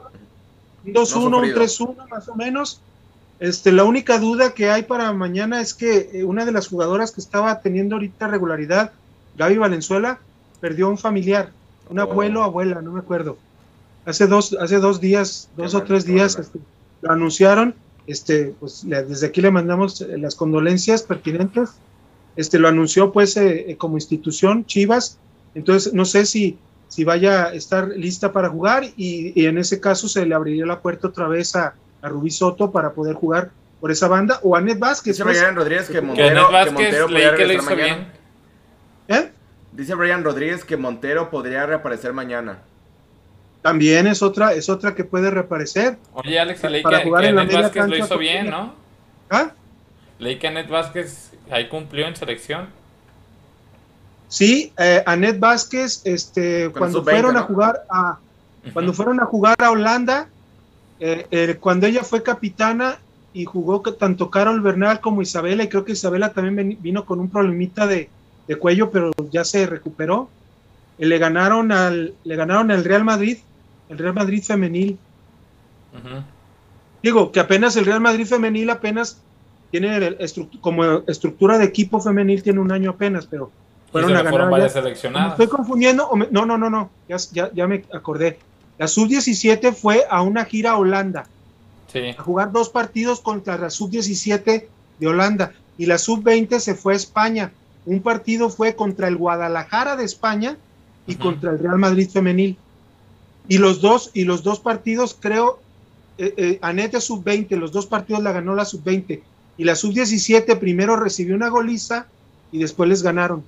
pues, 0.84 1.15
un 1.15 1.34
3-1 1.34 2.10
más 2.10 2.27
o 2.30 2.35
menos 2.35 2.81
este, 3.39 3.72
la 3.72 3.85
única 3.85 4.19
duda 4.19 4.53
que 4.53 4.69
hay 4.69 4.84
para 4.84 5.11
mañana 5.14 5.61
es 5.61 5.73
que 5.73 6.10
eh, 6.14 6.23
una 6.26 6.45
de 6.45 6.51
las 6.51 6.68
jugadoras 6.68 7.11
que 7.11 7.22
estaba 7.22 7.61
teniendo 7.61 7.95
ahorita 7.95 8.27
regularidad, 8.27 8.91
Gaby 9.38 9.57
Valenzuela, 9.57 10.19
perdió 10.60 10.89
un 10.89 10.97
familiar, 10.97 11.51
un 11.89 11.99
oh. 11.99 12.03
abuelo 12.03 12.41
o 12.41 12.43
abuela, 12.43 12.81
no 12.81 12.91
me 12.91 12.99
acuerdo. 12.99 13.38
Hace 14.06 14.27
dos, 14.27 14.57
hace 14.60 14.80
dos 14.80 14.99
días, 14.99 15.49
dos 15.56 15.73
o 15.73 15.84
tres 15.84 16.06
días, 16.06 16.38
este, 16.38 16.60
lo 17.01 17.11
anunciaron. 17.11 17.76
Este, 18.07 18.56
pues 18.60 18.84
desde 18.85 19.27
aquí 19.27 19.39
le 19.39 19.51
mandamos 19.51 20.01
eh, 20.01 20.18
las 20.18 20.35
condolencias 20.35 21.03
pertinentes. 21.03 21.69
Este, 22.35 22.60
lo 22.60 22.68
anunció 22.68 23.11
pues 23.14 23.38
eh, 23.38 23.76
como 23.77 23.97
institución 23.97 24.65
Chivas. 24.65 25.18
Entonces, 25.56 25.93
no 25.93 26.06
sé 26.06 26.26
si, 26.26 26.57
si 26.90 27.06
vaya 27.06 27.45
a 27.45 27.53
estar 27.53 27.88
lista 27.88 28.34
para 28.34 28.49
jugar 28.49 28.84
y, 28.84 29.32
y 29.40 29.45
en 29.45 29.57
ese 29.57 29.80
caso 29.80 30.10
se 30.10 30.26
le 30.26 30.36
abriría 30.36 30.66
la 30.66 30.82
puerta 30.82 31.07
otra 31.07 31.28
vez 31.28 31.56
a, 31.56 31.76
a 32.02 32.10
Rubí 32.10 32.32
Soto 32.32 32.72
para 32.72 32.91
poder 32.91 33.16
jugar 33.16 33.52
por 33.80 33.91
esa 33.91 34.07
banda 34.07 34.40
o 34.44 34.56
a 34.56 34.61
Ned 34.61 34.78
Vázquez. 34.78 35.16
Dice 35.16 35.24
pues. 35.24 35.38
Brian 35.38 35.56
Rodríguez 35.56 35.90
que 35.90 36.02
Montero, 36.02 36.49
que, 36.49 36.72
Montero 36.72 37.07
podría 37.07 37.32
regresar 37.32 37.78
mañana. 37.78 38.14
¿Eh? 39.07 39.32
Dice 39.72 39.95
Brian 39.95 40.24
Rodríguez 40.24 40.66
que 40.66 40.78
Montero 40.78 41.30
podría 41.30 41.66
reaparecer 41.66 42.11
mañana. 42.11 42.60
También 43.61 44.07
es 44.07 44.22
otra, 44.22 44.53
es 44.53 44.70
otra 44.70 44.95
que 44.95 45.03
puede 45.03 45.30
reaparecer. 45.32 45.98
Oye, 46.14 46.40
Alex, 46.40 46.64
leí 46.64 46.84
que, 46.84 46.90
que 46.90 47.32
Ned 47.32 47.53
Vázquez 47.53 47.88
lo 47.88 47.98
hizo 47.98 48.18
bien, 48.18 48.49
¿no? 48.49 48.74
¿Ah? 49.30 49.52
Leí 50.18 50.38
que 50.38 50.49
Ned 50.49 50.70
Vázquez 50.70 51.32
ahí 51.52 51.68
cumplió 51.68 52.07
en 52.07 52.16
selección. 52.16 52.70
Sí, 54.30 54.72
eh, 54.77 55.03
Anet 55.06 55.39
Vázquez, 55.39 56.01
este, 56.06 56.69
cuando 56.69 57.03
fueron 57.03 57.35
a 57.35 57.41
jugar 57.41 57.84
a, 57.89 58.19
cuando 58.73 58.93
fueron 58.93 59.19
a 59.19 59.26
jugar 59.26 59.56
a 59.60 59.72
Holanda, 59.72 60.30
eh, 60.99 61.27
eh, 61.31 61.57
cuando 61.60 61.88
ella 61.88 62.03
fue 62.03 62.23
capitana 62.23 62.99
y 63.34 63.45
jugó 63.45 63.81
tanto 63.81 64.30
Carol 64.30 64.61
Bernal 64.61 64.99
como 64.99 65.22
Isabela, 65.22 65.64
y 65.64 65.69
creo 65.69 65.85
que 65.85 65.93
Isabela 65.93 66.34
también 66.34 66.77
vino 66.81 67.06
con 67.06 67.19
un 67.19 67.30
problemita 67.30 67.88
de, 67.88 68.10
cuello, 68.60 68.89
pero 68.89 69.11
ya 69.31 69.43
se 69.43 69.65
recuperó. 69.68 70.30
Eh, 70.97 71.06
le 71.06 71.18
ganaron 71.19 71.72
al 71.72 72.15
le 72.23 72.35
ganaron 72.35 72.72
al 72.72 72.84
Real 72.84 73.06
Madrid, 73.06 73.38
el 73.89 73.97
Real 73.97 74.14
Madrid 74.14 74.43
femenil. 74.43 74.97
Digo 77.01 77.31
que 77.31 77.39
apenas 77.39 77.76
el 77.77 77.85
Real 77.85 78.01
Madrid 78.01 78.26
femenil 78.26 78.69
apenas 78.69 79.22
tiene 79.72 80.18
como 80.61 80.84
estructura 81.07 81.57
de 81.57 81.65
equipo 81.65 82.01
femenil 82.01 82.43
tiene 82.43 82.60
un 82.60 82.72
año 82.72 82.91
apenas, 82.91 83.27
pero 83.27 83.51
fueron 83.91 84.16
a 84.16 84.24
ganar. 84.24 85.32
estoy 85.32 85.48
confundiendo, 85.48 86.10
no, 86.32 86.45
no, 86.45 86.57
no, 86.57 86.70
no, 86.70 86.90
ya, 87.07 87.18
ya, 87.32 87.52
ya 87.53 87.68
me 87.68 87.84
acordé. 87.94 88.40
La 88.78 88.88
sub-17 88.88 89.74
fue 89.74 90.06
a 90.10 90.22
una 90.22 90.45
gira 90.45 90.72
a 90.72 90.78
Holanda 90.78 91.26
a 92.18 92.22
jugar 92.22 92.52
dos 92.52 92.70
partidos 92.70 93.20
contra 93.20 93.57
la 93.57 93.70
sub-17 93.70 94.66
de 94.99 95.07
Holanda 95.07 95.53
y 95.78 95.86
la 95.86 95.98
sub-20 95.98 96.60
se 96.60 96.76
fue 96.76 96.94
a 96.94 96.98
España. 96.98 97.52
Un 97.86 98.02
partido 98.02 98.49
fue 98.49 98.76
contra 98.76 99.07
el 99.07 99.16
Guadalajara 99.16 99.95
de 99.95 100.03
España 100.03 100.57
y 101.07 101.16
contra 101.16 101.52
el 101.52 101.60
Real 101.60 101.80
Madrid 101.80 102.10
femenil. 102.10 102.57
Y 103.48 103.57
los 103.57 103.82
dos, 103.82 104.11
y 104.14 104.26
los 104.26 104.44
dos 104.44 104.60
partidos, 104.60 105.18
creo, 105.20 105.60
eh, 106.20 106.34
eh 106.38 106.60
Anete 106.61 107.02
sub-20, 107.02 107.57
los 107.57 107.72
dos 107.72 107.88
partidos 107.88 108.22
la 108.22 108.32
ganó 108.32 108.53
la 108.53 108.66
sub-20. 108.66 109.22
Y 109.57 109.64
la 109.64 109.76
sub-17 109.76 110.60
primero 110.60 110.95
recibió 110.95 111.36
una 111.36 111.49
goliza 111.49 112.06
y 112.52 112.60
después 112.60 112.88
les 112.90 113.02
ganaron. 113.02 113.44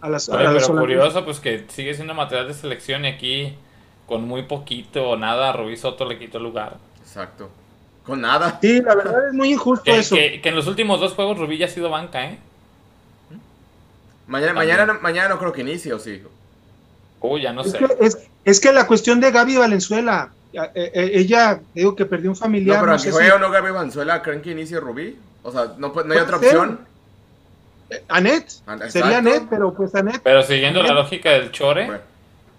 A 0.00 0.08
las, 0.08 0.28
pero 0.28 0.60
curioso, 0.66 1.24
pues 1.24 1.40
que 1.40 1.64
sigue 1.68 1.94
siendo 1.94 2.14
material 2.14 2.46
de 2.46 2.54
selección 2.54 3.04
y 3.04 3.08
aquí 3.08 3.58
con 4.06 4.26
muy 4.26 4.42
poquito 4.42 5.10
o 5.10 5.16
nada, 5.16 5.52
Rubí 5.52 5.76
Soto 5.76 6.04
le 6.04 6.18
quitó 6.18 6.38
lugar. 6.38 6.76
Exacto. 7.00 7.50
Con 8.04 8.22
nada. 8.22 8.58
Sí, 8.62 8.80
la 8.80 8.94
verdad 8.94 9.28
es 9.28 9.34
muy 9.34 9.52
injusto 9.52 9.90
eso. 9.90 10.14
Que, 10.14 10.40
en 10.42 10.54
los 10.54 10.66
últimos 10.66 10.98
dos 10.98 11.12
juegos 11.12 11.38
Rubí 11.38 11.58
ya 11.58 11.66
ha 11.66 11.68
sido 11.68 11.90
banca, 11.90 12.24
¿eh? 12.24 12.38
Mañana, 14.26 14.52
mañana, 14.54 14.98
mañana 15.00 15.28
no 15.30 15.38
creo 15.38 15.52
que 15.52 15.62
inicie, 15.62 15.92
¿o 15.92 15.98
sí? 15.98 16.22
Uy, 17.20 17.42
ya 17.42 17.52
no 17.52 17.62
es 17.62 17.72
sé. 17.72 17.78
Que, 17.78 18.10
es, 18.44 18.60
que 18.60 18.72
la 18.72 18.86
cuestión 18.86 19.20
de 19.20 19.30
Gaby 19.30 19.56
Valenzuela, 19.56 20.30
eh, 20.52 20.70
eh, 20.74 21.10
ella, 21.14 21.60
digo 21.74 21.96
que 21.96 22.06
perdió 22.06 22.30
un 22.30 22.36
familiar. 22.36 22.76
No, 22.76 22.84
pero 22.84 22.96
no 22.96 23.02
que 23.02 23.10
juegue 23.10 23.32
o 23.32 23.38
no 23.38 23.50
Gaby 23.50 23.72
Valenzuela, 23.72 24.22
¿creen 24.22 24.42
que 24.42 24.52
inicie 24.52 24.80
Rubí? 24.80 25.18
O 25.42 25.50
sea, 25.50 25.74
no, 25.78 25.92
no 25.92 26.12
hay 26.14 26.20
otra 26.20 26.36
opción. 26.36 26.80
Anet, 28.08 28.48
sería 28.88 29.18
Anet, 29.18 29.44
pero 29.48 29.72
pues 29.72 29.94
Anet. 29.94 30.20
Pero 30.22 30.42
siguiendo 30.42 30.82
la 30.82 30.92
lógica 30.92 31.30
del 31.30 31.50
Chore, 31.50 31.86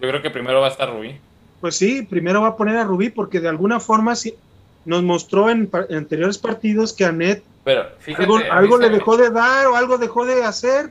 yo 0.00 0.08
creo 0.08 0.22
que 0.22 0.30
primero 0.30 0.60
va 0.60 0.68
a 0.68 0.70
estar 0.70 0.90
Rubí. 0.90 1.18
Pues 1.60 1.76
sí, 1.76 2.02
primero 2.02 2.40
va 2.40 2.48
a 2.48 2.56
poner 2.56 2.76
a 2.76 2.84
Rubí 2.84 3.10
porque 3.10 3.40
de 3.40 3.48
alguna 3.48 3.80
forma 3.80 4.14
nos 4.84 5.02
mostró 5.02 5.50
en, 5.50 5.70
anteriores 5.90 6.38
partidos 6.38 6.92
que 6.92 7.04
Anet 7.04 7.42
pero 7.64 7.86
algo, 8.50 8.78
le 8.78 8.88
dejó 8.88 9.16
de 9.16 9.30
dar 9.30 9.66
o 9.66 9.76
algo 9.76 9.98
dejó 9.98 10.24
de 10.24 10.42
hacer. 10.44 10.90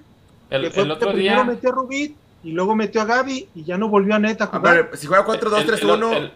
El, 0.49 0.91
otro 0.91 1.13
día 1.13 1.43
metió 1.43 1.69
a 1.69 1.73
Rubí 1.73 2.15
y 2.43 2.51
luego 2.51 2.75
metió 2.75 3.01
a 3.01 3.05
Gaby 3.05 3.49
y 3.55 3.63
ya 3.63 3.77
no 3.77 3.89
volvió 3.89 4.13
a 4.13 4.17
Anet 4.17 4.41
a 4.41 4.47
jugar. 4.47 4.67
A 4.67 4.81
ver, 4.83 4.97
si 4.97 5.07
juega 5.07 5.25
4-2-3-1, 5.25 6.31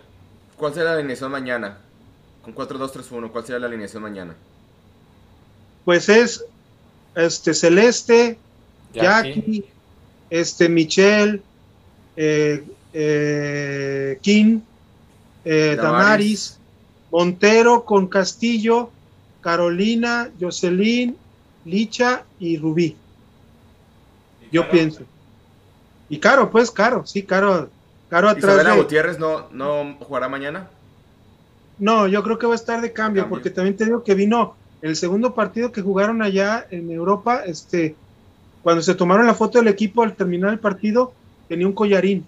¿cuál 0.58 0.74
será 0.74 0.92
la 0.92 0.98
alineación 0.98 1.32
mañana? 1.32 1.78
Con 2.44 2.56
4-2-3-1, 2.56 3.32
¿cuál 3.32 3.46
será 3.46 3.60
la 3.60 3.68
alineación 3.68 4.04
mañana? 4.04 4.36
Pues 5.86 6.10
es 6.10 6.46
este 7.16 7.54
Celeste, 7.54 8.38
Jackie, 8.94 9.66
este 10.30 10.70
Michelle, 10.70 11.42
eh, 12.16 12.64
eh, 12.94 14.20
King, 14.22 14.60
eh, 15.46 15.78
Damaris, 15.80 16.58
Montero 17.12 17.86
con 17.86 18.08
Castillo, 18.08 18.92
Carolina, 19.42 20.30
Jocelyn, 20.40 21.16
Licha 21.66 22.24
y 22.40 22.58
Rubí. 22.58 22.96
Yo 24.52 24.70
pienso. 24.70 25.02
Y 26.10 26.20
Caro, 26.20 26.52
pues, 26.52 26.70
Caro, 26.70 27.06
sí, 27.06 27.24
Caro. 27.24 27.70
Caro 28.10 28.30
atrás. 28.30 28.54
¿Isabela 28.54 28.76
Gutiérrez 28.76 29.18
no, 29.18 29.50
no 29.52 29.98
jugará 30.00 30.30
mañana? 30.30 30.70
No, 31.80 32.08
yo 32.08 32.22
creo 32.22 32.38
que 32.38 32.46
va 32.46 32.54
a 32.54 32.56
estar 32.56 32.80
de 32.82 32.94
cambio, 32.94 33.28
porque 33.28 33.50
también 33.50 33.76
te 33.76 33.86
digo 33.86 34.04
que 34.04 34.14
vino 34.14 34.56
el 34.84 34.98
segundo 34.98 35.34
partido 35.34 35.72
que 35.72 35.82
jugaron 35.82 36.22
allá 36.22 36.68
en 36.70 36.92
Europa, 36.92 37.44
este, 37.46 37.96
cuando 38.62 38.82
se 38.82 38.94
tomaron 38.96 39.26
la 39.26 39.34
foto 39.34 39.58
del 39.58 39.70
equipo 39.70 40.04
al 40.04 40.14
terminar 40.14 40.52
el 40.52 40.60
partido, 40.60 41.14
tenía 41.48 41.66
un 41.66 41.74
collarín. 41.74 42.26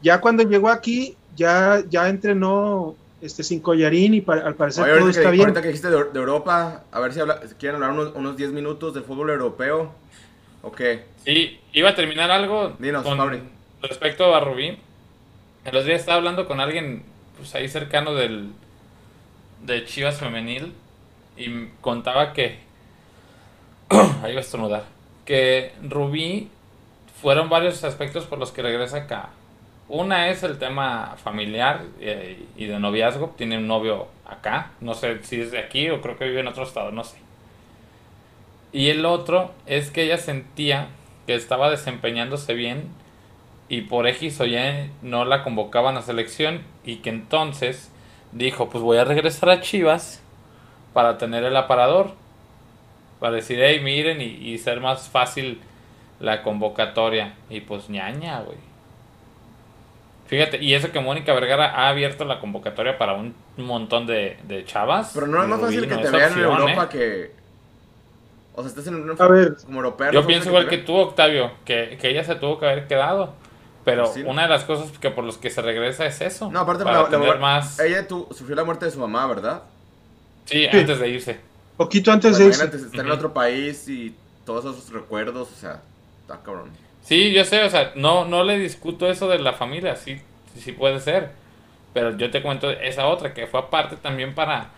Ya 0.00 0.18
cuando 0.18 0.42
llegó 0.42 0.70
aquí, 0.70 1.14
ya, 1.36 1.84
ya 1.90 2.08
entrenó 2.08 2.94
este, 3.20 3.44
sin 3.44 3.60
collarín 3.60 4.14
y 4.14 4.24
al 4.26 4.54
parecer 4.54 4.98
todo 4.98 5.10
está 5.10 5.30
bien. 5.30 5.42
Ahorita 5.42 5.60
que 5.60 5.68
dijiste 5.68 5.90
de, 5.90 5.96
Europa, 6.14 6.84
a 6.90 7.00
ver 7.00 7.12
si, 7.12 7.20
quieren 7.58 7.82
hablar 7.82 8.12
unos, 8.14 8.34
10 8.34 8.52
minutos 8.52 8.94
del 8.94 9.04
fútbol 9.04 9.28
europeo. 9.28 9.92
Ok. 10.62 10.80
Sí, 11.26 11.60
iba 11.74 11.90
a 11.90 11.94
terminar 11.94 12.30
algo 12.30 12.76
Dinos, 12.78 13.04
con 13.04 13.18
respecto 13.82 14.34
a 14.34 14.40
Rubí. 14.40 14.78
En 15.66 15.74
los 15.74 15.84
días 15.84 16.00
estaba 16.00 16.16
hablando 16.16 16.48
con 16.48 16.60
alguien 16.60 17.02
pues 17.36 17.54
ahí 17.54 17.68
cercano 17.68 18.14
del 18.14 18.52
de 19.66 19.84
Chivas 19.84 20.18
Femenil 20.18 20.72
y 21.40 21.70
contaba 21.80 22.32
que 22.32 22.58
ahí 24.22 24.32
va 24.32 24.38
a 24.38 24.42
estornudar 24.42 24.84
que 25.24 25.72
Rubí 25.82 26.48
fueron 27.20 27.48
varios 27.48 27.82
aspectos 27.84 28.24
por 28.26 28.38
los 28.38 28.52
que 28.52 28.62
regresa 28.62 28.98
acá 28.98 29.30
una 29.90 30.28
es 30.28 30.44
el 30.44 30.56
tema 30.58 31.16
familiar 31.22 31.82
eh, 32.00 32.46
y 32.56 32.66
de 32.66 32.78
noviazgo. 32.78 33.34
Tiene 33.36 33.58
un 33.58 33.66
novio 33.66 34.06
acá. 34.24 34.70
No 34.80 34.94
sé 34.94 35.22
si 35.24 35.40
es 35.40 35.50
de 35.50 35.58
aquí 35.58 35.90
o 35.90 36.00
creo 36.00 36.16
que 36.16 36.26
vive 36.26 36.40
en 36.40 36.46
otro 36.46 36.62
estado, 36.62 36.92
no 36.92 37.02
sé. 37.02 37.18
Y 38.72 38.90
el 38.90 39.04
otro 39.04 39.50
es 39.66 39.90
que 39.90 40.04
ella 40.04 40.16
sentía 40.16 40.86
que 41.26 41.34
estaba 41.34 41.70
desempeñándose 41.70 42.54
bien 42.54 42.84
y 43.68 43.80
por 43.80 44.06
X 44.06 44.40
o 44.40 44.44
no 45.02 45.24
la 45.24 45.42
convocaban 45.42 45.96
a 45.96 46.02
selección 46.02 46.62
y 46.84 46.96
que 46.96 47.10
entonces 47.10 47.90
dijo, 48.30 48.70
pues 48.70 48.84
voy 48.84 48.98
a 48.98 49.04
regresar 49.04 49.50
a 49.50 49.60
Chivas 49.60 50.22
para 50.92 51.18
tener 51.18 51.44
el 51.44 51.56
aparador. 51.56 52.12
Para 53.18 53.36
decir, 53.36 53.58
hey, 53.60 53.80
miren 53.82 54.20
y, 54.20 54.24
y 54.24 54.58
ser 54.58 54.80
más 54.80 55.08
fácil 55.08 55.60
la 56.20 56.42
convocatoria. 56.42 57.34
Y 57.48 57.60
pues 57.60 57.88
ñaña, 57.88 58.40
güey. 58.40 58.58
Fíjate, 60.30 60.62
y 60.62 60.74
eso 60.74 60.92
que 60.92 61.00
Mónica 61.00 61.34
Vergara 61.34 61.74
ha 61.74 61.88
abierto 61.88 62.24
la 62.24 62.38
convocatoria 62.38 62.96
para 62.96 63.14
un 63.14 63.34
montón 63.56 64.06
de, 64.06 64.38
de 64.44 64.64
chavas. 64.64 65.10
Pero 65.12 65.26
no 65.26 65.42
es 65.42 65.48
más 65.48 65.60
fácil 65.60 65.88
que 65.88 65.96
te 65.96 66.08
vean 66.08 66.32
en 66.34 66.44
Europa 66.44 66.84
¿eh? 66.84 66.88
que. 66.88 67.32
O 68.54 68.62
sea, 68.62 68.68
estás 68.68 68.86
en 68.86 68.94
una. 68.94 69.14
A 69.14 69.26
ver, 69.26 69.56
como 69.64 69.78
europeo. 69.78 70.12
Yo 70.12 70.24
pienso 70.24 70.50
igual 70.50 70.68
que, 70.68 70.78
tú, 70.78 70.94
Octavio, 70.94 71.50
que, 71.64 71.98
que, 72.00 72.10
ella 72.10 72.22
se 72.22 72.36
tuvo 72.36 72.60
que 72.60 72.66
haber 72.66 72.86
quedado. 72.86 73.34
Pero 73.84 74.12
una 74.26 74.42
de 74.42 74.48
las 74.48 74.62
cosas 74.62 74.96
que 74.98 75.10
por 75.10 75.24
los 75.24 75.36
que 75.36 75.50
se 75.50 75.62
regresa 75.62 76.06
es 76.06 76.20
eso. 76.20 76.48
No, 76.48 76.60
aparte, 76.60 76.84
para 76.84 77.08
tener 77.08 77.40
más... 77.40 77.80
ella 77.80 78.06
tu, 78.06 78.28
sufrió 78.30 78.54
la 78.54 78.62
muerte 78.62 78.84
de 78.84 78.92
su 78.92 79.00
mamá, 79.00 79.26
¿verdad? 79.26 79.62
Sí, 80.50 80.66
antes 80.66 80.98
de 80.98 81.08
irse. 81.08 81.36
Poquito 81.76 82.10
antes 82.10 82.36
de 82.36 82.46
irse. 82.46 82.62
Antes 82.62 82.80
de 82.82 82.86
estar 82.88 83.06
en 83.06 83.12
otro 83.12 83.32
país 83.32 83.88
y 83.88 84.14
todos 84.44 84.64
esos 84.64 84.92
recuerdos, 84.92 85.48
o 85.50 85.56
sea, 85.56 85.80
está 86.22 86.42
cabrón. 86.42 86.70
Sí, 87.04 87.32
yo 87.32 87.44
sé, 87.44 87.62
o 87.62 87.70
sea, 87.70 87.92
no, 87.94 88.24
no 88.24 88.42
le 88.44 88.58
discuto 88.58 89.08
eso 89.08 89.28
de 89.28 89.38
la 89.38 89.52
familia, 89.52 89.96
sí, 89.96 90.20
sí 90.58 90.72
puede 90.72 91.00
ser. 91.00 91.30
Pero 91.94 92.16
yo 92.16 92.30
te 92.30 92.42
cuento 92.42 92.70
esa 92.70 93.06
otra, 93.06 93.32
que 93.32 93.46
fue 93.46 93.60
aparte 93.60 93.96
también 93.96 94.34
para 94.34 94.70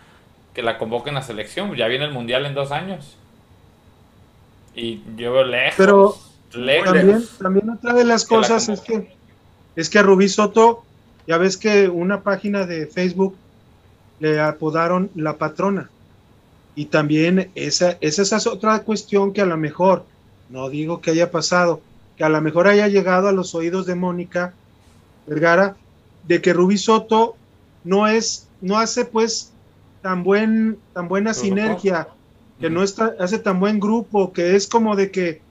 que 0.53 0.61
la 0.61 0.77
convoquen 0.77 1.17
a 1.17 1.21
selección. 1.21 1.75
Ya 1.75 1.87
viene 1.87 2.05
el 2.05 2.11
mundial 2.11 2.45
en 2.45 2.53
dos 2.53 2.71
años. 2.71 3.17
Y 4.75 5.01
yo 5.15 5.33
veo 5.33 5.43
lejos. 5.43 5.75
Pero 5.77 6.15
también, 6.83 7.23
también 7.41 7.69
otra 7.69 7.93
de 7.93 8.05
las 8.05 8.25
cosas 8.25 8.69
es 8.69 8.81
que 8.81 9.11
es 9.75 9.89
que 9.89 9.99
a 9.99 10.03
Rubí 10.03 10.29
Soto, 10.29 10.83
ya 11.27 11.37
ves 11.37 11.57
que 11.57 11.89
una 11.89 12.21
página 12.21 12.65
de 12.65 12.85
Facebook 12.85 13.35
le 14.23 14.39
apodaron 14.39 15.11
la 15.15 15.37
patrona. 15.37 15.89
Y 16.75 16.85
también 16.85 17.51
esa, 17.55 17.97
esa 17.99 18.37
es 18.37 18.47
otra 18.47 18.79
cuestión 18.79 19.33
que 19.33 19.41
a 19.41 19.45
lo 19.45 19.57
mejor, 19.57 20.05
no 20.49 20.69
digo 20.69 21.01
que 21.01 21.11
haya 21.11 21.29
pasado, 21.29 21.81
que 22.15 22.23
a 22.23 22.29
lo 22.29 22.39
mejor 22.41 22.67
haya 22.67 22.87
llegado 22.87 23.27
a 23.27 23.33
los 23.33 23.53
oídos 23.53 23.85
de 23.85 23.95
Mónica 23.95 24.53
Vergara, 25.27 25.75
de 26.25 26.41
que 26.41 26.53
Rubí 26.53 26.77
Soto 26.77 27.35
no 27.83 28.07
es, 28.07 28.47
no 28.61 28.77
hace 28.79 29.03
pues 29.03 29.51
tan 30.01 30.23
buen, 30.23 30.77
tan 30.93 31.09
buena 31.09 31.33
sinergia, 31.33 32.07
que 32.61 32.69
no 32.69 32.81
está, 32.81 33.13
hace 33.19 33.39
tan 33.39 33.59
buen 33.59 33.77
grupo, 33.77 34.31
que 34.31 34.55
es 34.55 34.67
como 34.67 34.95
de 34.95 35.11
que, 35.11 35.41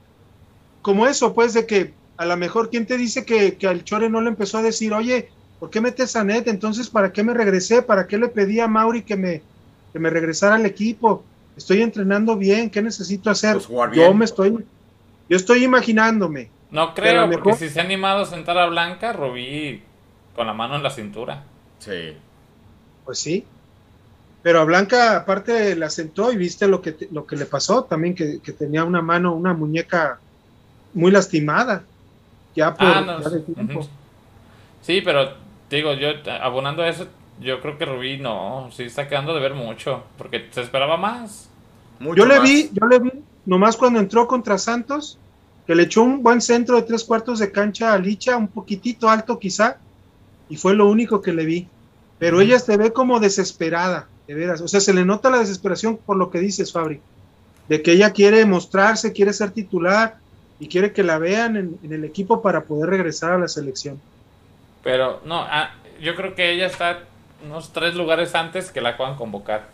como 0.81 1.05
eso, 1.05 1.35
pues 1.35 1.53
de 1.53 1.67
que 1.67 1.93
a 2.17 2.25
lo 2.25 2.37
mejor 2.37 2.71
quien 2.71 2.87
te 2.87 2.97
dice 2.97 3.23
que, 3.23 3.55
que 3.55 3.67
al 3.67 3.83
Chore 3.83 4.09
no 4.09 4.19
le 4.19 4.29
empezó 4.29 4.57
a 4.57 4.63
decir, 4.63 4.93
oye, 4.93 5.29
¿por 5.63 5.69
qué 5.69 5.79
metes 5.79 6.13
a 6.17 6.25
Net? 6.25 6.49
Entonces, 6.49 6.89
¿para 6.89 7.13
qué 7.13 7.23
me 7.23 7.33
regresé? 7.33 7.81
¿Para 7.81 8.05
qué 8.05 8.17
le 8.17 8.27
pedí 8.27 8.59
a 8.59 8.67
Mauri 8.67 9.01
que 9.01 9.15
me, 9.15 9.41
que 9.93 9.97
me 9.97 10.09
regresara 10.09 10.55
al 10.55 10.65
equipo? 10.65 11.23
Estoy 11.55 11.81
entrenando 11.81 12.35
bien, 12.35 12.69
¿qué 12.69 12.81
necesito 12.81 13.29
hacer? 13.29 13.61
Pues 13.65 13.95
yo 13.95 14.13
me 14.13 14.25
estoy, 14.25 14.65
yo 15.29 15.37
estoy 15.37 15.63
imaginándome. 15.63 16.49
No 16.69 16.93
creo, 16.93 17.31
porque 17.31 17.53
si 17.53 17.69
se 17.69 17.79
ha 17.79 17.83
animado 17.83 18.23
a 18.23 18.25
sentar 18.25 18.57
a 18.57 18.65
Blanca, 18.65 19.13
Robí 19.13 19.81
con 20.35 20.47
la 20.47 20.53
mano 20.53 20.75
en 20.75 20.83
la 20.83 20.89
cintura. 20.89 21.45
Sí. 21.79 22.17
Pues 23.05 23.19
sí. 23.19 23.45
Pero 24.41 24.59
a 24.59 24.65
Blanca 24.65 25.15
aparte 25.15 25.77
la 25.77 25.89
sentó 25.89 26.33
y 26.33 26.35
viste 26.35 26.67
lo 26.67 26.81
que, 26.81 27.07
lo 27.09 27.25
que 27.25 27.37
le 27.37 27.45
pasó 27.45 27.85
también, 27.85 28.15
que, 28.15 28.39
tenía 28.51 28.83
una 28.83 29.01
mano, 29.01 29.33
una 29.33 29.53
muñeca 29.53 30.19
muy 30.93 31.09
lastimada. 31.09 31.83
Ya 32.53 32.73
por 32.73 32.85
ah, 32.85 33.21
Sí, 34.81 34.99
pero 34.99 35.41
digo, 35.77 35.93
yo 35.93 36.09
abonando 36.41 36.83
a 36.83 36.89
eso, 36.89 37.07
yo 37.39 37.61
creo 37.61 37.77
que 37.77 37.85
Rubí 37.85 38.17
no, 38.17 38.69
sí 38.71 38.83
está 38.83 39.07
quedando 39.07 39.33
de 39.33 39.41
ver 39.41 39.53
mucho, 39.53 40.03
porque 40.17 40.47
se 40.51 40.61
esperaba 40.61 40.97
más. 40.97 41.49
yo 41.99 42.25
le 42.25 42.39
vi, 42.39 42.69
yo 42.71 42.87
le 42.87 42.99
vi, 42.99 43.11
nomás 43.45 43.77
cuando 43.77 43.99
entró 43.99 44.27
contra 44.27 44.57
Santos, 44.57 45.17
que 45.65 45.75
le 45.75 45.83
echó 45.83 46.03
un 46.03 46.23
buen 46.23 46.41
centro 46.41 46.75
de 46.75 46.83
tres 46.83 47.03
cuartos 47.03 47.39
de 47.39 47.51
cancha 47.51 47.93
a 47.93 47.97
Licha, 47.97 48.37
un 48.37 48.47
poquitito 48.47 49.09
alto 49.09 49.39
quizá, 49.39 49.77
y 50.49 50.57
fue 50.57 50.73
lo 50.75 50.87
único 50.89 51.21
que 51.21 51.33
le 51.33 51.45
vi. 51.45 51.67
Pero 52.19 52.41
ella 52.41 52.59
se 52.59 52.77
ve 52.77 52.93
como 52.93 53.19
desesperada. 53.19 54.07
de 54.27 54.33
veras. 54.33 54.61
O 54.61 54.67
sea, 54.67 54.79
se 54.79 54.93
le 54.93 55.03
nota 55.03 55.29
la 55.29 55.39
desesperación 55.39 55.97
por 55.97 56.15
lo 56.15 56.29
que 56.31 56.39
dices, 56.39 56.71
Fabri, 56.71 57.01
de 57.67 57.81
que 57.81 57.93
ella 57.93 58.11
quiere 58.11 58.45
mostrarse, 58.45 59.11
quiere 59.11 59.33
ser 59.33 59.51
titular 59.51 60.17
y 60.59 60.67
quiere 60.67 60.93
que 60.93 61.03
la 61.03 61.17
vean 61.17 61.57
en, 61.57 61.91
el 61.91 62.05
equipo 62.05 62.41
para 62.41 62.63
poder 62.63 62.89
regresar 62.89 63.31
a 63.31 63.39
la 63.39 63.47
selección. 63.47 63.99
Pero 64.83 65.21
no, 65.25 65.41
ah, 65.41 65.71
yo 65.99 66.15
creo 66.15 66.35
que 66.35 66.51
ella 66.51 66.67
está 66.67 66.99
unos 67.43 67.71
tres 67.73 67.95
lugares 67.95 68.35
antes 68.35 68.71
que 68.71 68.81
la 68.81 68.97
puedan 68.97 69.15
convocar. 69.15 69.67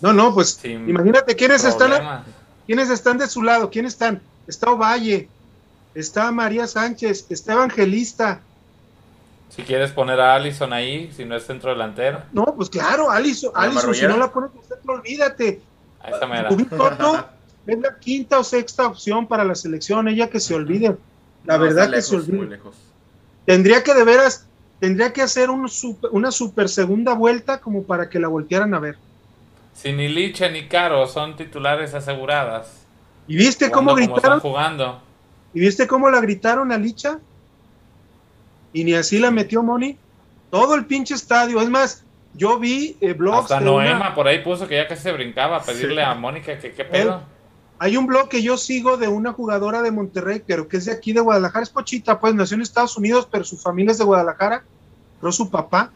No, 0.00 0.12
no, 0.12 0.32
pues 0.32 0.64
imagínate 0.64 1.34
quiénes 1.34 1.64
están, 1.64 2.24
quiénes 2.66 2.90
están 2.90 3.18
de 3.18 3.26
su 3.26 3.42
lado, 3.42 3.68
quiénes 3.70 3.94
están. 3.94 4.22
Está 4.46 4.70
Ovalle, 4.70 5.28
está 5.94 6.30
María 6.30 6.66
Sánchez, 6.66 7.26
está 7.28 7.54
Evangelista. 7.54 8.40
Si 9.48 9.62
quieres 9.62 9.90
poner 9.90 10.20
a 10.20 10.34
Allison 10.34 10.72
ahí, 10.72 11.10
si 11.16 11.24
no 11.24 11.34
es 11.34 11.44
centro 11.44 11.70
delantero. 11.70 12.22
No, 12.32 12.44
pues 12.56 12.70
claro, 12.70 13.10
Allison, 13.10 13.50
Allison 13.54 13.94
si 13.94 14.06
no 14.06 14.16
la 14.16 14.30
pones 14.30 14.50
en 14.54 14.62
centro, 14.62 14.94
olvídate. 14.94 15.60
es 17.66 17.78
la 17.80 17.98
quinta 17.98 18.38
o 18.38 18.44
sexta 18.44 18.86
opción 18.86 19.26
para 19.26 19.44
la 19.44 19.54
selección, 19.54 20.06
ella 20.08 20.30
que 20.30 20.38
se 20.38 20.54
olvide. 20.54 20.96
La 21.44 21.56
verdad 21.56 21.90
que 21.90 22.02
se 22.02 22.16
olvide. 22.16 22.60
Tendría 23.48 23.82
que 23.82 23.94
de 23.94 24.04
veras, 24.04 24.46
tendría 24.78 25.10
que 25.14 25.22
hacer 25.22 25.48
una 25.48 26.30
super 26.30 26.68
segunda 26.68 27.14
vuelta 27.14 27.62
como 27.62 27.84
para 27.84 28.10
que 28.10 28.18
la 28.18 28.28
voltearan 28.28 28.74
a 28.74 28.78
ver. 28.78 28.98
Si 29.72 29.90
ni 29.90 30.06
Licha 30.06 30.50
ni 30.50 30.68
Caro 30.68 31.06
son 31.06 31.34
titulares 31.34 31.94
aseguradas. 31.94 32.84
¿Y 33.26 33.38
viste 33.38 33.70
cómo 33.70 33.94
gritaron? 33.94 34.40
jugando. 34.40 35.00
¿Y 35.54 35.60
viste 35.60 35.86
cómo 35.86 36.10
la 36.10 36.20
gritaron 36.20 36.72
a 36.72 36.76
Licha? 36.76 37.20
Y 38.74 38.84
ni 38.84 38.92
así 38.92 39.18
la 39.18 39.30
metió 39.30 39.62
Moni. 39.62 39.96
Todo 40.50 40.74
el 40.74 40.84
pinche 40.84 41.14
estadio. 41.14 41.62
Es 41.62 41.70
más, 41.70 42.04
yo 42.34 42.58
vi 42.58 42.98
eh, 43.00 43.14
blogs. 43.14 43.50
Hasta 43.50 43.60
Noema 43.60 44.14
por 44.14 44.28
ahí 44.28 44.40
puso 44.44 44.68
que 44.68 44.76
ya 44.76 44.86
casi 44.86 45.04
se 45.04 45.12
brincaba 45.12 45.56
a 45.56 45.62
pedirle 45.62 46.02
a 46.02 46.12
Mónica 46.12 46.58
que 46.58 46.72
qué 46.72 46.84
pedo. 46.84 47.22
Hay 47.78 47.96
un 47.96 48.06
blog 48.06 48.28
que 48.28 48.42
yo 48.42 48.56
sigo 48.56 48.96
de 48.96 49.06
una 49.06 49.32
jugadora 49.32 49.82
de 49.82 49.92
Monterrey, 49.92 50.42
pero 50.44 50.66
que 50.66 50.78
es 50.78 50.86
de 50.86 50.92
aquí 50.92 51.12
de 51.12 51.20
Guadalajara. 51.20 51.62
Es 51.62 51.70
Pochita, 51.70 52.18
pues 52.18 52.34
nació 52.34 52.56
en 52.56 52.62
Estados 52.62 52.96
Unidos, 52.96 53.28
pero 53.30 53.44
su 53.44 53.56
familia 53.56 53.92
es 53.92 53.98
de 53.98 54.04
Guadalajara. 54.04 54.64
Pero 55.20 55.32
su 55.32 55.48
papá, 55.48 55.92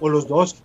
o 0.00 0.08
los 0.08 0.28
dos. 0.28 0.56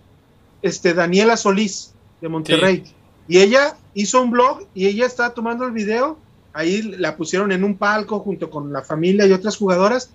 Este, 0.61 0.93
Daniela 0.93 1.37
Solís 1.37 1.93
de 2.21 2.29
Monterrey. 2.29 2.83
Y 3.27 3.39
ella 3.39 3.77
hizo 3.93 4.21
un 4.21 4.31
blog 4.31 4.65
y 4.73 4.87
ella 4.87 5.05
estaba 5.05 5.33
tomando 5.33 5.65
el 5.65 5.71
video. 5.71 6.17
Ahí 6.53 6.81
la 6.81 7.15
pusieron 7.15 7.51
en 7.51 7.63
un 7.63 7.75
palco 7.75 8.19
junto 8.19 8.49
con 8.49 8.71
la 8.71 8.81
familia 8.81 9.25
y 9.25 9.31
otras 9.31 9.57
jugadoras. 9.57 10.11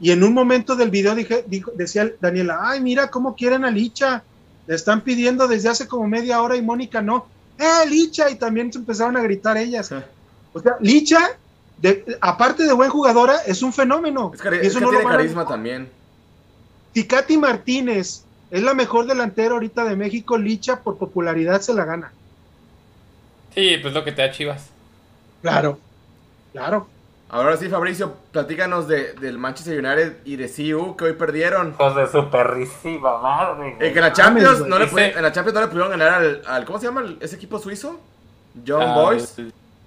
Y 0.00 0.12
en 0.12 0.22
un 0.22 0.32
momento 0.32 0.76
del 0.76 0.90
video 0.90 1.14
dije, 1.14 1.44
dijo, 1.46 1.72
decía 1.74 2.10
Daniela, 2.20 2.58
ay, 2.62 2.80
mira 2.80 3.10
cómo 3.10 3.34
quieren 3.34 3.64
a 3.64 3.70
Licha. 3.70 4.22
Le 4.66 4.74
están 4.74 5.02
pidiendo 5.02 5.48
desde 5.48 5.68
hace 5.68 5.88
como 5.88 6.06
media 6.06 6.40
hora 6.40 6.56
y 6.56 6.62
Mónica 6.62 7.02
no. 7.02 7.26
¡Eh, 7.58 7.88
Licha! 7.88 8.30
Y 8.30 8.36
también 8.36 8.72
se 8.72 8.78
empezaron 8.78 9.16
a 9.16 9.22
gritar 9.22 9.56
ellas. 9.56 9.92
O 10.52 10.60
sea, 10.60 10.76
Licha, 10.80 11.36
de, 11.78 12.18
aparte 12.20 12.64
de 12.64 12.72
buen 12.72 12.90
jugadora, 12.90 13.36
es 13.46 13.62
un 13.62 13.72
fenómeno. 13.72 14.32
Es, 14.34 14.40
eso 14.66 14.80
no 14.80 14.90
tiene 14.90 15.04
carisma 15.04 15.46
también. 15.46 15.88
Si 16.94 17.06
Katy 17.06 17.36
Martínez 17.36 18.24
es 18.50 18.62
la 18.62 18.74
mejor 18.74 19.06
delantera 19.06 19.54
ahorita 19.54 19.84
de 19.84 19.96
México. 19.96 20.38
Licha 20.38 20.80
por 20.80 20.98
popularidad 20.98 21.60
se 21.60 21.74
la 21.74 21.84
gana. 21.84 22.12
Sí, 23.54 23.76
pues 23.82 23.92
lo 23.92 24.04
que 24.04 24.12
te 24.12 24.22
da 24.22 24.30
Chivas. 24.30 24.70
Claro, 25.42 25.78
claro. 26.52 26.88
Ahora 27.30 27.58
sí, 27.58 27.68
Fabricio, 27.68 28.14
platícanos 28.32 28.88
de, 28.88 29.12
del 29.14 29.36
Manchester 29.36 29.78
United 29.78 30.18
y 30.24 30.36
de 30.36 30.48
CU 30.48 30.96
que 30.96 31.04
hoy 31.04 31.12
perdieron. 31.12 31.74
Pues 31.74 31.94
de 31.94 32.06
su 32.06 32.30
perrísima 32.30 33.18
madre. 33.18 33.76
Eh, 33.80 33.92
que 33.92 33.98
en 33.98 34.00
la, 34.00 34.12
Champions 34.14 34.66
no 34.66 34.78
le 34.78 34.86
en 34.86 35.22
la 35.22 35.30
Champions 35.30 35.54
no 35.54 35.60
le 35.60 35.68
pudieron 35.68 35.90
ganar 35.90 36.40
al, 36.46 36.64
¿cómo 36.64 36.78
se 36.78 36.86
llama 36.86 37.04
ese 37.20 37.36
equipo 37.36 37.58
suizo? 37.58 38.00
Young 38.64 38.82
ah, 38.82 38.94
Boys. 38.94 39.34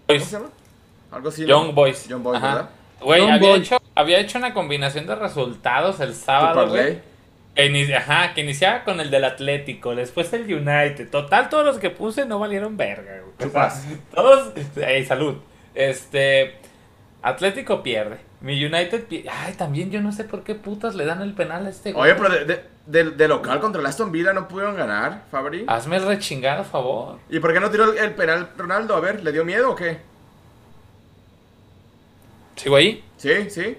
¿Cómo 0.07 0.19
se 0.19 0.31
llama? 0.31 0.49
Algo 1.11 1.29
así. 1.29 1.45
Young 1.45 1.73
Boys. 1.73 2.07
Young 2.07 2.21
Boys, 2.21 2.39
¿verdad? 2.39 2.69
Güey, 3.01 3.27
había 3.27 3.55
hecho, 3.55 3.77
había 3.95 4.19
hecho 4.19 4.37
una 4.37 4.53
combinación 4.53 5.07
de 5.07 5.15
resultados 5.15 5.99
el 5.99 6.13
sábado, 6.13 6.69
güey. 6.69 7.01
Que, 7.55 7.95
ajá, 7.95 8.35
que 8.35 8.41
iniciaba 8.41 8.83
con 8.83 8.99
el 8.99 9.09
del 9.09 9.25
Atlético, 9.25 9.95
después 9.95 10.31
el 10.33 10.43
United. 10.43 11.09
Total, 11.09 11.49
todos 11.49 11.65
los 11.65 11.79
que 11.79 11.89
puse 11.89 12.25
no 12.25 12.37
valieron 12.37 12.77
verga. 12.77 13.23
¿Qué 13.39 13.47
pasa? 13.47 13.83
Todos, 14.13 14.53
hey, 14.75 15.03
salud. 15.05 15.37
Este, 15.73 16.60
Atlético 17.21 17.83
pierde. 17.83 18.19
Mi 18.41 18.63
United 18.63 19.05
pierde. 19.05 19.29
Ay, 19.29 19.53
también 19.53 19.91
yo 19.91 20.01
no 20.01 20.11
sé 20.11 20.23
por 20.23 20.43
qué 20.43 20.55
putas 20.55 20.95
le 20.95 21.05
dan 21.05 21.21
el 21.21 21.33
penal 21.33 21.67
a 21.67 21.69
este 21.69 21.93
Oye, 21.93 22.15
pero 22.15 22.61
de, 22.85 23.27
local 23.27 23.59
contra 23.59 23.79
el 23.79 23.85
Aston 23.85 24.11
Villa 24.11 24.33
no 24.33 24.47
pudieron 24.47 24.75
ganar, 24.75 25.25
Fabri. 25.29 25.65
Hazme 25.67 25.97
el 25.97 26.07
rechingado, 26.07 26.61
a 26.61 26.65
favor. 26.65 27.19
¿Y 27.29 27.39
por 27.39 27.53
qué 27.53 27.59
no 27.59 27.69
tiró 27.69 27.93
el, 27.93 28.13
penal 28.15 28.49
Ronaldo? 28.57 28.95
A 28.95 28.99
ver, 28.99 29.23
¿le 29.23 29.31
dio 29.31 29.45
miedo 29.45 29.71
o 29.71 29.75
qué? 29.75 29.99
¿Sigo 32.55 32.75
ahí? 32.75 33.03
Sí, 33.17 33.49
sí. 33.49 33.77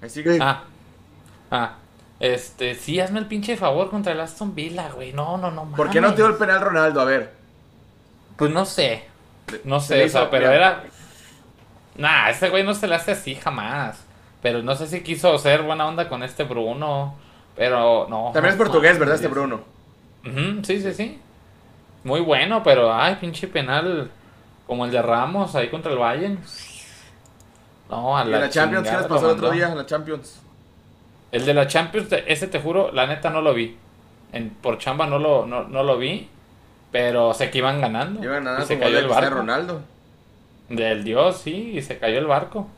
Ahí 0.00 0.10
sigue. 0.10 0.38
Ah. 0.40 0.64
Ah. 1.50 1.76
Este, 2.20 2.74
sí, 2.74 2.98
hazme 3.00 3.20
el 3.20 3.26
pinche 3.26 3.56
favor 3.56 3.90
contra 3.90 4.12
el 4.12 4.20
Aston 4.20 4.54
Villa, 4.54 4.90
güey. 4.90 5.12
No, 5.12 5.36
no, 5.36 5.50
no. 5.50 5.72
¿Por 5.76 5.90
qué 5.90 6.00
no 6.00 6.12
dio 6.12 6.26
el 6.26 6.34
penal 6.34 6.60
Ronaldo? 6.60 7.00
A 7.00 7.04
ver. 7.04 7.32
Pues 8.36 8.52
no 8.52 8.64
sé. 8.64 9.04
No 9.64 9.80
sé, 9.80 10.04
o 10.16 10.30
pero 10.30 10.50
era. 10.50 10.84
Nah, 11.98 12.30
este 12.30 12.48
güey 12.48 12.64
no 12.64 12.74
se 12.74 12.86
le 12.86 12.94
hace 12.94 13.12
así 13.12 13.34
jamás. 13.34 14.04
Pero 14.40 14.62
no 14.62 14.74
sé 14.74 14.86
si 14.86 15.02
quiso 15.02 15.36
ser 15.38 15.62
buena 15.62 15.86
onda 15.86 16.08
con 16.08 16.22
este 16.22 16.44
Bruno. 16.44 17.14
Pero 17.56 18.06
no. 18.08 18.30
También 18.32 18.54
es 18.54 18.58
portugués, 18.58 18.98
¿verdad? 18.98 19.16
Este 19.16 19.28
Bruno. 19.28 19.60
sí, 20.62 20.80
sí, 20.80 20.94
sí. 20.94 21.20
Muy 22.04 22.20
bueno, 22.20 22.62
pero 22.62 22.94
ay, 22.94 23.16
pinche 23.16 23.48
penal 23.48 24.10
como 24.66 24.84
el 24.84 24.92
de 24.92 25.02
Ramos 25.02 25.54
ahí 25.56 25.68
contra 25.68 25.92
el 25.92 25.98
Bayern. 25.98 26.38
No, 27.90 28.16
a 28.16 28.24
la, 28.24 28.38
la 28.38 28.50
Champions, 28.50 28.88
¿qué 28.88 28.96
les 28.96 29.06
pasó 29.06 29.30
el 29.30 29.36
otro 29.36 29.50
día 29.50 29.68
en 29.68 29.76
la 29.76 29.86
Champions? 29.86 30.40
El 31.32 31.44
de 31.44 31.54
la 31.54 31.66
Champions, 31.66 32.08
ese 32.26 32.46
te 32.46 32.60
juro, 32.60 32.92
la 32.92 33.06
neta 33.06 33.30
no 33.30 33.40
lo 33.40 33.52
vi. 33.52 33.76
En, 34.32 34.50
por 34.50 34.78
chamba 34.78 35.06
no 35.06 35.18
lo, 35.18 35.46
no, 35.46 35.82
lo 35.82 35.98
vi. 35.98 36.28
Pero 36.92 37.34
sé 37.34 37.50
que 37.50 37.58
iban 37.58 37.80
ganando. 37.80 38.22
Iban 38.22 38.44
ganando 38.44 38.66
se 38.66 38.78
cayó 38.78 38.98
el 38.98 39.08
barco. 39.08 39.36
Ronaldo. 39.36 39.82
Del 40.68 41.04
Dios, 41.04 41.40
sí, 41.42 41.72
y 41.74 41.82
se 41.82 41.98
cayó 41.98 42.18
el 42.18 42.26
barco. 42.26 42.68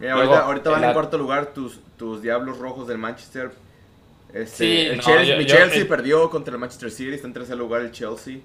ahorita, 0.00 0.70
van 0.70 0.84
en 0.84 0.92
cuarto 0.92 1.18
lugar 1.18 1.46
tus, 1.46 1.80
tus 1.98 2.22
Diablos 2.22 2.58
Rojos 2.58 2.88
del 2.88 2.98
Manchester. 2.98 3.50
Este, 4.32 4.46
sí, 4.46 4.80
el 4.80 5.46
Chelsea, 5.46 5.86
perdió 5.88 6.28
contra 6.30 6.54
el 6.54 6.60
Manchester 6.60 6.90
City, 6.90 7.14
está 7.14 7.26
en 7.26 7.34
tercer 7.34 7.56
lugar 7.56 7.82
el 7.82 7.92
Chelsea. 7.92 8.38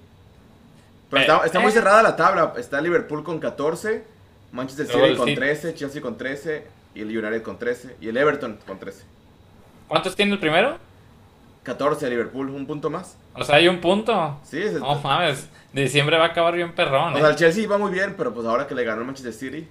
Pero 1.10 1.22
está, 1.22 1.44
está, 1.44 1.60
muy 1.60 1.70
eh. 1.70 1.72
cerrada 1.72 2.02
la 2.02 2.16
tabla. 2.16 2.54
Está 2.56 2.80
Liverpool 2.80 3.22
con 3.22 3.38
14, 3.38 4.04
Manchester 4.52 4.86
City 4.86 5.16
con 5.16 5.34
13, 5.34 5.74
Chelsea 5.74 6.00
con 6.00 6.16
13, 6.16 6.64
y 6.94 7.00
el 7.00 7.08
United 7.08 7.42
con 7.42 7.58
13 7.58 7.96
y 8.00 8.08
el 8.08 8.16
Everton 8.16 8.58
con 8.66 8.78
13. 8.78 9.04
¿Cuántos 9.88 10.14
tiene 10.16 10.32
el 10.32 10.38
primero? 10.38 10.78
14 11.62 12.10
Liverpool, 12.10 12.50
un 12.50 12.66
punto 12.66 12.90
más. 12.90 13.16
O 13.34 13.44
sea, 13.44 13.56
hay 13.56 13.68
un 13.68 13.80
punto. 13.80 14.40
Sí, 14.44 14.60
es 14.60 14.74
No 14.74 15.00
mames, 15.00 15.48
diciembre 15.72 16.16
va 16.18 16.24
a 16.24 16.28
acabar 16.28 16.54
bien 16.54 16.74
perrón. 16.74 17.14
O 17.14 17.18
sea, 17.18 17.28
¿eh? 17.28 17.30
el 17.30 17.36
Chelsea 17.36 17.68
va 17.68 17.78
muy 17.78 17.92
bien, 17.92 18.14
pero 18.16 18.34
pues 18.34 18.46
ahora 18.46 18.66
que 18.66 18.74
le 18.74 18.84
ganó 18.84 19.00
el 19.00 19.06
Manchester 19.06 19.32
City. 19.32 19.68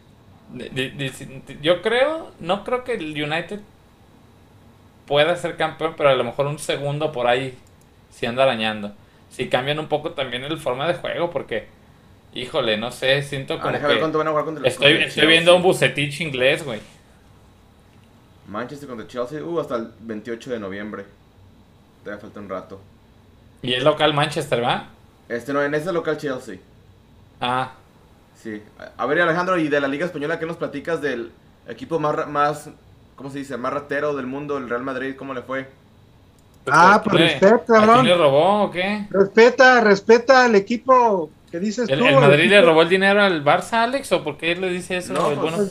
yo 1.62 1.82
creo, 1.82 2.32
no 2.40 2.64
creo 2.64 2.84
que 2.84 2.94
el 2.94 3.12
United 3.12 3.60
pueda 5.06 5.36
ser 5.36 5.58
campeón, 5.58 5.94
pero 5.98 6.10
a 6.10 6.16
lo 6.16 6.24
mejor 6.24 6.48
un 6.48 6.60
segundo 6.60 7.12
por 7.12 7.28
ahí 7.28 7.58
si 8.10 8.26
anda 8.26 8.44
arañando. 8.44 8.94
Si 9.30 9.50
cambian 9.50 9.80
un 9.80 9.88
poco 9.88 10.12
también 10.12 10.44
el 10.44 10.58
forma 10.58 10.88
de 10.88 10.94
juego, 10.96 11.30
porque, 11.30 11.68
híjole, 12.34 12.78
no 12.78 12.92
sé, 12.92 13.22
siento 13.24 13.60
como 13.60 13.74
que... 13.74 14.68
estoy, 14.68 14.94
estoy 15.04 15.28
viendo 15.28 15.56
un 15.56 15.62
bucetich 15.62 16.22
inglés, 16.22 16.64
güey. 16.64 16.80
Manchester 18.48 18.90
contra 18.90 19.08
Chelsea, 19.08 19.44
uh, 19.44 19.60
hasta 19.60 19.78
el 19.78 19.92
28 20.00 20.50
de 20.50 20.60
noviembre. 20.60 21.06
Te 22.04 22.18
falta 22.18 22.40
un 22.40 22.50
rato. 22.50 22.80
¿Y 23.62 23.74
es 23.74 23.84
local 23.84 24.14
Manchester, 24.14 24.64
va? 24.64 24.88
Este 25.30 25.54
no, 25.54 25.62
en 25.62 25.74
ese 25.74 25.94
local 25.94 26.18
Chelsea. 26.18 26.58
Ah. 27.40 27.74
Sí. 28.42 28.62
A 28.98 29.06
ver, 29.06 29.22
Alejandro, 29.22 29.58
y 29.58 29.68
de 29.68 29.80
la 29.80 29.88
Liga 29.88 30.06
Española, 30.06 30.40
¿qué 30.40 30.46
nos 30.46 30.58
platicas 30.58 31.02
del 31.02 31.32
equipo 31.68 32.00
más, 32.00 32.28
más 32.28 32.70
¿cómo 33.16 33.30
se 33.30 33.38
dice? 33.38 33.56
Más 33.58 33.72
ratero 33.72 34.16
del 34.16 34.26
mundo, 34.26 34.58
el 34.58 34.68
Real 34.68 34.82
Madrid, 34.82 35.16
¿cómo 35.16 35.34
le 35.34 35.44
fue? 35.44 35.70
Ah, 36.68 37.02
pues 37.04 37.16
respeta, 37.16 37.64
cabrón. 37.66 37.90
¿A 37.90 37.94
quién 38.02 38.06
le 38.08 38.18
robó 38.18 38.64
o 38.64 38.72
qué? 38.72 39.08
Respeta, 39.10 39.82
respeta 39.82 40.46
al 40.46 40.56
equipo 40.56 41.32
¿Qué 41.52 41.60
dices 41.60 41.90
¿El, 41.90 42.02
¿El 42.02 42.16
Madrid 42.16 42.50
le 42.50 42.62
robó 42.62 42.82
el 42.82 42.88
dinero 42.88 43.22
al 43.22 43.44
Barça, 43.44 43.84
Alex? 43.84 44.10
¿O 44.14 44.24
por 44.24 44.38
qué 44.38 44.56
le 44.56 44.70
dice 44.70 44.98
eso? 44.98 45.12
No, 45.12 45.32
el 45.32 45.38
pues, 45.38 45.70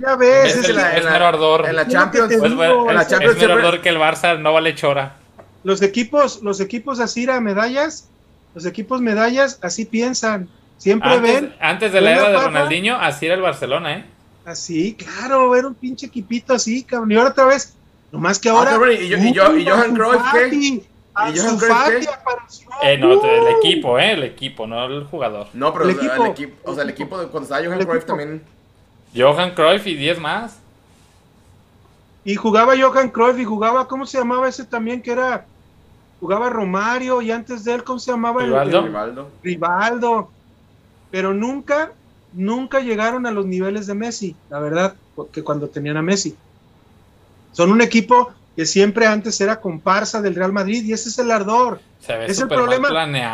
ya 0.00 0.16
ves, 0.16 0.56
es, 0.56 0.68
el, 0.68 0.76
mero 0.76 1.26
ardor. 1.26 1.66
En 1.68 1.76
la 1.76 1.86
Champions, 1.86 2.34
pues, 2.36 2.50
en 2.50 2.94
la 2.94 3.06
Champions 3.06 3.36
es 3.36 3.42
mero 3.42 3.54
ardor 3.54 3.80
que 3.80 3.88
el 3.88 3.98
Barça 3.98 4.36
no 4.36 4.52
vale 4.52 4.74
chora. 4.74 5.14
Los 5.64 5.82
equipos, 5.82 6.42
los 6.42 6.60
equipos 6.60 7.00
así 7.00 7.28
a 7.28 7.40
medallas, 7.40 8.08
los 8.54 8.66
equipos 8.66 9.00
medallas 9.00 9.58
así 9.62 9.84
piensan. 9.84 10.48
Siempre 10.78 11.20
ven. 11.20 11.54
Antes 11.60 11.92
de 11.92 12.00
la 12.00 12.10
era 12.12 12.30
de 12.30 12.38
Ronaldinho, 12.38 12.96
así 12.96 13.26
era 13.26 13.36
el 13.36 13.42
Barcelona, 13.42 13.98
¿eh? 13.98 14.04
Así, 14.44 14.94
claro, 14.94 15.54
era 15.54 15.68
un 15.68 15.74
pinche 15.74 16.06
equipito 16.06 16.54
así, 16.54 16.82
cabrón. 16.82 17.12
Y 17.12 17.14
ahora 17.14 17.30
otra 17.30 17.44
vez, 17.44 17.74
nomás 18.10 18.40
que 18.40 18.48
ahora. 18.48 18.72
Ah, 18.74 18.92
y, 18.92 19.08
yo, 19.08 19.16
y, 19.18 19.32
yo, 19.32 19.56
y 19.56 19.64
Johan 19.64 19.94
Cruyff, 19.94 20.22
¿qué? 20.32 20.48
¿Y 20.56 20.82
Eh, 22.82 22.98
no, 22.98 23.12
el 23.12 23.56
equipo, 23.58 23.98
¿eh? 23.98 24.12
El 24.12 24.22
equipo, 24.24 24.66
no 24.66 24.86
el 24.86 25.04
jugador. 25.04 25.46
No, 25.52 25.72
pero 25.72 25.84
el 25.84 25.90
equipo, 25.90 26.24
el 26.24 26.30
equipo 26.30 26.70
o 26.70 26.74
sea, 26.74 26.84
el 26.84 26.90
equipo 26.90 27.16
cuando 27.16 27.42
estaba 27.42 27.64
Johan 27.64 27.84
Cruyff 27.84 28.04
también. 28.04 28.42
Johan 29.14 29.54
Cruyff 29.54 29.86
y 29.86 29.94
10 29.94 30.18
más. 30.20 30.58
Y 32.24 32.34
jugaba 32.36 32.74
Johan 32.80 33.10
Cruyff 33.10 33.38
y 33.38 33.44
jugaba, 33.44 33.86
¿cómo 33.88 34.06
se 34.06 34.18
llamaba 34.18 34.48
ese 34.48 34.64
también? 34.64 35.02
Que 35.02 35.12
era, 35.12 35.44
jugaba 36.22 36.50
Romario 36.50 37.20
y 37.20 37.32
antes 37.32 37.64
de 37.64 37.74
él, 37.74 37.82
¿cómo 37.82 37.98
se 37.98 38.12
llamaba? 38.12 38.44
Rivaldo. 38.44 39.28
Rivaldo. 39.42 40.30
Pero 41.10 41.34
nunca, 41.34 41.90
nunca 42.32 42.78
llegaron 42.78 43.26
a 43.26 43.32
los 43.32 43.44
niveles 43.44 43.88
de 43.88 43.94
Messi, 43.94 44.36
la 44.48 44.60
verdad, 44.60 44.94
que 45.32 45.42
cuando 45.42 45.68
tenían 45.68 45.96
a 45.96 46.02
Messi. 46.02 46.36
Son 47.50 47.72
un 47.72 47.80
equipo 47.80 48.32
que 48.54 48.66
siempre 48.66 49.08
antes 49.08 49.40
era 49.40 49.60
comparsa 49.60 50.22
del 50.22 50.36
Real 50.36 50.52
Madrid 50.52 50.84
y 50.84 50.92
ese 50.92 51.08
es 51.08 51.18
el 51.18 51.28
ardor. 51.32 51.80
es 52.00 52.38
el 52.38 52.46
problema, 52.46 52.88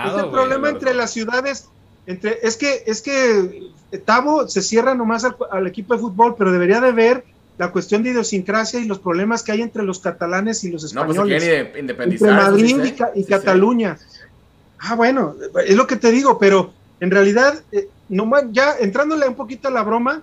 es 0.07 0.25
el 0.25 0.31
problema 0.31 0.71
entre 0.71 0.95
las 0.95 1.11
ciudades. 1.11 1.69
Entre, 2.07 2.39
es 2.43 2.57
que 2.57 2.85
es 2.87 3.03
que 3.03 3.71
Tavo 4.07 4.49
se 4.49 4.63
cierra 4.63 4.95
nomás 4.95 5.27
al, 5.51 5.67
equipo 5.67 5.93
de 5.93 6.01
fútbol, 6.01 6.37
pero 6.39 6.53
debería 6.53 6.81
de 6.81 6.93
ver 6.93 7.25
la 7.59 7.73
cuestión 7.73 8.03
de 8.03 8.11
idiosincrasia 8.11 8.81
y 8.81 8.87
los 8.87 9.01
problemas 9.01 9.43
que 9.43 9.53
hay 9.53 9.63
entre 9.63 9.83
los 9.83 9.99
catalanes 9.99 10.63
y 10.65 10.71
los 10.71 10.83
pues, 10.83 10.93
españoles. 10.93 11.43
entre 11.75 11.97
Madrid 12.31 12.95
y, 13.15 13.25
Cataluña. 13.25 13.99
Ah, 14.79 14.95
bueno, 14.95 15.35
es 15.67 15.77
lo 15.77 15.87
que 15.89 15.97
te 15.97 16.13
digo, 16.13 16.39
pero 16.39 16.73
en 17.01 17.11
realidad, 17.11 17.61
eh, 17.73 17.89
no, 18.09 18.31
ya 18.53 18.77
entrándole 18.79 19.27
un 19.27 19.35
poquito 19.35 19.69
a 19.69 19.71
la 19.73 19.83
broma, 19.83 20.23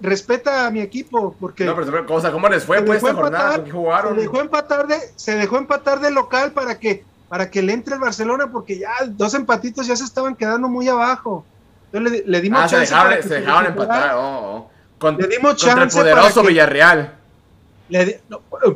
respeta 0.00 0.66
a 0.66 0.70
mi 0.70 0.80
equipo, 0.80 1.36
porque... 1.38 1.66
No, 1.66 1.76
pero 1.76 2.06
¿cómo 2.06 2.48
les 2.48 2.64
fue 2.64 2.80
pues 2.82 3.02
esta 3.02 3.14
jornada? 3.14 3.64
jugaron? 3.70 4.14
Se 4.14 4.20
dejó, 4.22 4.40
empatar 4.40 4.86
de, 4.86 4.96
se 5.16 5.36
dejó 5.36 5.58
empatar 5.58 6.00
de 6.00 6.10
local 6.10 6.52
para 6.52 6.78
que, 6.78 7.04
para 7.28 7.50
que 7.50 7.60
le 7.60 7.74
entre 7.74 7.94
el 7.94 8.00
Barcelona, 8.00 8.50
porque 8.50 8.78
ya 8.78 8.90
dos 9.06 9.34
empatitos 9.34 9.86
ya 9.86 9.94
se 9.94 10.04
estaban 10.04 10.34
quedando 10.34 10.66
muy 10.66 10.88
abajo. 10.88 11.44
Entonces 11.92 12.22
le, 12.26 12.40
dimos 12.40 12.60
ah, 12.62 12.66
chance. 12.66 13.22
Se 13.22 13.34
dejaron, 13.34 13.66
empatar. 13.66 14.14
Oh, 14.16 14.20
oh. 14.20 14.77
Le 15.18 15.26
dimos 15.28 15.56
chance 15.56 15.98
el 15.98 16.04
poderoso 16.04 16.42
Villarreal. 16.42 17.14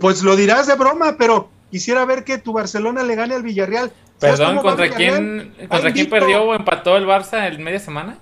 pues 0.00 0.22
lo 0.22 0.36
dirás 0.36 0.66
de 0.66 0.74
broma, 0.74 1.16
pero 1.18 1.48
quisiera 1.70 2.04
ver 2.04 2.24
que 2.24 2.38
tu 2.38 2.52
Barcelona 2.52 3.02
le 3.02 3.14
gane 3.14 3.34
al 3.34 3.42
Villarreal. 3.42 3.92
Perdón, 4.18 4.58
¿contra 4.58 4.88
quién, 4.90 5.54
¿contra 5.68 5.92
quién 5.92 6.08
perdió 6.08 6.44
o 6.44 6.54
empató 6.54 6.96
el 6.96 7.06
Barça 7.06 7.46
el 7.46 7.58
media 7.58 7.80
semana? 7.80 8.18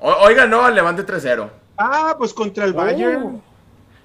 Oiga, 0.00 0.46
no, 0.46 0.68
Levante 0.70 1.04
3-0. 1.04 1.48
Ah, 1.76 2.14
pues 2.18 2.34
contra 2.34 2.64
el 2.64 2.72
Bayern. 2.72 3.22
Oh. 3.22 3.42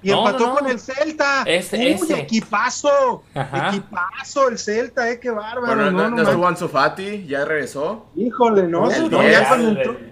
Y 0.04 0.10
empató 0.10 0.54
con 0.54 0.68
el 0.68 0.78
Celta. 0.78 1.44
Ese, 1.46 1.78
Uy, 1.78 1.86
ese. 1.86 2.20
equipazo. 2.20 3.24
Equipazo 3.34 4.48
el 4.50 4.58
Celta, 4.58 5.10
eh, 5.10 5.18
qué 5.18 5.30
bárbaro. 5.30 5.66
Bueno, 5.66 5.90
no, 5.90 6.10
no, 6.10 6.22
estuvo 6.22 6.46
Ansu 6.46 6.68
Fati, 6.68 7.26
ya 7.26 7.46
regresó. 7.46 8.06
Híjole, 8.14 8.64
no. 8.64 8.90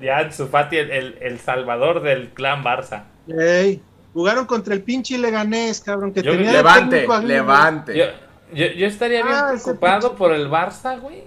ya, 0.01 0.19
Ansu 0.19 0.47
Fati, 0.49 0.79
el, 0.79 1.19
el, 1.21 1.39
salvador 1.41 2.01
del 2.01 2.31
clan 2.31 2.65
Barça. 2.65 3.03
Ey, 3.29 3.81
jugaron 4.13 4.47
contra 4.47 4.75
el 4.75 4.83
pinche 4.83 5.19
Leganés, 5.19 5.81
cabrón, 5.81 6.13
que 6.13 6.23
tenía 6.23 6.53
Levante, 6.53 7.07
Levante. 7.25 7.97
Yo, 7.97 8.67
yo, 8.67 8.87
estaría 8.87 9.23
bien 9.23 9.35
ah, 9.35 9.53
preocupado 9.53 10.15
por 10.15 10.33
el 10.33 10.49
Barça, 10.51 11.01
güey. 11.01 11.25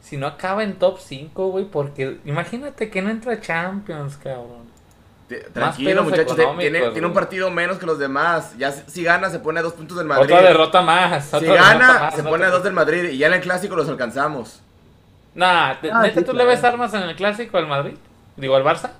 Si 0.00 0.16
no 0.16 0.26
acaba 0.26 0.62
en 0.62 0.78
top 0.78 0.98
5, 0.98 1.48
güey, 1.48 1.64
porque 1.66 2.18
imagínate 2.24 2.90
que 2.90 3.02
no 3.02 3.10
entra 3.10 3.40
Champions, 3.40 4.16
cabrón. 4.16 4.70
Tranquilo, 5.52 6.02
muchachos. 6.02 6.36
Tiene, 6.58 7.06
un 7.06 7.12
partido 7.12 7.50
menos 7.50 7.78
que 7.78 7.86
los 7.86 7.98
demás. 7.98 8.56
Ya 8.58 8.72
si, 8.72 9.04
gana, 9.04 9.30
se 9.30 9.38
pone 9.38 9.60
a 9.60 9.62
dos 9.62 9.74
puntos 9.74 9.96
del 9.96 10.06
Madrid. 10.06 10.24
Otra 10.24 10.42
derrota 10.42 10.82
más. 10.82 11.26
si 11.26 11.46
gana, 11.46 12.10
se 12.10 12.22
pone 12.22 12.46
a 12.46 12.50
dos 12.50 12.62
del 12.62 12.72
Madrid. 12.72 13.10
Y 13.10 13.18
ya 13.18 13.28
en 13.28 13.34
el 13.34 13.40
clásico 13.40 13.76
los 13.76 13.88
alcanzamos. 13.88 14.62
Nah, 15.34 15.74
ah, 15.92 16.08
tú 16.26 16.32
le 16.32 16.44
ves 16.44 16.64
armas 16.64 16.92
en 16.94 17.02
el 17.02 17.14
clásico 17.14 17.56
al 17.58 17.68
Madrid? 17.68 17.94
Digo, 18.36 18.56
al 18.56 18.64
Barça. 18.64 18.90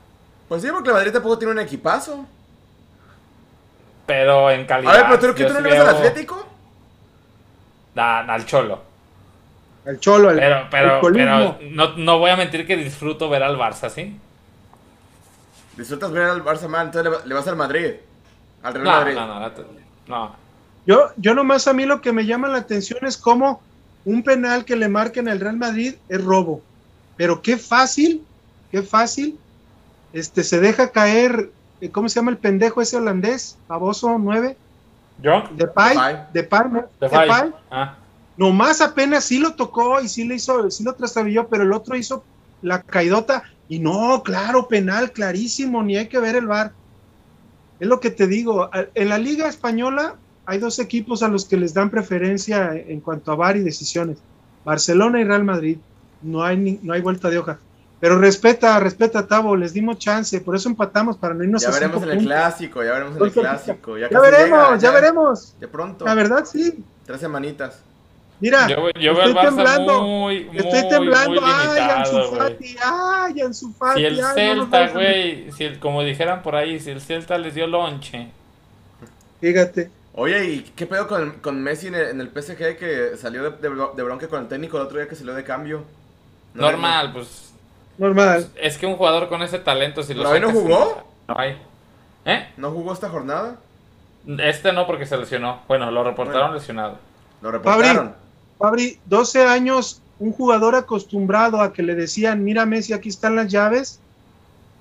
Pues 0.51 0.63
sí, 0.63 0.69
porque 0.73 0.89
el 0.89 0.95
Madrid 0.97 1.13
tampoco 1.13 1.39
tiene 1.39 1.53
un 1.53 1.61
equipazo. 1.61 2.27
Pero 4.05 4.51
en 4.51 4.67
calidad. 4.67 4.93
A 4.93 4.97
ver, 4.97 5.21
pero 5.21 5.33
¿tú, 5.33 5.43
no 5.45 5.61
le 5.61 5.71
ves 5.71 5.79
al 5.79 5.89
Atlético? 5.91 6.45
Nah, 7.95 8.23
al 8.29 8.45
Cholo. 8.47 8.83
Al 9.87 10.01
Cholo, 10.01 10.31
Pero, 10.35 10.67
pero, 10.69 11.01
pero 11.01 11.57
no, 11.71 11.97
no 11.97 12.19
voy 12.19 12.31
a 12.31 12.37
mentir 12.37 12.67
que 12.67 12.77
disfruto 12.77 13.29
ver 13.29 13.45
al 13.45 13.57
Barça, 13.57 13.91
¿sí? 13.91 14.19
Disfrutas 15.77 16.11
ver 16.11 16.25
al 16.25 16.45
Barça 16.45 16.67
mal, 16.67 16.87
entonces 16.87 17.25
le, 17.25 17.33
vas 17.33 17.47
al 17.47 17.55
Madrid. 17.55 17.93
Al 18.65 18.75
Real 18.75 18.87
Madrid. 18.87 19.15
No, 19.15 19.27
no, 19.27 19.53
no. 20.09 20.37
Yo, 20.85 21.11
yo 21.17 21.33
nomás 21.33 21.69
a 21.69 21.73
mí 21.73 21.87
lo 21.87 22.01
que 22.01 22.13
me 22.13 22.27
llama 22.27 22.49
la 22.49 22.59
atención 22.59 23.07
es 23.07 23.17
cómo 23.17 23.63
un 24.05 24.25
penal 24.25 24.65
que 24.65 24.75
le 24.75 24.89
marquen 24.89 25.29
al 25.29 25.39
Real 25.39 25.57
Madrid 25.57 25.95
es 26.09 26.25
robo. 26.25 26.61
Pero 27.17 27.41
qué 27.41 27.57
fácil, 27.57 28.27
qué 28.73 28.83
fácil. 28.83 29.39
Este 30.13 30.43
se 30.43 30.61
deja 30.61 30.91
caer, 30.91 31.51
eh, 31.81 31.91
¿cómo 31.91 32.09
se 32.09 32.17
llama 32.17 32.31
el 32.31 32.39
pendejo 32.39 32.81
ese 32.81 32.97
holandés? 32.97 33.57
Baboso 33.69 34.19
9. 34.19 34.57
¿Yo? 35.23 35.45
De 35.55 35.67
Pai, 35.67 36.27
de 36.33 36.43
Pai, 36.43 36.71
de 37.01 37.09
Pai. 37.09 37.53
Ah. 37.71 37.97
Nomás 38.37 38.81
apenas 38.81 39.25
sí 39.25 39.39
lo 39.39 39.55
tocó 39.55 40.01
y 40.01 40.09
sí 40.09 40.25
le 40.25 40.37
hizo, 40.37 40.71
sí 40.71 40.83
lo 40.83 40.95
trastabilló, 40.95 41.49
pero 41.49 41.63
el 41.63 41.73
otro 41.73 41.97
hizo 41.97 42.25
la 42.63 42.83
caidota 42.83 43.43
y 43.69 43.79
no, 43.79 44.23
claro, 44.23 44.67
penal, 44.67 45.13
clarísimo, 45.13 45.83
ni 45.83 45.97
hay 45.97 46.09
que 46.09 46.19
ver 46.19 46.37
el 46.37 46.47
VAR. 46.47 46.73
Es 47.79 47.87
lo 47.87 48.01
que 48.01 48.11
te 48.11 48.27
digo, 48.27 48.71
en 48.95 49.09
la 49.09 49.19
Liga 49.19 49.49
Española 49.49 50.17
hay 50.45 50.59
dos 50.59 50.79
equipos 50.79 51.23
a 51.23 51.29
los 51.29 51.45
que 51.45 51.57
les 51.57 51.73
dan 51.73 51.91
preferencia 51.91 52.75
en 52.75 53.01
cuanto 53.01 53.31
a 53.31 53.37
VAR 53.37 53.57
y 53.57 53.61
decisiones, 53.61 54.19
Barcelona 54.65 55.21
y 55.21 55.25
Real 55.25 55.45
Madrid. 55.45 55.79
No 56.23 56.43
hay, 56.43 56.81
no 56.83 56.93
hay 56.93 57.01
vuelta 57.01 57.31
de 57.31 57.39
hoja. 57.39 57.59
Pero 58.01 58.19
respeta, 58.19 58.81
respeta, 58.81 59.27
Tavo, 59.27 59.55
les 59.55 59.75
dimos 59.75 59.99
chance, 59.99 60.41
por 60.41 60.57
eso 60.57 60.71
empatamos 60.71 61.19
para 61.19 61.35
no 61.35 61.45
irnos 61.45 61.63
ya 61.63 61.71
veremos 61.71 62.03
en 62.03 62.11
el 62.11 62.19
clásico, 62.25 62.83
ya 62.83 62.93
veremos 62.93 63.17
en 63.17 63.25
el 63.25 63.33
clásico. 63.33 63.99
Ya, 63.99 64.09
veremos, 64.09 64.81
ya, 64.81 64.91
veremos. 64.91 65.55
De 65.61 65.69
pronto. 65.69 66.07
La 66.07 66.15
verdad, 66.15 66.47
sí. 66.47 66.83
Tres 67.05 67.21
semanitas. 67.21 67.83
Mira, 68.41 68.67
yo, 68.69 68.89
estoy 68.89 69.35
temblando. 69.35 70.03
Muy, 70.03 70.49
estoy 70.55 70.89
temblando. 70.89 71.43
ay, 71.45 71.91
Ansu 71.91 72.23
Fati, 72.35 72.77
ay, 72.83 73.41
Ansu 73.43 73.73
Fati. 73.75 74.01
Si 74.01 74.07
el 74.07 74.25
Celta, 74.25 74.89
güey, 74.89 75.53
si 75.53 75.65
el, 75.65 75.79
como 75.79 76.03
dijeran 76.03 76.43
por 76.43 76.57
ahí, 76.57 76.81
si 76.81 76.91
el 76.91 77.03
Celta 77.03 77.37
les 77.37 77.55
dio 77.55 77.67
lonche. 77.67 78.31
Fíjate. 79.43 79.91
Oye, 80.15 80.45
¿y 80.45 80.61
qué 80.75 80.87
pedo 80.87 81.07
con, 81.07 81.33
con 81.43 81.63
Messi 81.63 81.89
en 81.89 81.95
el, 81.95 82.29
PSG 82.29 82.79
que 82.79 83.13
salió 83.19 83.43
de, 83.43 83.51
de, 83.51 84.03
bronque 84.03 84.27
con 84.27 84.43
el 84.43 84.49
técnico 84.49 84.79
el 84.79 84.85
otro 84.85 84.99
día 84.99 85.07
que 85.07 85.15
salió 85.15 85.35
de 85.35 85.45
cambio? 85.45 85.85
Normal, 86.55 87.13
pues. 87.13 87.50
Normal. 88.01 88.49
Es 88.57 88.79
que 88.79 88.87
un 88.87 88.97
jugador 88.97 89.29
con 89.29 89.43
ese 89.43 89.59
talento, 89.59 90.03
si 90.03 90.15
lo 90.15 90.25
¿No, 90.25 90.39
no 90.39 90.51
jugó? 90.53 91.03
No 91.29 91.39
hay. 91.39 91.59
¿Eh? 92.25 92.49
¿No 92.57 92.71
jugó 92.71 92.95
esta 92.95 93.11
jornada? 93.11 93.57
Este 94.39 94.73
no, 94.73 94.87
porque 94.87 95.05
se 95.05 95.19
lesionó. 95.19 95.61
Bueno, 95.69 95.91
lo 95.91 96.03
reportaron 96.03 96.55
lesionado. 96.55 96.97
Lo 97.43 97.51
reportaron. 97.51 98.15
Fabri, 98.59 98.99
12 99.05 99.45
años, 99.45 100.01
un 100.19 100.33
jugador 100.33 100.77
acostumbrado 100.77 101.61
a 101.61 101.75
que 101.75 101.83
le 101.83 101.95
decían, 101.95 102.43
mira 102.43 102.65
Messi, 102.65 102.95
aquí 102.95 103.11
están 103.11 103.37
las 103.37 103.49
llaves, 103.49 104.01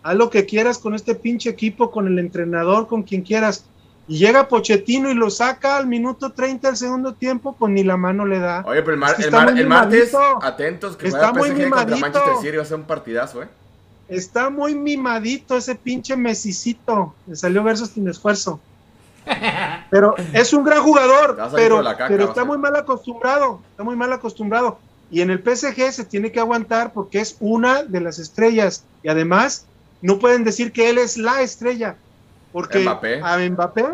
haz 0.01 0.15
lo 0.15 0.29
que 0.29 0.45
quieras 0.45 0.77
con 0.77 0.95
este 0.95 1.13
pinche 1.13 1.49
equipo, 1.49 1.91
con 1.91 2.07
el 2.07 2.19
entrenador, 2.19 2.87
con 2.87 3.03
quien 3.03 3.21
quieras. 3.21 3.65
Y 4.09 4.17
llega 4.17 4.47
Pochettino 4.47 5.11
y 5.11 5.13
lo 5.13 5.29
saca 5.29 5.77
al 5.77 5.85
minuto 5.85 6.31
30 6.31 6.69
del 6.69 6.77
segundo 6.77 7.13
tiempo, 7.13 7.55
pues 7.57 7.71
ni 7.71 7.83
la 7.83 7.95
mano 7.95 8.25
le 8.25 8.39
da. 8.39 8.63
Oye, 8.65 8.81
pero 8.81 8.93
el, 8.93 8.99
martes, 9.67 10.15
atentos, 10.41 10.97
que 10.97 11.09
está 11.09 11.31
muy 11.31 11.51
mimadito. 11.51 11.99
Manchester 11.99 12.33
City 12.41 12.57
va 12.57 12.63
a 12.63 12.65
ser 12.65 12.77
un 12.77 12.85
partidazo, 12.85 13.43
¿eh? 13.43 13.47
Está 14.07 14.49
muy 14.49 14.73
mimadito 14.73 15.55
ese 15.55 15.75
pinche 15.75 16.17
mesicito. 16.17 17.13
Le 17.27 17.35
salió 17.35 17.63
versos 17.63 17.89
sin 17.89 18.07
esfuerzo. 18.07 18.59
Pero 19.91 20.15
es 20.33 20.53
un 20.53 20.63
gran 20.63 20.81
jugador, 20.81 21.37
pero, 21.53 21.83
pero 22.07 22.25
está 22.25 22.45
muy 22.45 22.57
mal 22.57 22.75
acostumbrado, 22.75 23.61
está 23.69 23.83
muy 23.83 23.95
mal 23.95 24.11
acostumbrado. 24.11 24.79
Y 25.11 25.21
en 25.21 25.29
el 25.29 25.39
PSG 25.39 25.91
se 25.91 26.05
tiene 26.05 26.31
que 26.31 26.39
aguantar 26.39 26.93
porque 26.93 27.19
es 27.19 27.37
una 27.39 27.83
de 27.83 27.99
las 27.99 28.17
estrellas. 28.17 28.83
Y 29.03 29.09
además, 29.09 29.65
no 30.01 30.17
pueden 30.17 30.43
decir 30.43 30.71
que 30.71 30.89
él 30.89 30.97
es 30.97 31.17
la 31.17 31.41
estrella. 31.41 31.95
Porque 32.51 32.79
Mbappé. 32.79 33.21
a 33.21 33.37
Mbappé, 33.37 33.85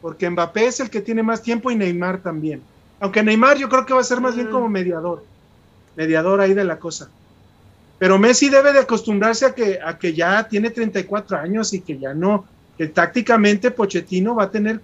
porque 0.00 0.30
Mbappé 0.30 0.66
es 0.66 0.80
el 0.80 0.90
que 0.90 1.00
tiene 1.00 1.22
más 1.22 1.42
tiempo 1.42 1.70
y 1.70 1.76
Neymar 1.76 2.18
también. 2.18 2.62
Aunque 3.00 3.22
Neymar 3.22 3.58
yo 3.58 3.68
creo 3.68 3.86
que 3.86 3.94
va 3.94 4.00
a 4.00 4.04
ser 4.04 4.20
más 4.20 4.34
bien 4.34 4.48
como 4.48 4.68
mediador. 4.68 5.24
Mediador 5.96 6.40
ahí 6.40 6.54
de 6.54 6.64
la 6.64 6.78
cosa. 6.78 7.10
Pero 7.98 8.18
Messi 8.18 8.48
debe 8.48 8.72
de 8.72 8.80
acostumbrarse 8.80 9.46
a 9.46 9.54
que, 9.54 9.80
a 9.84 9.98
que 9.98 10.14
ya 10.14 10.46
tiene 10.48 10.70
34 10.70 11.36
años 11.38 11.72
y 11.72 11.80
que 11.80 11.98
ya 11.98 12.14
no, 12.14 12.46
que 12.76 12.86
tácticamente 12.86 13.72
Pochettino 13.72 14.36
va 14.36 14.44
a 14.44 14.50
tener 14.50 14.80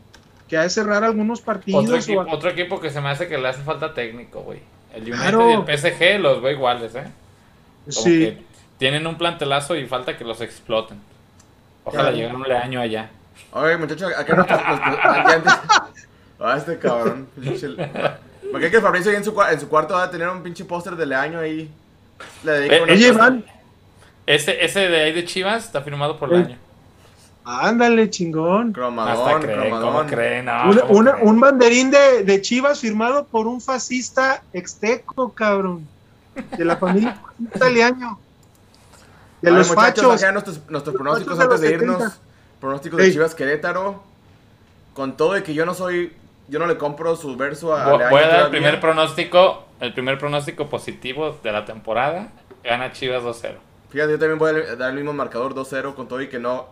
que 0.49 0.69
cerrar 0.69 1.05
algunos 1.05 1.41
partidos. 1.41 2.09
Otro 2.29 2.51
equipo, 2.51 2.81
que 2.81 2.91
se 2.91 3.01
me 3.01 3.11
hace 3.11 3.29
que 3.29 3.39
le 3.39 3.49
hace 3.49 3.63
falta 3.63 3.95
técnico, 3.95 4.43
güey. 4.43 4.61
El 4.93 5.13
United 5.13 5.39
y 5.49 5.53
el 5.53 5.79
PSG 5.79 6.21
los 6.21 6.43
veo 6.43 6.53
iguales, 6.53 6.95
¿eh? 6.95 7.05
sí. 7.89 8.39
tienen 8.79 9.07
un 9.07 9.19
plantelazo 9.19 9.77
y 9.77 9.87
falta 9.87 10.17
que 10.17 10.25
los 10.25 10.41
exploten. 10.41 11.01
Ojalá 11.85 12.11
llegue 12.11 12.35
un 12.35 12.51
año 12.51 12.81
allá. 12.81 13.11
Oye, 13.53 13.77
muchachos, 13.77 14.13
acá 14.17 14.35
no 14.35 14.47
Ah, 16.41 16.57
este 16.57 16.79
cabrón. 16.79 17.29
Porque 18.51 18.71
que 18.71 18.81
Fabricio 18.81 19.13
en 19.13 19.25
su, 19.25 19.35
en 19.43 19.61
su 19.61 19.69
cuarto 19.69 19.95
va 19.95 20.05
a 20.05 20.11
tener 20.11 20.29
un 20.29 20.43
pinche 20.43 20.65
póster 20.65 20.97
de 20.97 21.15
año 21.15 21.39
ahí. 21.39 21.71
Le 22.43 22.53
dedico 22.53 22.87
eh, 22.87 22.97
Iván. 22.97 23.45
Ese, 24.27 24.65
ese 24.65 24.89
de 24.89 25.03
ahí 25.03 25.13
de 25.13 25.25
Chivas 25.25 25.65
está 25.65 25.83
firmado 25.83 26.19
por 26.19 26.33
el 26.33 26.45
año. 26.45 26.59
Ándale, 27.45 28.09
chingón. 28.09 28.73
Cromadón, 28.73 29.43
cromadón. 29.43 30.09
Creen? 30.09 30.49
un 31.23 31.41
banderín 31.41 31.91
de, 31.91 32.25
de, 32.25 32.41
Chivas 32.41 32.81
firmado 32.81 33.27
por 33.27 33.47
un 33.47 33.61
fascista 33.61 34.43
exteco, 34.53 35.33
cabrón. 35.33 35.87
De 36.57 36.65
la 36.65 36.77
familia 36.77 37.21
italiano. 37.39 38.19
De 39.45 39.51
los 39.51 39.75
fachos. 39.75 40.23
nuestros, 40.33 40.61
nuestros 40.69 40.95
pronósticos 40.95 41.39
antes 41.39 41.61
de, 41.61 41.73
irnos. 41.73 42.21
Pronósticos 42.61 42.99
de 42.99 43.13
Chivas 43.13 43.35
Querétaro. 43.35 44.03
Con 44.95 45.17
todo 45.17 45.33
de 45.35 45.43
que 45.43 45.55
yo 45.55 45.67
no 45.67 45.75
soy. 45.75 46.13
Yo 46.49 46.59
no 46.59 46.67
le 46.67 46.77
compro 46.77 47.17
su 47.17 47.37
verso 47.37 47.75
a. 47.75 48.09
Voy, 48.09 48.23
a 48.23 48.29
dar 48.29 48.45
el 48.47 48.51
primer 48.51 48.81
pronóstico. 48.81 49.65
El 49.81 49.93
primer 49.93 50.19
pronóstico 50.19 50.69
positivo 50.69 51.39
de 51.43 51.53
la 51.53 51.65
temporada. 51.65 52.29
Gana 52.63 52.93
Chivas 52.93 53.23
2-0. 53.23 53.55
Fíjate, 53.91 54.13
yo 54.13 54.19
también 54.19 54.39
voy 54.39 54.51
a 54.51 54.77
dar 54.77 54.91
el 54.91 54.97
mismo 54.97 55.13
marcador 55.13 55.55
2-0 55.55 55.95
con 55.95 56.09
todo 56.09 56.21
y 56.23 56.29
que 56.29 56.39
no 56.39 56.69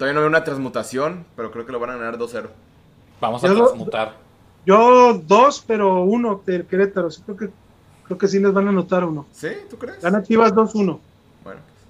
Todavía 0.00 0.14
no 0.14 0.20
veo 0.20 0.30
una 0.30 0.44
transmutación, 0.44 1.26
pero 1.36 1.50
creo 1.50 1.66
que 1.66 1.72
lo 1.72 1.78
van 1.78 1.90
a 1.90 1.96
ganar 1.98 2.16
2-0. 2.16 2.46
Vamos 3.20 3.44
a 3.44 3.48
transmutar. 3.48 4.16
Yo 4.64 5.12
dos, 5.12 5.62
pero 5.66 6.04
uno 6.04 6.40
del 6.46 6.64
Querétaro. 6.64 7.10
Sí, 7.10 7.20
creo 7.22 7.36
que 7.36 7.50
creo 8.04 8.16
que 8.16 8.26
sí 8.26 8.38
les 8.38 8.50
van 8.50 8.66
a 8.68 8.70
anotar 8.70 9.04
uno. 9.04 9.26
¿Sí? 9.30 9.48
¿Tú 9.68 9.76
crees? 9.76 10.00
Gana 10.00 10.22
Chivas 10.22 10.54
2-1. 10.54 10.98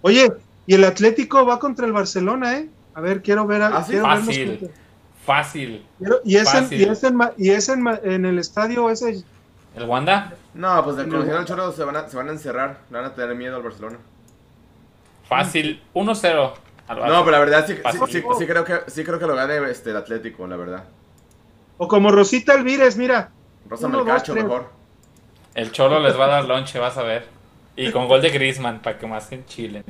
Oye, 0.02 0.32
y 0.66 0.74
el 0.74 0.84
Atlético 0.84 1.44
va 1.44 1.58
contra 1.58 1.86
el 1.86 1.92
Barcelona, 1.92 2.58
¿eh? 2.58 2.68
A 2.94 3.00
ver, 3.00 3.22
quiero 3.22 3.46
ver. 3.46 3.62
¿Ah, 3.62 3.82
Fácil. 3.82 4.70
Fácil. 5.24 5.86
y 6.24 6.36
es, 6.36 6.54
En, 6.54 6.68
y 6.72 6.82
es, 6.82 7.04
en, 7.04 7.18
y 7.36 7.50
es 7.50 7.68
en, 7.68 7.86
en, 8.02 8.24
el 8.24 8.38
estadio 8.38 8.90
ese. 8.90 9.22
¿El 9.76 9.84
Wanda? 9.84 10.34
No, 10.54 10.82
pues 10.82 10.96
de 10.96 11.06
conocido 11.06 11.38
al 11.38 11.44
Cholo 11.44 11.72
se 11.72 11.84
van, 11.84 11.96
a, 11.96 12.08
se 12.08 12.16
van 12.16 12.28
a 12.28 12.32
encerrar. 12.32 12.78
Le 12.90 12.96
van 12.98 13.06
a 13.06 13.14
tener 13.14 13.36
miedo 13.36 13.56
al 13.56 13.62
Barcelona. 13.62 13.98
Fácil. 15.28 15.82
1-0. 15.94 16.52
No, 16.88 17.24
pero 17.24 17.30
la 17.30 17.38
verdad 17.38 17.66
sí, 17.66 17.74
sí, 18.08 18.46
creo 18.46 18.64
que, 18.64 18.80
sí 18.88 19.04
creo 19.04 19.18
que 19.20 19.26
lo 19.26 19.36
gane 19.36 19.70
este, 19.70 19.90
el 19.90 19.96
Atlético, 19.96 20.46
la 20.48 20.56
verdad. 20.56 20.84
O 21.78 21.86
como 21.86 22.10
Rosita 22.10 22.54
Elvírez, 22.54 22.96
mira. 22.96 23.30
Rosa 23.68 23.86
Melcacho, 23.86 24.34
mejor. 24.34 24.70
El 25.54 25.70
Cholo 25.70 26.00
les 26.00 26.18
va 26.18 26.24
a 26.24 26.28
dar 26.28 26.44
lonche, 26.46 26.78
vas 26.80 26.98
a 26.98 27.02
ver. 27.02 27.26
Y 27.76 27.90
con 27.92 28.08
gol 28.08 28.20
de 28.20 28.30
Griezmann, 28.30 28.80
para 28.80 28.98
que 28.98 29.06
más 29.06 29.30
en 29.32 29.46
Chile. 29.46 29.84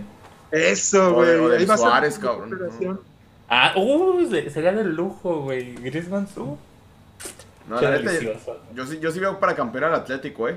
Eso, 0.50 1.14
güey. 1.14 1.30
O 1.30 1.48
de, 1.48 1.66
Suárez, 1.66 2.18
cabrón. 2.18 3.00
Ah, 3.48 3.72
uh, 3.76 4.24
sería 4.50 4.72
de 4.72 4.84
lujo, 4.84 5.42
güey. 5.42 5.74
Griezmann, 5.74 6.28
uh. 6.36 6.56
No, 7.68 7.80
la 7.80 7.90
neta, 7.98 8.12
yo, 8.74 8.86
sí, 8.86 8.98
yo 9.00 9.10
sí 9.12 9.20
veo 9.20 9.38
para 9.38 9.54
campeón 9.54 9.84
al 9.84 9.94
Atlético, 9.94 10.48
eh. 10.48 10.56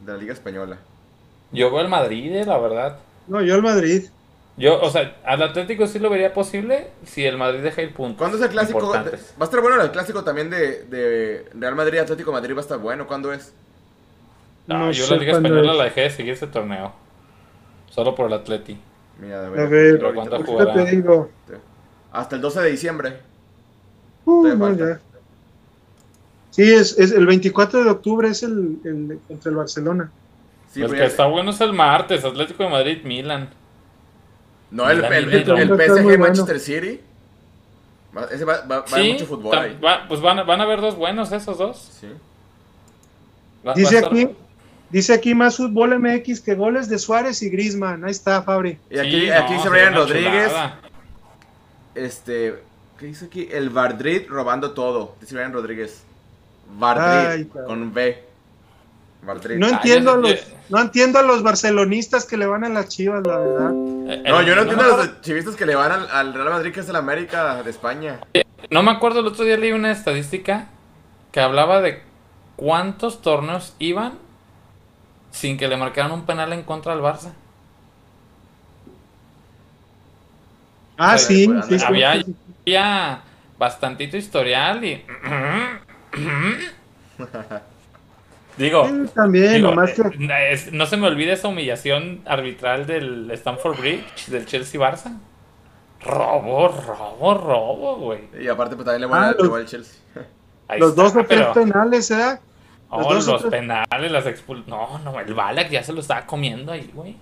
De 0.00 0.12
la 0.12 0.18
Liga 0.18 0.32
Española. 0.32 0.78
Yo 1.50 1.70
veo 1.70 1.80
al 1.80 1.88
Madrid, 1.88 2.34
eh, 2.34 2.44
la 2.46 2.58
verdad. 2.58 2.98
No, 3.26 3.42
yo 3.42 3.54
al 3.54 3.62
Madrid. 3.62 4.04
Yo, 4.56 4.80
o 4.80 4.90
sea, 4.90 5.16
al 5.24 5.42
Atlético 5.42 5.86
sí 5.86 5.98
lo 5.98 6.10
vería 6.10 6.34
posible 6.34 6.88
si 7.06 7.24
el 7.24 7.38
Madrid 7.38 7.60
deja 7.60 7.82
ir 7.82 7.94
puntos. 7.94 8.18
¿Cuándo 8.18 8.36
es 8.36 8.42
el 8.42 8.50
clásico? 8.50 8.90
Va 8.90 9.00
a 9.00 9.44
estar 9.44 9.60
bueno 9.60 9.80
el 9.80 9.90
clásico 9.90 10.24
también 10.24 10.50
de, 10.50 10.84
de 10.84 11.46
Real 11.54 11.74
Madrid 11.74 12.00
Atlético 12.00 12.32
Madrid 12.32 12.54
va 12.54 12.58
a 12.58 12.62
estar 12.62 12.78
bueno. 12.78 13.06
¿Cuándo 13.06 13.32
es? 13.32 13.52
No, 14.66 14.90
yo 14.90 15.06
la 15.10 15.16
Liga 15.16 15.32
Española 15.32 15.74
la 15.74 15.84
dejé 15.84 16.02
de 16.02 16.10
seguir 16.10 16.32
ese 16.34 16.46
torneo. 16.46 16.92
Solo 17.90 18.14
por 18.14 18.26
el 18.26 18.32
Atleti. 18.32 18.78
Mira, 19.20 19.42
de 19.42 19.46
a 19.46 19.66
ver, 19.66 19.98
te 20.74 20.84
digo. 20.96 21.30
Hasta 22.12 22.36
el 22.36 22.42
12 22.42 22.60
de 22.60 22.70
diciembre. 22.70 23.18
Uh, 24.24 24.48
Sí, 26.50 26.70
es, 26.70 26.98
es, 26.98 27.12
el 27.12 27.24
24 27.24 27.82
de 27.82 27.90
octubre 27.90 28.28
es 28.28 28.42
el, 28.42 28.78
el 28.84 29.18
contra 29.26 29.50
el 29.50 29.56
Barcelona. 29.56 30.12
Sí, 30.70 30.82
el 30.82 30.92
que 30.92 31.06
está 31.06 31.24
bueno 31.24 31.50
es 31.50 31.60
el 31.62 31.72
martes, 31.72 32.22
Atlético 32.24 32.64
de 32.64 32.68
Madrid, 32.68 32.98
Milan. 33.04 33.48
No, 34.70 34.88
el, 34.90 35.02
el, 35.02 35.32
el, 35.32 35.68
PSG 35.68 36.18
Manchester 36.18 36.60
City. 36.60 37.00
Ese 38.30 38.44
va, 38.44 38.60
va, 38.66 38.84
sí, 38.86 39.12
mucho 39.12 39.26
fútbol 39.26 39.58
ahí. 39.58 39.78
pues 40.08 40.20
van, 40.20 40.46
van 40.46 40.60
a 40.60 40.64
haber 40.64 40.82
dos 40.82 40.96
buenos 40.96 41.32
esos 41.32 41.56
dos. 41.56 41.90
Sí. 42.00 42.08
dice 43.74 43.98
aquí, 43.98 44.28
dice 44.92 45.14
aquí 45.14 45.34
más 45.34 45.56
fútbol 45.56 45.98
MX 45.98 46.40
que 46.40 46.54
goles 46.54 46.88
de 46.88 46.98
Suárez 46.98 47.42
y 47.42 47.50
Grisman. 47.50 48.04
Ahí 48.04 48.12
está, 48.12 48.42
Fabri. 48.42 48.78
Y 48.90 48.98
aquí, 48.98 49.30
aquí 49.30 49.58
se 49.60 49.68
Brian 49.68 49.94
Rodríguez. 49.94 50.52
Este, 51.94 52.62
¿qué 52.98 53.06
dice 53.06 53.24
aquí? 53.24 53.48
El 53.50 53.70
Vardrid 53.70 54.28
robando 54.28 54.72
todo. 54.72 55.16
Dice 55.20 55.34
Brian 55.34 55.52
Rodríguez. 55.52 56.04
Vardrid 56.78 57.48
con 57.66 57.92
B. 57.92 58.32
No 59.56 59.68
entiendo, 59.68 60.12
a 60.12 60.16
los, 60.16 60.34
no 60.68 60.80
entiendo 60.80 61.20
a 61.20 61.22
los 61.22 61.44
barcelonistas 61.44 62.24
que 62.24 62.36
le 62.36 62.44
van 62.44 62.64
a 62.64 62.68
las 62.68 62.88
chivas, 62.88 63.24
la 63.24 63.38
verdad. 63.38 63.70
Eh, 63.70 64.22
no, 64.26 64.42
yo 64.42 64.56
no, 64.56 64.62
entiendo 64.62 64.82
a 64.82 64.96
los 64.96 65.20
chivistas 65.20 65.54
que 65.54 65.64
le 65.64 65.76
van 65.76 65.92
al, 66.10 66.34
Real 66.34 66.50
Madrid, 66.50 66.72
que 66.72 66.80
es 66.80 66.88
el 66.88 66.96
América 66.96 67.62
de 67.62 67.70
España. 67.70 68.18
No 68.68 68.82
me 68.82 68.90
acuerdo, 68.90 69.20
el 69.20 69.26
otro 69.28 69.44
día 69.44 69.56
leí 69.56 69.70
una 69.70 69.92
estadística 69.92 70.66
que 71.30 71.38
hablaba 71.38 71.80
de 71.80 72.02
cuántos 72.56 73.22
torneos 73.22 73.76
iban 73.78 74.14
sin 75.32 75.58
que 75.58 75.66
le 75.66 75.76
marcaran 75.76 76.12
un 76.12 76.24
penal 76.24 76.52
en 76.52 76.62
contra 76.62 76.92
al 76.92 77.00
Barça. 77.00 77.32
Ah, 80.96 81.18
sí, 81.18 81.50
sí, 81.68 81.76
había, 81.84 82.22
había 82.60 83.22
bastantito 83.58 84.16
historial 84.16 84.84
y... 84.84 85.04
Digo, 88.56 88.86
también, 89.14 89.64
eh, 89.64 90.70
no 90.72 90.86
se 90.86 90.96
me 90.98 91.06
olvide 91.06 91.32
esa 91.32 91.48
humillación 91.48 92.20
arbitral 92.26 92.86
del 92.86 93.30
Stanford 93.30 93.78
Bridge, 93.78 94.26
del 94.26 94.44
Chelsea 94.44 94.78
Barça. 94.78 95.18
Robo, 96.04 96.68
robo, 96.68 97.34
robo, 97.34 97.96
güey. 97.96 98.28
Y 98.38 98.48
aparte, 98.48 98.76
pues 98.76 98.84
también 98.84 99.00
le 99.00 99.06
voy 99.06 99.16
a 99.18 99.20
dar 99.20 99.36
al 99.40 99.66
Chelsea. 99.66 100.00
los 100.76 100.94
dos 100.94 101.16
o 101.16 101.24
tres 101.24 101.46
penales, 101.54 102.10
¿eh? 102.10 102.38
Los, 102.92 103.26
los 103.26 103.42
penales, 103.44 104.12
las 104.12 104.26
expul... 104.26 104.64
No, 104.66 104.98
no, 104.98 105.18
el 105.18 105.32
Balak 105.32 105.70
ya 105.70 105.82
se 105.82 105.94
lo 105.94 106.00
estaba 106.00 106.26
comiendo 106.26 106.72
ahí, 106.72 106.90
güey. 106.92 107.16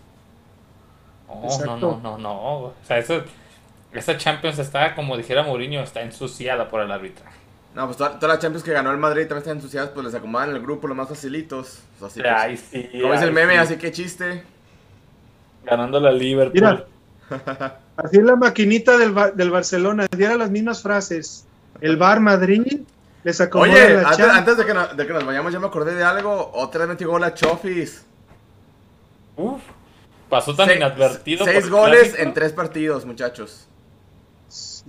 No, 1.28 1.64
no, 1.64 1.76
no, 1.76 2.00
no, 2.02 2.18
no. 2.18 2.32
O 2.32 2.74
sea, 2.82 2.98
eso, 2.98 3.22
esa 3.92 4.16
Champions 4.16 4.58
está, 4.58 4.96
como 4.96 5.16
dijera 5.16 5.44
Mourinho, 5.44 5.80
está 5.80 6.02
ensuciada 6.02 6.68
por 6.68 6.80
el 6.80 6.90
arbitraje. 6.90 7.38
No, 7.74 7.86
pues 7.86 7.98
todas 7.98 8.20
las 8.20 8.40
Champions 8.40 8.64
que 8.64 8.72
ganó 8.72 8.90
el 8.90 8.98
Madrid 8.98 9.22
también 9.22 9.38
están 9.38 9.56
entusiasmadas, 9.58 9.94
pues 9.94 10.06
les 10.06 10.14
acomodan 10.16 10.50
el 10.50 10.60
grupo 10.60 10.88
los 10.88 10.96
más 10.96 11.08
facilitos. 11.08 11.82
Así 12.04 12.20
ay, 12.22 12.56
sí, 12.56 12.88
como 13.00 13.14
es 13.14 13.22
el 13.22 13.32
meme, 13.32 13.58
así 13.58 13.76
que 13.76 13.92
chiste. 13.92 14.42
Ganando 15.64 16.00
la 16.00 16.10
Liverpool. 16.10 16.52
Mira, 16.52 16.84
así 17.96 18.16
es 18.16 18.24
la 18.24 18.34
maquinita 18.34 18.98
del, 18.98 19.14
del 19.36 19.50
Barcelona, 19.50 20.08
diera 20.10 20.34
las 20.34 20.50
mismas 20.50 20.82
frases. 20.82 21.46
El 21.80 21.96
Bar 21.96 22.18
Madrid 22.18 22.80
les 23.22 23.40
Oye, 23.52 24.02
la 24.02 24.08
antes, 24.08 24.26
antes 24.26 24.56
de, 24.56 24.64
que 24.64 24.74
nos, 24.74 24.96
de 24.96 25.06
que 25.06 25.12
nos 25.12 25.26
vayamos, 25.26 25.52
ya 25.52 25.60
me 25.60 25.66
acordé 25.66 25.94
de 25.94 26.04
algo. 26.04 26.50
Otra 26.54 26.80
vez 26.80 26.88
metió 26.88 27.10
gol 27.10 27.22
a 27.24 27.34
Chofis. 27.34 28.04
Uf, 29.36 29.60
pasó 30.28 30.54
tan 30.54 30.70
inadvertido. 30.70 31.44
Seis 31.44 31.68
goles 31.68 32.14
en 32.18 32.32
tres 32.32 32.52
partidos, 32.52 33.04
muchachos. 33.04 33.68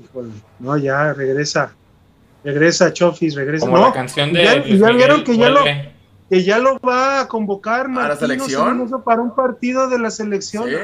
Híjole, 0.02 0.32
no, 0.60 0.78
ya 0.78 1.14
regresa. 1.14 1.74
Regresa 2.44 2.94
Chofis, 2.94 3.36
regresa. 3.36 3.66
Como 3.66 3.78
la 3.78 3.92
canción 3.92 4.32
de. 4.32 4.44
Ya, 4.44 4.64
ya 4.64 4.92
vieron 4.92 5.24
que 5.26 5.38
ya, 5.38 5.50
lo, 5.50 5.64
que 6.30 6.44
ya 6.44 6.58
lo 6.58 6.80
va 6.80 7.22
a 7.22 7.28
convocar 7.28 7.88
¿A 7.88 8.08
la 8.08 8.16
selección? 8.16 8.90
para 9.04 9.22
un 9.22 9.36
partido 9.36 9.90
de 9.90 10.00
la 10.00 10.10
selección. 10.10 10.70
¿Sí? 10.70 10.76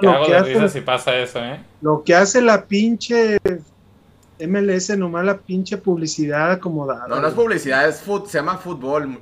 Lo 0.00 0.26
que 0.26 0.34
hace, 0.34 0.68
si 0.68 0.80
pasa 0.80 1.16
eso, 1.16 1.38
¿eh? 1.38 1.60
Lo 1.80 2.02
que 2.02 2.14
hace 2.14 2.42
la 2.42 2.64
pinche 2.66 3.38
MLS, 4.40 4.96
nomás 4.96 5.24
la 5.24 5.38
pinche 5.38 5.78
publicidad 5.78 6.52
acomodada. 6.52 7.06
No, 7.08 7.20
no 7.20 7.28
es 7.28 7.34
publicidad, 7.34 7.88
es 7.88 8.00
fut, 8.00 8.26
se 8.26 8.38
llama 8.38 8.58
fútbol. 8.58 9.18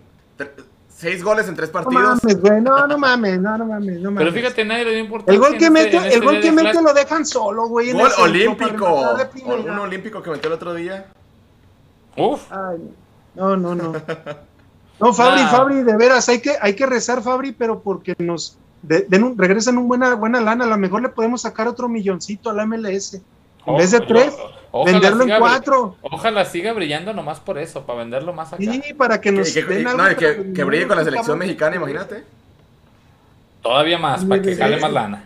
Seis 0.88 1.22
goles 1.22 1.48
en 1.48 1.56
tres 1.56 1.70
partidos. 1.70 2.02
No 2.02 2.08
mames, 2.08 2.40
güey, 2.40 2.60
no, 2.60 2.86
no 2.86 2.98
mames, 2.98 3.40
no, 3.40 3.58
no 3.58 3.66
mames, 3.66 4.00
no 4.00 4.10
mames. 4.10 4.28
Pero 4.28 4.32
fíjate, 4.32 4.64
nadie 4.64 4.84
le 4.84 4.90
dio 4.92 5.00
importancia. 5.00 5.34
El 5.34 5.40
gol 5.40 5.58
que 5.58 5.70
mete, 5.70 6.14
el 6.14 6.22
gol 6.22 6.40
que 6.40 6.52
mete 6.52 6.82
lo 6.82 6.94
dejan 6.94 7.26
solo, 7.26 7.68
güey. 7.68 7.92
Gol 7.92 8.10
olímpico. 8.18 9.16
Un 9.44 9.78
olímpico 9.78 10.22
que 10.22 10.30
metió 10.30 10.48
el 10.48 10.54
otro 10.54 10.74
día. 10.74 11.06
Uf. 12.16 12.42
no, 13.34 13.56
no, 13.56 13.74
no. 13.74 13.92
No, 15.00 15.12
Fabri, 15.12 15.42
Fabri, 15.42 15.82
de 15.82 15.96
veras, 15.96 16.28
hay 16.28 16.40
que, 16.40 16.54
hay 16.60 16.74
que 16.74 16.86
rezar, 16.86 17.20
Fabri, 17.20 17.50
pero 17.52 17.80
porque 17.80 18.14
nos 18.18 18.56
regresan 18.86 19.76
un 19.76 19.88
buena, 19.88 20.14
buena 20.14 20.40
lana, 20.40 20.64
a 20.66 20.68
lo 20.68 20.78
mejor 20.78 21.02
le 21.02 21.08
podemos 21.08 21.42
sacar 21.42 21.66
otro 21.66 21.88
milloncito 21.88 22.48
al 22.48 22.66
MLS. 22.66 23.20
En 23.66 23.76
vez 23.76 23.90
de 23.90 24.00
tres, 24.00 24.34
venderlo 24.82 25.24
en 25.24 25.38
cuatro. 25.38 25.96
Ojalá 26.02 26.44
siga 26.44 26.72
brillando 26.72 27.12
nomás 27.12 27.38
por 27.38 27.58
eso, 27.58 27.84
para 27.86 28.00
venderlo 28.00 28.32
más 28.32 28.52
acá. 28.52 28.62
Sí, 28.62 28.94
para 28.94 29.20
que 29.20 29.30
nos 29.30 29.52
que, 29.52 29.62
que, 30.54 30.64
brille 30.64 30.88
con 30.88 30.96
la 30.96 31.04
selección 31.04 31.38
mexicana, 31.38 31.76
imagínate. 31.76 32.24
Todavía 33.62 33.98
más, 33.98 34.24
para 34.24 34.42
que 34.42 34.56
jale 34.56 34.80
más 34.80 34.92
lana. 34.92 35.24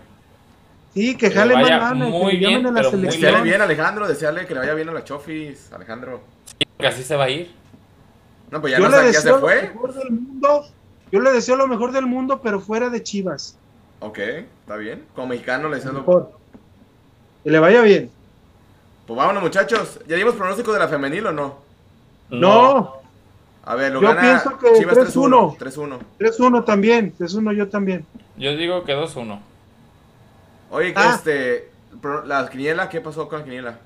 Sí, 0.95 1.17
que 1.17 1.31
jale 1.31 1.55
más 1.55 1.71
lana. 1.71 2.07
Muy 2.07 2.37
bien, 2.37 2.67
a 2.67 2.71
la 2.71 2.91
selección. 2.91 3.23
Desearle 3.23 3.43
bien, 3.43 3.61
Alejandro, 3.61 4.07
desearle 4.07 4.47
que 4.47 4.55
le 4.55 4.61
vaya 4.61 4.75
bien 4.75 4.89
a 4.89 4.93
la 4.93 5.05
Chofis, 5.05 5.73
Alejandro 5.73 6.21
que 6.79 6.87
así 6.87 7.03
se 7.03 7.17
va 7.17 7.25
a 7.25 7.31
ir. 7.31 7.51
No, 8.51 8.61
pues 8.61 8.73
ya, 8.73 8.79
no 8.79 8.91
sé, 8.91 9.13
ya 9.13 9.21
se 9.21 9.35
fue. 9.35 9.73
yo 11.11 11.21
le 11.21 11.33
deseo 11.33 11.57
lo 11.57 11.67
mejor 11.67 11.93
del 11.93 12.07
mundo, 12.07 12.41
pero 12.43 12.61
fuera 12.61 12.89
de 12.89 13.03
Chivas. 13.03 13.59
Ok, 14.01 14.19
está 14.19 14.77
bien. 14.77 15.05
Como 15.15 15.29
mexicano 15.29 15.69
le 15.69 15.77
deseo 15.77 15.93
lo 15.93 15.99
mejor. 16.01 16.33
Que 17.43 17.51
le 17.51 17.59
vaya 17.59 17.83
bien. 17.83 18.11
Pues 19.09 19.17
vámonos, 19.17 19.43
muchachos. 19.43 19.99
¿Ya 20.07 20.17
dimos 20.17 20.35
pronóstico 20.35 20.71
de 20.71 20.81
la 20.81 20.87
femenil 20.87 21.29
o 21.29 21.33
no? 21.33 21.57
No. 22.29 22.97
A 23.65 23.75
ver, 23.75 23.91
lo 23.91 24.03
yo 24.03 24.09
gana 24.09 24.21
pienso 24.21 24.59
que 24.59 24.79
Chivas 24.79 24.99
3-1. 24.99 25.57
3-1. 25.57 25.99
3-1 26.19 26.65
también. 26.67 27.15
3-1 27.19 27.57
yo 27.57 27.69
también. 27.71 28.05
Yo 28.37 28.55
digo 28.55 28.85
que 28.85 28.95
2-1. 28.95 29.41
Oye, 30.71 30.93
ah. 30.95 31.15
este. 31.15 31.71
La 32.27 32.47
quiniela, 32.51 32.91
¿qué 32.91 33.01
pasó 33.01 33.31
con 33.31 33.39
la 33.39 33.45
quiniela? 33.47 33.79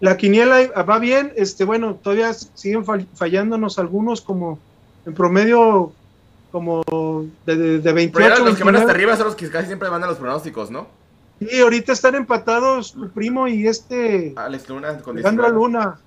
La 0.00 0.16
quiniela 0.16 0.66
va 0.82 0.98
bien. 0.98 1.34
Este, 1.36 1.64
bueno, 1.64 1.96
todavía 2.02 2.32
siguen 2.32 2.86
fallándonos 2.86 3.78
algunos, 3.78 4.22
como 4.22 4.58
en 5.04 5.12
promedio, 5.12 5.92
como 6.50 6.82
de, 7.44 7.56
de, 7.56 7.78
de 7.80 7.92
28. 7.92 8.42
los 8.42 8.56
que 8.56 8.64
van 8.64 8.76
hasta 8.76 8.92
arriba 8.92 9.14
son 9.14 9.26
los 9.26 9.36
que 9.36 9.50
casi 9.50 9.66
siempre 9.66 9.90
mandan 9.90 10.08
los 10.08 10.18
pronósticos, 10.18 10.70
¿no? 10.70 10.86
Sí, 11.48 11.60
ahorita 11.60 11.92
están 11.92 12.14
empatados 12.14 12.92
tu 12.92 13.08
primo 13.10 13.48
y 13.48 13.66
este. 13.66 14.32
Alex 14.36 14.68
Luna 14.68 14.98
con 14.98 15.16
Alejandro 15.16 15.48
Luna. 15.50 15.98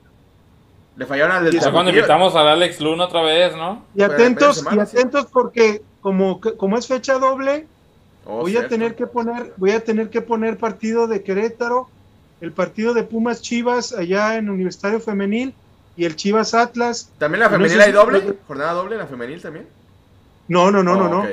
Le 0.96 1.06
fallaron 1.06 1.38
al 1.38 1.52
del 1.52 1.72
cuando 1.72 1.92
invitamos 1.92 2.36
al 2.36 2.48
Alex 2.48 2.82
Luna 2.82 3.06
otra 3.06 3.22
vez, 3.22 3.56
¿no? 3.56 3.84
Y 3.94 4.02
atentos, 4.02 4.66
y 4.72 4.80
atentos 4.80 5.28
porque 5.28 5.84
como, 6.02 6.42
como 6.42 6.78
es 6.78 6.88
fecha 6.88 7.20
doble, 7.20 7.68
oh, 8.26 8.42
voy 8.42 8.58
a 8.58 8.68
tener 8.68 8.96
que 8.96 9.06
poner, 9.06 9.54
voy 9.58 9.72
a 9.72 9.84
tener 9.84 10.10
que 10.10 10.22
poner 10.22 10.58
partido 10.58 11.08
de 11.08 11.22
Querétaro, 11.22 11.88
el 12.42 12.52
partido 12.52 12.96
de 12.96 13.04
Pumas 13.04 13.42
Chivas 13.42 13.94
allá 13.94 14.38
en 14.38 14.50
Universitario 14.50 15.00
Femenil 15.00 15.54
y 15.96 16.06
el 16.06 16.16
Chivas 16.16 16.56
Atlas. 16.56 17.12
¿También 17.20 17.42
la 17.42 17.50
femenil 17.50 17.80
hay 17.80 17.92
doble? 17.92 18.34
¿Jornada 18.48 18.74
doble 18.74 18.98
la 18.98 19.06
femenil 19.06 19.42
también? 19.42 19.68
No, 20.48 20.72
no, 20.72 20.82
no, 20.82 20.96
no, 20.96 21.10
no. 21.10 21.26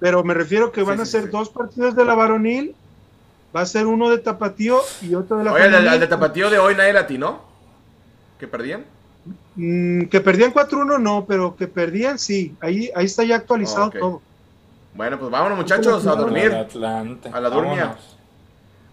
Pero 0.00 0.24
me 0.24 0.34
refiero 0.34 0.72
que 0.72 0.82
van 0.82 1.00
a 1.00 1.06
ser 1.06 1.30
dos 1.30 1.50
partidos 1.50 1.94
de 1.94 2.04
la 2.04 2.14
varonil 2.14 2.74
Va 3.54 3.62
a 3.62 3.66
ser 3.66 3.86
uno 3.86 4.10
de 4.10 4.18
Tapatío 4.18 4.80
y 5.00 5.14
otro 5.14 5.38
de 5.38 5.44
la 5.44 5.52
Oye, 5.52 5.64
al 5.64 6.00
de, 6.00 6.06
Tapatío 6.06 6.50
de 6.50 6.58
hoy 6.58 6.74
nadie 6.74 6.92
latinó. 6.92 7.40
¿Que 8.38 8.46
perdían? 8.46 8.84
Mm, 9.56 10.04
que 10.04 10.20
perdían 10.20 10.52
4-1 10.52 11.00
no, 11.00 11.24
pero 11.26 11.56
que 11.56 11.66
perdían 11.66 12.18
sí. 12.18 12.54
Ahí, 12.60 12.90
ahí 12.94 13.06
está 13.06 13.24
ya 13.24 13.36
actualizado 13.36 13.90
todo. 13.90 14.22
Bueno, 14.94 15.18
pues 15.18 15.30
vámonos 15.30 15.58
muchachos 15.58 16.06
a 16.06 16.14
dormir. 16.14 16.52
A 16.54 17.40
la 17.40 17.50
durmia. 17.50 17.96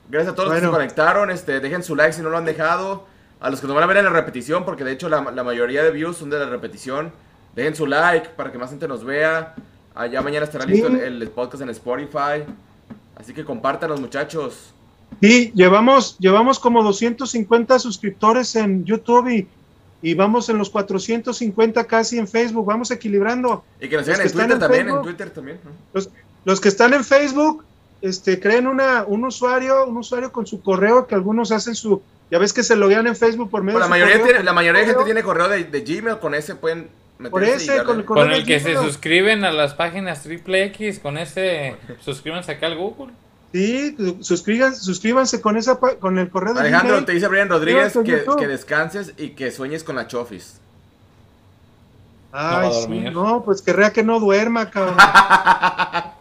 Gracias 0.09 0.33
a 0.33 0.35
todos 0.35 0.49
los 0.49 0.59
que 0.59 0.65
se 0.65 0.71
conectaron. 0.71 1.31
Este, 1.31 1.59
dejen 1.59 1.83
su 1.83 1.95
like 1.95 2.13
si 2.13 2.21
no 2.21 2.29
lo 2.29 2.37
han 2.37 2.45
dejado. 2.45 3.05
A 3.39 3.49
los 3.49 3.59
que 3.59 3.67
nos 3.67 3.75
van 3.75 3.83
a 3.83 3.87
ver 3.87 3.97
en 3.97 4.05
la 4.05 4.11
repetición, 4.11 4.63
porque 4.63 4.83
de 4.83 4.93
hecho 4.93 5.09
la, 5.09 5.21
mayoría 5.21 5.83
de 5.83 5.91
views 5.91 6.17
son 6.17 6.29
de 6.29 6.39
la 6.39 6.45
repetición. 6.45 7.11
Dejen 7.55 7.75
su 7.75 7.85
like 7.85 8.29
para 8.29 8.51
que 8.51 8.57
más 8.57 8.69
gente 8.69 8.87
nos 8.87 9.03
vea. 9.03 9.55
Allá 9.93 10.21
mañana 10.21 10.45
estará 10.45 10.65
listo 10.65 10.87
el, 10.87 11.21
el 11.21 11.29
podcast 11.29 11.61
en 11.63 11.69
Spotify. 11.69 12.43
Así 13.15 13.33
que 13.33 13.43
los 13.43 14.01
muchachos. 14.01 14.73
Sí, 15.21 15.51
llevamos, 15.55 16.17
llevamos 16.19 16.59
como 16.59 16.83
250 16.83 17.79
suscriptores 17.79 18.55
en 18.55 18.83
YouTube 18.83 19.29
y, 19.29 19.47
y, 20.01 20.13
vamos 20.13 20.49
en 20.49 20.57
los 20.57 20.69
450 20.69 21.85
casi 21.85 22.17
en 22.17 22.27
Facebook. 22.27 22.65
Vamos 22.65 22.91
equilibrando. 22.91 23.63
Y 23.79 23.87
que 23.87 23.97
nos 23.97 24.05
sigan 24.05 24.21
en 24.21 24.31
Twitter 24.31 24.59
también, 24.59 24.89
en 24.89 25.01
Twitter 25.01 25.29
también. 25.29 25.59
Los, 26.43 26.59
que 26.59 26.67
están 26.67 26.93
en 26.93 27.03
Facebook, 27.03 27.63
este, 28.01 28.39
creen 28.39 28.67
una, 28.67 29.05
un 29.05 29.23
usuario, 29.23 29.85
un 29.85 29.97
usuario 29.97 30.31
con 30.31 30.45
su 30.45 30.61
correo 30.61 31.07
que 31.07 31.15
algunos 31.15 31.51
hacen 31.51 31.75
su, 31.75 32.01
ya 32.29 32.37
ves 32.37 32.53
que 32.53 32.63
se 32.63 32.75
loguean 32.75 33.07
en 33.07 33.15
Facebook 33.15 33.49
por 33.49 33.63
medio 33.63 33.79
pues 33.79 33.85
la 33.85 33.89
mayoría 33.89 34.21
tiene, 34.21 34.43
La 34.43 34.53
mayoría 34.53 34.81
de 34.81 34.87
gente 34.87 35.05
tiene 35.05 35.23
correo 35.23 35.47
de, 35.47 35.63
de 35.63 35.81
Gmail, 35.81 36.19
con 36.19 36.35
ese 36.35 36.55
pueden 36.55 36.89
por 37.29 37.43
ese, 37.43 37.83
con, 37.83 38.31
el 38.31 38.45
que 38.45 38.59
se 38.59 38.75
suscriben 38.75 39.45
a 39.45 39.51
las 39.51 39.73
páginas 39.73 40.23
triple 40.23 40.65
X, 40.65 40.99
con 40.99 41.17
ese, 41.17 41.75
suscríbanse 42.01 42.51
acá 42.51 42.67
al 42.67 42.77
Google. 42.77 43.13
Sí, 43.53 43.95
suscríbanse, 44.19 44.81
suscríbanse 44.81 45.39
con 45.39 45.55
esa 45.55 45.79
con 45.79 46.17
el 46.19 46.29
correo 46.29 46.53
de 46.53 46.59
Alejandro, 46.59 47.05
te 47.05 47.13
dice 47.13 47.27
Brian 47.29 47.47
Rodríguez 47.47 47.97
que, 48.03 48.47
descanses 48.47 49.13
y 49.17 49.29
que 49.29 49.51
sueñes 49.51 49.85
con 49.85 49.95
la 49.95 50.07
Chofis. 50.07 50.59
Ay, 52.33 53.09
no, 53.13 53.43
pues 53.45 53.61
querría 53.61 53.93
que 53.93 54.03
no 54.03 54.19
duerma, 54.19 54.69
cabrón. 54.69 54.97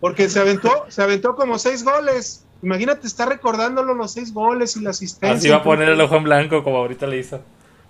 Porque 0.00 0.28
se 0.28 0.38
aventó, 0.38 0.86
se 0.88 1.02
aventó 1.02 1.34
como 1.34 1.58
seis 1.58 1.82
goles. 1.82 2.44
Imagínate, 2.62 3.08
está 3.08 3.26
recordándolo 3.26 3.94
los 3.94 4.12
seis 4.12 4.32
goles 4.32 4.76
y 4.76 4.82
la 4.82 4.90
asistencia. 4.90 5.36
Así 5.36 5.48
va 5.48 5.56
a 5.56 5.62
poner 5.64 5.88
el 5.88 6.00
ojo 6.00 6.14
en 6.14 6.22
blanco 6.22 6.62
como 6.62 6.76
ahorita 6.76 7.08
le 7.08 7.18
hizo. 7.18 7.40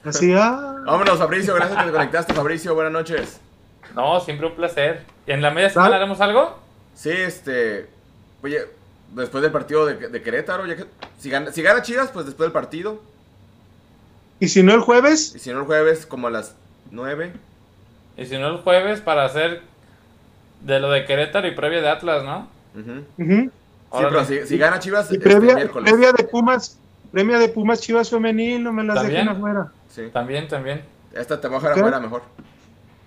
Así, 0.06 0.32
ah. 0.34 0.82
Vámonos, 0.84 1.18
Fabricio, 1.18 1.54
gracias 1.54 1.78
que 1.78 1.86
te 1.86 1.92
conectaste, 1.92 2.34
Fabricio, 2.34 2.74
buenas 2.74 2.92
noches. 2.92 3.40
No, 3.94 4.20
siempre 4.20 4.46
un 4.46 4.54
placer. 4.54 5.02
¿Y 5.26 5.32
en 5.32 5.42
la 5.42 5.50
media 5.50 5.70
semana 5.70 5.96
haremos 5.96 6.20
algo? 6.20 6.58
Sí, 6.94 7.10
este. 7.10 7.88
Oye, 8.42 8.66
después 9.14 9.42
del 9.42 9.50
partido 9.50 9.86
de, 9.86 10.22
Querétaro, 10.22 10.66
ya 10.66 10.76
que, 10.76 10.84
si, 11.18 11.30
gana, 11.30 11.50
si 11.50 11.62
gana 11.62 11.82
Chivas, 11.82 12.10
pues 12.12 12.26
después 12.26 12.46
del 12.46 12.52
partido. 12.52 13.02
¿Y 14.38 14.48
si 14.48 14.62
no 14.62 14.74
el 14.74 14.80
jueves? 14.80 15.34
Y 15.34 15.38
si 15.38 15.50
no 15.50 15.60
el 15.60 15.66
jueves, 15.66 16.06
como 16.06 16.28
a 16.28 16.30
las 16.30 16.54
nueve. 16.90 17.32
Y 18.16 18.26
si 18.26 18.38
no 18.38 18.48
el 18.48 18.58
jueves, 18.58 19.00
para 19.00 19.24
hacer 19.24 19.62
de 20.60 20.78
lo 20.78 20.90
de 20.90 21.04
Querétaro 21.04 21.48
y 21.48 21.54
previa 21.54 21.80
de 21.80 21.88
Atlas, 21.88 22.22
¿no? 22.22 22.48
Sí, 22.76 23.50
pero 23.90 24.24
si, 24.24 24.58
gana 24.58 24.78
Chivas, 24.78 25.10
y 25.10 25.18
previa, 25.18 25.70
previa 25.72 26.12
de 26.12 26.24
Pumas, 26.24 26.78
Premia 27.12 27.38
de 27.38 27.48
Pumas 27.48 27.80
Chivas 27.80 28.10
Femenil, 28.10 28.62
no 28.62 28.74
me 28.74 28.84
las 28.84 29.02
dejen 29.02 29.28
afuera. 29.28 29.72
Sí. 29.97 30.10
También, 30.12 30.47
también. 30.47 30.85
Esta 31.14 31.40
te 31.40 31.48
voy 31.48 31.56
a 31.56 31.60
dejar 31.60 31.78
afuera 31.78 32.01
mejor. 32.01 32.23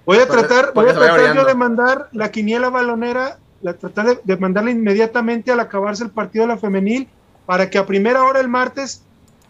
Voy 0.07 0.17
a 0.17 0.27
tratar, 0.27 0.73
voy 0.73 0.89
a 0.89 0.93
tratar 0.95 1.35
yo 1.35 1.45
de 1.45 1.53
mandar 1.53 2.09
la 2.13 2.31
quiniela 2.31 2.71
balonera, 2.71 3.37
la 3.61 3.75
tratar 3.75 4.23
de, 4.23 4.37
mandarla 4.37 4.71
inmediatamente 4.71 5.51
al 5.51 5.59
acabarse 5.59 6.03
el 6.03 6.09
partido 6.09 6.45
de 6.45 6.53
la 6.53 6.57
femenil, 6.57 7.07
para 7.45 7.69
que 7.69 7.77
a 7.77 7.85
primera 7.85 8.23
hora 8.23 8.39
el 8.39 8.47
martes 8.47 9.03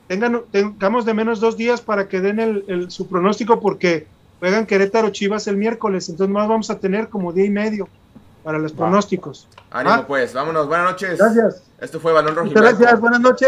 tengan, 0.07 0.41
tengamos 0.51 1.05
de 1.05 1.13
menos 1.13 1.39
dos 1.39 1.55
días 1.55 1.79
para 1.79 2.09
que 2.09 2.19
den 2.19 2.41
el, 2.41 2.91
su 2.91 3.07
pronóstico, 3.07 3.61
porque 3.61 4.05
juegan 4.39 4.65
Querétaro 4.65 5.09
Chivas 5.11 5.47
el 5.47 5.55
miércoles, 5.55 6.09
entonces 6.09 6.33
más 6.33 6.49
vamos 6.49 6.69
a 6.69 6.77
tener 6.77 7.07
como 7.07 7.31
día 7.31 7.45
y 7.45 7.51
medio 7.51 7.87
para 8.43 8.57
los 8.57 8.73
pronósticos. 8.73 9.47
Ánimo 9.71 10.05
pues, 10.07 10.33
vámonos, 10.33 10.67
buenas 10.67 10.91
noches. 10.91 11.17
Gracias. 11.17 11.63
Esto 11.79 12.01
fue 12.01 12.11
Balón 12.11 12.35
Rojo. 12.35 12.51
Gracias, 12.53 12.99
buenas 12.99 13.21
noches. 13.21 13.47